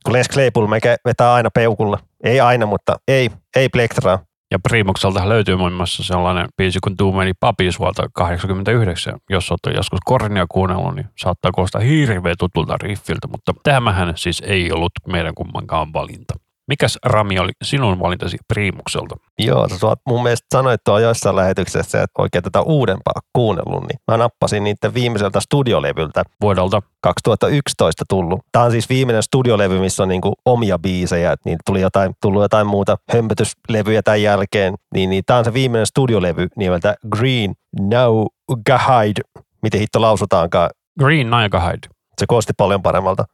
Kun 0.05 0.13
Les 0.13 0.29
Claypool 0.29 0.67
vetää 1.05 1.33
aina 1.33 1.49
peukulla. 1.53 1.99
Ei 2.23 2.39
aina, 2.39 2.65
mutta 2.65 2.95
ei, 3.07 3.29
ei 3.55 3.69
plektraa. 3.69 4.19
Ja 4.51 4.59
Primukselta 4.69 5.29
löytyy 5.29 5.55
muun 5.55 5.73
muassa 5.73 6.03
sellainen 6.03 6.47
biisi 6.57 6.79
kuin 6.83 6.97
Too 6.97 7.11
Many 7.11 7.31
Puppies 7.39 7.79
vuolta 7.79 8.09
89. 8.13 9.17
Jos 9.29 9.51
olette 9.51 9.71
joskus 9.71 9.99
Kornia 10.05 10.45
kuunnellut, 10.49 10.95
niin 10.95 11.07
saattaa 11.17 11.51
kuulostaa 11.51 11.81
hirveän 11.81 12.35
tutulta 12.39 12.77
riffiltä, 12.81 13.27
mutta 13.27 13.53
tämähän 13.63 14.13
siis 14.17 14.43
ei 14.45 14.71
ollut 14.71 14.91
meidän 15.07 15.35
kummankaan 15.35 15.93
valinta. 15.93 16.33
Mikäs 16.69 16.97
Rami 17.05 17.39
oli 17.39 17.51
sinun 17.63 17.99
valintasi 17.99 18.37
Priimukselta? 18.47 19.15
Joo, 19.39 19.69
sä 19.69 19.87
oot 19.87 19.99
mun 20.07 20.23
mielestä 20.23 20.47
sanoit 20.51 20.81
tuo 20.83 20.99
joissain 20.99 21.35
lähetyksessä, 21.35 22.01
että 22.01 22.21
oikein 22.21 22.43
tätä 22.43 22.61
uudempaa 22.61 23.21
kuunnellut, 23.33 23.81
niin 23.87 23.99
mä 24.11 24.17
nappasin 24.17 24.63
niiden 24.63 24.93
viimeiseltä 24.93 25.39
studiolevyltä. 25.39 26.23
Vuodelta? 26.41 26.81
2011 27.01 28.05
tullut. 28.09 28.39
Tämä 28.51 28.65
on 28.65 28.71
siis 28.71 28.89
viimeinen 28.89 29.23
studiolevy, 29.23 29.79
missä 29.79 30.03
on 30.03 30.09
niinku 30.09 30.33
omia 30.45 30.79
biisejä, 30.79 31.31
että 31.31 31.49
niin 31.49 31.57
tuli 31.65 31.81
jotain, 31.81 32.13
tullut 32.21 32.41
jotain 32.41 32.67
muuta 32.67 32.97
hömpötyslevyjä 33.13 34.01
tämän 34.01 34.21
jälkeen. 34.21 34.73
Niin, 34.93 35.09
niin 35.09 35.23
tämä 35.25 35.39
on 35.39 35.45
se 35.45 35.53
viimeinen 35.53 35.85
studiolevy 35.85 36.47
nimeltä 36.55 36.95
Green 37.09 37.53
No 37.79 38.27
Guide. 38.65 39.21
Miten 39.61 39.79
hitto 39.79 40.01
lausutaankaan? 40.01 40.69
Green 40.99 41.29
No 41.29 41.37
Guide. 41.37 41.87
Se 42.17 42.25
koosti 42.27 42.53
paljon 42.57 42.81
paremmalta. 42.81 43.25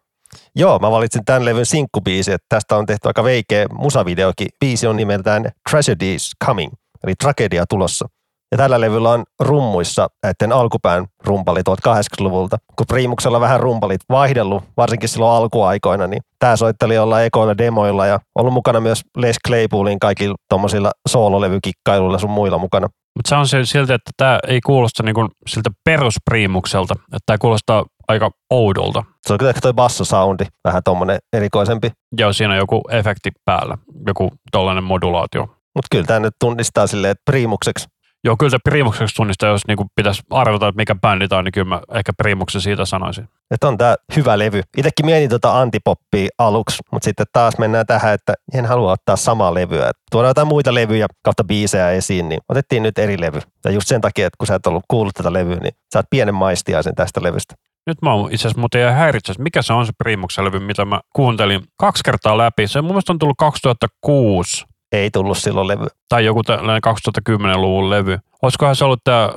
Joo, 0.56 0.80
mä 0.80 0.92
valitsin 0.92 1.26
tämän 1.26 1.46
levyn 1.46 1.66
sinkkubiisi, 1.66 2.32
että 2.32 2.46
tästä 2.50 2.76
on 2.76 2.86
tehty 2.86 3.08
aika 3.08 3.24
veikeä 3.24 3.66
musavideokin. 3.72 4.48
Biisi 4.60 4.88
on 4.88 4.96
nimeltään 4.96 5.52
Tragedies 5.70 6.32
Coming, 6.46 6.74
eli 7.04 7.14
tragedia 7.16 7.66
tulossa. 7.70 8.08
Ja 8.52 8.58
tällä 8.58 8.82
levyllä 8.82 9.10
on 9.10 9.24
rummuissa 9.40 10.08
näiden 10.24 10.52
alkupään 10.52 11.06
rumpali 11.24 11.60
80-luvulta. 11.60 12.58
Kun 12.76 12.86
Primuksella 12.88 13.40
vähän 13.40 13.60
rumpalit 13.60 14.02
vaihdellut, 14.10 14.64
varsinkin 14.78 15.10
silloin 15.10 15.38
alkuaikoina, 15.38 16.08
niin 16.08 16.22
tämä 16.40 16.56
soitteli 16.56 16.98
olla 16.98 17.22
ekoilla 17.22 17.58
demoilla 17.58 18.06
ja 18.06 18.20
ollut 18.36 18.54
mukana 18.54 18.80
myös 18.80 19.02
Les 19.18 19.36
Claypoolin 19.48 20.00
kaikilla 20.00 20.36
tuommoisilla 20.50 20.92
soololevykikkailuilla 21.10 22.20
sun 22.20 22.30
muilla 22.30 22.58
mukana. 22.58 22.88
Mutta 23.16 23.30
se 23.30 23.36
on 23.36 23.48
se, 23.48 23.66
siltä, 23.66 23.94
että 23.94 24.12
tämä 24.18 24.40
ei 24.48 24.62
kuulosta 24.62 25.04
niinku 25.04 25.28
siltä 25.48 25.70
peruspriimukselta, 25.86 26.94
että 26.94 27.20
tämä 27.26 27.38
kuulostaa 27.38 27.86
aika 28.08 28.32
oudolta. 28.49 29.03
Se 29.28 29.34
on 29.34 29.39
kyllä 29.39 29.53
toi 29.53 29.74
bassosoundi, 29.74 30.45
vähän 30.64 30.82
tuommoinen 30.86 31.20
erikoisempi. 31.34 31.91
Joo, 32.18 32.34
siinä 32.34 32.53
on 32.53 32.58
joku 32.58 32.82
efekti 32.89 33.32
päällä, 33.45 33.78
joku 34.08 34.32
tollainen 34.51 34.84
modulaatio. 34.84 35.41
Mutta 35.45 35.88
kyllä 35.91 36.06
tämä 36.06 36.20
nyt 36.20 36.34
tunnistaa 36.39 36.88
silleen, 36.88 37.12
että 37.12 37.32
priimukseksi 37.32 37.88
Joo, 38.26 38.36
kyllä 38.38 38.49
se 38.49 38.58
Primukseksi 38.64 39.16
tunnistaa, 39.16 39.49
jos 39.49 39.68
niinku 39.68 39.86
pitäisi 39.95 40.22
arvata, 40.30 40.68
että 40.68 40.78
mikä 40.78 40.95
bändi 40.95 41.28
tämä 41.28 41.39
on, 41.39 41.45
niin 41.45 41.51
kyllä 41.51 41.68
mä 41.68 41.82
ehkä 41.93 42.12
Primuksen 42.18 42.62
siitä 42.62 42.86
sanoisin. 42.86 43.30
Että 43.51 43.68
on 43.68 43.78
tämä 43.78 43.95
hyvä 44.16 44.39
levy. 44.39 44.62
Itsekin 44.78 45.06
mietin 45.06 45.30
tuota 45.30 45.60
antipoppia 45.60 46.30
aluksi, 46.38 46.78
mutta 46.91 47.06
sitten 47.06 47.26
taas 47.34 47.58
mennään 47.58 47.86
tähän, 47.86 48.14
että 48.14 48.34
en 48.53 48.66
halua 48.66 48.91
ottaa 48.91 49.16
samaa 49.16 49.53
levyä. 49.53 49.91
Tuodaan 50.12 50.30
jotain 50.30 50.47
muita 50.47 50.74
levyjä 50.74 51.08
kautta 51.24 51.43
biisejä 51.43 51.91
esiin, 51.91 52.30
niin 52.30 52.39
otettiin 52.49 52.84
nyt 52.84 52.99
eri 52.99 53.22
levy. 53.22 53.39
Ja 53.66 53.72
just 53.72 53.88
sen 53.88 54.01
takia, 54.01 54.28
että 54.28 54.38
kun 54.38 54.47
sä 54.47 54.56
et 54.56 54.68
ollut 54.68 54.84
kuullut 54.88 55.14
tätä 55.14 55.34
levyä, 55.34 55.56
niin 55.56 55.74
saat 55.93 56.06
pienen 56.10 56.36
maistiaisen 56.36 56.95
tästä 56.95 57.24
levystä. 57.24 57.56
Nyt 57.88 58.02
mä 58.02 58.14
oon 58.14 58.32
itse 58.32 58.48
asiassa 58.48 58.60
muuten 58.60 58.82
ihan 58.82 58.94
häiritse, 58.94 59.34
mikä 59.40 59.62
se 59.62 59.74
on 59.74 59.86
se 59.86 59.92
Primuksen 59.98 60.46
levy, 60.46 60.60
mitä 60.60 60.86
mä 60.86 61.00
kuuntelin 61.16 61.62
kaksi 61.78 62.04
kertaa 62.04 62.38
läpi. 62.38 62.68
Se 62.68 62.82
mun 62.82 62.92
mielestä 62.92 63.14
on 63.14 63.20
tullut 63.20 63.38
2006 63.38 64.66
ei 64.92 65.12
tullut 65.12 65.38
silloin 65.38 65.68
levy. 65.68 65.86
Tai 66.10 66.26
joku 66.26 66.44
tällainen 66.44 66.82
2010-luvun 67.30 67.90
levy. 67.90 68.18
Olisikohan 68.42 68.76
se 68.76 68.86
ollut 68.86 69.04
tämä 69.04 69.30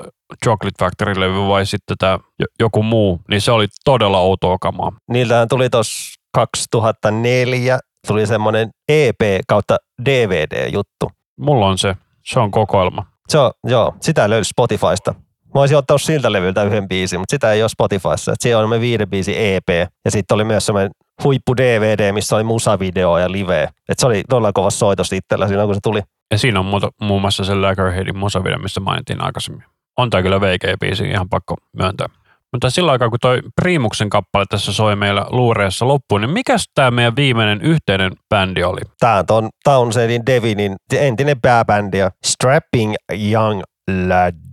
Chocolate 0.44 0.84
Factory-levy 0.84 1.48
vai 1.48 1.66
sitten 1.66 1.96
tämä 1.98 2.18
joku 2.60 2.82
muu, 2.82 3.20
niin 3.28 3.40
se 3.40 3.52
oli 3.52 3.66
todella 3.84 4.18
outoa 4.18 4.56
kamaa. 4.60 4.92
Niiltähän 5.10 5.48
tuli 5.48 5.70
tuossa 5.70 6.20
2004, 6.34 7.78
tuli 8.06 8.26
semmoinen 8.26 8.70
EP 8.88 9.20
kautta 9.48 9.76
DVD-juttu. 10.04 11.10
Mulla 11.40 11.66
on 11.66 11.78
se, 11.78 11.96
se 12.24 12.40
on 12.40 12.50
kokoelma. 12.50 13.06
Se 13.28 13.38
on, 13.38 13.50
joo, 13.64 13.94
sitä 14.00 14.30
löytyy 14.30 14.44
Spotifysta. 14.44 15.14
Mä 15.54 15.60
olisin 15.60 15.76
ottanut 15.76 16.02
siltä 16.02 16.32
levyltä 16.32 16.62
yhden 16.62 16.88
biisin, 16.88 17.20
mutta 17.20 17.32
sitä 17.32 17.52
ei 17.52 17.62
ole 17.62 17.68
Spotifyssa. 17.68 18.34
Siellä 18.40 18.64
on 18.64 18.80
viiden 18.80 19.10
biisin 19.10 19.34
EP 19.38 19.68
ja 20.04 20.10
sitten 20.10 20.34
oli 20.34 20.44
myös 20.44 20.66
semmoinen 20.66 20.90
huippu 21.24 21.56
DVD, 21.56 22.12
missä 22.12 22.36
oli 22.36 22.44
musavideo 22.44 23.18
ja 23.18 23.32
live. 23.32 23.68
Et 23.88 23.98
se 23.98 24.06
oli 24.06 24.22
todella 24.28 24.52
kova 24.52 24.70
soitos 24.70 25.12
itsellä 25.12 25.48
siinä, 25.48 25.64
kun 25.64 25.74
se 25.74 25.80
tuli. 25.82 26.02
Ja 26.30 26.38
siinä 26.38 26.58
on 26.60 26.66
muuta, 26.66 26.90
muun 27.00 27.20
muassa 27.20 27.44
se 27.44 27.54
Lacquerheadin 27.54 28.18
musavideo, 28.18 28.58
mistä 28.58 28.80
mainittiin 28.80 29.22
aikaisemmin. 29.22 29.64
On 29.96 30.10
tämä 30.10 30.22
kyllä 30.22 30.40
VG-biisi, 30.40 31.04
ihan 31.04 31.28
pakko 31.28 31.56
myöntää. 31.76 32.06
Mutta 32.52 32.70
sillä 32.70 32.92
aikaa, 32.92 33.10
kun 33.10 33.18
toi 33.20 33.40
Primuksen 33.62 34.10
kappale 34.10 34.44
tässä 34.48 34.72
soi 34.72 34.96
meillä 34.96 35.26
luureessa 35.30 35.88
loppuun, 35.88 36.20
niin 36.20 36.30
mikäs 36.30 36.64
tämä 36.74 36.90
meidän 36.90 37.16
viimeinen 37.16 37.62
yhteinen 37.62 38.12
bändi 38.28 38.64
oli? 38.64 38.80
Tämä 39.00 39.24
on 39.30 39.48
Townsendin 39.64 40.26
Devinin 40.26 40.76
entinen 40.92 41.40
pääbändi 41.40 41.98
ja 41.98 42.10
Strapping 42.24 42.94
Young 43.32 43.62
Lad. 44.08 44.47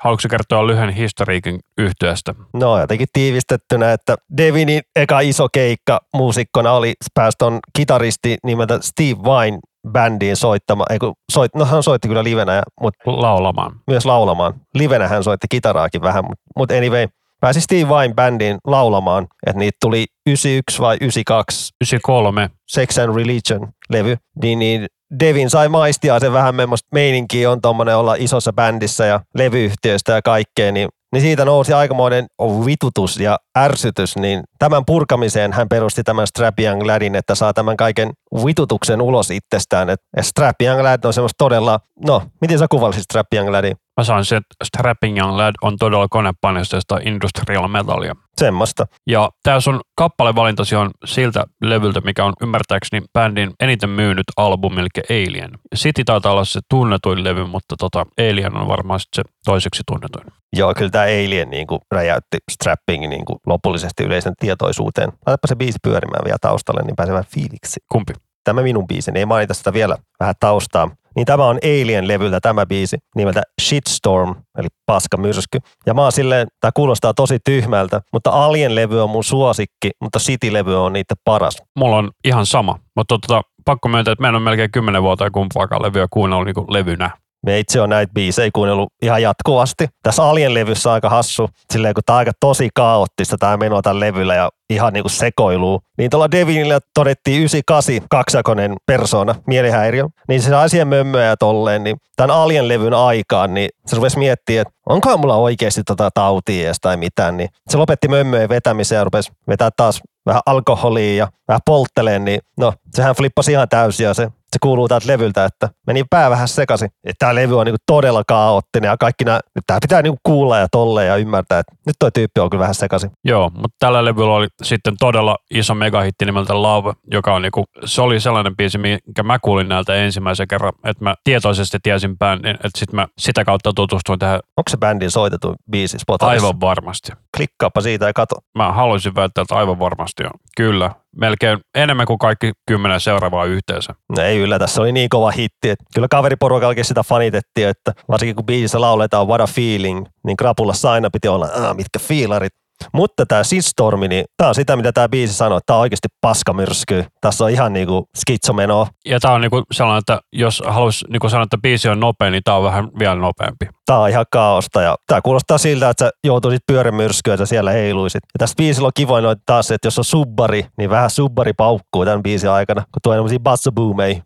Haluatko 0.00 0.28
kertoa 0.30 0.66
lyhyen 0.66 0.90
historiikin 0.90 1.60
yhtiöstä? 1.78 2.34
No 2.54 2.78
jotenkin 2.78 3.06
tiivistettynä, 3.12 3.92
että 3.92 4.16
Devinin 4.36 4.82
eka 4.96 5.20
iso 5.20 5.48
keikka 5.52 6.00
muusikkona 6.14 6.72
oli 6.72 6.94
päästä 7.14 7.46
on 7.46 7.58
kitaristi 7.76 8.36
nimeltä 8.44 8.78
Steve 8.82 9.18
Vine 9.22 9.58
bändiin 9.92 10.36
soittama, 10.36 10.84
ei 10.90 10.98
kun 10.98 11.14
soit, 11.32 11.54
no 11.54 11.64
hän 11.64 11.82
soitti 11.82 12.08
kyllä 12.08 12.24
livenä, 12.24 12.62
mutta 12.80 12.98
Laulamaan. 13.06 13.72
myös 13.86 14.06
laulamaan. 14.06 14.54
Livenä 14.74 15.08
hän 15.08 15.24
soitti 15.24 15.46
kitaraakin 15.50 16.02
vähän, 16.02 16.24
mutta 16.24 16.42
mut 16.56 16.70
anyway, 16.70 17.08
pääsi 17.40 17.60
Steve 17.60 17.88
Vine 17.88 18.14
bändiin 18.14 18.58
laulamaan, 18.66 19.26
että 19.46 19.58
niitä 19.58 19.76
tuli 19.80 20.06
91 20.26 20.82
vai 20.82 20.96
92 21.00 21.72
93. 21.80 22.50
Sex 22.68 22.98
and 22.98 23.14
Religion-levy, 23.14 24.16
niin, 24.42 24.58
niin 24.58 24.86
Devin 25.20 25.50
sai 25.50 25.68
maistia 25.68 26.20
sen 26.20 26.32
vähän 26.32 26.54
memmoista 26.54 26.88
meininkiä 26.92 27.50
on 27.50 27.60
tommonen 27.60 27.96
olla 27.96 28.14
isossa 28.18 28.52
bändissä 28.52 29.06
ja 29.06 29.20
levyyhtiöistä 29.34 30.12
ja 30.12 30.22
kaikkea, 30.22 30.72
niin, 30.72 30.88
niin 31.12 31.22
siitä 31.22 31.44
nousi 31.44 31.72
aikamoinen 31.72 32.26
vitutus 32.66 33.20
ja 33.20 33.38
ärsytys, 33.58 34.16
niin 34.16 34.42
tämän 34.58 34.84
purkamiseen 34.84 35.52
hän 35.52 35.68
perusti 35.68 36.02
tämän 36.02 36.26
Strap 36.26 36.60
Young 36.60 36.82
Ladin, 36.82 37.14
että 37.14 37.34
saa 37.34 37.52
tämän 37.52 37.76
kaiken 37.76 38.10
vitutuksen 38.46 39.02
ulos 39.02 39.30
itsestään. 39.30 39.90
Et 39.90 40.00
Strap 40.20 40.56
Young 40.62 40.80
Lad 40.80 41.04
on 41.04 41.12
semmoista 41.12 41.38
todella, 41.38 41.80
no, 42.06 42.22
miten 42.40 42.58
sä 42.58 42.66
kuvailisit 42.70 43.04
Strap 43.04 43.26
Young 43.34 43.50
Ladin? 43.50 43.76
Mä 44.00 44.04
sanoin 44.04 44.24
se, 44.24 44.36
että 44.36 44.54
Strapping 44.64 45.18
Young 45.18 45.36
Lad 45.36 45.54
on 45.62 45.76
todella 45.78 46.08
konepaineista 46.10 46.76
industrial 47.04 47.68
metallia. 47.68 48.16
Semmoista. 48.36 48.86
Ja 49.06 49.30
tämä 49.42 49.60
sun 49.60 49.80
kappalevalintasi 49.96 50.76
on 50.76 50.90
siltä 51.04 51.44
levyltä, 51.62 52.00
mikä 52.00 52.24
on 52.24 52.32
ymmärtääkseni 52.42 53.06
bändin 53.12 53.50
eniten 53.60 53.90
myynyt 53.90 54.24
albumi, 54.36 54.80
eli 54.80 54.88
Alien. 55.10 55.50
City 55.76 56.04
taitaa 56.04 56.32
olla 56.32 56.44
se 56.44 56.60
tunnetuin 56.70 57.24
levy, 57.24 57.44
mutta 57.46 57.74
tota, 57.78 58.06
Alien 58.18 58.56
on 58.56 58.68
varmaan 58.68 59.00
se 59.16 59.22
toiseksi 59.44 59.82
tunnetuin. 59.86 60.26
Joo, 60.56 60.74
kyllä 60.74 60.90
tämä 60.90 61.04
Alien 61.04 61.50
niin 61.50 61.66
kuin 61.66 61.80
räjäytti 61.90 62.38
Strapping 62.50 63.08
niin 63.08 63.24
kuin 63.24 63.38
lopullisesti 63.46 64.02
yleisen 64.02 64.32
tietoisuuteen. 64.40 65.12
Laitapa 65.26 65.46
se 65.46 65.56
biisi 65.56 65.78
pyörimään 65.82 66.24
vielä 66.24 66.38
taustalle, 66.40 66.82
niin 66.82 66.96
pääsee 66.96 67.12
vähän 67.12 67.32
fiiliksi. 67.34 67.80
Kumpi? 67.92 68.12
Tämä 68.44 68.62
minun 68.62 68.86
biisini, 68.86 69.18
ei 69.18 69.26
mainita 69.26 69.54
sitä 69.54 69.72
vielä 69.72 69.96
vähän 70.20 70.34
taustaa. 70.40 70.90
Niin 71.16 71.26
tämä 71.26 71.44
on 71.46 71.58
Alien-levyltä 71.64 72.40
tämä 72.40 72.66
biisi 72.66 72.98
nimeltä 73.16 73.42
Shitstorm, 73.62 74.34
eli 74.58 74.68
paska 74.86 75.16
myrsky. 75.16 75.58
Ja 75.86 75.94
mä 75.94 76.02
oon 76.02 76.12
silleen, 76.12 76.46
tämä 76.60 76.70
kuulostaa 76.74 77.14
tosi 77.14 77.38
tyhmältä, 77.44 78.00
mutta 78.12 78.30
Alien-levy 78.30 79.02
on 79.02 79.10
mun 79.10 79.24
suosikki, 79.24 79.90
mutta 80.02 80.18
City-levy 80.18 80.84
on 80.84 80.92
niitä 80.92 81.14
paras. 81.24 81.62
Mulla 81.76 81.96
on 81.96 82.10
ihan 82.24 82.46
sama, 82.46 82.78
mutta 82.96 83.18
tota, 83.18 83.42
pakko 83.64 83.88
myöntää, 83.88 84.12
että 84.12 84.22
mä 84.22 84.28
en 84.28 84.34
ole 84.34 84.42
melkein 84.42 84.70
kymmenen 84.70 85.02
vuotta 85.02 85.30
kumpaakaan 85.30 85.82
levyä 85.82 86.06
kuunnellut 86.10 86.46
niin 86.46 86.66
levynä. 86.68 87.10
Me 87.46 87.58
itse 87.58 87.80
on 87.80 87.88
näitä 87.90 88.12
biisejä 88.12 88.50
kuunnellut 88.54 88.92
ihan 89.02 89.22
jatkuvasti. 89.22 89.88
Tässä 90.02 90.22
Alien-levyssä 90.22 90.92
aika 90.92 91.08
hassu, 91.08 91.48
silleen 91.72 91.94
kun 91.94 92.02
tämä 92.06 92.14
on 92.14 92.18
aika 92.18 92.32
tosi 92.40 92.68
kaoottista 92.74 93.36
tämä 93.38 93.56
meno 93.56 93.82
tämän 93.82 94.00
levyllä 94.00 94.34
ja 94.34 94.50
ihan 94.70 94.92
niinku 94.92 95.08
sekoiluu. 95.08 95.80
Niin 95.98 96.10
tuolla 96.10 96.30
Devinillä 96.30 96.78
todettiin 96.94 97.38
98 97.40 98.08
kaksakonen 98.10 98.76
persona, 98.86 99.34
mielihäiriö. 99.46 100.08
Niin 100.28 100.42
se 100.42 100.54
asia 100.54 100.84
mömmöä 100.84 101.24
ja 101.24 101.36
tolleen, 101.36 101.84
niin 101.84 101.96
tämän 102.16 102.36
Alien-levyn 102.36 102.94
aikaan, 102.94 103.54
niin 103.54 103.68
se 103.86 103.96
rupesi 103.96 104.18
miettimään, 104.18 104.62
että 104.62 104.74
onkohan 104.86 105.20
mulla 105.20 105.36
oikeasti 105.36 105.82
tota 105.86 106.10
tautia 106.14 106.66
edes 106.66 106.76
tai 106.80 106.96
mitään. 106.96 107.36
Niin 107.36 107.48
se 107.68 107.78
lopetti 107.78 108.08
mömmöjen 108.08 108.48
vetämisen 108.48 108.96
ja 108.96 109.04
rupesi 109.04 109.32
vetää 109.48 109.70
taas 109.76 110.00
vähän 110.26 110.42
alkoholia 110.46 111.16
ja 111.16 111.28
vähän 111.48 111.60
poltteleen, 111.66 112.24
niin 112.24 112.40
no, 112.58 112.72
sehän 112.94 113.14
flippasi 113.14 113.52
ihan 113.52 113.68
täysin 113.68 114.04
ja 114.04 114.14
se, 114.14 114.28
se 114.52 114.58
kuuluu 114.62 114.88
täältä 114.88 115.06
levyltä, 115.06 115.44
että 115.44 115.68
meni 115.86 116.04
pää 116.10 116.30
vähän 116.30 116.48
sekaisin. 116.48 116.88
Että 117.04 117.18
tämä 117.18 117.34
levy 117.34 117.58
on 117.58 117.66
niinku 117.66 117.82
todella 117.86 118.22
kaoottinen 118.26 118.88
ja 118.88 118.96
kaikki 118.96 119.24
nämä, 119.24 119.40
tää 119.66 119.78
pitää 119.82 120.02
niinku 120.02 120.20
kuulla 120.22 120.58
ja 120.58 120.66
tolleen 120.70 121.08
ja 121.08 121.16
ymmärtää, 121.16 121.58
että 121.58 121.72
nyt 121.86 121.96
toi 121.98 122.10
tyyppi 122.12 122.40
on 122.40 122.50
kyllä 122.50 122.60
vähän 122.60 122.74
sekaisin. 122.74 123.10
Joo, 123.24 123.50
mutta 123.54 123.76
tällä 123.78 124.04
levyllä 124.04 124.34
oli 124.34 124.46
sitten 124.62 124.94
todella 124.98 125.36
iso 125.50 125.74
megahitti 125.74 126.24
nimeltä 126.24 126.62
Love, 126.62 126.92
joka 127.10 127.34
on 127.34 127.42
niinku, 127.42 127.64
se 127.84 128.02
oli 128.02 128.20
sellainen 128.20 128.56
biisi, 128.56 128.78
minkä 128.78 129.22
mä 129.22 129.38
kuulin 129.38 129.68
näiltä 129.68 129.94
ensimmäisen 129.94 130.48
kerran, 130.48 130.72
että 130.84 131.04
mä 131.04 131.14
tietoisesti 131.24 131.78
tiesin 131.82 132.18
bändin, 132.18 132.54
että 132.54 132.78
sitten 132.78 132.96
mä 132.96 133.06
sitä 133.18 133.44
kautta 133.44 133.72
tutustuin 133.72 134.18
tähän 134.18 134.40
Onko 134.56 134.70
se 134.70 134.76
bändin 134.76 135.10
soitettu 135.10 135.54
biisi 135.70 135.98
Spotifyssa? 135.98 136.46
aivan 136.46 136.60
varmasti. 136.60 137.12
Klikkaappa 137.36 137.80
siitä 137.80 138.06
ja 138.06 138.12
kato. 138.12 138.36
Mä 138.54 138.72
haluaisin 138.72 139.14
väittää, 139.14 139.42
että 139.42 139.54
aivan 139.54 139.78
varmasti 139.78 140.24
on. 140.24 140.30
Kyllä, 140.56 140.90
melkein 141.16 141.58
enemmän 141.74 142.06
kuin 142.06 142.18
kaikki 142.18 142.52
kymmenen 142.68 143.00
seuraavaa 143.00 143.44
yhteensä. 143.44 143.94
No 144.16 144.22
ei 144.22 144.38
yllätä, 144.38 144.66
se 144.66 144.80
oli 144.80 144.92
niin 144.92 145.08
kova 145.08 145.30
hitti. 145.30 145.70
Että 145.70 145.84
kyllä 145.94 146.08
kaveriporukallakin 146.10 146.84
sitä 146.84 147.02
fanitettiin, 147.02 147.68
että 147.68 147.92
varsinkin 148.08 148.36
kun 148.36 148.46
biisissä 148.46 148.80
lauletaan 148.80 149.28
What 149.28 149.40
a 149.40 149.46
Feeling, 149.46 150.06
niin 150.24 150.36
krapulassa 150.36 150.92
aina 150.92 151.10
piti 151.12 151.28
olla, 151.28 151.48
mitkä 151.74 151.98
fiilarit. 151.98 152.52
Mutta 152.92 153.26
tämä 153.26 153.44
Sistormi, 153.44 154.08
niin 154.08 154.24
tämä 154.36 154.48
on 154.48 154.54
sitä, 154.54 154.76
mitä 154.76 154.92
tämä 154.92 155.08
biisi 155.08 155.34
sanoo, 155.34 155.58
että 155.58 155.66
tämä 155.66 155.76
on 155.76 155.80
oikeasti 155.80 156.08
paskamyrsky. 156.20 157.04
Tässä 157.20 157.44
on 157.44 157.50
ihan 157.50 157.72
niinku 157.72 158.08
skitsomeno. 158.16 158.86
Ja 159.04 159.20
tää 159.20 159.32
on 159.32 159.40
niinku 159.40 159.62
sellainen, 159.72 159.98
että 159.98 160.20
jos 160.32 160.62
haluaisi 160.66 161.04
niinku 161.08 161.28
sanoa, 161.28 161.44
että 161.44 161.58
biisi 161.58 161.88
on 161.88 162.00
nopea, 162.00 162.30
niin 162.30 162.42
tää 162.44 162.56
on 162.56 162.64
vähän 162.64 162.88
vielä 162.98 163.14
nopeampi. 163.14 163.68
Tämä 163.86 163.98
on 163.98 164.08
ihan 164.08 164.26
kaaosta 164.32 164.82
ja 164.82 164.96
tämä 165.06 165.20
kuulostaa 165.20 165.58
siltä, 165.58 165.90
että 165.90 166.04
sä 166.04 166.10
joutuisit 166.24 166.62
pyörämyrskyä 166.66 167.36
ja 167.38 167.46
siellä 167.46 167.70
heiluisit. 167.70 168.22
Ja 168.34 168.38
tästä 168.38 168.56
biisillä 168.56 168.86
on 168.86 168.92
kivoin 168.94 169.24
noita 169.24 169.42
taas, 169.46 169.70
että 169.70 169.86
jos 169.86 169.98
on 169.98 170.04
subbari, 170.04 170.66
niin 170.78 170.90
vähän 170.90 171.10
subbari 171.10 171.52
paukkuu 171.52 172.04
tämän 172.04 172.22
biisin 172.22 172.50
aikana, 172.50 172.80
kun 172.80 173.00
tuo 173.02 173.14
tämmöisiä 173.14 173.38
bassaboomeja. 173.38 174.22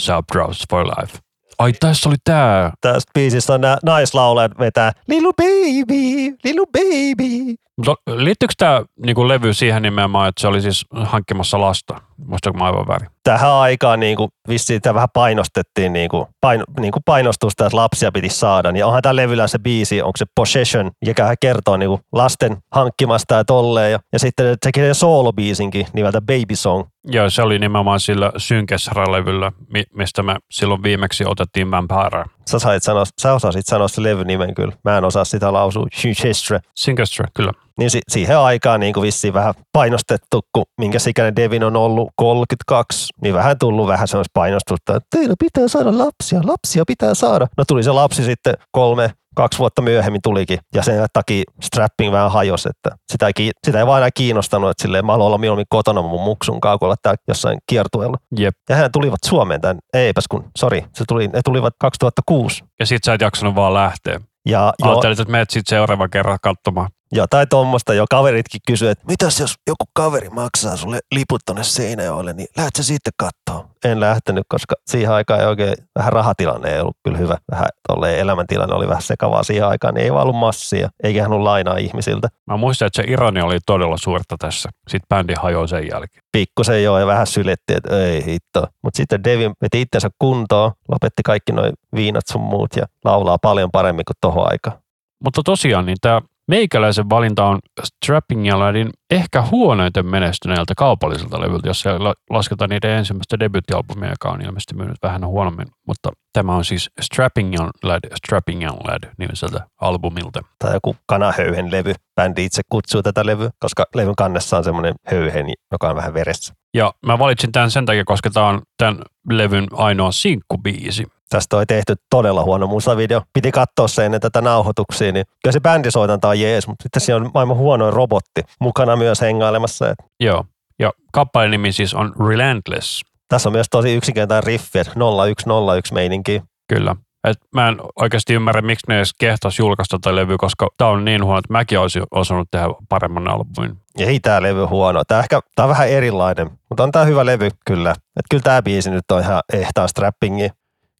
Subdrops 0.00 0.64
for 0.70 0.86
life. 0.86 1.29
Ai 1.60 1.72
tässä 1.80 2.08
oli 2.08 2.16
tää. 2.24 2.72
Tästä 2.80 3.10
biisistä 3.14 3.52
on 3.54 3.60
nämä 3.60 3.78
naislaulajat 3.84 4.52
vetää 4.58 4.92
Little 5.08 5.32
baby, 5.36 6.36
little 6.44 6.66
baby. 6.72 7.54
Mutta 7.86 8.16
liittyykö 8.16 8.54
tämä 8.58 8.82
niinku 9.06 9.28
levy 9.28 9.54
siihen 9.54 9.82
nimenomaan, 9.82 10.28
että 10.28 10.40
se 10.40 10.48
oli 10.48 10.62
siis 10.62 10.86
hankkimassa 10.92 11.60
lasta? 11.60 12.00
Muistatko 12.16 12.58
mä 12.58 12.64
aivan 12.64 12.88
väärin? 12.88 13.08
tähän 13.24 13.52
aikaan 13.52 14.00
niin 14.00 14.16
kuin, 14.16 14.30
vissiin 14.48 14.76
sitä 14.76 14.94
vähän 14.94 15.08
painostettiin 15.12 15.92
niin 15.92 16.08
kuin, 16.08 16.26
paino, 16.40 16.64
niin 16.80 16.92
kuin 16.92 17.02
painostusta, 17.04 17.66
että 17.66 17.76
lapsia 17.76 18.12
piti 18.12 18.28
saada. 18.28 18.72
Niin 18.72 18.84
onhan 18.84 19.02
tämä 19.02 19.16
levyllä 19.16 19.46
se 19.46 19.58
biisi, 19.58 20.02
onko 20.02 20.16
se 20.16 20.26
Possession, 20.34 20.90
joka 21.06 21.34
kertoo 21.40 21.76
niin 21.76 21.88
kuin, 21.88 22.00
lasten 22.12 22.56
hankkimasta 22.72 23.34
ja 23.34 23.44
tolleen. 23.44 23.92
Ja, 23.92 23.98
ja 24.12 24.18
sitten 24.18 24.56
teki 24.62 24.80
sen 24.80 24.94
soolobiisinkin 24.94 25.86
nimeltä 25.92 26.20
Baby 26.20 26.56
Song. 26.56 26.84
Joo, 27.04 27.30
se 27.30 27.42
oli 27.42 27.58
nimenomaan 27.58 28.00
sillä 28.00 28.32
Synkesra-levyllä, 28.36 29.52
mi- 29.72 29.86
mistä 29.94 30.22
me 30.22 30.36
silloin 30.50 30.82
viimeksi 30.82 31.24
otettiin 31.26 31.70
Vampire. 31.70 32.24
Sä, 32.50 32.58
sait 32.58 32.82
sanoa, 32.82 33.04
sä 33.20 33.34
osasit 33.34 33.66
sanoa 33.66 33.88
se 33.88 34.02
levyn 34.02 34.26
nimen 34.26 34.54
kyllä. 34.54 34.72
Mä 34.84 34.98
en 34.98 35.04
osaa 35.04 35.24
sitä 35.24 35.52
lausua. 35.52 35.86
Chichestre. 35.94 36.60
Synkestra, 36.74 37.26
kyllä. 37.34 37.52
Niin 37.78 37.90
si- 37.90 38.00
siihen 38.08 38.38
aikaan 38.38 38.80
niin 38.80 38.94
kuin 38.94 39.02
vissiin 39.02 39.34
vähän 39.34 39.54
painostettu, 39.72 40.40
kun 40.52 40.64
minkä 40.80 40.98
sikäinen 40.98 41.36
Devin 41.36 41.64
on 41.64 41.76
ollut 41.76 42.10
32, 42.16 43.06
niin 43.22 43.34
vähän 43.34 43.58
tullut 43.58 43.86
vähän 43.86 44.08
semmoista 44.08 44.30
painostusta, 44.34 44.96
että 44.96 45.06
teillä 45.16 45.34
pitää 45.38 45.68
saada 45.68 45.98
lapsia, 45.98 46.40
lapsia 46.44 46.84
pitää 46.86 47.14
saada. 47.14 47.46
No 47.58 47.64
tuli 47.68 47.82
se 47.82 47.90
lapsi 47.90 48.24
sitten 48.24 48.54
kolme, 48.72 49.10
kaksi 49.36 49.58
vuotta 49.58 49.82
myöhemmin 49.82 50.22
tulikin, 50.22 50.58
ja 50.74 50.82
sen 50.82 51.06
takia 51.12 51.44
strapping 51.62 52.12
vähän 52.12 52.30
hajosi, 52.30 52.68
että 52.68 52.96
sitä 53.12 53.26
ei, 53.26 53.50
sitä 53.66 53.78
ei 53.78 53.86
vaan 53.86 53.98
enää 53.98 54.10
kiinnostanut, 54.14 54.70
että 54.70 54.82
silleen 54.82 55.06
mä 55.06 55.12
haluan 55.12 55.26
olla 55.26 55.38
mieluummin 55.38 55.66
kotona 55.68 56.02
mun 56.02 56.20
muksun 56.20 56.60
kaukolla 56.60 56.94
täällä 57.02 57.22
jossain 57.28 57.58
kiertueella. 57.66 58.16
Jep. 58.38 58.54
Ja 58.68 58.76
hän 58.76 58.92
tulivat 58.92 59.18
Suomeen 59.26 59.60
tämän, 59.60 59.78
eipäs 59.94 60.24
kun, 60.30 60.44
sori, 60.58 60.84
se 60.94 61.04
tuli, 61.08 61.28
ne 61.28 61.40
tulivat 61.44 61.74
2006. 61.80 62.64
Ja 62.80 62.86
sit 62.86 63.04
sä 63.04 63.14
et 63.14 63.20
jaksanut 63.20 63.54
vaan 63.54 63.74
lähteä. 63.74 64.20
Ja 64.48 64.72
jo, 64.78 64.90
Ajattelit, 64.90 65.20
että 65.20 65.32
menet 65.32 65.50
sit 65.50 65.66
seuraavan 65.66 66.10
kerran 66.10 66.38
katsomaan. 66.42 66.88
Jotain 67.12 67.48
tuommoista 67.48 67.94
jo 67.94 68.04
kaveritkin 68.10 68.60
kysyivät, 68.66 68.98
että 68.98 69.06
mitäs 69.06 69.40
jos 69.40 69.54
joku 69.66 69.84
kaveri 69.92 70.28
maksaa 70.28 70.76
sulle 70.76 71.00
liput 71.14 71.40
tonne 71.46 71.64
Seinäjoelle, 71.64 72.32
niin 72.32 72.48
lähdet 72.56 72.76
sä 72.76 72.82
sitten 72.82 73.12
kattoo? 73.16 73.66
En 73.84 74.00
lähtenyt, 74.00 74.44
koska 74.48 74.74
siihen 74.86 75.12
aikaan 75.12 75.40
ei 75.40 75.46
oikein, 75.46 75.74
vähän 75.98 76.12
rahatilanne 76.12 76.74
ei 76.74 76.80
ollut 76.80 76.96
kyllä 77.04 77.18
hyvä. 77.18 77.36
Vähän 77.50 77.68
tolleen 77.88 78.18
elämäntilanne 78.18 78.74
oli 78.74 78.88
vähän 78.88 79.02
sekavaa 79.02 79.42
siihen 79.42 79.66
aikaan, 79.66 79.94
niin 79.94 80.04
ei 80.04 80.12
vaan 80.12 80.22
ollut 80.22 80.36
massia, 80.36 80.88
eikä 81.02 81.22
hän 81.22 81.32
ollut 81.32 81.44
lainaa 81.44 81.76
ihmisiltä. 81.76 82.28
Mä 82.46 82.56
muistan, 82.56 82.86
että 82.86 83.02
se 83.02 83.08
ironi 83.08 83.42
oli 83.42 83.58
todella 83.66 83.96
suurta 83.96 84.36
tässä. 84.38 84.68
Sitten 84.88 85.08
bändi 85.08 85.34
hajoi 85.34 85.68
sen 85.68 85.88
jälkeen. 85.92 86.22
Pikkusen 86.32 86.84
joo 86.84 86.98
ja 86.98 87.06
vähän 87.06 87.26
syletti, 87.26 87.74
että 87.74 87.98
ei 87.98 88.24
hitto. 88.24 88.66
Mutta 88.82 88.96
sitten 88.96 89.24
Devin 89.24 89.52
veti 89.62 89.80
itsensä 89.80 90.10
kuntoon, 90.18 90.72
lopetti 90.88 91.22
kaikki 91.24 91.52
noin 91.52 91.72
viinat 91.94 92.24
sun 92.30 92.40
muut 92.40 92.76
ja 92.76 92.86
laulaa 93.04 93.38
paljon 93.42 93.70
paremmin 93.72 94.04
kuin 94.04 94.16
tohon 94.20 94.52
aikaan. 94.52 94.78
Mutta 95.24 95.42
tosiaan, 95.44 95.86
niin 95.86 95.96
tämä 96.00 96.20
meikäläisen 96.50 97.10
valinta 97.10 97.44
on 97.44 97.58
Strapping 97.84 98.46
Jaladin 98.46 98.90
ehkä 99.10 99.42
huonoiten 99.42 100.06
menestyneeltä 100.06 100.74
kaupalliselta 100.76 101.40
levyltä, 101.40 101.68
jos 101.68 101.80
se 101.80 101.90
lasketaan 102.30 102.70
niiden 102.70 102.90
ensimmäistä 102.90 103.38
debuittialbumia, 103.38 104.10
joka 104.10 104.28
on 104.30 104.42
ilmeisesti 104.42 104.74
myynyt 104.74 104.96
vähän 105.02 105.26
huonommin. 105.26 105.68
Mutta 105.86 106.10
tämä 106.32 106.54
on 106.54 106.64
siis 106.64 106.90
Strapping 107.00 107.54
Young 107.54 107.70
Lad, 107.82 108.00
Strapping 108.16 108.62
Young 108.62 108.78
Lad 108.88 109.12
nimiseltä 109.18 109.66
albumilta. 109.80 110.40
Tai 110.58 110.74
joku 110.74 110.96
kanahöyhen 111.06 111.72
levy. 111.72 111.94
Bändi 112.16 112.44
itse 112.44 112.62
kutsuu 112.68 113.02
tätä 113.02 113.26
levyä, 113.26 113.50
koska 113.58 113.84
levyn 113.94 114.16
kannessa 114.16 114.56
on 114.56 114.64
semmoinen 114.64 114.94
höyhen, 115.06 115.46
joka 115.72 115.90
on 115.90 115.96
vähän 115.96 116.14
veressä. 116.14 116.54
Ja 116.74 116.92
mä 117.06 117.18
valitsin 117.18 117.52
tämän 117.52 117.70
sen 117.70 117.86
takia, 117.86 118.04
koska 118.04 118.30
tämä 118.30 118.46
on 118.46 118.62
tämän 118.76 119.02
levyn 119.30 119.66
ainoa 119.72 120.12
sinkkubiisi. 120.12 121.06
Tästä 121.30 121.56
on 121.56 121.66
tehty 121.66 121.94
todella 122.10 122.44
huono 122.44 122.66
musavideo. 122.66 123.22
Piti 123.32 123.52
katsoa 123.52 123.88
se 123.88 124.06
ennen 124.06 124.20
tätä 124.20 124.40
nauhoituksia, 124.40 125.12
niin 125.12 125.24
kyllä 125.42 125.52
se 125.52 125.60
bändisoitanta 125.60 126.28
on 126.28 126.40
jees, 126.40 126.68
mutta 126.68 126.82
sitten 126.82 127.00
siinä 127.00 127.16
on 127.16 127.30
maailman 127.34 127.56
huonoin 127.56 127.92
robotti 127.92 128.42
mukana 128.60 128.96
myös 129.04 129.20
hengailemassa. 129.20 129.94
Joo, 130.20 130.44
ja 130.78 130.92
kappaleen 131.12 131.50
nimi 131.50 131.72
siis 131.72 131.94
on 131.94 132.12
Relentless. 132.28 133.02
Tässä 133.28 133.48
on 133.48 133.52
myös 133.52 133.66
tosi 133.70 133.94
yksinkertainen 133.94 134.44
riffi, 134.44 134.78
että 134.78 134.92
0101 134.92 135.94
meininki. 135.94 136.42
Kyllä. 136.68 136.96
Et 137.28 137.38
mä 137.54 137.68
en 137.68 137.76
oikeasti 137.96 138.34
ymmärrä, 138.34 138.62
miksi 138.62 138.86
ne 138.88 138.96
edes 138.96 139.14
kehtas 139.18 139.58
julkaista 139.58 139.98
tätä 139.98 140.16
levy, 140.16 140.36
koska 140.38 140.68
tämä 140.76 140.90
on 140.90 141.04
niin 141.04 141.24
huono, 141.24 141.38
että 141.38 141.52
mäkin 141.52 141.78
olisin 141.78 142.02
osannut 142.10 142.48
tehdä 142.50 142.66
paremman 142.88 143.28
albumin. 143.28 143.76
Ei 143.98 144.20
tämä 144.20 144.42
levy 144.42 144.64
huono. 144.64 145.02
Tämä, 145.04 145.20
ehkä, 145.20 145.40
tämä 145.54 145.64
on 145.64 145.70
vähän 145.70 145.88
erilainen, 145.88 146.50
mutta 146.68 146.82
on 146.82 146.92
tämä 146.92 147.04
hyvä 147.04 147.26
levy 147.26 147.48
kyllä. 147.66 147.90
Et 147.90 148.24
kyllä 148.30 148.42
tämä 148.42 148.62
biisi 148.62 148.90
nyt 148.90 149.10
on 149.12 149.20
ihan 149.20 149.42
ehtaa 149.52 149.88
strappingi. 149.88 150.50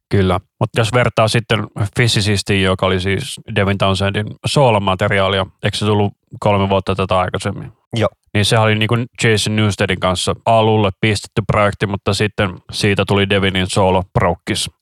Kyllä, 0.09 0.41
mutta 0.61 0.81
jos 0.81 0.93
vertaa 0.93 1.29
sitten 1.29 1.67
Physicistiin, 1.97 2.63
joka 2.63 2.87
oli 2.87 3.01
siis 3.01 3.41
Devin 3.55 3.79
Townsendin 3.79 4.27
soolomateriaalia, 4.47 5.47
eikö 5.63 5.77
se 5.77 5.87
tullut 5.87 6.13
kolme 6.41 6.69
vuotta 6.69 6.95
tätä 6.95 7.19
aikaisemmin? 7.19 7.73
Joo. 7.97 8.09
Niin 8.35 8.45
se 8.45 8.59
oli 8.59 8.75
niin 8.75 8.89
kuin 8.89 9.07
Jason 9.25 9.57
Newstedin 9.57 10.01
kanssa 10.01 10.35
alulle 10.47 10.91
pistetty 11.01 11.43
projekti, 11.47 11.87
mutta 11.87 12.15
sitten 12.15 12.51
siitä 12.73 13.05
tuli 13.09 13.31
Devinin 13.31 13.67
solo 13.67 14.03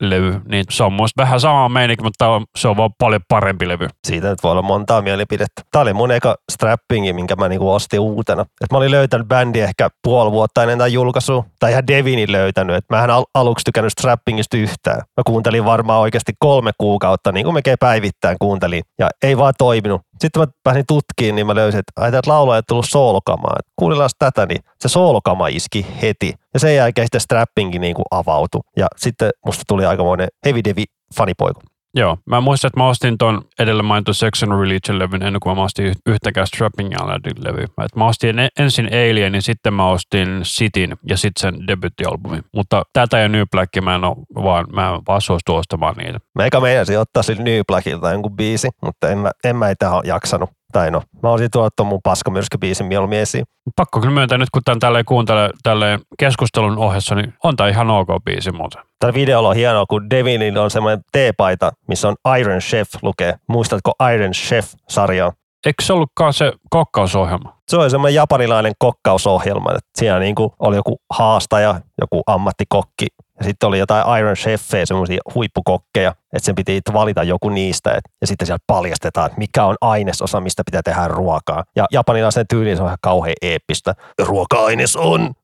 levy 0.01 0.41
Niin 0.49 0.65
se 0.71 0.85
on 0.85 0.93
muista 0.93 1.23
vähän 1.23 1.41
sama 1.41 1.69
meininki, 1.69 2.03
mutta 2.03 2.41
se 2.57 2.69
on 2.69 2.77
vaan 2.77 2.91
paljon 2.99 3.21
parempi 3.29 3.69
levy. 3.69 3.89
Siitä 4.07 4.29
nyt 4.29 4.43
voi 4.43 4.51
olla 4.53 4.63
montaa 4.63 5.03
mielipidettä. 5.03 5.63
Tämä 5.71 5.83
oli 5.83 5.93
mun 5.93 6.11
eka 6.11 6.37
strappingi, 6.53 7.13
minkä 7.13 7.37
mä 7.37 7.49
niinku 7.49 7.73
ostin 7.73 8.01
uutena. 8.01 8.43
Et 8.43 8.73
mä 8.73 8.79
olin 8.79 8.91
löytänyt 8.91 9.29
bändi 9.29 9.61
ehkä 9.61 9.89
puoli 10.03 10.33
vuotta 10.33 10.63
ennen 10.63 10.79
tämän 10.79 10.93
julkaisua, 10.93 11.45
tai 11.61 11.71
ihan 11.71 11.87
Devinin 11.87 12.33
löytänyt. 12.33 12.77
Et 12.77 12.85
mä 12.91 13.05
en 13.05 13.11
al- 13.11 13.25
aluksi 13.35 13.65
tykännyt 13.65 13.93
strappingista 13.93 14.57
yhtään. 14.57 14.99
Mä 14.99 15.23
kuuntelin 15.27 15.65
varmaan 15.65 16.01
oikeasti 16.01 16.33
kolme 16.39 16.71
kuukautta, 16.79 17.33
niin 17.33 17.45
kuin 17.45 17.55
mekin 17.55 17.75
päivittäin 17.81 18.37
kuuntelin, 18.41 18.83
ja 18.99 19.09
ei 19.23 19.39
vaan 19.39 19.55
toiminut. 19.59 20.01
Sitten 20.21 20.43
mä 20.43 20.47
pääsin 20.65 20.85
tutkiin, 20.89 21.35
niin 21.35 21.47
mä 21.47 21.55
löysin, 21.55 21.81
että 21.81 22.11
täältä 22.11 22.31
laulaa 22.31 22.57
ei 22.57 22.63
tullut 22.69 22.87
soolokamaa. 22.89 23.57
Kuunnellaan 23.77 24.11
tätä, 24.19 24.47
niin 24.47 24.61
se 24.81 24.89
soolokama 24.89 25.49
iski 25.49 25.87
heti. 26.03 26.35
Ja 26.55 26.61
sen 26.61 26.77
jälkeen 26.77 27.07
sitten 27.07 27.21
strappingi 27.21 27.79
niin 27.79 27.95
kuin 27.95 28.05
avautui. 28.11 28.61
Ja 28.77 28.87
sitten 28.97 29.31
musta 29.47 29.63
tuli 29.69 29.87
aikamoinen 29.87 30.29
heavy 30.45 30.65
devi 30.65 30.85
fanipoiku. 31.17 31.61
Joo, 31.99 32.19
mä 32.27 32.41
muistan, 32.41 32.69
että 32.69 32.81
mä 32.81 32.89
ostin 32.89 33.19
ton 33.19 33.43
edellä 33.59 33.83
mainitun 33.83 34.15
Sex 34.15 34.43
and 34.43 34.53
Religion-levyn 34.53 35.23
ennen 35.23 35.41
kuin 35.41 35.57
mä 35.57 35.63
ostin 35.63 35.95
yhtäkään 36.07 36.47
Strapping 36.47 37.01
Aladdin 37.01 37.45
levy. 37.45 37.65
Mä 37.97 38.07
ostin 38.07 38.37
ensin 38.59 38.87
Alienin, 38.87 39.33
niin 39.33 39.43
sitten 39.43 39.75
mä 39.75 39.89
ostin 39.89 40.41
Cityn 40.43 40.97
ja 41.09 41.17
sitten 41.17 41.41
sen 41.41 41.67
debuittialbumin. 41.67 42.43
Mutta 42.55 42.83
tätä 42.93 43.19
ja 43.19 43.29
New 43.29 43.43
Black 43.51 43.73
mä 43.81 43.95
en, 43.95 44.05
ole, 44.05 44.17
vaan, 44.45 44.67
mä 44.73 44.89
en 44.89 45.01
vaan 45.09 45.21
suostu 45.21 45.55
ostamaan 45.55 45.95
niitä. 45.97 46.19
Mä 46.35 46.45
eikä 46.45 46.61
meidän 46.61 46.87
ottaa 47.01 47.23
sille 47.23 47.43
New 47.43 47.61
Blackilta 47.67 48.13
jonkun 48.13 48.37
biisi, 48.37 48.69
mutta 48.83 49.09
en 49.09 49.19
mä, 49.19 49.31
en 49.45 49.57
mä 49.57 49.75
tähän 49.79 50.01
jaksanut. 50.05 50.51
Tai 50.73 50.91
no, 50.91 51.03
mä 51.23 51.31
olisin 51.31 51.51
tuottu 51.53 51.85
mun 51.85 52.01
paskamyrskybiisin 52.05 52.87
mieluummin 52.87 53.19
esiin. 53.19 53.45
Pakko 53.77 54.01
kyllä 54.01 54.15
myöntää 54.15 54.39
nyt, 54.39 54.51
kun 54.51 54.63
tämän 54.65 54.81
tälleen 54.81 55.05
kuuntelee 55.05 55.51
tälleen 55.63 56.01
keskustelun 56.19 56.79
ohessa, 56.79 57.15
niin 57.15 57.35
on 57.45 57.57
tämä 57.57 57.69
ihan 57.69 57.91
ok 57.91 58.09
biisi 58.25 58.53
muuten. 58.53 58.88
Tällä 58.99 59.15
videolla 59.15 59.49
on 59.49 59.57
hienoa, 59.57 59.85
kun 59.87 60.11
Devinillä 60.11 60.63
on 60.63 60.71
semmoinen 60.71 61.01
teepaita, 61.13 61.73
missä 61.89 62.09
on 62.09 62.39
Iron 62.39 62.59
Chef 62.59 62.89
lukee. 63.03 63.35
Muistatko 63.47 63.93
Iron 64.15 64.33
Chef-sarjaa? 64.33 65.33
Eikö 65.67 65.83
se 65.83 65.93
ollutkaan 65.93 66.33
se 66.33 66.53
kokkausohjelma? 66.71 67.59
Se 67.69 67.77
oli 67.77 67.91
semmoinen 67.91 68.15
japanilainen 68.15 68.73
kokkausohjelma. 68.79 69.71
Että 69.71 69.91
siinä 69.99 70.19
niin 70.19 70.35
kuin 70.35 70.51
oli 70.59 70.77
joku 70.77 71.01
haastaja, 71.11 71.81
joku 72.01 72.23
ammattikokki 72.27 73.07
ja 73.39 73.45
sitten 73.45 73.67
oli 73.67 73.79
jotain 73.79 74.19
Iron 74.19 74.35
Chefeja, 74.35 74.87
semmoisia 74.87 75.21
huippukokkeja, 75.35 76.11
että 76.11 76.47
sen 76.47 76.55
piti 76.55 76.81
valita 76.93 77.23
joku 77.23 77.49
niistä. 77.49 77.91
Et, 77.91 78.05
ja 78.21 78.27
sitten 78.27 78.47
siellä 78.47 78.65
paljastetaan, 78.67 79.27
että 79.27 79.39
mikä 79.39 79.65
on 79.65 79.77
ainesosa, 79.81 80.41
mistä 80.41 80.63
pitää 80.67 80.83
tehdä 80.83 81.09
ruokaa. 81.09 81.65
Ja 81.77 81.87
japanilaisen 81.93 82.47
tyyliin 82.49 82.77
se 82.77 82.83
on 82.83 82.89
ihan 82.89 82.99
kauhean 83.01 83.37
eeppistä. 83.43 83.95
Ruoka-aines 84.23 84.97
on 84.97 85.35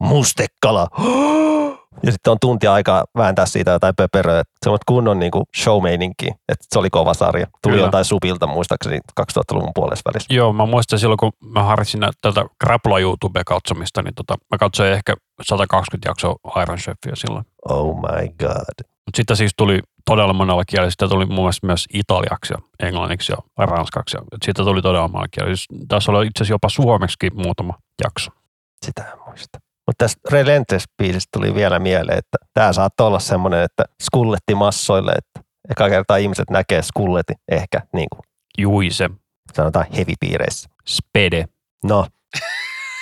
mustekala. 0.00 0.88
Ja 2.02 2.12
sitten 2.12 2.30
on 2.30 2.36
tunti 2.40 2.66
aikaa 2.66 3.04
vääntää 3.16 3.46
siitä 3.46 3.70
jotain 3.70 3.94
pöperöä. 3.96 4.42
Se 4.64 4.70
on 4.70 4.78
kunnon 4.86 5.18
niin 5.18 5.30
kuin 5.30 5.44
show 5.56 5.82
että 6.48 6.66
se 6.70 6.78
oli 6.78 6.90
kova 6.90 7.14
sarja. 7.14 7.46
Tuli 7.62 7.74
Kyllä. 7.74 7.86
jotain 7.86 8.04
supilta 8.04 8.46
muistaakseni 8.46 8.98
2000-luvun 9.20 9.70
puolessa 9.74 10.10
välissä. 10.10 10.34
Joo, 10.34 10.52
mä 10.52 10.66
muistan 10.66 10.98
silloin, 10.98 11.18
kun 11.18 11.32
mä 11.44 11.62
harrastin 11.62 12.00
tätä 12.20 12.44
Krapula 12.58 12.98
YouTube-katsomista, 12.98 14.02
niin 14.02 14.14
tota, 14.14 14.34
mä 14.50 14.58
katsoin 14.58 14.92
ehkä 14.92 15.14
120 15.42 16.08
jaksoa 16.08 16.62
Iron 16.62 16.78
Chefia 16.78 17.16
silloin. 17.16 17.44
Oh 17.68 17.96
my 17.96 18.28
god. 18.28 18.86
Mutta 19.06 19.16
sitten 19.16 19.36
siis 19.36 19.52
tuli 19.56 19.80
todella 20.04 20.32
monella 20.32 20.64
kielellä. 20.64 20.90
Sitten 20.90 21.08
tuli 21.08 21.26
muun 21.26 21.44
muassa 21.44 21.66
myös 21.66 21.86
italiaksi 21.94 22.54
ja 22.54 22.86
englanniksi 22.86 23.32
ja 23.32 23.66
ranskaksi. 23.66 24.16
Siitä 24.44 24.64
tuli 24.64 24.82
todella 24.82 25.08
monella 25.08 25.28
kielellä. 25.30 25.56
Siis 25.56 25.68
tässä 25.88 26.12
oli 26.12 26.26
itse 26.26 26.38
asiassa 26.38 26.54
jopa 26.54 26.68
suomeksi 26.68 27.16
muutama 27.34 27.74
jakso. 28.04 28.30
Sitä 28.84 29.02
en 29.02 29.18
muista. 29.26 29.58
Mutta 29.86 30.04
tästä 30.04 30.20
Relentless-biisistä 30.30 31.28
tuli 31.32 31.54
vielä 31.54 31.78
mieleen, 31.78 32.18
että 32.18 32.38
tämä 32.54 32.72
saattaa 32.72 33.06
olla 33.06 33.18
semmoinen, 33.18 33.62
että 33.62 33.84
skulletti 34.02 34.54
massoille, 34.54 35.12
että 35.12 35.40
eka 35.70 35.88
kertaa 35.88 36.16
ihmiset 36.16 36.50
näkee 36.50 36.82
skulletti 36.82 37.32
ehkä 37.48 37.80
niin 37.92 38.08
kuin. 38.10 38.22
Juise. 38.58 39.10
Sanotaan 39.52 39.86
heavy-piireissä. 39.96 40.68
Spede. 40.88 41.44
No. 41.84 42.06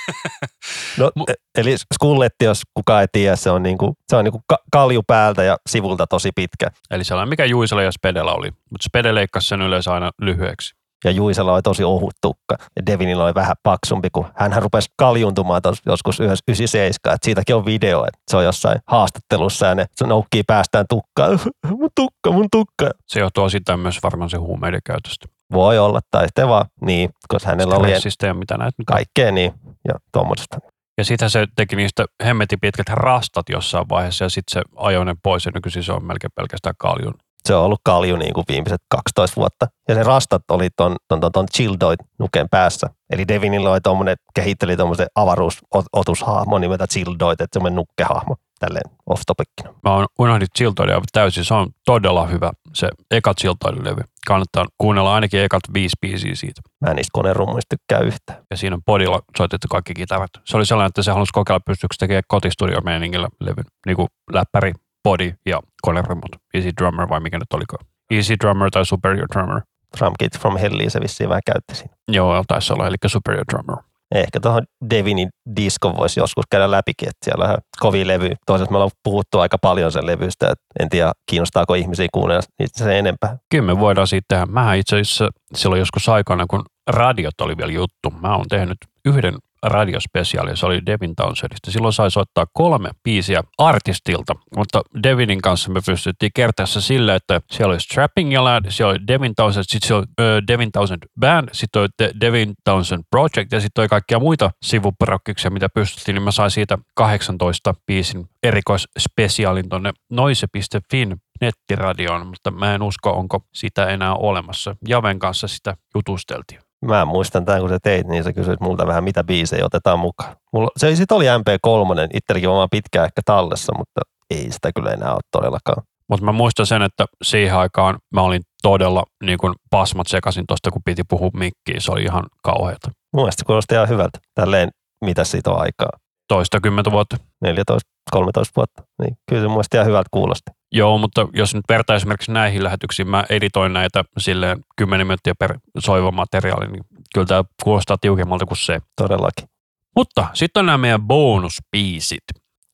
no 0.98 1.12
e- 1.28 1.60
eli 1.60 1.76
skulletti, 1.94 2.44
jos 2.44 2.62
kukaan 2.74 3.00
ei 3.00 3.06
tiedä, 3.12 3.36
se 3.36 3.50
on, 3.50 3.62
niinku, 3.62 3.96
se 4.08 4.16
on 4.16 4.24
niinku 4.24 4.42
kalju 4.72 5.02
päältä 5.06 5.42
ja 5.42 5.56
sivulta 5.68 6.06
tosi 6.06 6.30
pitkä. 6.34 6.66
Eli 6.90 7.04
sellainen, 7.04 7.28
mikä 7.28 7.44
Juisella 7.44 7.82
ja 7.82 7.92
Spedellä 7.92 8.32
oli. 8.32 8.50
Mutta 8.50 8.84
Spede 8.84 9.14
leikkasi 9.14 9.48
sen 9.48 9.62
yleensä 9.62 9.92
aina 9.92 10.10
lyhyeksi 10.20 10.81
ja 11.04 11.10
Juisella 11.10 11.54
oli 11.54 11.62
tosi 11.62 11.84
ohut 11.84 12.14
tukka 12.20 12.56
ja 12.76 12.86
Devinilla 12.86 13.24
oli 13.24 13.34
vähän 13.34 13.56
paksumpi, 13.62 14.08
kun 14.12 14.26
hän 14.34 14.62
rupesi 14.62 14.90
kaljuntumaan 14.96 15.62
tos, 15.62 15.78
joskus 15.86 16.20
97, 16.20 16.86
että 16.88 17.24
siitäkin 17.24 17.56
on 17.56 17.64
video, 17.64 18.04
että 18.04 18.20
se 18.30 18.36
on 18.36 18.44
jossain 18.44 18.78
haastattelussa 18.86 19.66
ja 19.66 19.74
ne 19.74 19.86
se 19.94 20.06
noukkii 20.06 20.42
päästään 20.46 20.86
tukkaa, 20.88 21.28
mun 21.78 21.90
tukka, 21.94 22.32
mun 22.32 22.48
tukka. 22.52 22.90
Se 23.06 23.20
johtuu 23.20 23.44
osittain 23.44 23.80
myös 23.80 23.98
varmaan 24.02 24.30
se 24.30 24.36
huumeiden 24.36 24.80
käytöstä. 24.84 25.26
Voi 25.52 25.78
olla, 25.78 26.00
tai 26.10 26.26
sitten 26.26 26.48
vaan 26.48 26.66
niin, 26.80 27.10
koska 27.28 27.50
hänellä 27.50 27.76
oli 27.76 27.92
ja 28.22 28.34
mitä 28.34 28.56
näet 28.56 28.74
kaikkea 28.86 29.32
niin 29.32 29.52
ja 29.88 29.94
tuommoista. 30.12 30.58
Ja 30.98 31.04
sitten 31.04 31.30
se 31.30 31.46
teki 31.56 31.76
niistä 31.76 32.04
hemmetin 32.24 32.60
pitkät 32.60 32.88
rastat 32.88 33.48
jossain 33.48 33.88
vaiheessa 33.88 34.24
ja 34.24 34.28
sitten 34.28 34.52
se 34.52 34.62
ajoi 34.76 35.04
ne 35.04 35.14
pois 35.22 35.46
ja 35.46 35.52
nykyisin 35.54 35.82
se 35.82 35.92
on 35.92 36.04
melkein 36.04 36.32
pelkästään 36.34 36.74
kaljun 36.78 37.14
se 37.48 37.54
on 37.54 37.64
ollut 37.64 37.80
kalju 37.84 38.16
niin 38.16 38.34
kuin 38.34 38.44
viimeiset 38.48 38.80
12 38.88 39.36
vuotta. 39.36 39.66
Ja 39.88 39.94
ne 39.94 40.02
rastat 40.02 40.42
oli 40.50 40.68
ton, 40.76 40.96
ton, 41.08 41.20
ton, 41.20 41.32
ton 41.32 41.46
Childoid 41.46 42.00
nuken 42.18 42.48
päässä. 42.50 42.86
Eli 43.10 43.28
Devinilla 43.28 43.72
oli 43.72 43.80
tommonen, 43.80 44.16
kehitteli 44.34 44.76
tuommoisen 44.76 45.06
avaruusotushahmo 45.14 46.58
nimeltä 46.58 46.86
Childoid, 46.86 47.40
että 47.40 47.48
semmoinen 47.52 47.76
nukkehahmo. 47.76 48.36
Tälleen 48.60 48.90
off 49.06 49.22
topicina. 49.26 49.74
Mä 49.84 49.94
oon 49.94 50.06
unohdin 50.18 50.48
Childoidia 50.58 51.00
täysin. 51.12 51.44
Se 51.44 51.54
on 51.54 51.70
todella 51.84 52.26
hyvä, 52.26 52.50
se 52.74 52.88
eka 53.10 53.34
Childoid-levy. 53.40 54.02
Kannattaa 54.26 54.66
kuunnella 54.78 55.14
ainakin 55.14 55.40
ekat 55.40 55.62
viisi 55.74 55.96
biisiä 56.00 56.34
siitä. 56.34 56.60
Mä 56.80 56.90
en 56.90 56.96
niistä 56.96 57.10
konerummuista 57.12 57.76
tykkää 57.76 58.00
yhtään. 58.00 58.38
Ja 58.50 58.56
siinä 58.56 58.76
on 58.76 58.82
podilla 58.86 59.20
soitettu 59.38 59.68
kaikki 59.70 59.94
kitarat. 59.94 60.30
Se 60.44 60.56
oli 60.56 60.66
sellainen, 60.66 60.88
että 60.88 61.02
se 61.02 61.12
halusi 61.12 61.32
kokeilla, 61.32 61.60
pystyykö 61.60 61.94
tekemään 61.98 62.22
kotistudio-meiningillä 62.28 63.28
levyn. 63.40 63.64
Niin 63.86 63.96
kuin 63.96 64.08
läppäri, 64.32 64.72
body 65.04 65.34
ja 65.46 65.60
konerumut. 65.82 66.36
Easy 66.54 66.70
Drummer 66.80 67.08
vai 67.08 67.20
mikä 67.20 67.38
nyt 67.38 67.52
oliko? 67.54 67.76
Easy 68.10 68.34
Drummer 68.42 68.70
tai 68.70 68.86
Superior 68.86 69.28
Drummer. 69.34 69.60
Drum 69.98 70.12
Kit 70.18 70.38
from 70.38 70.56
Helliin 70.56 70.90
se 70.90 71.00
vissiin 71.00 71.28
vähän 71.28 71.42
käytti 71.46 71.74
siinä. 71.74 71.94
Joo, 72.08 72.44
taisi 72.48 72.72
olla, 72.72 72.86
eli 72.86 72.96
Superior 73.06 73.44
Drummer. 73.52 73.76
Ehkä 74.14 74.40
tuohon 74.40 74.62
Devinin 74.90 75.28
disko 75.56 75.96
voisi 75.96 76.20
joskus 76.20 76.44
käydä 76.50 76.70
läpikin, 76.70 77.08
että 77.08 77.24
siellä 77.24 77.44
on 77.44 77.58
kovin 77.80 78.06
levy. 78.06 78.30
Toisaalta 78.46 78.70
me 78.70 78.76
ollaan 78.76 78.90
puhuttu 79.04 79.38
aika 79.38 79.58
paljon 79.58 79.92
sen 79.92 80.06
levystä, 80.06 80.46
että 80.46 80.64
en 80.80 80.88
tiedä 80.88 81.12
kiinnostaako 81.30 81.74
ihmisiä 81.74 82.06
kuunnella 82.12 82.42
niitä 82.58 82.78
sen 82.78 82.96
enempää. 82.96 83.36
Kyllä 83.50 83.64
me 83.64 83.80
voidaan 83.80 84.06
siitä 84.06 84.24
tehdä. 84.28 84.46
Mä 84.46 84.74
itse 84.74 84.96
asiassa 84.96 85.28
silloin 85.54 85.78
joskus 85.78 86.08
aikana, 86.08 86.46
kun 86.50 86.64
radiot 86.86 87.40
oli 87.40 87.56
vielä 87.56 87.72
juttu, 87.72 88.10
mä 88.20 88.36
oon 88.36 88.48
tehnyt 88.48 88.78
yhden 89.04 89.34
radiospesiaali, 89.62 90.56
se 90.56 90.66
oli 90.66 90.86
Devin 90.86 91.16
Townsendista. 91.16 91.70
Silloin 91.70 91.92
sai 91.92 92.10
soittaa 92.10 92.46
kolme 92.52 92.90
biisiä 93.04 93.42
artistilta, 93.58 94.34
mutta 94.56 94.82
Devinin 95.02 95.42
kanssa 95.42 95.70
me 95.70 95.80
pystyttiin 95.86 96.32
kertaa 96.34 96.66
se 96.66 96.80
sille, 96.80 97.14
että 97.14 97.40
siellä 97.50 97.72
oli 97.72 97.80
Strapping 97.80 98.38
Lad, 98.38 98.70
siellä 98.70 98.90
oli 98.90 99.06
Devin 99.06 99.34
Townsend, 99.36 99.64
sitten 99.68 99.86
siellä 99.88 100.06
oli 100.18 100.46
Devin 100.46 100.72
Townsend 100.72 101.02
Band, 101.20 101.48
sitten 101.52 101.82
oli 101.82 101.88
The 101.96 102.12
Devin 102.20 102.54
Townsend 102.64 103.02
Project 103.10 103.52
ja 103.52 103.60
sitten 103.60 103.82
oli 103.82 103.88
kaikkia 103.88 104.18
muita 104.18 104.50
sivuprokkiksia, 104.62 105.50
mitä 105.50 105.68
pystyttiin, 105.68 106.14
niin 106.14 106.22
mä 106.22 106.30
sain 106.30 106.50
siitä 106.50 106.78
18 106.94 107.74
biisin 107.86 108.26
erikoisspesiaalin 108.42 109.68
tonne 109.68 109.92
noise.fin 110.10 111.16
nettiradioon, 111.40 112.26
mutta 112.26 112.50
mä 112.50 112.74
en 112.74 112.82
usko, 112.82 113.10
onko 113.10 113.44
sitä 113.54 113.86
enää 113.86 114.14
olemassa. 114.14 114.76
Javen 114.88 115.18
kanssa 115.18 115.48
sitä 115.48 115.76
jutusteltiin. 115.94 116.71
Mä 116.82 117.04
muistan 117.04 117.44
tämän, 117.44 117.60
kun 117.60 117.70
sä 117.70 117.78
teit, 117.82 118.06
niin 118.06 118.24
sä 118.24 118.32
kysyit 118.32 118.60
multa 118.60 118.86
vähän, 118.86 119.04
mitä 119.04 119.24
biisejä 119.24 119.64
otetaan 119.64 119.98
mukaan. 119.98 120.36
Mulla, 120.52 120.70
se 120.76 120.96
sitten 120.96 121.16
oli 121.16 121.26
MP3, 121.26 122.08
itselläkin 122.14 122.50
vaan 122.50 122.68
pitkään 122.70 123.04
ehkä 123.04 123.20
tallessa, 123.24 123.72
mutta 123.78 124.00
ei 124.30 124.52
sitä 124.52 124.70
kyllä 124.74 124.90
enää 124.90 125.12
ole 125.12 125.20
todellakaan. 125.30 125.82
Mutta 126.08 126.24
mä 126.24 126.32
muistan 126.32 126.66
sen, 126.66 126.82
että 126.82 127.04
siihen 127.22 127.56
aikaan 127.56 127.98
mä 128.14 128.22
olin 128.22 128.42
todella 128.62 129.02
niin 129.24 129.38
kuin 129.38 129.54
pasmat 129.70 130.06
sekaisin 130.06 130.44
tuosta, 130.48 130.70
kun 130.70 130.82
piti 130.84 131.02
puhua 131.08 131.30
mikkiin. 131.34 131.80
Se 131.80 131.92
oli 131.92 132.02
ihan 132.02 132.22
kauheata. 132.42 132.90
Mun 133.12 133.22
mielestä 133.22 133.44
kuulosti 133.46 133.74
ihan 133.74 133.88
hyvältä. 133.88 134.18
Tälleen, 134.34 134.68
mitä 135.04 135.24
siitä 135.24 135.50
on 135.50 135.60
aikaa? 135.60 135.90
Toista 136.32 136.60
kymmentä 136.60 136.90
vuotta. 136.90 137.16
14, 137.40 137.90
13 138.10 138.52
vuotta. 138.56 138.82
Niin, 139.02 139.16
kyllä 139.28 139.42
se 139.42 139.48
mun 139.48 139.62
ihan 139.74 139.86
hyvältä 139.86 140.08
kuulosti. 140.10 140.50
Joo, 140.72 140.98
mutta 140.98 141.28
jos 141.34 141.54
nyt 141.54 141.64
vertaa 141.68 141.96
esimerkiksi 141.96 142.32
näihin 142.32 142.64
lähetyksiin, 142.64 143.08
mä 143.08 143.24
editoin 143.30 143.72
näitä 143.72 144.04
silleen 144.18 144.60
10 144.76 145.06
minuuttia 145.06 145.34
per 145.38 145.58
soiva 145.78 146.10
materiaali, 146.10 146.66
niin 146.66 146.84
kyllä 147.14 147.26
tämä 147.26 147.44
kuulostaa 147.64 147.96
tiukemmalta 148.00 148.46
kuin 148.46 148.58
se. 148.58 148.78
Todellakin. 148.96 149.48
Mutta 149.96 150.26
sitten 150.34 150.60
on 150.60 150.66
nämä 150.66 150.78
meidän 150.78 151.02
bonusbiisit. 151.02 152.24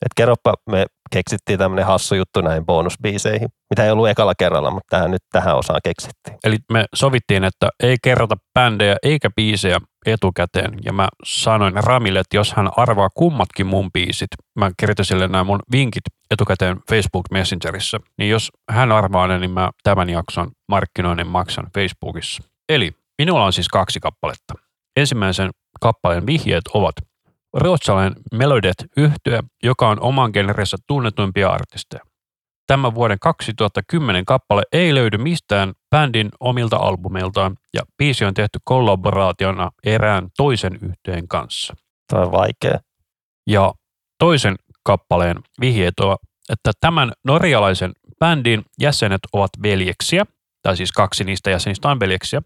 Et 0.05 0.11
kerropa, 0.15 0.53
me 0.69 0.85
keksittiin 1.11 1.59
tämmöinen 1.59 1.85
hassu 1.85 2.15
juttu 2.15 2.41
näihin 2.41 2.65
bonusbiiseihin, 2.65 3.49
mitä 3.69 3.85
ei 3.85 3.91
ollut 3.91 4.09
ekalla 4.09 4.33
kerralla, 4.35 4.71
mutta 4.71 4.95
tähän 4.97 5.11
nyt 5.11 5.21
tähän 5.31 5.57
osaan 5.57 5.79
keksittiin. 5.83 6.37
Eli 6.43 6.57
me 6.73 6.85
sovittiin, 6.95 7.43
että 7.43 7.69
ei 7.83 7.95
kerrota 8.03 8.35
bändejä 8.53 8.95
eikä 9.03 9.29
biisejä 9.35 9.79
etukäteen. 10.05 10.79
Ja 10.85 10.93
mä 10.93 11.07
sanoin 11.25 11.73
Ramille, 11.83 12.19
että 12.19 12.37
jos 12.37 12.53
hän 12.53 12.69
arvaa 12.77 13.09
kummatkin 13.13 13.65
mun 13.65 13.91
biisit, 13.91 14.27
mä 14.59 14.71
kirjoitin 14.79 15.05
sille 15.05 15.27
nämä 15.27 15.43
mun 15.43 15.59
vinkit 15.71 16.03
etukäteen 16.31 16.77
Facebook 16.89 17.25
Messengerissä, 17.31 17.99
niin 18.17 18.29
jos 18.29 18.51
hän 18.71 18.91
arvaa 18.91 19.27
ne, 19.27 19.39
niin 19.39 19.51
mä 19.51 19.69
tämän 19.83 20.09
jakson 20.09 20.51
markkinoinnin 20.67 21.27
maksan 21.27 21.67
Facebookissa. 21.73 22.43
Eli 22.69 22.91
minulla 23.21 23.45
on 23.45 23.53
siis 23.53 23.67
kaksi 23.67 23.99
kappaletta. 23.99 24.53
Ensimmäisen 24.97 25.49
kappaleen 25.81 26.25
vihjeet 26.25 26.67
ovat 26.73 26.95
ruotsalainen 27.53 28.13
Melodet 28.33 28.85
yhtye, 28.97 29.39
joka 29.63 29.89
on 29.89 30.01
oman 30.01 30.31
genrensä 30.33 30.77
tunnetuimpia 30.87 31.49
artisteja. 31.49 32.03
Tämä 32.67 32.95
vuoden 32.95 33.17
2010 33.19 34.25
kappale 34.25 34.63
ei 34.71 34.95
löydy 34.95 35.17
mistään 35.17 35.73
bändin 35.89 36.29
omilta 36.39 36.77
albumiltaan 36.77 37.55
ja 37.73 37.81
biisi 37.97 38.25
on 38.25 38.33
tehty 38.33 38.59
kollaboraationa 38.63 39.71
erään 39.83 40.27
toisen 40.37 40.79
yhteen 40.81 41.27
kanssa. 41.27 41.75
Tämä 42.07 42.23
on 42.23 42.31
vaikea. 42.31 42.79
Ja 43.47 43.73
toisen 44.19 44.55
kappaleen 44.83 45.37
vihjeet 45.61 45.99
ovat, 45.99 46.19
että 46.49 46.71
tämän 46.79 47.11
norjalaisen 47.25 47.91
bändin 48.19 48.65
jäsenet 48.79 49.21
ovat 49.33 49.51
veljeksiä, 49.63 50.25
tai 50.61 50.77
siis 50.77 50.91
kaksi 50.91 51.23
niistä 51.23 51.49
jäsenistä 51.49 51.89
on 51.89 51.99
veljeksiä. 51.99 52.41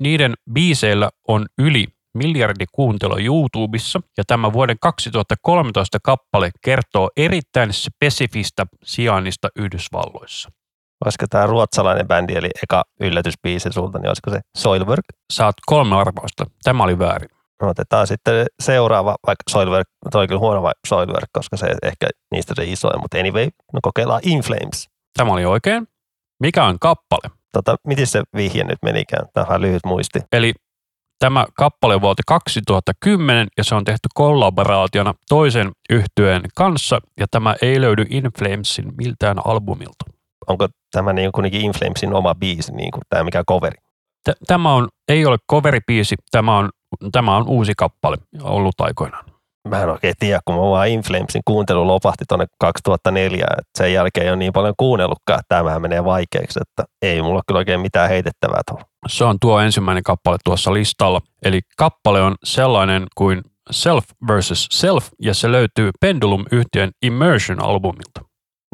Niiden 0.00 0.34
biiseillä 0.52 1.10
on 1.28 1.46
yli 1.58 1.86
miljardi 2.16 2.64
kuuntelua 2.72 3.18
YouTubessa 3.18 4.00
ja 4.16 4.24
tämä 4.26 4.52
vuoden 4.52 4.76
2013 4.80 5.98
kappale 6.02 6.50
kertoo 6.64 7.10
erittäin 7.16 7.72
spesifistä 7.72 8.66
sijainnista 8.84 9.48
Yhdysvalloissa. 9.56 10.50
Olisiko 11.04 11.26
tämä 11.30 11.46
ruotsalainen 11.46 12.08
bändi, 12.08 12.34
eli 12.34 12.50
eka 12.62 12.84
yllätysbiisi 13.00 13.72
sulta, 13.72 13.98
niin 13.98 14.08
olisiko 14.08 14.30
se 14.30 14.40
Soilwork? 14.56 15.04
Saat 15.32 15.54
kolme 15.66 15.96
arvausta. 15.96 16.44
Tämä 16.64 16.84
oli 16.84 16.98
väärin. 16.98 17.28
Otetaan 17.62 18.06
sitten 18.06 18.46
seuraava, 18.62 19.16
vaikka 19.26 19.42
Soilwork, 19.50 19.88
toi 20.12 20.22
on 20.22 20.28
kyllä 20.28 20.38
huono 20.38 20.62
vai 20.62 20.72
Soilwork, 20.86 21.30
koska 21.32 21.56
se 21.56 21.66
ehkä 21.82 22.06
niistä 22.30 22.54
se 22.56 22.64
isoin, 22.64 23.00
mutta 23.00 23.18
anyway, 23.18 23.48
no 23.72 23.80
kokeillaan 23.82 24.20
Inflames. 24.24 24.88
Tämä 25.16 25.32
oli 25.32 25.44
oikein. 25.44 25.86
Mikä 26.40 26.64
on 26.64 26.78
kappale? 26.78 27.30
Tota, 27.52 27.76
miten 27.86 28.06
se 28.06 28.22
vihje 28.36 28.64
nyt 28.64 28.78
menikään? 28.82 29.26
Tämä 29.34 29.46
on 29.50 29.60
lyhyt 29.60 29.84
muisti. 29.84 30.20
Eli 30.32 30.52
Tämä 31.18 31.46
kappale 31.56 31.94
on 31.94 32.00
vuodelta 32.00 32.22
2010 32.26 33.46
ja 33.58 33.64
se 33.64 33.74
on 33.74 33.84
tehty 33.84 34.08
kollaboraationa 34.14 35.14
toisen 35.28 35.70
yhtyeen 35.90 36.42
kanssa 36.54 37.00
ja 37.20 37.26
tämä 37.30 37.54
ei 37.62 37.80
löydy 37.80 38.04
Inflamesin 38.10 38.92
miltään 38.98 39.46
albumilta. 39.46 40.04
Onko 40.46 40.68
tämä 40.92 41.12
niin 41.12 41.32
kuitenkin 41.32 41.60
Inflamesin 41.60 42.14
oma 42.14 42.34
biisi, 42.34 42.72
niin 42.72 42.90
kuin 42.90 43.02
tämä 43.08 43.24
mikä 43.24 43.44
coveri? 43.44 43.76
T- 44.28 44.38
tämä 44.46 44.74
on, 44.74 44.88
ei 45.08 45.26
ole 45.26 45.36
coveribiisi, 45.50 46.14
tämä 46.30 46.58
on, 46.58 46.70
tämä 47.12 47.36
on 47.36 47.48
uusi 47.48 47.72
kappale 47.76 48.16
ollut 48.42 48.80
aikoinaan. 48.80 49.24
Mä 49.68 49.82
en 49.82 49.88
oikein 49.88 50.14
tiedä, 50.18 50.40
kun 50.44 50.54
mä 50.54 50.60
vaan 50.60 50.88
Inflamesin 50.88 51.42
kuuntelu 51.44 51.86
lopahti 51.86 52.24
tuonne 52.28 52.46
2004, 52.60 53.46
että 53.50 53.70
sen 53.78 53.92
jälkeen 53.92 54.24
ei 54.24 54.30
ole 54.30 54.36
niin 54.36 54.52
paljon 54.52 54.74
kuunnellutkaan, 54.76 55.40
että 55.40 55.56
tämä 55.56 55.78
menee 55.78 56.04
vaikeaksi, 56.04 56.60
että 56.62 56.92
ei 57.02 57.22
mulla 57.22 57.42
kyllä 57.46 57.58
oikein 57.58 57.80
mitään 57.80 58.08
heitettävää 58.08 58.60
tuolla. 58.70 58.86
Se 59.08 59.24
on 59.24 59.36
tuo 59.40 59.60
ensimmäinen 59.60 60.02
kappale 60.02 60.36
tuossa 60.44 60.72
listalla. 60.72 61.20
Eli 61.44 61.60
kappale 61.76 62.22
on 62.22 62.34
sellainen 62.44 63.06
kuin 63.16 63.42
Self 63.70 64.04
versus 64.28 64.68
Self, 64.72 65.08
ja 65.22 65.34
se 65.34 65.52
löytyy 65.52 65.90
Pendulum-yhtiön 66.00 66.90
Immersion-albumilta. 67.02 68.24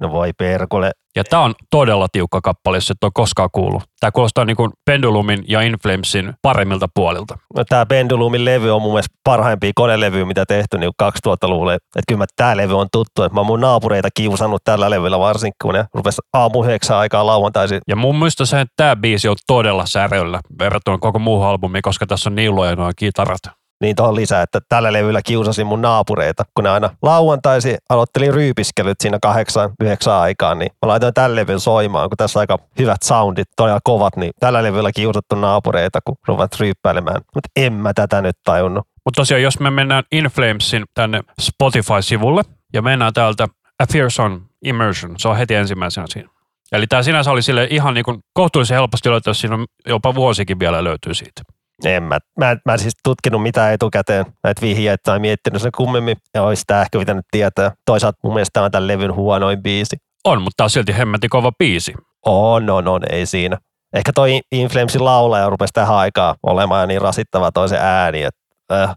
No 0.00 0.12
voi 0.12 0.32
perkule. 0.38 0.92
Ja 1.16 1.24
tämä 1.24 1.42
on 1.42 1.54
todella 1.70 2.06
tiukka 2.12 2.40
kappale, 2.40 2.76
jos 2.76 2.90
et 2.90 3.04
ole 3.04 3.10
koskaan 3.14 3.48
kuullut. 3.52 3.82
Tämä 4.00 4.10
kuulostaa 4.10 4.44
niin 4.44 4.56
kuin 4.56 4.70
Pendulumin 4.84 5.44
ja 5.48 5.60
Inflamesin 5.60 6.34
paremmilta 6.42 6.86
puolilta. 6.94 7.38
No, 7.56 7.64
tämä 7.64 7.86
Pendulumin 7.86 8.44
levy 8.44 8.70
on 8.70 8.82
mun 8.82 8.92
mielestä 8.92 9.16
parhaimpia 9.24 9.72
konelevyjä, 9.74 10.24
mitä 10.24 10.46
tehty 10.46 10.78
niin 10.78 10.92
2000-luvulla. 11.02 11.74
Että 11.74 12.00
kyllä 12.08 12.24
tämä 12.36 12.56
levy 12.56 12.78
on 12.78 12.88
tuttu. 12.92 13.22
Että 13.22 13.34
mä 13.34 13.40
oon 13.40 13.46
mun 13.46 13.60
naapureita 13.60 14.08
kiusannut 14.16 14.64
tällä 14.64 14.90
levyllä 14.90 15.18
varsinkin, 15.18 15.56
kun 15.62 15.74
ne 15.74 15.84
rupes 15.94 16.16
aamu 16.32 16.64
yhdeksän 16.64 16.96
aikaa 16.96 17.26
lauantaisin. 17.26 17.80
Ja 17.88 17.96
mun 17.96 18.18
mielestä 18.18 18.44
se, 18.44 18.60
että 18.60 18.72
tämä 18.76 18.96
biisi 18.96 19.28
on 19.28 19.36
todella 19.46 19.86
säröllä 19.86 20.40
verrattuna 20.58 20.98
koko 20.98 21.18
muuhun 21.18 21.46
albumiin, 21.46 21.82
koska 21.82 22.06
tässä 22.06 22.30
on 22.30 22.34
niin 22.34 22.54
luoja 22.54 22.76
nuo 22.76 22.90
kitarat 22.96 23.61
niin 23.82 23.96
tuohon 23.96 24.14
lisää, 24.14 24.42
että 24.42 24.60
tällä 24.68 24.92
levyllä 24.92 25.22
kiusasin 25.22 25.66
mun 25.66 25.82
naapureita, 25.82 26.44
kun 26.54 26.64
ne 26.64 26.70
aina 26.70 26.90
lauantaisi 27.02 27.76
aloitteli 27.88 28.30
ryypiskelyt 28.30 29.00
siinä 29.00 29.18
kahdeksan, 29.22 29.70
yhdeksän 29.80 30.14
aikaan, 30.14 30.58
niin 30.58 30.70
mä 30.82 30.88
laitoin 30.88 31.14
tällä 31.14 31.36
levyn 31.36 31.60
soimaan, 31.60 32.10
kun 32.10 32.16
tässä 32.16 32.40
aika 32.40 32.58
hyvät 32.78 33.02
soundit, 33.02 33.48
todella 33.56 33.80
kovat, 33.84 34.16
niin 34.16 34.32
tällä 34.40 34.62
levyllä 34.62 34.92
kiusattu 34.92 35.34
naapureita, 35.34 35.98
kun 36.04 36.16
ruvat 36.28 36.60
ryyppäilemään. 36.60 37.20
Mutta 37.34 37.48
en 37.56 37.72
mä 37.72 37.92
tätä 37.94 38.22
nyt 38.22 38.36
tajunnut. 38.44 38.86
Mutta 39.04 39.20
tosiaan, 39.20 39.42
jos 39.42 39.60
me 39.60 39.70
mennään 39.70 40.04
Inflamesin 40.12 40.84
tänne 40.94 41.20
Spotify-sivulle 41.40 42.42
ja 42.72 42.82
mennään 42.82 43.12
täältä 43.12 43.48
A 43.78 43.84
on 44.24 44.42
Immersion, 44.64 45.14
se 45.18 45.28
on 45.28 45.36
heti 45.36 45.54
ensimmäisenä 45.54 46.06
siinä. 46.10 46.28
Eli 46.72 46.86
tämä 46.86 47.02
sinänsä 47.02 47.30
oli 47.30 47.42
sille 47.42 47.66
ihan 47.70 47.94
niin 47.94 48.04
kuin 48.04 48.18
kohtuullisen 48.32 48.74
helposti 48.74 49.10
löytää, 49.10 49.34
siinä 49.34 49.54
on 49.54 49.66
jopa 49.86 50.14
vuosikin 50.14 50.58
vielä 50.58 50.84
löytyy 50.84 51.14
siitä. 51.14 51.42
En 51.84 52.02
mä, 52.02 52.18
mä, 52.38 52.56
mä 52.66 52.72
en 52.72 52.78
siis 52.78 52.94
tutkinut 53.04 53.42
mitään 53.42 53.72
etukäteen 53.72 54.26
näitä 54.44 54.62
vihjeitä 54.62 55.02
tai 55.04 55.18
miettinyt 55.18 55.62
sen 55.62 55.72
kummemmin. 55.76 56.16
Ja 56.34 56.42
olisi 56.42 56.62
tämä 56.66 56.82
ehkä 56.82 56.98
pitänyt 56.98 57.26
tietää. 57.30 57.72
Toisaalta 57.86 58.18
mun 58.22 58.34
mielestä 58.34 58.50
tämä 58.52 58.64
on 58.64 58.70
tämän 58.70 58.88
levyn 58.88 59.14
huonoin 59.14 59.62
biisi. 59.62 59.96
On, 60.24 60.42
mutta 60.42 60.56
tämä 60.56 60.64
on 60.64 60.70
silti 60.70 60.98
hemmetin 60.98 61.30
kova 61.30 61.52
biisi. 61.58 61.94
On, 62.26 62.70
on, 62.70 62.88
on, 62.88 63.02
ei 63.10 63.26
siinä. 63.26 63.58
Ehkä 63.92 64.12
toi 64.14 64.40
Inflamesin 64.52 65.04
laulaja 65.04 65.50
rupesi 65.50 65.72
tähän 65.72 65.96
aikaan 65.96 66.34
olemaan 66.42 66.88
niin 66.88 67.02
rasittava 67.02 67.52
toisen 67.52 67.78
ääni. 67.80 68.22
Että, 68.22 68.82
äh. 68.82 68.94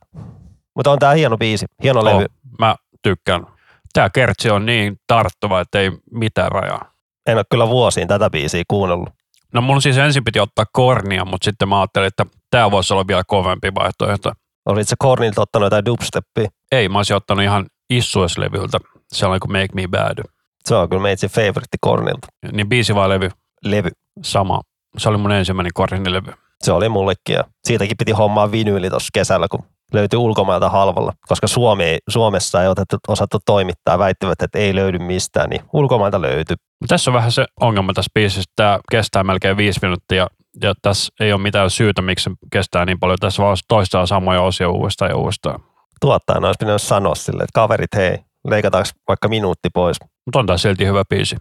Mutta 0.76 0.92
on 0.92 1.00
tämä 1.00 1.12
hieno 1.12 1.38
biisi, 1.38 1.66
hieno 1.84 2.00
oh, 2.00 2.06
levy. 2.06 2.26
Mä 2.60 2.76
tykkään. 3.02 3.46
Tämä 3.94 4.10
kertsi 4.10 4.50
on 4.50 4.66
niin 4.66 4.98
tarttuva, 5.08 5.60
että 5.60 5.80
ei 5.80 5.92
mitään 6.12 6.52
rajaa. 6.52 6.92
En 7.26 7.38
ole 7.38 7.46
kyllä 7.52 7.70
vuosiin 7.70 8.08
tätä 8.08 8.30
biisiä 8.30 8.64
kuunnellut. 8.68 9.10
No 9.56 9.62
mun 9.62 9.82
siis 9.82 9.98
ensin 9.98 10.24
piti 10.24 10.40
ottaa 10.40 10.66
kornia, 10.72 11.26
mutta 11.26 11.46
sitten 11.46 11.70
mä 11.70 11.80
ajattelin, 11.80 12.08
että 12.08 12.26
tämä 12.52 12.72
voisi 12.72 12.94
olla 12.94 13.08
vielä 13.08 13.24
kovempi 13.28 13.76
vaihtoehto. 13.76 14.32
Olit 14.66 14.88
se 14.88 14.96
kornilta 15.00 15.42
ottanut 15.42 15.66
jotain 15.66 15.86
dubsteppia? 15.86 16.48
Ei, 16.72 16.90
mä 16.90 17.00
olisin 17.00 17.16
ottanut 17.16 17.44
ihan 17.44 17.66
issueslevyltä, 17.90 18.78
sellainen 19.14 19.40
kuin 19.40 19.52
Make 19.52 19.70
Me 19.74 19.88
Bad. 19.88 20.24
Se 20.66 20.76
on 20.76 20.90
kyllä 20.90 21.02
meitsi 21.02 21.28
favorite 21.28 21.78
kornilta. 21.82 22.28
Niin 22.52 22.70
biisi 22.70 22.96
vai 22.96 23.10
levy? 23.10 23.30
Levy. 23.64 23.90
Sama. 24.24 24.62
Se 24.98 25.10
oli 25.10 25.18
mun 25.18 25.32
ensimmäinen 25.32 25.72
kornilevy. 25.74 26.34
Se 26.64 26.72
oli 26.72 26.90
mullekin 26.90 27.36
ja 27.36 27.44
siitäkin 27.68 27.98
piti 27.98 28.12
hommaa 28.12 28.52
vinyyli 28.52 28.90
tuossa 28.90 29.10
kesällä, 29.14 29.48
kun 29.52 29.64
löytyi 29.94 30.18
ulkomailta 30.18 30.70
halvalla, 30.70 31.14
koska 31.28 31.48
Suomi 31.48 31.84
ei, 31.84 32.00
Suomessa 32.10 32.62
ei 32.62 32.68
otettu, 32.68 32.98
osattu 33.08 33.38
toimittaa, 33.46 34.00
väittivät, 34.00 34.42
että 34.42 34.60
ei 34.60 34.76
löydy 34.76 35.00
mistään, 35.00 35.50
niin 35.50 35.62
ulkomailta 35.74 36.22
löytyi. 36.22 36.56
Tässä 36.88 37.12
on 37.12 37.16
vähän 37.16 37.32
se 37.32 37.46
ongelma 37.62 37.94
tässä 37.94 38.12
biisissä, 38.14 38.52
tämä 38.56 38.80
kestää 38.92 39.24
melkein 39.24 39.58
viisi 39.58 39.80
minuuttia 39.82 40.28
ja 40.62 40.74
tässä 40.82 41.14
ei 41.20 41.34
ole 41.34 41.42
mitään 41.42 41.70
syytä, 41.70 42.02
miksi 42.02 42.24
se 42.24 42.32
kestää 42.52 42.86
niin 42.86 43.00
paljon. 43.00 43.18
Tässä 43.22 43.44
vaan 43.44 43.58
toistaa 43.68 44.06
samoja 44.06 44.42
osia 44.42 44.70
uudestaan 44.70 45.12
ja 45.12 45.18
uudestaan. 45.18 45.60
Tuottajana 46.02 46.48
olisi 46.48 46.58
pitänyt 46.60 46.82
sanoa 46.82 47.16
sille, 47.16 47.44
että 47.44 47.52
kaverit, 47.54 47.96
hei, 47.96 48.18
leikataanko 48.48 48.90
vaikka 49.08 49.28
minuutti 49.28 49.70
pois. 49.74 49.98
Mutta 50.26 50.40
on 50.40 50.46
tämä 50.46 50.58
silti 50.58 50.86
hyvä 50.86 51.04
biisi. 51.10 51.36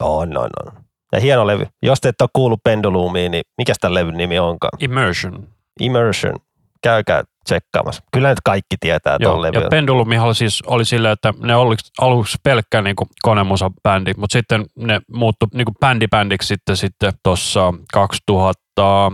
On, 0.00 0.36
on, 0.38 0.50
on. 0.66 0.72
Ja 1.12 1.20
hieno 1.20 1.46
levy. 1.46 1.66
Jos 1.82 2.00
te 2.00 2.08
et 2.08 2.20
ole 2.20 2.30
kuullut 2.32 2.60
Pendulumiin, 2.64 3.30
niin 3.32 3.42
mikä 3.58 3.72
tämän 3.80 3.94
levyn 3.94 4.16
nimi 4.16 4.38
onkaan? 4.38 4.70
Immersion. 4.80 5.48
Immersion. 5.80 6.36
Käykää 6.82 7.24
tsekkaamassa. 7.50 8.02
Kyllä 8.12 8.28
nyt 8.28 8.40
kaikki 8.44 8.76
tietää 8.80 9.16
Joo, 9.20 9.42
levyn. 9.42 9.62
ja 9.62 9.68
Pendulumihan 9.68 10.34
siis 10.34 10.62
oli 10.66 10.84
silleen, 10.84 11.12
että 11.12 11.34
ne 11.42 11.56
oli 11.56 11.76
aluksi 12.00 12.38
pelkkä 12.42 12.82
niin 12.82 12.96
konemusa-bändi, 13.22 14.12
mutta 14.16 14.32
sitten 14.32 14.66
ne 14.76 15.00
muuttui 15.12 15.48
niin 15.54 15.66
bändibändiksi 15.80 16.48
sitten, 16.48 16.76
sitten 16.76 17.12
tuossa 17.22 17.74
2000, 17.92 19.12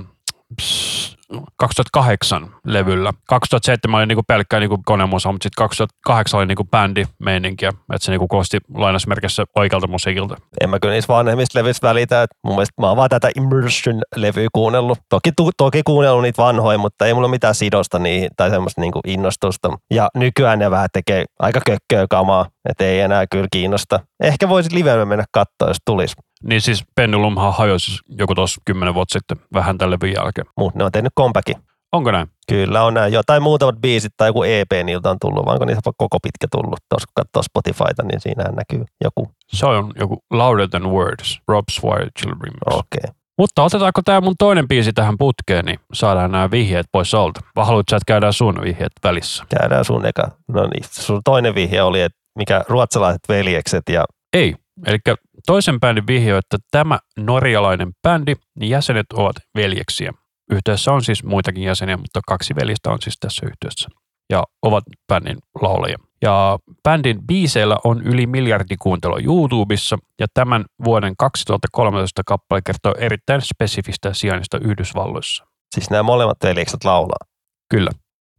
2008 1.57 2.55
levyllä. 2.65 3.12
2007 3.28 3.98
oli 3.98 4.07
niinku 4.07 4.23
pelkkää 4.28 4.61
niinku 4.61 4.78
konemusa, 4.85 5.32
mutta 5.32 5.43
sitten 5.43 5.65
2008 5.65 6.39
oli 6.39 6.47
niinku 6.47 6.65
bändimeininkiä, 6.65 7.69
että 7.69 8.05
se 8.05 8.12
niinku 8.12 8.28
koosti 8.28 8.59
lainausmerkissä 8.74 9.44
oikealta 9.57 9.86
musiikilta. 9.86 10.36
En 10.61 10.70
mä 10.70 10.81
kyllä 10.81 10.94
niissä 10.94 11.15
vanhemmissa 11.15 11.59
levyistä 11.59 11.89
välitä. 11.89 12.23
että 12.23 12.36
mun 12.44 12.55
mielestä 12.55 12.82
mä 12.82 12.89
oon 12.89 12.97
vaan 12.97 13.11
tätä 13.11 13.31
Immersion-levyä 13.36 14.48
kuunnellut. 14.53 14.98
Toki, 15.09 15.31
tu, 15.36 15.51
toki 15.57 15.82
kuunnellut 15.82 16.23
niitä 16.23 16.43
vanhoja, 16.43 16.78
mutta 16.78 17.07
ei 17.07 17.15
mulla 17.15 17.28
mitään 17.28 17.55
sidosta 17.55 17.98
niihin 17.98 18.28
tai 18.36 18.51
semmoista 18.51 18.81
niinku 18.81 19.01
innostusta. 19.07 19.69
Ja 19.90 20.09
nykyään 20.15 20.59
ne 20.59 20.70
vähän 20.70 20.89
tekee 20.93 21.24
aika 21.39 21.61
kökköä 21.66 22.07
kamaa, 22.11 22.47
että 22.69 22.85
ei 22.85 23.01
enää 23.01 23.27
kyllä 23.27 23.47
kiinnosta. 23.53 24.01
Ehkä 24.23 24.48
voisit 24.48 24.73
livenä 24.73 25.05
mennä 25.05 25.24
katsoa, 25.32 25.69
jos 25.69 25.77
tulisi. 25.85 26.16
Niin 26.43 26.61
siis 26.61 26.85
Pendulumhan 26.94 27.55
hajosi 27.55 27.98
joku 28.09 28.35
tuossa 28.35 28.61
kymmenen 28.65 28.94
vuotta 28.94 29.12
sitten 29.12 29.39
vähän 29.53 29.78
tällä 29.78 29.94
levyn 29.94 30.15
jälkeen. 30.15 30.47
Mutta 30.59 30.78
ne 30.78 30.85
on 30.85 30.93
tehnyt 30.93 31.12
kompakin. 31.17 31.57
Onko 31.93 32.11
näin? 32.11 32.27
Kyllä 32.49 32.83
on 32.83 32.95
näin. 32.95 33.13
Jotain 33.13 33.43
muutamat 33.43 33.81
biisit 33.81 34.13
tai 34.17 34.29
joku 34.29 34.43
EP 34.43 34.73
niiltä 34.85 35.11
on 35.11 35.17
tullut, 35.21 35.45
vaan 35.45 35.55
onko 35.55 35.65
niitä 35.65 35.81
koko 35.97 36.19
pitkä 36.23 36.47
tullut. 36.51 36.81
Tuossa 36.89 37.07
kun 37.07 37.25
katsoo 37.25 37.43
Spotifyta, 37.43 38.03
niin 38.03 38.21
siinähän 38.21 38.55
näkyy 38.55 38.85
joku. 39.05 39.31
Se 39.49 39.67
on 39.67 39.93
joku 40.01 40.19
Louder 40.31 40.69
Than 40.69 40.91
Words, 40.91 41.41
Rob 41.49 41.65
Swire 41.71 42.09
Children. 42.19 42.53
Okei. 42.67 43.01
Okay. 43.05 43.15
Mutta 43.39 43.63
otetaanko 43.63 44.03
tämä 44.05 44.21
mun 44.21 44.35
toinen 44.39 44.69
biisi 44.69 44.93
tähän 44.93 45.19
putkeen, 45.19 45.65
niin 45.65 45.79
saadaan 45.93 46.33
nämä 46.33 46.51
vihjeet 46.51 46.87
pois 46.93 47.15
alta. 47.15 47.41
Vai 47.57 47.67
haluatko 47.67 47.97
että 47.97 48.05
käydään 48.07 48.33
sun 48.33 48.59
vihjeet 48.63 48.93
välissä? 49.05 49.45
Käydään 49.49 49.85
sun 49.85 50.07
eka. 50.07 50.31
No 50.49 50.63
niin, 50.63 50.85
sun 50.91 51.21
toinen 51.25 51.55
vihje 51.55 51.83
oli, 51.83 52.01
että 52.01 52.19
mikä 52.39 52.65
ruotsalaiset 52.69 53.23
veljekset 53.29 53.83
ja... 53.89 54.05
Ei, 54.33 54.55
eli 54.87 54.99
toisen 55.47 55.81
bändin 55.81 56.07
vihje 56.07 56.33
on, 56.33 56.39
että 56.39 56.57
tämä 56.71 56.99
norjalainen 57.19 57.93
bändi, 58.03 58.35
niin 58.59 58.71
jäsenet 58.71 59.07
ovat 59.13 59.37
veljeksiä. 59.57 60.13
Yhteydessä 60.51 60.93
on 60.93 61.05
siis 61.05 61.24
muitakin 61.24 61.62
jäseniä, 61.62 61.97
mutta 61.97 62.20
kaksi 62.27 62.55
veljestä 62.55 62.90
on 62.90 62.98
siis 63.02 63.16
tässä 63.20 63.47
yhteydessä 63.47 63.89
ja 64.31 64.44
ovat 64.62 64.85
bändin 65.09 65.39
laulajia. 65.62 65.98
Ja 66.23 66.59
bändin 66.82 67.27
biiseillä 67.27 67.77
on 67.85 68.02
yli 68.02 68.27
miljardi 68.27 68.77
kuuntelua 68.77 69.18
YouTubessa 69.24 69.97
ja 70.20 70.27
tämän 70.35 70.64
vuoden 70.85 71.14
2013 71.18 72.23
kappale 72.27 72.60
kertoo 72.66 72.94
erittäin 72.98 73.43
spesifistä 73.43 74.14
sijainnista 74.14 74.59
Yhdysvalloissa. 74.59 75.47
Siis 75.74 75.90
nämä 75.90 76.02
molemmat 76.02 76.39
veljekset 76.43 76.85
laulaa. 76.85 77.27
Kyllä. 77.70 77.90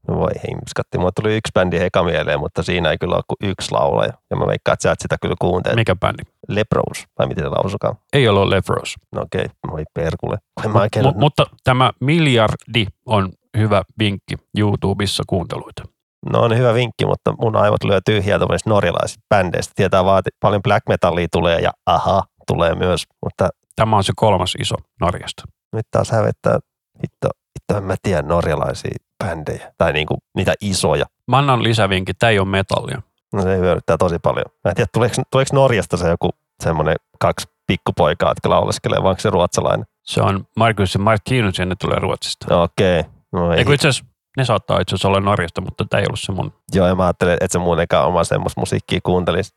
No 0.07 0.15
voi 0.15 0.31
himskatti. 0.49 0.97
Mulla 0.97 1.11
tuli 1.11 1.37
yksi 1.37 1.51
bändi 1.53 1.77
eka 1.77 2.03
mieleen, 2.03 2.39
mutta 2.39 2.63
siinä 2.63 2.91
ei 2.91 2.97
kyllä 2.97 3.15
ole 3.15 3.23
kuin 3.27 3.49
yksi 3.51 3.71
laulaja. 3.71 4.13
Ja 4.29 4.35
mä 4.35 4.47
veikkaan, 4.47 4.73
että 4.73 4.83
sä 4.83 4.91
et 4.91 4.99
sitä 4.99 5.15
kyllä 5.21 5.35
kuuntelet. 5.41 5.75
Mikä 5.75 5.95
bändi? 5.95 6.23
Leprous, 6.47 7.05
vai 7.19 7.27
miten 7.27 7.43
se 7.43 7.49
lausukaan? 7.49 7.95
Ei 8.13 8.27
ole 8.27 8.49
Lefros. 8.55 8.95
No 9.11 9.21
okei, 9.21 9.45
okay. 9.45 9.55
moi 9.67 9.83
perkule. 9.93 10.37
Mä 10.73 10.81
oikein... 10.81 11.05
M- 11.05 11.19
mutta 11.19 11.45
tämä 11.63 11.91
miljardi 12.01 12.85
on 13.05 13.29
hyvä 13.57 13.83
vinkki 13.99 14.35
YouTubessa 14.57 15.23
kuunteluita. 15.27 15.83
No 16.31 16.41
on 16.41 16.57
hyvä 16.57 16.73
vinkki, 16.73 17.05
mutta 17.05 17.33
mun 17.41 17.55
aivot 17.55 17.83
lyö 17.83 17.99
tyhjää 18.05 18.39
tuollaisista 18.39 18.69
norjalaisista 18.69 19.23
bändeistä. 19.29 19.73
Tietää 19.75 20.05
vaan, 20.05 20.19
että 20.19 20.29
paljon 20.39 20.61
black 20.61 20.87
metallia 20.89 21.27
tulee 21.31 21.59
ja 21.59 21.71
aha, 21.85 22.23
tulee 22.47 22.75
myös. 22.75 23.03
Mutta 23.25 23.49
Tämä 23.77 23.97
on 23.97 24.03
se 24.03 24.13
kolmas 24.15 24.55
iso 24.59 24.75
Norjasta. 25.01 25.43
nyt 25.73 25.85
taas 25.91 26.11
hävettää, 26.11 26.59
hitto, 27.03 27.29
hitto 27.59 27.77
en 27.77 27.83
mä 27.83 27.95
tiedä 28.01 28.21
norjalaisia 28.21 28.95
bändejä. 29.23 29.71
Tai 29.77 29.93
niinku 29.93 30.17
niitä 30.35 30.53
isoja. 30.61 31.05
Mä 31.27 31.37
annan 31.37 31.63
lisävinkin, 31.63 32.15
tämä 32.19 32.29
ei 32.29 32.39
ole 32.39 32.47
metallia. 32.47 33.01
No 33.33 33.41
se 33.41 33.57
hyödyttää 33.57 33.97
tosi 33.97 34.19
paljon. 34.19 34.45
Mä 34.63 34.69
en 34.69 34.75
tiedä, 34.75 34.89
tuleeko, 34.93 35.15
tuleeko 35.31 35.49
Norjasta 35.53 35.97
se 35.97 36.09
joku 36.09 36.29
semmoinen 36.63 36.95
kaksi 37.19 37.47
pikkupoikaa, 37.67 38.31
jotka 38.31 38.49
lauleskelee, 38.49 39.03
vai 39.03 39.09
onko 39.09 39.19
se 39.19 39.29
ruotsalainen? 39.29 39.85
Se 40.03 40.21
on 40.21 40.47
Markus 40.57 40.93
ja 40.93 40.99
Martinus 40.99 41.59
ja 41.59 41.65
ne 41.65 41.75
tulee 41.81 41.99
Ruotsista. 41.99 42.61
Okei. 42.61 42.99
Okay. 42.99 43.11
No, 43.31 43.53
ei. 43.53 43.61
Itse 43.61 43.73
asiassa, 43.73 44.05
ne 44.37 44.45
saattaa 44.45 44.79
itse 44.79 44.95
asiassa 44.95 45.07
olla 45.07 45.19
Norjasta, 45.19 45.61
mutta 45.61 45.85
tämä 45.89 46.01
ei 46.01 46.07
ollut 46.07 46.19
se 46.19 46.31
mun. 46.31 46.53
Joo, 46.73 46.87
ja 46.87 46.95
mä 46.95 47.03
ajattelin, 47.03 47.33
että 47.33 47.47
se 47.51 47.59
mun 47.59 47.79
eka 47.79 48.03
oma 48.03 48.23
semmoista 48.23 48.61
musiikkia 48.61 48.99
kuuntelisi. 49.03 49.51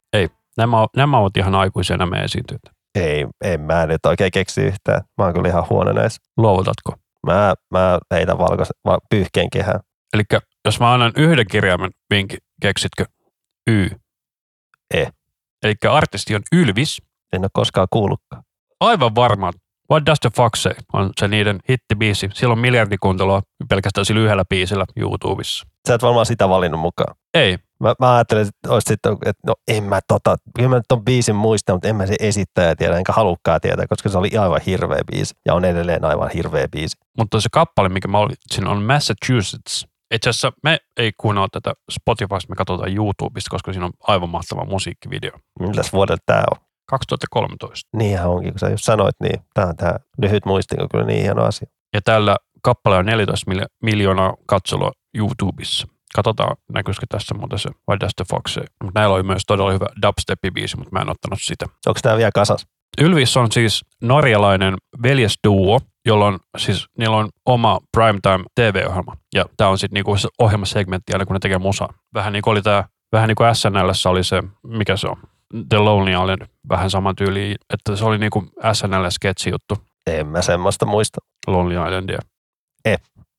Nämä, 0.57 0.77
nämä 0.97 1.19
ovat 1.19 1.37
ihan 1.37 1.55
aikuisia 1.55 1.97
nämä 1.97 2.17
esiintyjät. 2.17 2.63
Ei, 2.95 3.27
en 3.45 3.61
mä 3.61 3.87
nyt 3.87 4.07
oikein 4.07 4.31
keksi 4.31 4.61
yhtään. 4.61 5.01
Mä 5.19 5.25
oon 5.25 5.35
kyllä 5.35 5.49
ihan 5.49 5.67
huono 5.71 5.93
näissä. 5.93 6.23
Luovutatko? 6.37 6.95
Mä, 7.27 7.55
mä 7.71 7.99
heitän 8.15 8.39
valkoisen, 8.39 8.75
va, 8.85 8.99
pyyhkeen 9.11 9.51
kehään. 9.51 9.81
Eli 10.13 10.23
jos 10.65 10.81
mä 10.81 10.93
annan 10.93 11.13
yhden 11.17 11.47
kirjaimen 11.51 11.91
vinkin, 12.15 12.39
keksitkö 12.63 13.05
Y? 13.71 13.89
E. 14.95 15.07
Eli 15.63 15.75
artisti 15.91 16.35
on 16.35 16.43
Ylvis. 16.53 17.03
En 17.33 17.41
ole 17.41 17.49
koskaan 17.53 17.89
kuullutkaan. 17.91 18.43
Aivan 18.81 19.15
varmaan. 19.15 19.53
What 19.91 20.07
Does 20.07 20.21
the 20.21 20.31
Fox 20.37 20.63
Say 20.63 20.73
on 20.93 21.11
se 21.21 21.29
niiden 21.29 21.61
hittibiisi. 21.71 22.29
Sillä 22.35 22.53
on 22.53 22.59
miljardikuuntelua 22.59 23.43
pelkästään 23.69 24.05
sillä 24.05 24.21
yhdellä 24.21 24.45
biisillä 24.49 24.85
YouTubessa. 24.97 25.67
Sä 25.89 25.95
et 25.95 26.03
varmaan 26.03 26.27
sitä 26.27 26.49
valinnut 26.49 26.81
mukaan. 26.81 27.15
Ei, 27.35 27.59
Mä, 27.81 27.95
mä 28.01 28.15
ajattelin, 28.15 28.49
että, 28.49 28.75
olisi 28.75 28.89
sitten, 28.89 29.13
että 29.13 29.43
no 29.47 29.55
en 29.69 29.85
mä 29.85 30.01
tota, 30.09 30.37
kyllä 30.57 30.69
mä 30.69 30.77
nyt 30.77 30.85
ton 30.89 31.05
biisin 31.05 31.35
muista, 31.35 31.73
mutta 31.73 31.89
en 31.89 31.97
mä 31.97 32.07
se 32.07 32.17
esittäjä 32.21 32.77
tiedä, 32.77 32.97
enkä 32.97 33.13
halukkaa 33.13 33.61
tietää, 33.61 33.87
koska 33.87 34.09
se 34.09 34.19
oli 34.19 34.37
aivan 34.39 34.61
hirveä 34.67 35.01
biisi 35.13 35.35
ja 35.47 35.55
on 35.55 35.65
edelleen 35.65 36.05
aivan 36.05 36.31
hirveä 36.31 36.69
biisi. 36.69 36.97
mutta 37.19 37.41
se 37.41 37.49
kappale, 37.53 37.89
mikä 37.89 38.09
mä 38.09 38.19
olin, 38.19 38.37
siinä 38.51 38.71
on 38.71 38.83
Massachusetts. 38.83 39.87
Itse 40.15 40.31
asiassa 40.31 40.53
me 40.63 40.79
ei 40.97 41.13
kuunnella 41.21 41.49
tätä 41.53 41.73
Spotifysta, 41.91 42.49
me 42.49 42.57
katsotaan 42.57 42.97
YouTubesta, 42.97 43.51
koska 43.51 43.73
siinä 43.73 43.87
on 43.87 43.93
aivan 44.01 44.29
mahtava 44.29 44.65
musiikkivideo. 44.65 45.33
Milläs 45.61 45.93
vuodelta 45.93 46.23
tää 46.27 46.45
on? 46.51 46.57
2013. 46.87 47.89
Niinhän 47.97 48.31
onkin, 48.31 48.53
kun 48.53 48.59
sä 48.59 48.69
just 48.69 48.85
sanoit, 48.85 49.17
niin 49.23 49.41
tää 49.55 49.67
on 49.67 49.77
tää 49.77 50.01
lyhyt 50.19 50.47
muistin, 50.47 50.83
on 50.83 50.89
kyllä 50.89 51.05
niin 51.05 51.23
hieno 51.23 51.43
asia. 51.43 51.69
Ja 51.95 52.01
tällä 52.03 52.37
kappale 52.63 52.97
on 52.97 53.07
14 53.07 53.51
miljo- 53.51 53.67
miljoonaa 53.83 54.35
katselua 54.47 54.93
YouTubessa. 55.15 55.89
Katsotaan, 56.15 56.57
näkyisikö 56.73 57.07
tässä 57.09 57.35
muuten 57.35 57.59
se 57.59 57.71
What 57.89 58.01
Does 58.01 58.13
the 58.17 58.25
Fox. 58.31 58.57
Mutta 58.85 59.01
näillä 59.01 59.15
oli 59.15 59.23
myös 59.23 59.43
todella 59.47 59.73
hyvä 59.73 59.87
dubstep-biisi, 60.07 60.77
mutta 60.77 60.93
mä 60.93 61.01
en 61.01 61.11
ottanut 61.11 61.39
sitä. 61.43 61.67
Onko 61.87 62.01
tää 62.03 62.17
vielä 62.17 62.31
kasas? 62.35 62.67
Ylvis 63.01 63.37
on 63.37 63.53
siis 63.53 63.85
norjalainen 64.03 64.75
veljesduo, 65.03 65.81
jolla 66.07 66.27
on 66.27 66.39
siis, 66.57 66.87
niillä 66.99 67.17
on 67.17 67.29
oma 67.47 67.81
primetime 67.97 68.45
TV-ohjelma. 68.55 69.17
Ja 69.35 69.45
tämä 69.57 69.71
on 69.71 69.79
sitten 69.79 69.95
niinku 69.95 70.17
se 70.17 70.29
ohjelmasegmentti 70.39 71.13
aina, 71.13 71.27
kun 71.27 71.35
ne 71.35 71.41
tekee 71.41 71.59
musaa. 71.59 71.95
Vähän 72.15 72.33
niin 72.33 72.43
kuin 72.43 72.53
oli 72.53 72.63
tämä, 72.63 72.85
vähän 73.13 73.29
niin 73.29 73.37
kuin 73.37 73.55
SNLssä 73.55 74.11
oli 74.11 74.25
se, 74.25 74.43
mikä 74.67 74.97
se 74.97 75.09
on, 75.09 75.17
The 75.69 75.79
Lonely 75.79 76.11
Island, 76.11 76.47
vähän 76.69 76.91
sama 76.91 77.15
tyyli, 77.15 77.57
että 77.75 77.97
se 77.97 78.05
oli 78.05 78.19
niinku 78.19 78.41
SNL-sketsi 78.73 79.51
juttu, 79.51 79.79
En 80.07 80.27
mä 80.27 80.43
semmoista 80.43 80.87
muista. 80.87 81.19
Lonely 81.47 81.75
Islandia. 81.75 82.19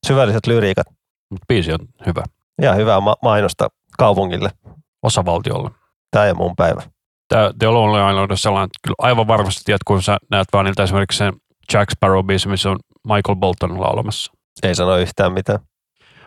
Syvälliset 0.08 0.48
lyriikat. 0.48 0.88
Mutta 1.30 1.46
biisi 1.48 1.74
on 1.74 1.80
hyvä, 2.06 2.24
Ja 2.62 2.74
hyvää 2.74 3.00
ma- 3.00 3.16
mainosta 3.24 3.68
kaupungille. 3.98 4.50
osavaltiolle. 5.04 5.72
Tää 6.12 6.26
ei 6.26 6.34
mun 6.34 6.56
päivä. 6.56 6.82
Tämä 7.28 7.52
The 7.60 7.68
Lonely 7.68 8.10
Island 8.10 8.32
on 8.32 8.38
sellainen, 8.38 8.66
että 8.66 8.80
kyllä 8.84 8.96
aivan 8.98 9.28
varmasti 9.28 9.62
tiedät, 9.66 9.84
kun 9.88 10.04
sä 10.04 10.18
näet 10.32 10.48
vaan 10.54 10.66
niiltä 10.66 10.84
esimerkiksi 10.84 11.18
sen 11.18 11.34
Jack 11.74 11.92
Sparrow-biisi, 11.92 12.50
missä 12.50 12.70
on 12.70 12.80
Michael 13.08 13.36
Bolton 13.36 13.82
laulamassa. 13.82 14.32
Ei 14.64 14.76
sano 14.76 14.98
yhtään 14.98 15.34
mitään. 15.34 15.60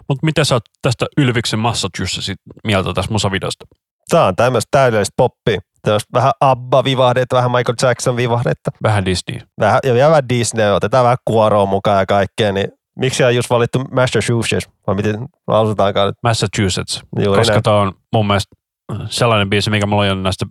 Mutta 0.09 0.27
mitä 0.27 0.45
sä 0.45 0.55
oot 0.55 0.65
tästä 0.83 1.07
Ylviksen 1.17 1.59
Massachusettsin 1.59 2.37
mieltä 2.65 2.93
tästä 2.95 3.13
musavideosta? 3.13 3.65
Tää 4.11 4.25
on 4.25 4.37
tämmöistä 4.37 4.69
täydellistä 4.71 5.15
poppia. 5.17 5.61
Tässä 5.83 6.09
vähän 6.15 6.33
Abba-vivahdetta, 6.41 7.37
vähän 7.37 7.51
Michael 7.51 7.77
Jackson-vivahdetta. 7.83 8.71
Vähän 8.83 9.05
Disney. 9.05 9.41
Vähän, 9.61 9.81
ja 9.85 10.09
vähän 10.09 10.29
Disney, 10.29 10.71
otetaan 10.71 11.05
vähän 11.05 11.19
kuoroa 11.25 11.67
mukaan 11.67 11.99
ja 11.99 12.07
kaikkea, 12.07 12.53
niin 12.53 12.69
miksi 12.99 13.25
on 13.25 13.35
just 13.35 13.51
valittu 13.51 13.79
Massachusetts, 13.79 14.71
vai 14.87 14.95
miten 14.95 15.27
lausutaankaan? 15.47 16.13
Massachusetts, 16.23 17.03
Juuri 17.25 17.39
koska 17.39 17.63
tämä 17.63 17.81
on 17.81 17.93
mun 18.13 18.27
mielestä 18.27 18.57
sellainen 19.07 19.51
biisi, 19.51 19.71
mikä 19.71 19.87
mulla 19.87 20.13
on 20.13 20.23
näistä 20.23 20.47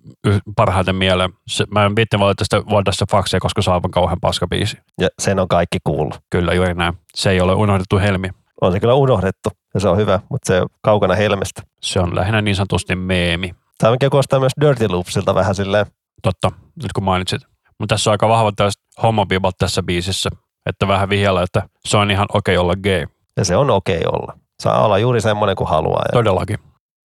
parhaiten 0.55 0.95
mieleen. 0.95 1.33
Se, 1.47 1.65
mä 1.71 1.85
en 1.85 1.95
viitti 1.95 2.19
valita 2.19 2.91
sitä 2.91 3.05
Fox 3.11 3.29
Say, 3.29 3.39
koska 3.39 3.61
se 3.61 3.69
on 3.69 3.73
aivan 3.73 3.91
kauhean 3.91 4.19
paska 4.21 4.47
biisi. 4.47 4.77
Ja 5.01 5.07
sen 5.19 5.39
on 5.39 5.47
kaikki 5.47 5.77
kuullut. 5.83 6.19
Kyllä, 6.29 6.53
juuri 6.53 6.73
näin. 6.73 6.93
Se 7.15 7.29
ei 7.29 7.41
ole 7.41 7.53
unohdettu 7.53 7.97
helmi. 7.97 8.29
On 8.61 8.71
se 8.71 8.79
kyllä 8.79 8.93
unohdettu, 8.93 9.49
ja 9.73 9.79
se 9.79 9.89
on 9.89 9.97
hyvä, 9.97 10.19
mutta 10.29 10.47
se 10.47 10.61
on 10.61 10.67
kaukana 10.81 11.15
helmestä. 11.15 11.61
Se 11.81 11.99
on 11.99 12.15
lähinnä 12.15 12.41
niin 12.41 12.55
sanotusti 12.55 12.95
meemi. 12.95 13.55
Tämä 13.77 13.97
kuulostaa 14.11 14.39
myös 14.39 14.51
Dirty 14.61 14.87
Loopsilta 14.87 15.35
vähän 15.35 15.55
silleen, 15.55 15.85
Totta, 16.23 16.51
nyt 16.83 16.93
kun 16.93 17.03
mainitsit. 17.03 17.41
Mutta 17.79 17.93
tässä 17.95 18.09
on 18.09 18.11
aika 18.11 18.29
vahva 18.29 18.51
tästä 18.51 18.83
homobibat 19.03 19.55
tässä 19.57 19.83
biisissä, 19.83 20.29
että 20.65 20.87
vähän 20.87 21.09
vihjalla, 21.09 21.43
että 21.43 21.61
se 21.85 21.97
on 21.97 22.11
ihan 22.11 22.27
okei 22.33 22.57
okay 22.57 22.63
olla 22.63 22.75
gay. 22.75 23.05
ja 23.37 23.45
se 23.45 23.55
on 23.55 23.69
okei 23.69 24.01
olla. 24.05 24.37
Saa 24.61 24.85
olla 24.85 24.97
juuri 24.97 25.21
semmoinen 25.21 25.55
kuin 25.55 25.69
haluaa. 25.69 26.03
Ja 26.05 26.13
Todellakin. 26.13 26.57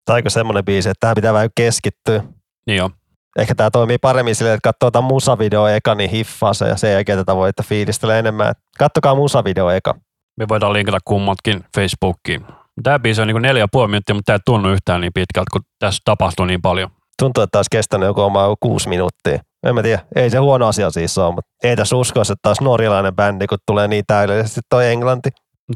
Taiko 0.04 0.30
semmoinen 0.30 0.64
biisi, 0.64 0.88
että 0.88 1.00
tähän 1.00 1.14
pitää 1.14 1.32
vähän 1.32 1.48
keskittyä. 1.54 2.22
Niin 2.66 2.76
jo. 2.76 2.90
Ehkä 3.38 3.54
tämä 3.54 3.70
toimii 3.70 3.98
paremmin 3.98 4.34
silleen, 4.34 4.54
että 4.54 4.68
katsoo 4.68 4.90
tämän 4.90 5.08
musavideo 5.08 5.66
eka, 5.66 5.94
niin 5.94 6.10
hiffaa 6.10 6.54
se 6.54 6.68
ja 6.68 6.76
sen 6.76 6.92
jälkeen 6.92 7.18
tätä 7.18 7.36
voi 7.36 7.48
että 7.48 7.62
fiilistellä 7.62 8.18
enemmän. 8.18 8.54
Kattokaa 8.78 9.14
musavideo 9.14 9.70
eka. 9.70 9.94
Me 10.36 10.48
voidaan 10.48 10.72
linkata 10.72 10.98
kummatkin 11.04 11.64
Facebookiin. 11.76 12.46
Tämä 12.82 12.98
biisi 12.98 13.20
on 13.22 13.28
niin 13.28 13.42
neljä 13.42 13.62
ja 13.62 13.68
puoli 13.72 13.88
minuuttia, 13.88 14.14
mutta 14.14 14.26
tämä 14.26 14.34
ei 14.34 14.40
tunnu 14.46 14.68
yhtään 14.68 15.00
niin 15.00 15.12
pitkältä, 15.12 15.48
kun 15.52 15.62
tässä 15.78 16.02
tapahtuu 16.04 16.46
niin 16.46 16.62
paljon. 16.62 16.90
Tuntuu, 17.18 17.42
että 17.42 17.52
taas 17.52 17.66
kestänyt 17.70 18.06
joku 18.06 18.20
oma 18.20 18.42
joku 18.42 18.56
kuusi 18.60 18.88
minuuttia. 18.88 19.38
En 19.64 19.74
mä 19.74 19.82
tiedä, 19.82 20.02
ei 20.16 20.30
se 20.30 20.38
huono 20.38 20.66
asia 20.66 20.90
siis 20.90 21.18
ole, 21.18 21.34
mutta 21.34 21.50
ei 21.62 21.76
tässä 21.76 21.96
uskoisi, 21.96 22.32
että 22.32 22.42
taas 22.42 22.60
norjalainen 22.60 23.16
bändi, 23.16 23.46
kun 23.46 23.58
tulee 23.66 23.88
niin 23.88 24.04
täydellisesti 24.06 24.60
toi 24.70 24.86
englanti. 24.86 25.30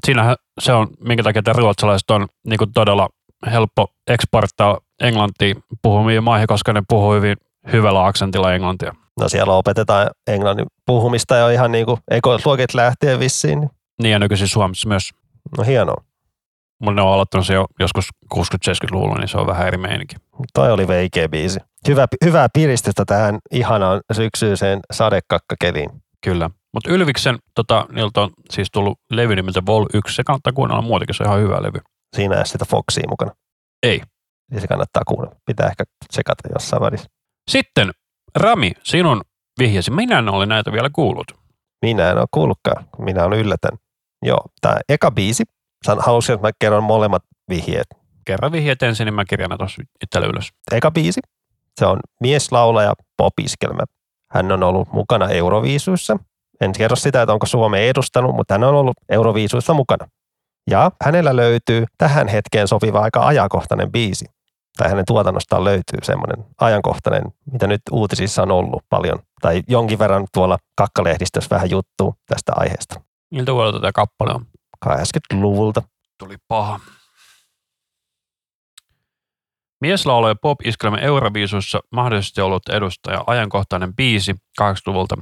Siinähän 0.07 0.37
se 0.61 0.73
on, 0.73 0.89
minkä 1.01 1.23
takia 1.23 1.43
tämä 1.43 1.59
ruotsalaiset 1.59 2.11
on 2.11 2.27
niin 2.47 2.59
kuin 2.59 2.73
todella 2.73 3.09
helppo 3.51 3.87
eksporttaa 4.07 4.79
englantiin 5.03 5.57
puhuviin 5.83 6.25
maihin, 6.25 6.47
koska 6.47 6.73
ne 6.73 6.83
puhuu 6.89 7.13
hyvin 7.13 7.37
hyvällä 7.73 8.07
aksentilla 8.07 8.55
englantia. 8.55 8.95
No 9.21 9.29
siellä 9.29 9.53
opetetaan 9.53 10.11
englannin 10.27 10.67
puhumista 10.87 11.37
jo 11.37 11.49
ihan 11.49 11.73
niin 11.73 11.87
kuin 11.87 12.01
ekoluokit 12.11 12.75
lähtien 12.75 13.21
vissiin. 13.21 13.61
niin 13.61 13.71
Niin 14.03 14.13
ja 14.13 14.19
nykyisin 14.19 14.49
Suomessa 14.49 14.89
myös. 14.89 15.11
No 15.59 15.65
hienoa. 15.65 16.05
Mutta 16.81 16.95
ne 16.95 17.03
on 17.03 17.13
aloittanut 17.13 17.47
se 17.47 17.55
jo 17.55 17.67
joskus 17.81 18.09
60-70-luvulla, 18.35 19.15
niin 19.15 19.29
se 19.29 19.39
on 19.39 19.47
vähän 19.47 19.67
eri 19.67 19.79
meininki. 19.79 20.17
Toi 20.55 20.73
oli 20.73 20.89
veikeä 20.89 21.29
biisi. 21.29 21.61
Hyvä, 21.89 22.07
hyvää 22.25 22.49
piristystä 22.55 23.05
tähän 23.05 23.39
ihanaan 23.53 24.01
syksyiseen 24.13 24.81
sadekakkakeliin. 24.93 25.91
Kyllä. 26.25 26.51
Mutta 26.75 26.91
Ylviksen, 26.91 27.39
tota, 27.55 27.87
niiltä 27.93 28.21
on 28.21 28.31
siis 28.51 28.69
tullut 28.73 28.99
levy 29.13 29.37
nimeltä 29.37 29.67
Vol 29.67 29.87
1. 29.95 30.15
Se 30.15 30.25
kannattaa 30.25 30.53
kuunnella 30.53 30.83
muutenkin, 30.83 31.15
se 31.15 31.23
on 31.23 31.29
ihan 31.29 31.41
hyvä 31.41 31.63
levy. 31.63 31.79
Siinä 32.17 32.37
ei 32.37 32.47
sitä 32.47 32.65
Foxia 32.65 33.09
mukana. 33.09 33.33
Ei. 33.83 34.03
Niin 34.51 34.61
se 34.61 34.67
kannattaa 34.67 35.03
kuunnella. 35.07 35.37
Pitää 35.47 35.67
ehkä 35.67 35.85
tsekata 36.09 36.49
jossain 36.55 36.83
välissä. 36.83 37.07
Sitten 37.51 37.91
Rami, 38.37 38.73
sinun 38.83 39.21
vihjesi. 39.59 39.91
Minä 39.91 40.19
en 40.19 40.29
ole 40.29 40.47
näitä 40.47 40.73
vielä 40.73 40.91
kuullut. 40.93 41.33
Minä 41.83 42.11
en 42.11 42.19
ole 42.19 42.27
kuullutkaan. 42.31 42.87
Minä 42.99 43.25
olen 43.25 43.39
yllätän. 43.39 43.79
Joo, 44.23 44.41
tämä 44.61 44.77
eka 44.89 45.11
biisi. 45.11 45.45
Halusin, 45.99 46.35
että 46.35 46.47
mä 46.47 46.51
kerron 46.59 46.85
molemmat 46.85 47.23
vihjeet. 47.51 47.87
Kerran 48.25 48.53
vihjeet 48.53 48.83
ensin, 48.83 49.05
niin 49.05 49.15
mä 49.15 49.25
kirjan 49.25 49.59
tuossa 49.59 49.83
itselle 50.05 50.27
ylös. 50.27 50.49
Eka 50.73 50.91
biisi. 50.91 51.21
Se 51.79 51.87
on 51.87 52.01
mieslaulaja 52.21 52.93
popiskelmä. 53.17 53.83
Hän 54.33 54.53
on 54.53 54.63
ollut 54.63 54.93
mukana 54.93 55.29
Euroviisuissa. 55.29 56.17
En 56.61 56.73
kerro 56.73 56.97
sitä, 56.97 57.23
että 57.23 57.33
onko 57.33 57.47
Suomi 57.47 57.89
edustanut, 57.89 58.37
mutta 58.37 58.55
hän 58.55 58.65
on 58.65 58.75
ollut 58.75 58.97
Euroviisuissa 59.09 59.75
mukana. 59.75 60.09
Ja 60.71 60.91
hänellä 61.05 61.37
löytyy 61.37 61.85
tähän 61.99 62.29
hetkeen 62.29 62.69
sopiva 62.69 63.01
aika 63.01 63.27
ajankohtainen 63.27 63.93
biisi. 63.93 64.25
Tai 64.77 64.89
hänen 64.89 65.05
tuotannostaan 65.07 65.65
löytyy 65.65 65.99
semmoinen 66.03 66.45
ajankohtainen, 66.61 67.23
mitä 67.53 67.67
nyt 67.67 67.81
uutisissa 67.91 68.43
on 68.43 68.51
ollut 68.51 68.83
paljon. 68.91 69.19
Tai 69.41 69.63
jonkin 69.69 69.99
verran 69.99 70.27
tuolla 70.35 70.59
kakkalehdistössä 70.77 71.51
vähän 71.51 71.71
juttuu 71.71 72.15
tästä 72.27 72.53
aiheesta. 72.57 73.01
Miltä 73.31 73.55
vuodelta 73.55 73.81
tämä 73.81 73.93
kappale 73.93 74.35
on? 74.35 74.47
80-luvulta. 74.87 75.83
Tuli 76.19 76.37
paha. 76.49 76.81
Mieslaulaja 79.81 80.35
Pop 80.35 80.59
Iskelmä 80.65 80.97
Euroviisussa 80.97 81.81
mahdollisesti 81.93 82.41
ollut 82.41 82.69
edustaja 82.69 83.25
ajankohtainen 83.27 83.97
biisi 83.97 84.33
80-luvulta. 84.63 85.17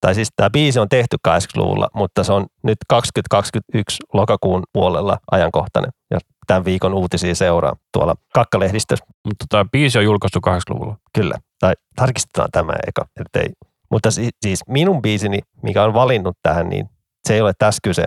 Tai 0.00 0.14
siis 0.14 0.28
tämä 0.36 0.50
biisi 0.50 0.78
on 0.78 0.88
tehty 0.88 1.16
80-luvulla, 1.28 1.88
mutta 1.94 2.24
se 2.24 2.32
on 2.32 2.46
nyt 2.62 2.78
2021 2.88 3.96
lokakuun 4.12 4.62
puolella 4.72 5.18
ajankohtainen. 5.30 5.90
Ja 6.10 6.18
tämän 6.46 6.64
viikon 6.64 6.94
uutisia 6.94 7.34
seuraa 7.34 7.76
tuolla 7.92 8.14
kakkalehdistössä. 8.34 9.04
Mutta 9.24 9.44
tämä 9.48 9.64
biisi 9.72 9.98
on 9.98 10.04
julkaistu 10.04 10.38
80-luvulla. 10.38 10.96
Kyllä. 11.14 11.34
Tai 11.60 11.72
tarkistetaan 11.96 12.48
tämä 12.52 12.72
eka. 12.86 13.06
Että 13.20 13.40
ei. 13.40 13.48
Mutta 13.90 14.10
si- 14.10 14.30
siis 14.40 14.60
minun 14.68 15.02
biisini, 15.02 15.38
mikä 15.62 15.84
on 15.84 15.94
valinnut 15.94 16.36
tähän, 16.42 16.68
niin 16.68 16.90
se 17.28 17.34
ei 17.34 17.40
ole 17.40 17.52
tässä 17.58 17.80
kyse. 17.82 18.04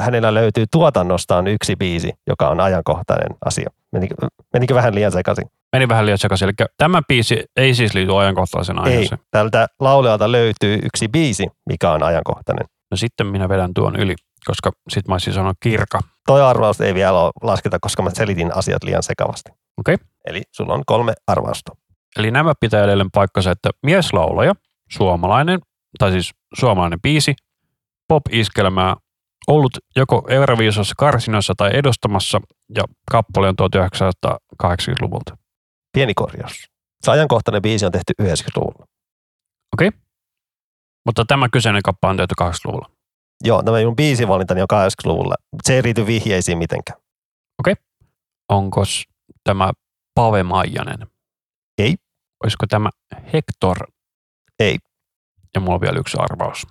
Hänellä, 0.00 0.34
löytyy 0.34 0.64
tuotannostaan 0.72 1.46
yksi 1.46 1.76
biisi, 1.76 2.12
joka 2.26 2.48
on 2.48 2.60
ajankohtainen 2.60 3.36
asia. 3.44 3.70
Menikö, 3.92 4.14
menikö 4.52 4.74
vähän 4.74 4.94
liian 4.94 5.12
sekaisin? 5.12 5.44
Meni 5.72 5.88
vähän 5.88 6.06
liian 6.06 6.18
sekaisin. 6.18 6.46
Eli 6.46 6.68
tämä 6.76 7.02
biisi 7.08 7.44
ei 7.56 7.74
siis 7.74 7.94
liity 7.94 8.16
ajankohtaisen 8.16 8.78
Ei. 8.78 8.84
aiheeseen. 8.84 9.20
Tältä 9.30 9.66
laulajalta 9.80 10.32
löytyy 10.32 10.78
yksi 10.82 11.08
biisi, 11.08 11.46
mikä 11.68 11.90
on 11.90 12.02
ajankohtainen. 12.02 12.66
No 12.90 12.96
sitten 12.96 13.26
minä 13.26 13.48
vedän 13.48 13.74
tuon 13.74 13.96
yli, 13.96 14.14
koska 14.46 14.70
sit 14.88 15.08
mä 15.08 15.14
olisin 15.14 15.32
sanonut 15.32 15.56
kirka. 15.60 16.00
Toi 16.26 16.42
arvaus 16.42 16.80
ei 16.80 16.94
vielä 16.94 17.18
ole 17.20 17.32
lasketa, 17.42 17.78
koska 17.80 18.02
mä 18.02 18.10
selitin 18.10 18.56
asiat 18.56 18.84
liian 18.84 19.02
sekavasti. 19.02 19.50
Okei. 19.78 19.94
Okay. 19.94 20.06
Eli 20.26 20.42
sulla 20.52 20.74
on 20.74 20.82
kolme 20.86 21.12
arvausta. 21.26 21.72
Eli 22.16 22.30
nämä 22.30 22.52
pitää 22.60 22.84
edelleen 22.84 23.10
paikkansa, 23.10 23.50
että 23.50 23.70
mieslaulaja, 23.82 24.54
suomalainen, 24.90 25.60
tai 25.98 26.12
siis 26.12 26.30
suomalainen 26.58 27.00
biisi, 27.00 27.34
pop-iskelmää, 28.08 28.96
ollut 29.46 29.78
joko 29.96 30.26
Euroviisussa 30.28 30.94
karsinassa 30.98 31.54
tai 31.56 31.70
edustamassa, 31.74 32.40
ja 32.76 32.84
kappale 33.10 33.48
on 33.48 33.54
1980-luvulta. 33.62 35.36
Pieni 35.92 36.14
korjaus. 36.14 36.52
Se 37.04 37.10
ajankohtainen 37.10 37.62
biisi 37.62 37.86
on 37.86 37.92
tehty 37.92 38.12
90-luvulla. 38.22 38.86
Mutta 41.06 41.24
tämä 41.24 41.48
kyseinen 41.48 41.82
kappale 41.82 42.10
on 42.10 42.16
tehty 42.16 42.34
80-luvulla. 42.42 42.90
Joo, 43.44 43.62
tämä 43.62 43.76
minun 43.76 43.96
biisivalintani 43.96 44.60
on 44.62 44.68
80-luvulla. 44.72 45.34
Se 45.62 45.74
ei 45.74 45.82
riity 45.82 46.06
vihjeisiin 46.06 46.58
mitenkään. 46.58 47.00
Onko 48.48 48.82
tämä 49.44 49.70
Pave 50.14 50.42
Maijanen? 50.42 51.06
Ei. 51.78 51.96
Olisiko 52.44 52.66
tämä 52.66 52.90
Hector? 53.32 53.76
Ei. 54.58 54.78
Ja 55.54 55.60
mulla 55.60 55.74
on 55.74 55.80
vielä 55.80 55.98
yksi 55.98 56.16
arvaus. 56.20 56.66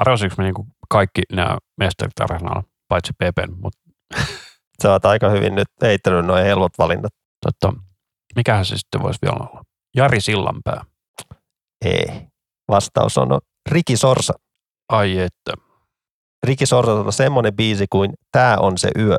Arvasinko 0.00 0.34
mä 0.38 0.44
niinku 0.44 0.66
kaikki 0.88 1.22
nämä 1.32 1.58
mestarit 1.80 2.20
arsenalla, 2.20 2.62
paitsi 2.88 3.12
Pepen, 3.18 3.50
mutta 3.62 3.80
Sä 4.82 4.92
oot 4.92 5.04
aika 5.04 5.28
hyvin 5.28 5.54
nyt 5.54 5.68
heittänyt 5.82 6.26
noin 6.26 6.44
helpot 6.44 6.72
valinnat. 6.78 7.12
totta, 7.46 7.72
mikähän 8.36 8.64
se 8.64 8.78
sitten 8.78 9.02
voisi 9.02 9.18
vielä 9.22 9.36
olla? 9.36 9.62
Jari 9.96 10.20
Sillanpää. 10.20 10.84
Ei. 11.84 12.26
Vastaus 12.68 13.18
on 13.18 13.38
Riki 13.70 13.96
Sorsa. 13.96 14.32
Ai 14.88 15.18
että. 15.18 15.52
Riki 16.46 16.66
Sorsalta 16.66 17.00
on 17.00 17.12
semmoinen 17.12 17.56
biisi 17.56 17.86
kuin 17.90 18.14
Tää 18.32 18.58
on 18.58 18.78
se 18.78 18.90
yö. 18.98 19.18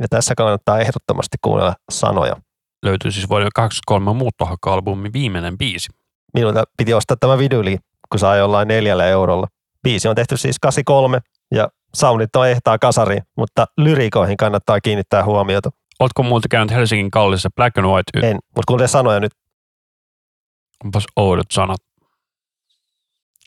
Ja 0.00 0.08
tässä 0.10 0.34
kannattaa 0.34 0.80
ehdottomasti 0.80 1.36
kuunnella 1.42 1.74
sanoja. 1.92 2.36
Löytyy 2.84 3.12
siis 3.12 3.28
vuoden 3.28 3.48
83 3.54 4.18
muuttohakka-albumin 4.18 5.12
viimeinen 5.12 5.58
biisi. 5.58 5.88
Minulta 6.34 6.64
piti 6.76 6.94
ostaa 6.94 7.16
tämä 7.20 7.38
vinyli, 7.38 7.78
kun 8.10 8.18
saa 8.18 8.36
jollain 8.36 8.68
neljällä 8.68 9.06
eurolla. 9.06 9.46
Biisi 9.82 10.08
on 10.08 10.14
tehty 10.14 10.36
siis 10.36 10.56
83 10.60 11.20
ja 11.54 11.68
soundit 11.94 12.36
on 12.36 12.48
ehtaa 12.48 12.78
kasari, 12.78 13.18
mutta 13.36 13.66
lyrikoihin 13.76 14.36
kannattaa 14.36 14.80
kiinnittää 14.80 15.24
huomiota. 15.24 15.70
Oletko 16.00 16.22
muuten 16.22 16.48
käynyt 16.48 16.70
Helsingin 16.70 17.10
kallissa 17.10 17.48
Black 17.56 17.78
and 17.78 17.86
White? 17.86 18.28
En, 18.28 18.36
mutta 18.36 18.62
kuuntele 18.66 18.88
sanoja 18.88 19.20
nyt. 19.20 19.32
Onpas 20.84 21.04
oudot 21.16 21.50
sanat. 21.50 21.80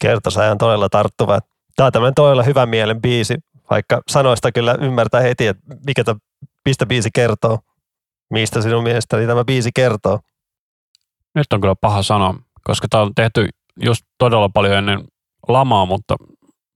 Kertosäjä 0.02 0.52
on 0.52 0.58
todella 0.58 0.90
tarttuva. 0.90 1.40
Tämä 1.76 1.86
on 1.86 1.92
tämmöinen 1.92 2.16
todella 2.16 2.44
hyvän 2.44 2.70
mielen 2.70 3.02
biisi, 3.02 3.36
vaikka 3.70 4.02
sanoista 4.08 4.52
kyllä 4.52 4.78
ymmärtää 4.82 5.22
heti, 5.22 5.48
että 5.48 5.64
mikä 5.86 6.04
tämä, 6.04 6.20
mistä 6.66 6.86
biisi 6.86 7.10
kertoo. 7.16 7.60
Mistä 8.30 8.62
sinun 8.62 8.84
mielestäni 8.84 9.28
tämä 9.28 9.44
biisi 9.44 9.70
kertoo? 9.76 10.20
Nyt 11.36 11.54
on 11.54 11.62
kyllä 11.62 11.76
paha 11.76 12.04
sanoa, 12.04 12.36
koska 12.64 12.88
tämä 12.90 13.04
on 13.04 13.16
tehty 13.16 13.48
just 13.82 14.06
todella 14.18 14.50
paljon 14.50 14.74
ennen 14.74 15.08
lamaa, 15.48 15.86
mutta 15.86 16.16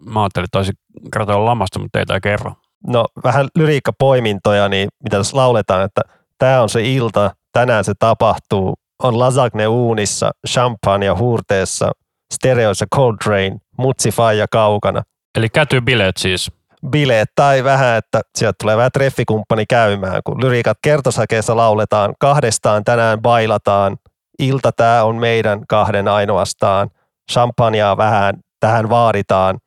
mä 0.05 0.23
ajattelin, 0.23 0.45
että 0.45 0.57
olisi 0.59 0.73
kertoa 1.13 1.45
lamasta, 1.45 1.79
mutta 1.79 1.99
ei 1.99 2.05
tämä 2.05 2.19
kerro. 2.19 2.53
No 2.87 3.05
vähän 3.23 3.47
lyriikkapoimintoja, 3.57 4.69
niin 4.69 4.89
mitä 5.03 5.17
tässä 5.17 5.37
lauletaan, 5.37 5.83
että 5.83 6.01
tämä 6.37 6.61
on 6.61 6.69
se 6.69 6.81
ilta, 6.83 7.31
tänään 7.53 7.83
se 7.83 7.93
tapahtuu, 7.99 8.73
on 9.03 9.19
lasagne 9.19 9.67
uunissa, 9.67 10.31
champagne 10.47 11.07
huurteessa, 11.09 11.91
stereoissa 12.33 12.85
Coltrane, 12.95 13.57
mutsi 13.77 14.11
faija 14.11 14.45
kaukana. 14.51 15.03
Eli 15.37 15.49
kätybileet 15.49 16.17
siis. 16.17 16.51
bileet 16.89 17.29
tai 17.35 17.63
vähän, 17.63 17.97
että 17.97 18.21
sieltä 18.35 18.55
tulee 18.61 18.77
vähän 18.77 18.91
treffikumppani 18.91 19.65
käymään, 19.65 20.21
kun 20.23 20.43
lyriikat 20.43 20.77
kertosäkeessä 20.83 21.57
lauletaan, 21.57 22.13
kahdestaan 22.19 22.83
tänään 22.83 23.21
bailataan, 23.21 23.97
ilta 24.39 24.71
tää 24.71 25.03
on 25.03 25.15
meidän 25.15 25.61
kahden 25.67 26.07
ainoastaan, 26.07 26.89
champagnea 27.31 27.97
vähän 27.97 28.35
tähän 28.67 28.89
vaaditaan, 28.89 29.57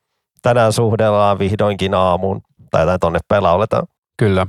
tänään 0.42 0.72
suhdellaan 0.72 1.38
vihdoinkin 1.38 1.94
aamuun, 1.94 2.40
tai 2.70 2.82
jotain 2.82 3.00
tonne 3.00 3.18
päin 3.28 3.42
lauletaan. 3.42 3.86
Kyllä. 4.18 4.46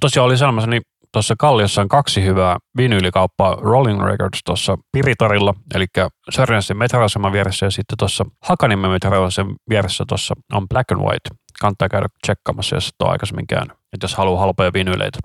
Tosiaan 0.00 0.26
oli 0.26 0.36
sanomassa, 0.36 0.70
niin 0.70 0.82
tuossa 1.12 1.34
Kalliossa 1.38 1.80
on 1.80 1.88
kaksi 1.88 2.24
hyvää 2.24 2.56
vinyylikauppaa 2.76 3.56
Rolling 3.60 4.02
Records 4.02 4.40
tuossa 4.44 4.76
Piritorilla, 4.92 5.54
eli 5.74 5.86
Sörnäsen 6.30 6.76
metroaseman 6.76 7.32
vieressä 7.32 7.66
ja 7.66 7.70
sitten 7.70 7.98
tuossa 7.98 8.24
Hakaniemen 8.42 8.90
metroaseman 8.90 9.56
vieressä 9.70 10.04
tuossa 10.08 10.34
on 10.52 10.68
Black 10.68 10.92
and 10.92 11.00
White. 11.00 11.30
Kannattaa 11.60 11.88
käydä 11.88 12.06
tsekkaamassa, 12.22 12.76
jos 12.76 12.88
et 12.88 12.94
ole 13.02 13.10
aikaisemmin 13.10 13.46
käynyt, 13.46 13.72
että 13.72 14.04
jos 14.04 14.14
haluaa 14.14 14.40
halpoja 14.40 14.72
vinyyleitä. 14.72 15.18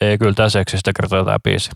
Ei 0.00 0.18
kyllä 0.18 0.34
tämä 0.34 0.48
seksistä 0.48 0.92
kertoo 1.00 1.24
tämä 1.24 1.38
biisi. 1.44 1.70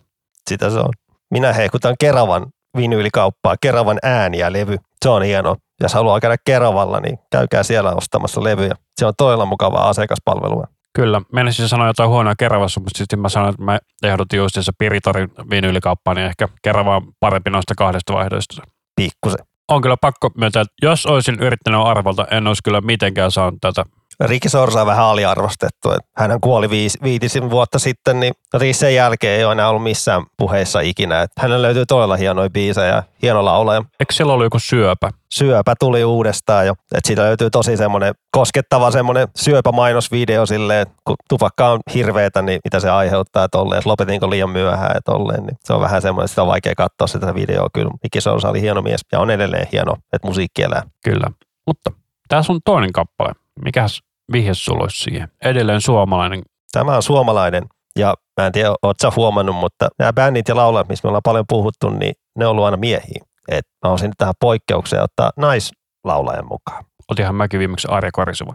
Sitä 0.50 0.70
se 0.70 0.78
on. 0.78 0.90
Minä 1.30 1.52
heikutan 1.52 1.94
Keravan 2.00 2.46
vinyylikauppaa, 2.76 3.56
Keravan 3.60 3.98
ääniä 4.02 4.52
levy. 4.52 4.76
Se 5.04 5.08
on 5.08 5.22
hieno. 5.22 5.56
Jos 5.80 5.94
haluaa 5.94 6.20
käydä 6.20 6.36
Keravalla, 6.44 7.00
niin 7.00 7.18
käykää 7.30 7.62
siellä 7.62 7.92
ostamassa 7.92 8.44
levyjä. 8.44 8.74
Se 8.96 9.06
on 9.06 9.12
todella 9.18 9.46
mukavaa 9.46 9.88
asiakaspalvelua. 9.88 10.66
Kyllä, 10.92 11.20
menisin 11.32 11.68
sanoa 11.68 11.86
jotain 11.86 12.10
huonoa 12.10 12.34
Keravassa, 12.38 12.80
mutta 12.80 12.98
sitten 12.98 13.18
mä 13.18 13.28
sanoin, 13.28 13.50
että 13.50 13.62
mä 13.62 13.78
ehdotin 14.02 14.38
just 14.38 14.54
se 14.60 14.72
Piritorin 14.78 15.30
vinyylikauppaa, 15.50 16.14
niin 16.14 16.26
ehkä 16.26 16.48
Kerava 16.62 16.96
on 16.96 17.12
parempi 17.20 17.50
noista 17.50 17.74
kahdesta 17.74 18.12
vaihdoista. 18.12 18.62
Pikkusen. 18.96 19.46
On 19.68 19.82
kyllä 19.82 19.96
pakko 20.00 20.30
myöntää, 20.38 20.62
että 20.62 20.74
jos 20.82 21.06
olisin 21.06 21.40
yrittänyt 21.40 21.80
arvolta, 21.84 22.26
en 22.30 22.46
olisi 22.46 22.62
kyllä 22.64 22.80
mitenkään 22.80 23.30
saanut 23.30 23.60
tätä 23.60 23.84
Rikki 24.20 24.48
Sorsa 24.48 24.80
on 24.80 24.86
vähän 24.86 25.04
aliarvostettu. 25.04 25.88
Hän 26.16 26.40
kuoli 26.40 26.70
viisi, 26.70 26.98
viitisin 27.02 27.50
vuotta 27.50 27.78
sitten, 27.78 28.20
niin 28.20 28.34
sen 28.72 28.94
jälkeen 28.94 29.38
ei 29.38 29.44
ole 29.44 29.52
enää 29.52 29.68
ollut 29.68 29.82
missään 29.82 30.22
puheissa 30.36 30.80
ikinä. 30.80 31.26
Hänellä 31.38 31.62
löytyy 31.62 31.86
todella 31.86 32.16
hienoja 32.16 32.50
biisejä, 32.50 33.02
hieno 33.22 33.44
laulaja. 33.44 33.82
Eikö 34.00 34.12
siellä 34.12 34.32
ollut 34.32 34.46
joku 34.46 34.58
syöpä? 34.58 35.10
Syöpä 35.32 35.74
tuli 35.80 36.04
uudestaan 36.04 36.66
jo. 36.66 36.72
Että 36.72 37.06
siitä 37.06 37.22
löytyy 37.22 37.50
tosi 37.50 37.76
semmoinen 37.76 38.14
koskettava 38.30 38.90
semmoinen 38.90 39.28
syöpämainosvideo 39.36 40.46
silleen, 40.46 40.86
kun 41.04 41.16
tupakka 41.28 41.68
on 41.68 41.80
hirveetä, 41.94 42.42
niin 42.42 42.60
mitä 42.64 42.80
se 42.80 42.90
aiheuttaa 42.90 43.48
tolleen, 43.48 43.78
että 43.78 43.90
lopetinko 43.90 44.30
liian 44.30 44.50
myöhään 44.50 44.92
ja 44.94 45.00
tolleen. 45.04 45.46
Niin 45.46 45.56
se 45.64 45.72
on 45.72 45.80
vähän 45.80 46.02
semmoinen, 46.02 46.24
että 46.24 46.32
sitä 46.32 46.42
on 46.42 46.48
vaikea 46.48 46.74
katsoa 46.76 47.06
sitä 47.06 47.34
videoa. 47.34 47.68
Kyllä 47.72 47.90
Rikki 48.02 48.20
Sorsa 48.20 48.48
oli 48.48 48.60
hieno 48.60 48.82
mies 48.82 49.00
ja 49.12 49.20
on 49.20 49.30
edelleen 49.30 49.66
hieno, 49.72 49.96
että 50.12 50.28
musiikki 50.28 50.62
elää. 50.62 50.82
Kyllä, 51.04 51.26
mutta 51.66 51.90
tässä 52.28 52.52
on 52.52 52.60
toinen 52.64 52.92
kappale. 52.92 53.32
Mikäs 53.64 54.00
vihje 54.32 54.54
sulla 54.54 54.82
olisi 54.82 55.02
siihen? 55.02 55.28
Edelleen 55.44 55.80
suomalainen. 55.80 56.42
Tämä 56.72 56.96
on 56.96 57.02
suomalainen 57.02 57.64
ja 57.98 58.14
mä 58.40 58.46
en 58.46 58.52
tiedä, 58.52 58.74
ootko 58.82 59.12
huomannut, 59.16 59.56
mutta 59.56 59.88
nämä 59.98 60.12
bändit 60.12 60.48
ja 60.48 60.56
laulat, 60.56 60.88
missä 60.88 61.06
me 61.06 61.08
ollaan 61.08 61.22
paljon 61.24 61.44
puhuttu, 61.48 61.90
niin 61.90 62.14
ne 62.38 62.46
on 62.46 62.50
ollut 62.50 62.64
aina 62.64 62.76
miehiä. 62.76 63.24
Et 63.48 63.64
mä 63.84 63.90
olisin 63.90 64.12
tähän 64.18 64.34
poikkeukseen 64.40 65.02
ottaa 65.02 65.30
naislaulajan 65.36 66.48
mukaan. 66.50 66.84
Otinhan 67.08 67.34
mäkin 67.34 67.60
viimeksi 67.60 67.88
Arja 67.90 68.10
Korisuva. 68.12 68.54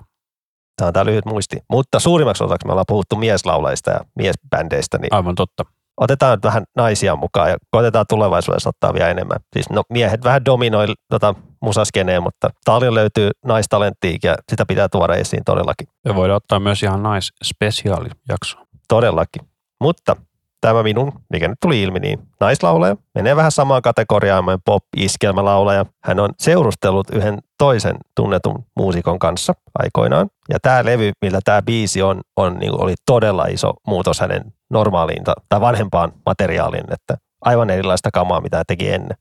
Tämä 0.75 0.87
on 0.87 0.93
tämä 0.93 1.05
lyhyt 1.05 1.25
muisti. 1.25 1.57
Mutta 1.71 1.99
suurimmaksi 1.99 2.43
osaksi 2.43 2.67
me 2.67 2.71
ollaan 2.71 2.85
puhuttu 2.87 3.15
mieslaulajista 3.15 3.91
ja 3.91 3.99
miesbändeistä. 4.15 4.97
Niin 4.97 5.13
Aivan 5.13 5.35
totta. 5.35 5.65
Otetaan 5.99 6.37
nyt 6.37 6.43
vähän 6.43 6.63
naisia 6.75 7.15
mukaan 7.15 7.49
ja 7.49 7.57
koitetaan 7.71 8.05
tulevaisuudessa 8.09 8.69
ottaa 8.69 8.93
vielä 8.93 9.09
enemmän. 9.09 9.39
Siis 9.53 9.69
no, 9.69 9.83
miehet 9.89 10.23
vähän 10.23 10.45
dominoi 10.45 10.87
tota, 11.09 11.35
musaskeneen, 11.61 12.23
mutta 12.23 12.49
paljon 12.65 12.95
löytyy 12.95 13.29
naistalenttia 13.45 14.17
ja 14.23 14.35
sitä 14.51 14.65
pitää 14.65 14.89
tuoda 14.89 15.15
esiin 15.15 15.43
todellakin. 15.43 15.87
Ja 16.05 16.15
voidaan 16.15 16.37
ottaa 16.37 16.59
myös 16.59 16.83
ihan 16.83 17.03
nais-spesiaalijakso. 17.03 18.59
Todellakin. 18.87 19.41
Mutta 19.81 20.15
tämä 20.61 20.83
minun, 20.83 21.11
mikä 21.29 21.47
nyt 21.47 21.57
tuli 21.61 21.81
ilmi, 21.81 21.99
niin 21.99 22.19
naislaulaja 22.39 22.95
menee 23.15 23.35
vähän 23.35 23.51
samaan 23.51 23.81
kategoriaan 23.81 24.45
pop-iskelmälaulaja. 24.65 25.85
Hän 26.03 26.19
on 26.19 26.29
seurustellut 26.39 27.09
yhden 27.09 27.39
toisen 27.57 27.95
tunnetun 28.15 28.65
muusikon 28.75 29.19
kanssa 29.19 29.53
aikoinaan. 29.79 30.29
Ja 30.49 30.59
tämä 30.61 30.85
levy, 30.85 31.11
millä 31.21 31.39
tämä 31.43 31.61
biisi 31.61 32.01
on, 32.01 32.21
on 32.35 32.57
niin 32.59 32.81
oli 32.81 32.93
todella 33.05 33.45
iso 33.45 33.73
muutos 33.87 34.19
hänen 34.19 34.53
normaaliin 34.69 35.23
tai 35.49 35.61
vanhempaan 35.61 36.11
materiaaliin, 36.25 36.93
että 36.93 37.17
aivan 37.41 37.69
erilaista 37.69 38.09
kamaa, 38.13 38.41
mitä 38.41 38.63
teki 38.67 38.89
ennen. 38.89 39.17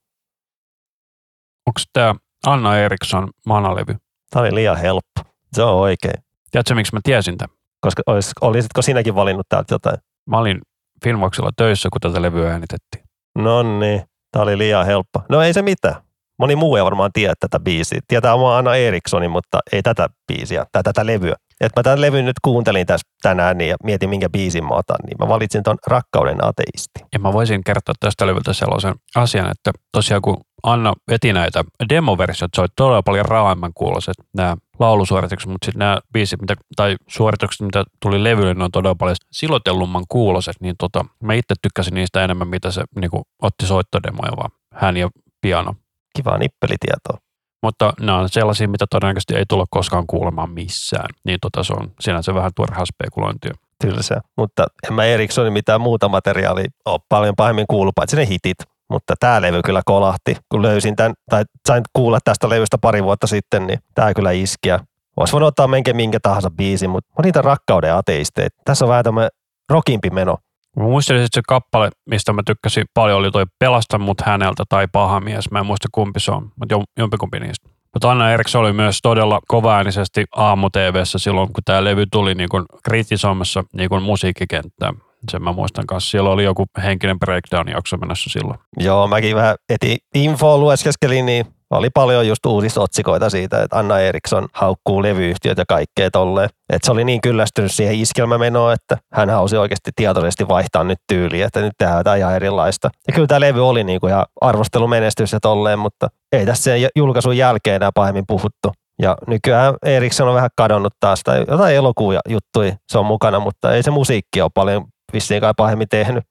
Onko 1.66 1.80
tämä 1.92 2.14
Anna 2.46 2.78
Eriksson 2.78 3.28
manalevy? 3.46 3.96
Tämä 4.30 4.40
oli 4.40 4.54
liian 4.54 4.76
helppo. 4.76 5.20
Se 5.52 5.62
on 5.62 5.74
oikein. 5.74 6.22
Tiedätkö, 6.50 6.74
miksi 6.74 6.94
mä 6.94 7.00
tiesin 7.02 7.38
tämän? 7.38 7.56
Koska 7.80 8.02
olis, 8.06 8.32
olisitko 8.40 8.82
sinäkin 8.82 9.14
valinnut 9.14 9.46
täältä 9.48 9.74
jotain? 9.74 9.96
Mä 10.26 10.38
olin 10.38 10.60
Finvoxilla 11.04 11.50
töissä, 11.56 11.88
kun 11.92 12.00
tätä 12.00 12.22
levyä 12.22 12.52
äänitettiin. 12.52 13.04
No 13.38 13.78
niin, 13.78 14.02
tämä 14.32 14.42
oli 14.42 14.58
liian 14.58 14.86
helppo. 14.86 15.22
No 15.28 15.42
ei 15.42 15.52
se 15.52 15.62
mitään. 15.62 15.96
Moni 16.38 16.56
muu 16.56 16.76
ei 16.76 16.84
varmaan 16.84 17.10
tiedä 17.12 17.34
tätä 17.40 17.60
biisiä. 17.60 18.00
Tietää 18.08 18.34
oma 18.34 18.58
Anna 18.58 18.76
Erikssonin, 18.76 19.30
mutta 19.30 19.58
ei 19.72 19.82
tätä 19.82 20.08
biisiä 20.32 20.64
tai 20.72 20.82
tätä 20.82 21.06
levyä. 21.06 21.34
Et 21.60 21.72
mä 21.76 21.82
tämän 21.82 22.00
levyn 22.00 22.24
nyt 22.24 22.36
kuuntelin 22.42 22.86
tässä 22.86 23.08
tänään 23.22 23.58
niin 23.58 23.70
ja 23.70 23.76
mietin, 23.84 24.10
minkä 24.10 24.28
biisin 24.30 24.64
mä 24.64 24.74
otan, 24.74 24.96
niin 25.06 25.16
mä 25.18 25.28
valitsin 25.28 25.62
ton 25.62 25.76
Rakkauden 25.86 26.44
ateisti. 26.44 27.00
Ja 27.12 27.18
mä 27.18 27.32
voisin 27.32 27.64
kertoa 27.64 27.94
tästä 28.00 28.26
levyltä 28.26 28.52
sellaisen 28.52 28.94
asian, 29.14 29.50
että 29.50 29.70
tosiaan 29.92 30.22
kun 30.22 30.36
Anna 30.62 30.92
veti 31.10 31.32
näitä 31.32 31.64
demoversiot, 31.88 32.50
se 32.54 32.60
oli 32.60 32.68
todella 32.76 33.02
paljon 33.02 33.24
raaemman 33.24 33.72
kuuloiset 33.74 34.14
nämä 34.36 34.56
laulusuoritukset, 34.78 35.50
mutta 35.50 35.64
sitten 35.64 35.78
nämä 35.78 35.98
biisit 36.12 36.40
mitä, 36.40 36.54
tai 36.76 36.96
suoritukset, 37.08 37.60
mitä 37.60 37.84
tuli 38.02 38.24
levylle, 38.24 38.54
ne 38.54 38.64
on 38.64 38.70
todella 38.70 38.94
paljon 38.94 39.16
silotellumman 39.32 40.04
kuuloiset, 40.08 40.56
niin 40.60 40.74
tota, 40.78 41.04
mä 41.22 41.34
itse 41.34 41.54
tykkäsin 41.62 41.94
niistä 41.94 42.24
enemmän, 42.24 42.48
mitä 42.48 42.70
se 42.70 42.84
niin 43.00 43.10
kuin, 43.10 43.22
otti 43.42 43.66
soittodemoja 43.66 44.36
vaan 44.36 44.50
hän 44.74 44.96
ja 44.96 45.10
piano. 45.40 45.74
Kiva 46.16 46.38
nippelitietoa. 46.38 47.18
Mutta 47.62 47.92
nämä 48.00 48.18
on 48.18 48.28
sellaisia, 48.28 48.68
mitä 48.68 48.86
todennäköisesti 48.90 49.34
ei 49.36 49.44
tulla 49.48 49.64
koskaan 49.70 50.06
kuulemaan 50.06 50.50
missään. 50.50 51.08
Niin 51.24 51.38
tota 51.42 51.64
se 51.64 51.72
on 51.72 51.92
sinänsä 52.00 52.34
vähän 52.34 52.50
turhaa 52.56 52.84
spekulointia. 52.86 53.54
Tylsä. 53.84 54.20
Mutta 54.36 54.66
en 54.88 54.94
mä 54.94 55.04
Erikssonin 55.04 55.52
mitään 55.52 55.80
muuta 55.80 56.08
materiaalia 56.08 56.68
ole 56.84 57.00
paljon 57.08 57.36
pahemmin 57.36 57.66
kuullut, 57.68 57.94
paitsi 57.94 58.16
ne 58.16 58.26
hitit. 58.28 58.56
Mutta 58.90 59.14
tämä 59.20 59.42
levy 59.42 59.60
kyllä 59.64 59.82
kolahti. 59.84 60.36
Kun 60.48 60.62
löysin 60.62 60.96
tämän, 60.96 61.14
tai 61.30 61.44
sain 61.68 61.82
kuulla 61.92 62.18
tästä 62.24 62.48
levystä 62.48 62.78
pari 62.78 63.04
vuotta 63.04 63.26
sitten, 63.26 63.66
niin 63.66 63.78
tämä 63.94 64.14
kyllä 64.14 64.30
iskiä. 64.30 64.80
Olisi 65.16 65.32
voinut 65.32 65.46
ottaa 65.46 65.68
menkä 65.68 65.92
minkä 65.92 66.18
tahansa 66.22 66.50
biisi, 66.50 66.88
mutta 66.88 67.10
mä 67.18 67.22
niitä 67.22 67.42
rakkauden 67.42 67.94
ateisteet. 67.94 68.52
Tässä 68.64 68.84
on 68.84 68.88
vähän 68.88 69.04
tämmöinen 69.04 69.30
rockimpi 69.70 70.10
meno. 70.10 70.36
Mä 70.76 70.82
muistelin, 70.82 71.22
että 71.22 71.34
se 71.34 71.40
kappale, 71.48 71.90
mistä 72.10 72.32
mä 72.32 72.42
tykkäsin 72.46 72.84
paljon, 72.94 73.18
oli 73.18 73.30
toi 73.30 73.44
Pelasta 73.58 73.98
mut 73.98 74.20
häneltä 74.20 74.64
tai 74.68 74.86
Paha 74.92 75.20
mies. 75.20 75.50
Mä 75.50 75.58
en 75.58 75.66
muista 75.66 75.88
kumpi 75.92 76.20
se 76.20 76.30
on, 76.30 76.50
mutta 76.56 76.74
jompikumpi 76.98 77.40
niistä. 77.40 77.68
Mutta 77.94 78.10
Anna 78.10 78.32
Eriksson 78.32 78.60
oli 78.60 78.72
myös 78.72 78.98
todella 79.02 79.40
kovaäänisesti 79.48 80.24
aamu 80.36 80.68
silloin, 81.04 81.52
kun 81.52 81.64
tämä 81.64 81.84
levy 81.84 82.04
tuli 82.12 82.34
niin 82.34 82.48
kun 82.48 82.66
kritisoimassa 82.84 83.64
niin 83.72 83.88
kun 83.88 84.02
musiikkikenttää. 84.02 84.92
Sen 85.30 85.42
mä 85.42 85.52
muistan 85.52 85.86
kanssa. 85.86 86.10
Siellä 86.10 86.30
oli 86.30 86.44
joku 86.44 86.66
henkinen 86.82 87.18
breakdown-jakso 87.18 87.96
menossa 87.96 88.30
silloin. 88.30 88.58
Joo, 88.76 89.08
mäkin 89.08 89.36
vähän 89.36 89.56
eti 89.68 89.98
infoa 90.14 90.58
lueskeskelin, 90.58 91.26
niin 91.26 91.46
oli 91.70 91.90
paljon 91.90 92.28
just 92.28 92.46
uutisotsikoita 92.46 93.30
siitä, 93.30 93.62
että 93.62 93.78
Anna 93.78 93.98
Eriksson 93.98 94.48
haukkuu 94.52 95.02
levyyhtiöt 95.02 95.58
ja 95.58 95.64
kaikkea 95.68 96.10
tolleen. 96.10 96.48
Että 96.72 96.86
se 96.86 96.92
oli 96.92 97.04
niin 97.04 97.20
kyllästynyt 97.20 97.72
siihen 97.72 97.94
iskelmämenoon, 97.94 98.72
että 98.72 98.96
hän 99.12 99.30
hausi 99.30 99.56
oikeasti 99.56 99.90
tietoisesti 99.96 100.48
vaihtaa 100.48 100.84
nyt 100.84 100.98
tyyliä, 101.06 101.46
että 101.46 101.60
nyt 101.60 101.72
tehdään 101.78 101.98
jotain 101.98 102.20
ihan 102.20 102.36
erilaista. 102.36 102.90
Ja 103.06 103.12
kyllä 103.12 103.26
tämä 103.26 103.40
levy 103.40 103.68
oli 103.68 103.84
niin 103.84 104.00
kuin 104.00 104.10
ihan 104.10 104.26
arvostelumenestys 104.40 105.32
ja 105.32 105.40
tolleen, 105.40 105.78
mutta 105.78 106.08
ei 106.32 106.46
tässä 106.46 106.62
sen 106.62 106.88
julkaisun 106.96 107.36
jälkeen 107.36 107.76
enää 107.76 107.90
pahemmin 107.94 108.24
puhuttu. 108.26 108.72
Ja 109.02 109.16
nykyään 109.26 109.74
Eriksson 109.82 110.28
on 110.28 110.34
vähän 110.34 110.50
kadonnut 110.56 110.92
taas, 111.00 111.20
tai 111.24 111.44
jotain 111.48 111.76
elokuja 111.76 112.20
juttui 112.28 112.72
se 112.88 112.98
on 112.98 113.06
mukana, 113.06 113.40
mutta 113.40 113.74
ei 113.74 113.82
se 113.82 113.90
musiikki 113.90 114.42
ole 114.42 114.50
paljon 114.54 114.84
vissiin 115.12 115.40
kai 115.40 115.52
pahemmin 115.56 115.88
tehnyt. 115.88 116.24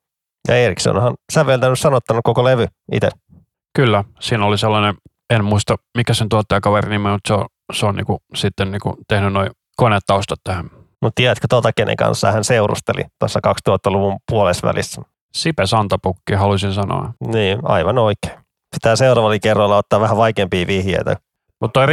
Ja 0.48 0.56
Eriksson 0.56 0.95
onhan 0.95 1.16
säveltänyt, 1.34 1.80
sanottanut 1.80 2.22
koko 2.24 2.44
levy 2.44 2.68
itse. 2.91 3.10
Kyllä, 3.76 4.04
siinä 4.20 4.45
oli 4.45 4.58
sellainen 4.58 4.95
en 5.30 5.45
muista 5.45 5.76
mikä 5.98 6.14
sen 6.14 6.30
tuottajakaveri 6.30 6.90
nimi, 6.90 7.10
mutta 7.10 7.28
se 7.28 7.34
on, 7.34 7.45
se 7.74 7.86
on 7.86 7.95
niinku, 7.95 8.18
sitten 8.36 8.72
niinku 8.72 8.98
tehnyt 9.08 9.34
noin 9.34 9.49
konetaustat 9.76 10.40
tähän. 10.44 10.70
Mutta 11.02 11.16
tiedätkö 11.16 11.48
tota, 11.49 11.72
kenen 11.74 11.95
kanssa 11.95 12.32
hän 12.32 12.44
seurusteli 12.44 13.06
tuossa 13.20 13.40
2000-luvun 13.48 14.18
puolesvälissä? 14.32 15.02
Sipe 15.34 15.66
Santapukki, 15.66 16.34
haluaisin 16.34 16.74
sanoa. 16.74 17.14
Niin, 17.28 17.60
aivan 17.64 17.98
oikein. 17.98 18.34
Pitää 18.76 18.95
seuraavalla 18.95 19.40
kerralla 19.40 19.78
ottaa 19.78 19.99
vähän 19.99 20.18
vaikeampia 20.18 20.68
vihjeitä. 20.68 21.16
Mutta 21.62 21.74
toi 21.74 21.84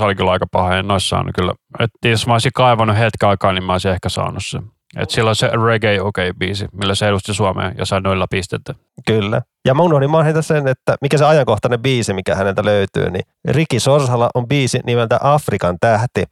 oli 0.00 0.14
kyllä 0.14 0.30
aika 0.30 0.46
paha, 0.52 0.76
en 0.76 0.88
noissa 0.88 1.08
saanut 1.08 1.34
kyllä. 1.34 1.52
Et 1.80 1.90
jos 2.04 2.26
mä 2.26 2.32
olisin 2.32 2.52
kaivannut 2.54 2.98
hetken 2.98 3.28
aikaa, 3.28 3.52
niin 3.52 3.64
mä 3.64 3.72
olisin 3.72 3.90
ehkä 3.90 4.08
saanut 4.08 4.44
sen. 4.44 4.62
Et 4.96 5.10
silloin 5.10 5.36
se 5.36 5.50
Reggae 5.66 6.00
okay 6.00 6.32
biisi, 6.38 6.66
millä 6.72 6.94
se 6.94 7.08
edusti 7.08 7.34
Suomea 7.34 7.72
ja 7.78 7.86
sai 7.86 8.00
noilla 8.00 8.26
pistettä. 8.30 8.74
Kyllä. 9.06 9.42
Ja 9.64 9.74
mä 9.74 9.82
unohdin 9.82 10.10
mainita 10.10 10.42
sen, 10.42 10.68
että 10.68 10.96
mikä 11.00 11.18
se 11.18 11.24
ajankohtainen 11.24 11.80
biisi, 11.80 12.12
mikä 12.12 12.34
häneltä 12.34 12.64
löytyy, 12.64 13.10
niin 13.10 13.24
Riki 13.48 13.80
Sorsala 13.80 14.30
on 14.34 14.48
biisi 14.48 14.80
nimeltä 14.86 15.18
Afrikan 15.22 15.76
tähti. 15.80 16.24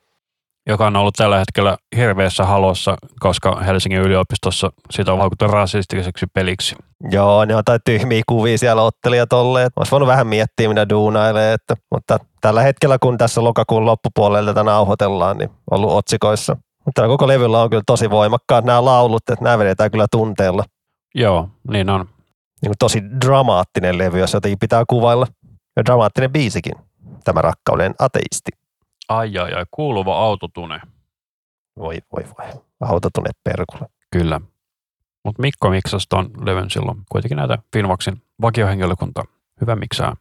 Joka 0.67 0.87
on 0.87 0.97
ollut 0.97 1.15
tällä 1.15 1.39
hetkellä 1.39 1.77
hirveässä 1.97 2.45
halossa, 2.45 2.97
koska 3.21 3.61
Helsingin 3.61 4.01
yliopistossa 4.01 4.73
sitä 4.91 5.13
on 5.13 5.19
haukuttu 5.19 5.47
rasistiseksi 5.47 6.27
peliksi. 6.27 6.77
Joo, 7.11 7.45
ne 7.45 7.57
on 7.57 7.65
tai 7.65 7.79
tyhmiä 7.85 8.23
kuvia 8.27 8.59
siellä 8.59 8.83
ottelijat 8.83 9.29
tolleet. 9.29 9.73
Olisi 9.77 9.91
voinut 9.91 10.07
vähän 10.07 10.27
miettiä, 10.27 10.69
mitä 10.69 10.89
duunailee, 10.89 11.53
että, 11.53 11.75
mutta 11.91 12.19
tällä 12.41 12.63
hetkellä, 12.63 12.99
kun 12.99 13.19
tässä 13.19 13.45
lokakuun 13.45 13.87
loppupuolella 13.87 14.51
tätä 14.51 14.65
nauhoitellaan, 14.65 15.39
niin 15.39 15.51
ollut 15.71 15.93
otsikoissa. 15.93 16.57
Mutta 16.85 17.07
koko 17.07 17.29
levyllä 17.29 17.63
on 17.63 17.71
kyllä 17.71 17.83
tosi 17.87 18.11
voimakkaat 18.11 18.65
nämä 18.65 18.85
laulut, 18.85 19.23
että 19.31 19.45
nämä 19.45 19.59
vedetään 19.59 19.91
kyllä 19.91 20.07
tunteella. 20.11 20.65
Joo, 21.15 21.49
niin 21.71 21.91
on. 21.91 22.01
Niin 22.63 22.69
kuin 22.69 22.79
tosi 22.79 23.03
dramaattinen 23.21 23.99
levy, 23.99 24.19
jos 24.19 24.33
jotenkin 24.33 24.59
pitää 24.59 24.85
kuvailla. 24.89 25.27
Ja 25.77 25.85
dramaattinen 25.85 26.33
biisikin, 26.33 26.73
tämä 27.25 27.43
rakkauden 27.43 27.95
ateisti. 27.99 28.51
Ai 29.09 29.39
ai 29.39 29.53
ai, 29.53 29.65
kuuluva 29.71 30.19
autotune. 30.19 30.81
Voi 31.79 31.99
voi 32.13 32.25
voi, 32.39 32.63
autotune 32.81 33.31
perkulle. 33.45 33.87
Kyllä. 34.13 34.41
Mutta 35.25 35.43
Mikko 35.43 35.71
miksasi 35.71 36.07
ton 36.09 36.31
levyn 36.45 36.71
silloin 36.71 36.99
kuitenkin 37.13 37.37
näitä 37.37 37.59
Finvoxin 37.73 38.23
vakiohenkilökuntaa. 38.43 39.25
Hyvä 39.61 39.77
miksaa. 39.77 40.17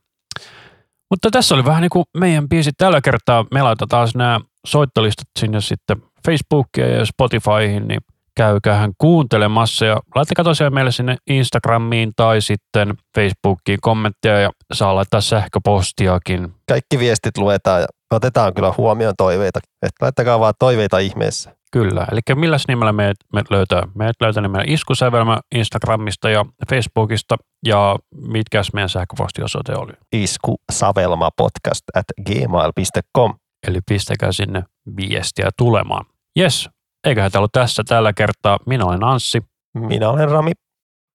Mutta 1.09 1.31
tässä 1.31 1.55
oli 1.55 1.65
vähän 1.65 1.81
niin 1.81 1.89
kuin 1.89 2.05
meidän 2.17 2.49
biisit 2.49 2.75
tällä 2.77 3.01
kertaa. 3.01 3.45
Me 3.51 3.61
laitetaan 3.61 3.89
taas 3.89 4.15
nämä 4.15 4.39
soittolistat 4.67 5.27
sinne 5.39 5.61
sitten 5.61 6.03
Facebookiin 6.25 6.93
ja 6.93 7.05
Spotifyhin, 7.05 7.87
niin 7.87 8.01
käykäähän 8.35 8.91
kuuntelemassa 8.97 9.85
ja 9.85 9.99
laittakaa 10.15 10.45
tosiaan 10.45 10.73
meille 10.73 10.91
sinne 10.91 11.17
Instagramiin 11.29 12.11
tai 12.15 12.41
sitten 12.41 12.93
Facebookiin 13.15 13.79
kommentteja 13.81 14.39
ja 14.39 14.49
saa 14.73 14.95
laittaa 14.95 15.21
sähköpostiakin. 15.21 16.53
Kaikki 16.67 16.99
viestit 16.99 17.37
luetaan 17.37 17.81
ja 17.81 17.87
otetaan 18.11 18.53
kyllä 18.53 18.73
huomioon 18.77 19.13
toiveita. 19.17 19.59
Että 19.81 20.05
laittakaa 20.05 20.39
vaan 20.39 20.53
toiveita 20.59 20.99
ihmeessä. 20.99 21.55
Kyllä, 21.71 22.07
eli 22.11 22.19
millä 22.35 22.57
nimellä 22.67 22.93
meidät, 22.93 23.17
me 23.33 23.41
löytää? 23.49 23.83
Meidät 23.95 24.15
löytää 24.21 24.41
nimellä 24.41 24.65
Iskusävelmä 24.67 25.39
Instagramista 25.55 26.29
ja 26.29 26.45
Facebookista 26.69 27.37
ja 27.65 27.95
mitkäs 28.27 28.73
meidän 28.73 28.89
sähköpostiosoite 28.89 29.75
oli? 29.75 29.93
Isku 30.13 30.55
Savelma 30.71 31.29
podcast 31.37 31.81
at 31.95 32.05
gmail.com. 32.25 33.33
Eli 33.67 33.79
pistäkää 33.89 34.31
sinne 34.31 34.63
viestiä 34.97 35.49
tulemaan. 35.57 36.05
Yes, 36.39 36.69
eiköhän 37.07 37.31
tämä 37.31 37.39
ollut 37.39 37.51
tässä 37.51 37.83
tällä 37.87 38.13
kertaa. 38.13 38.59
Minä 38.65 38.85
olen 38.85 39.03
Anssi. 39.03 39.41
Minä 39.73 40.09
olen 40.09 40.29
Rami. 40.29 40.51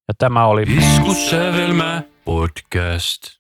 Ja 0.09 0.15
tämä 0.19 0.47
oli 0.47 0.63
Iskusävelmä 0.63 2.03
podcast. 2.25 3.36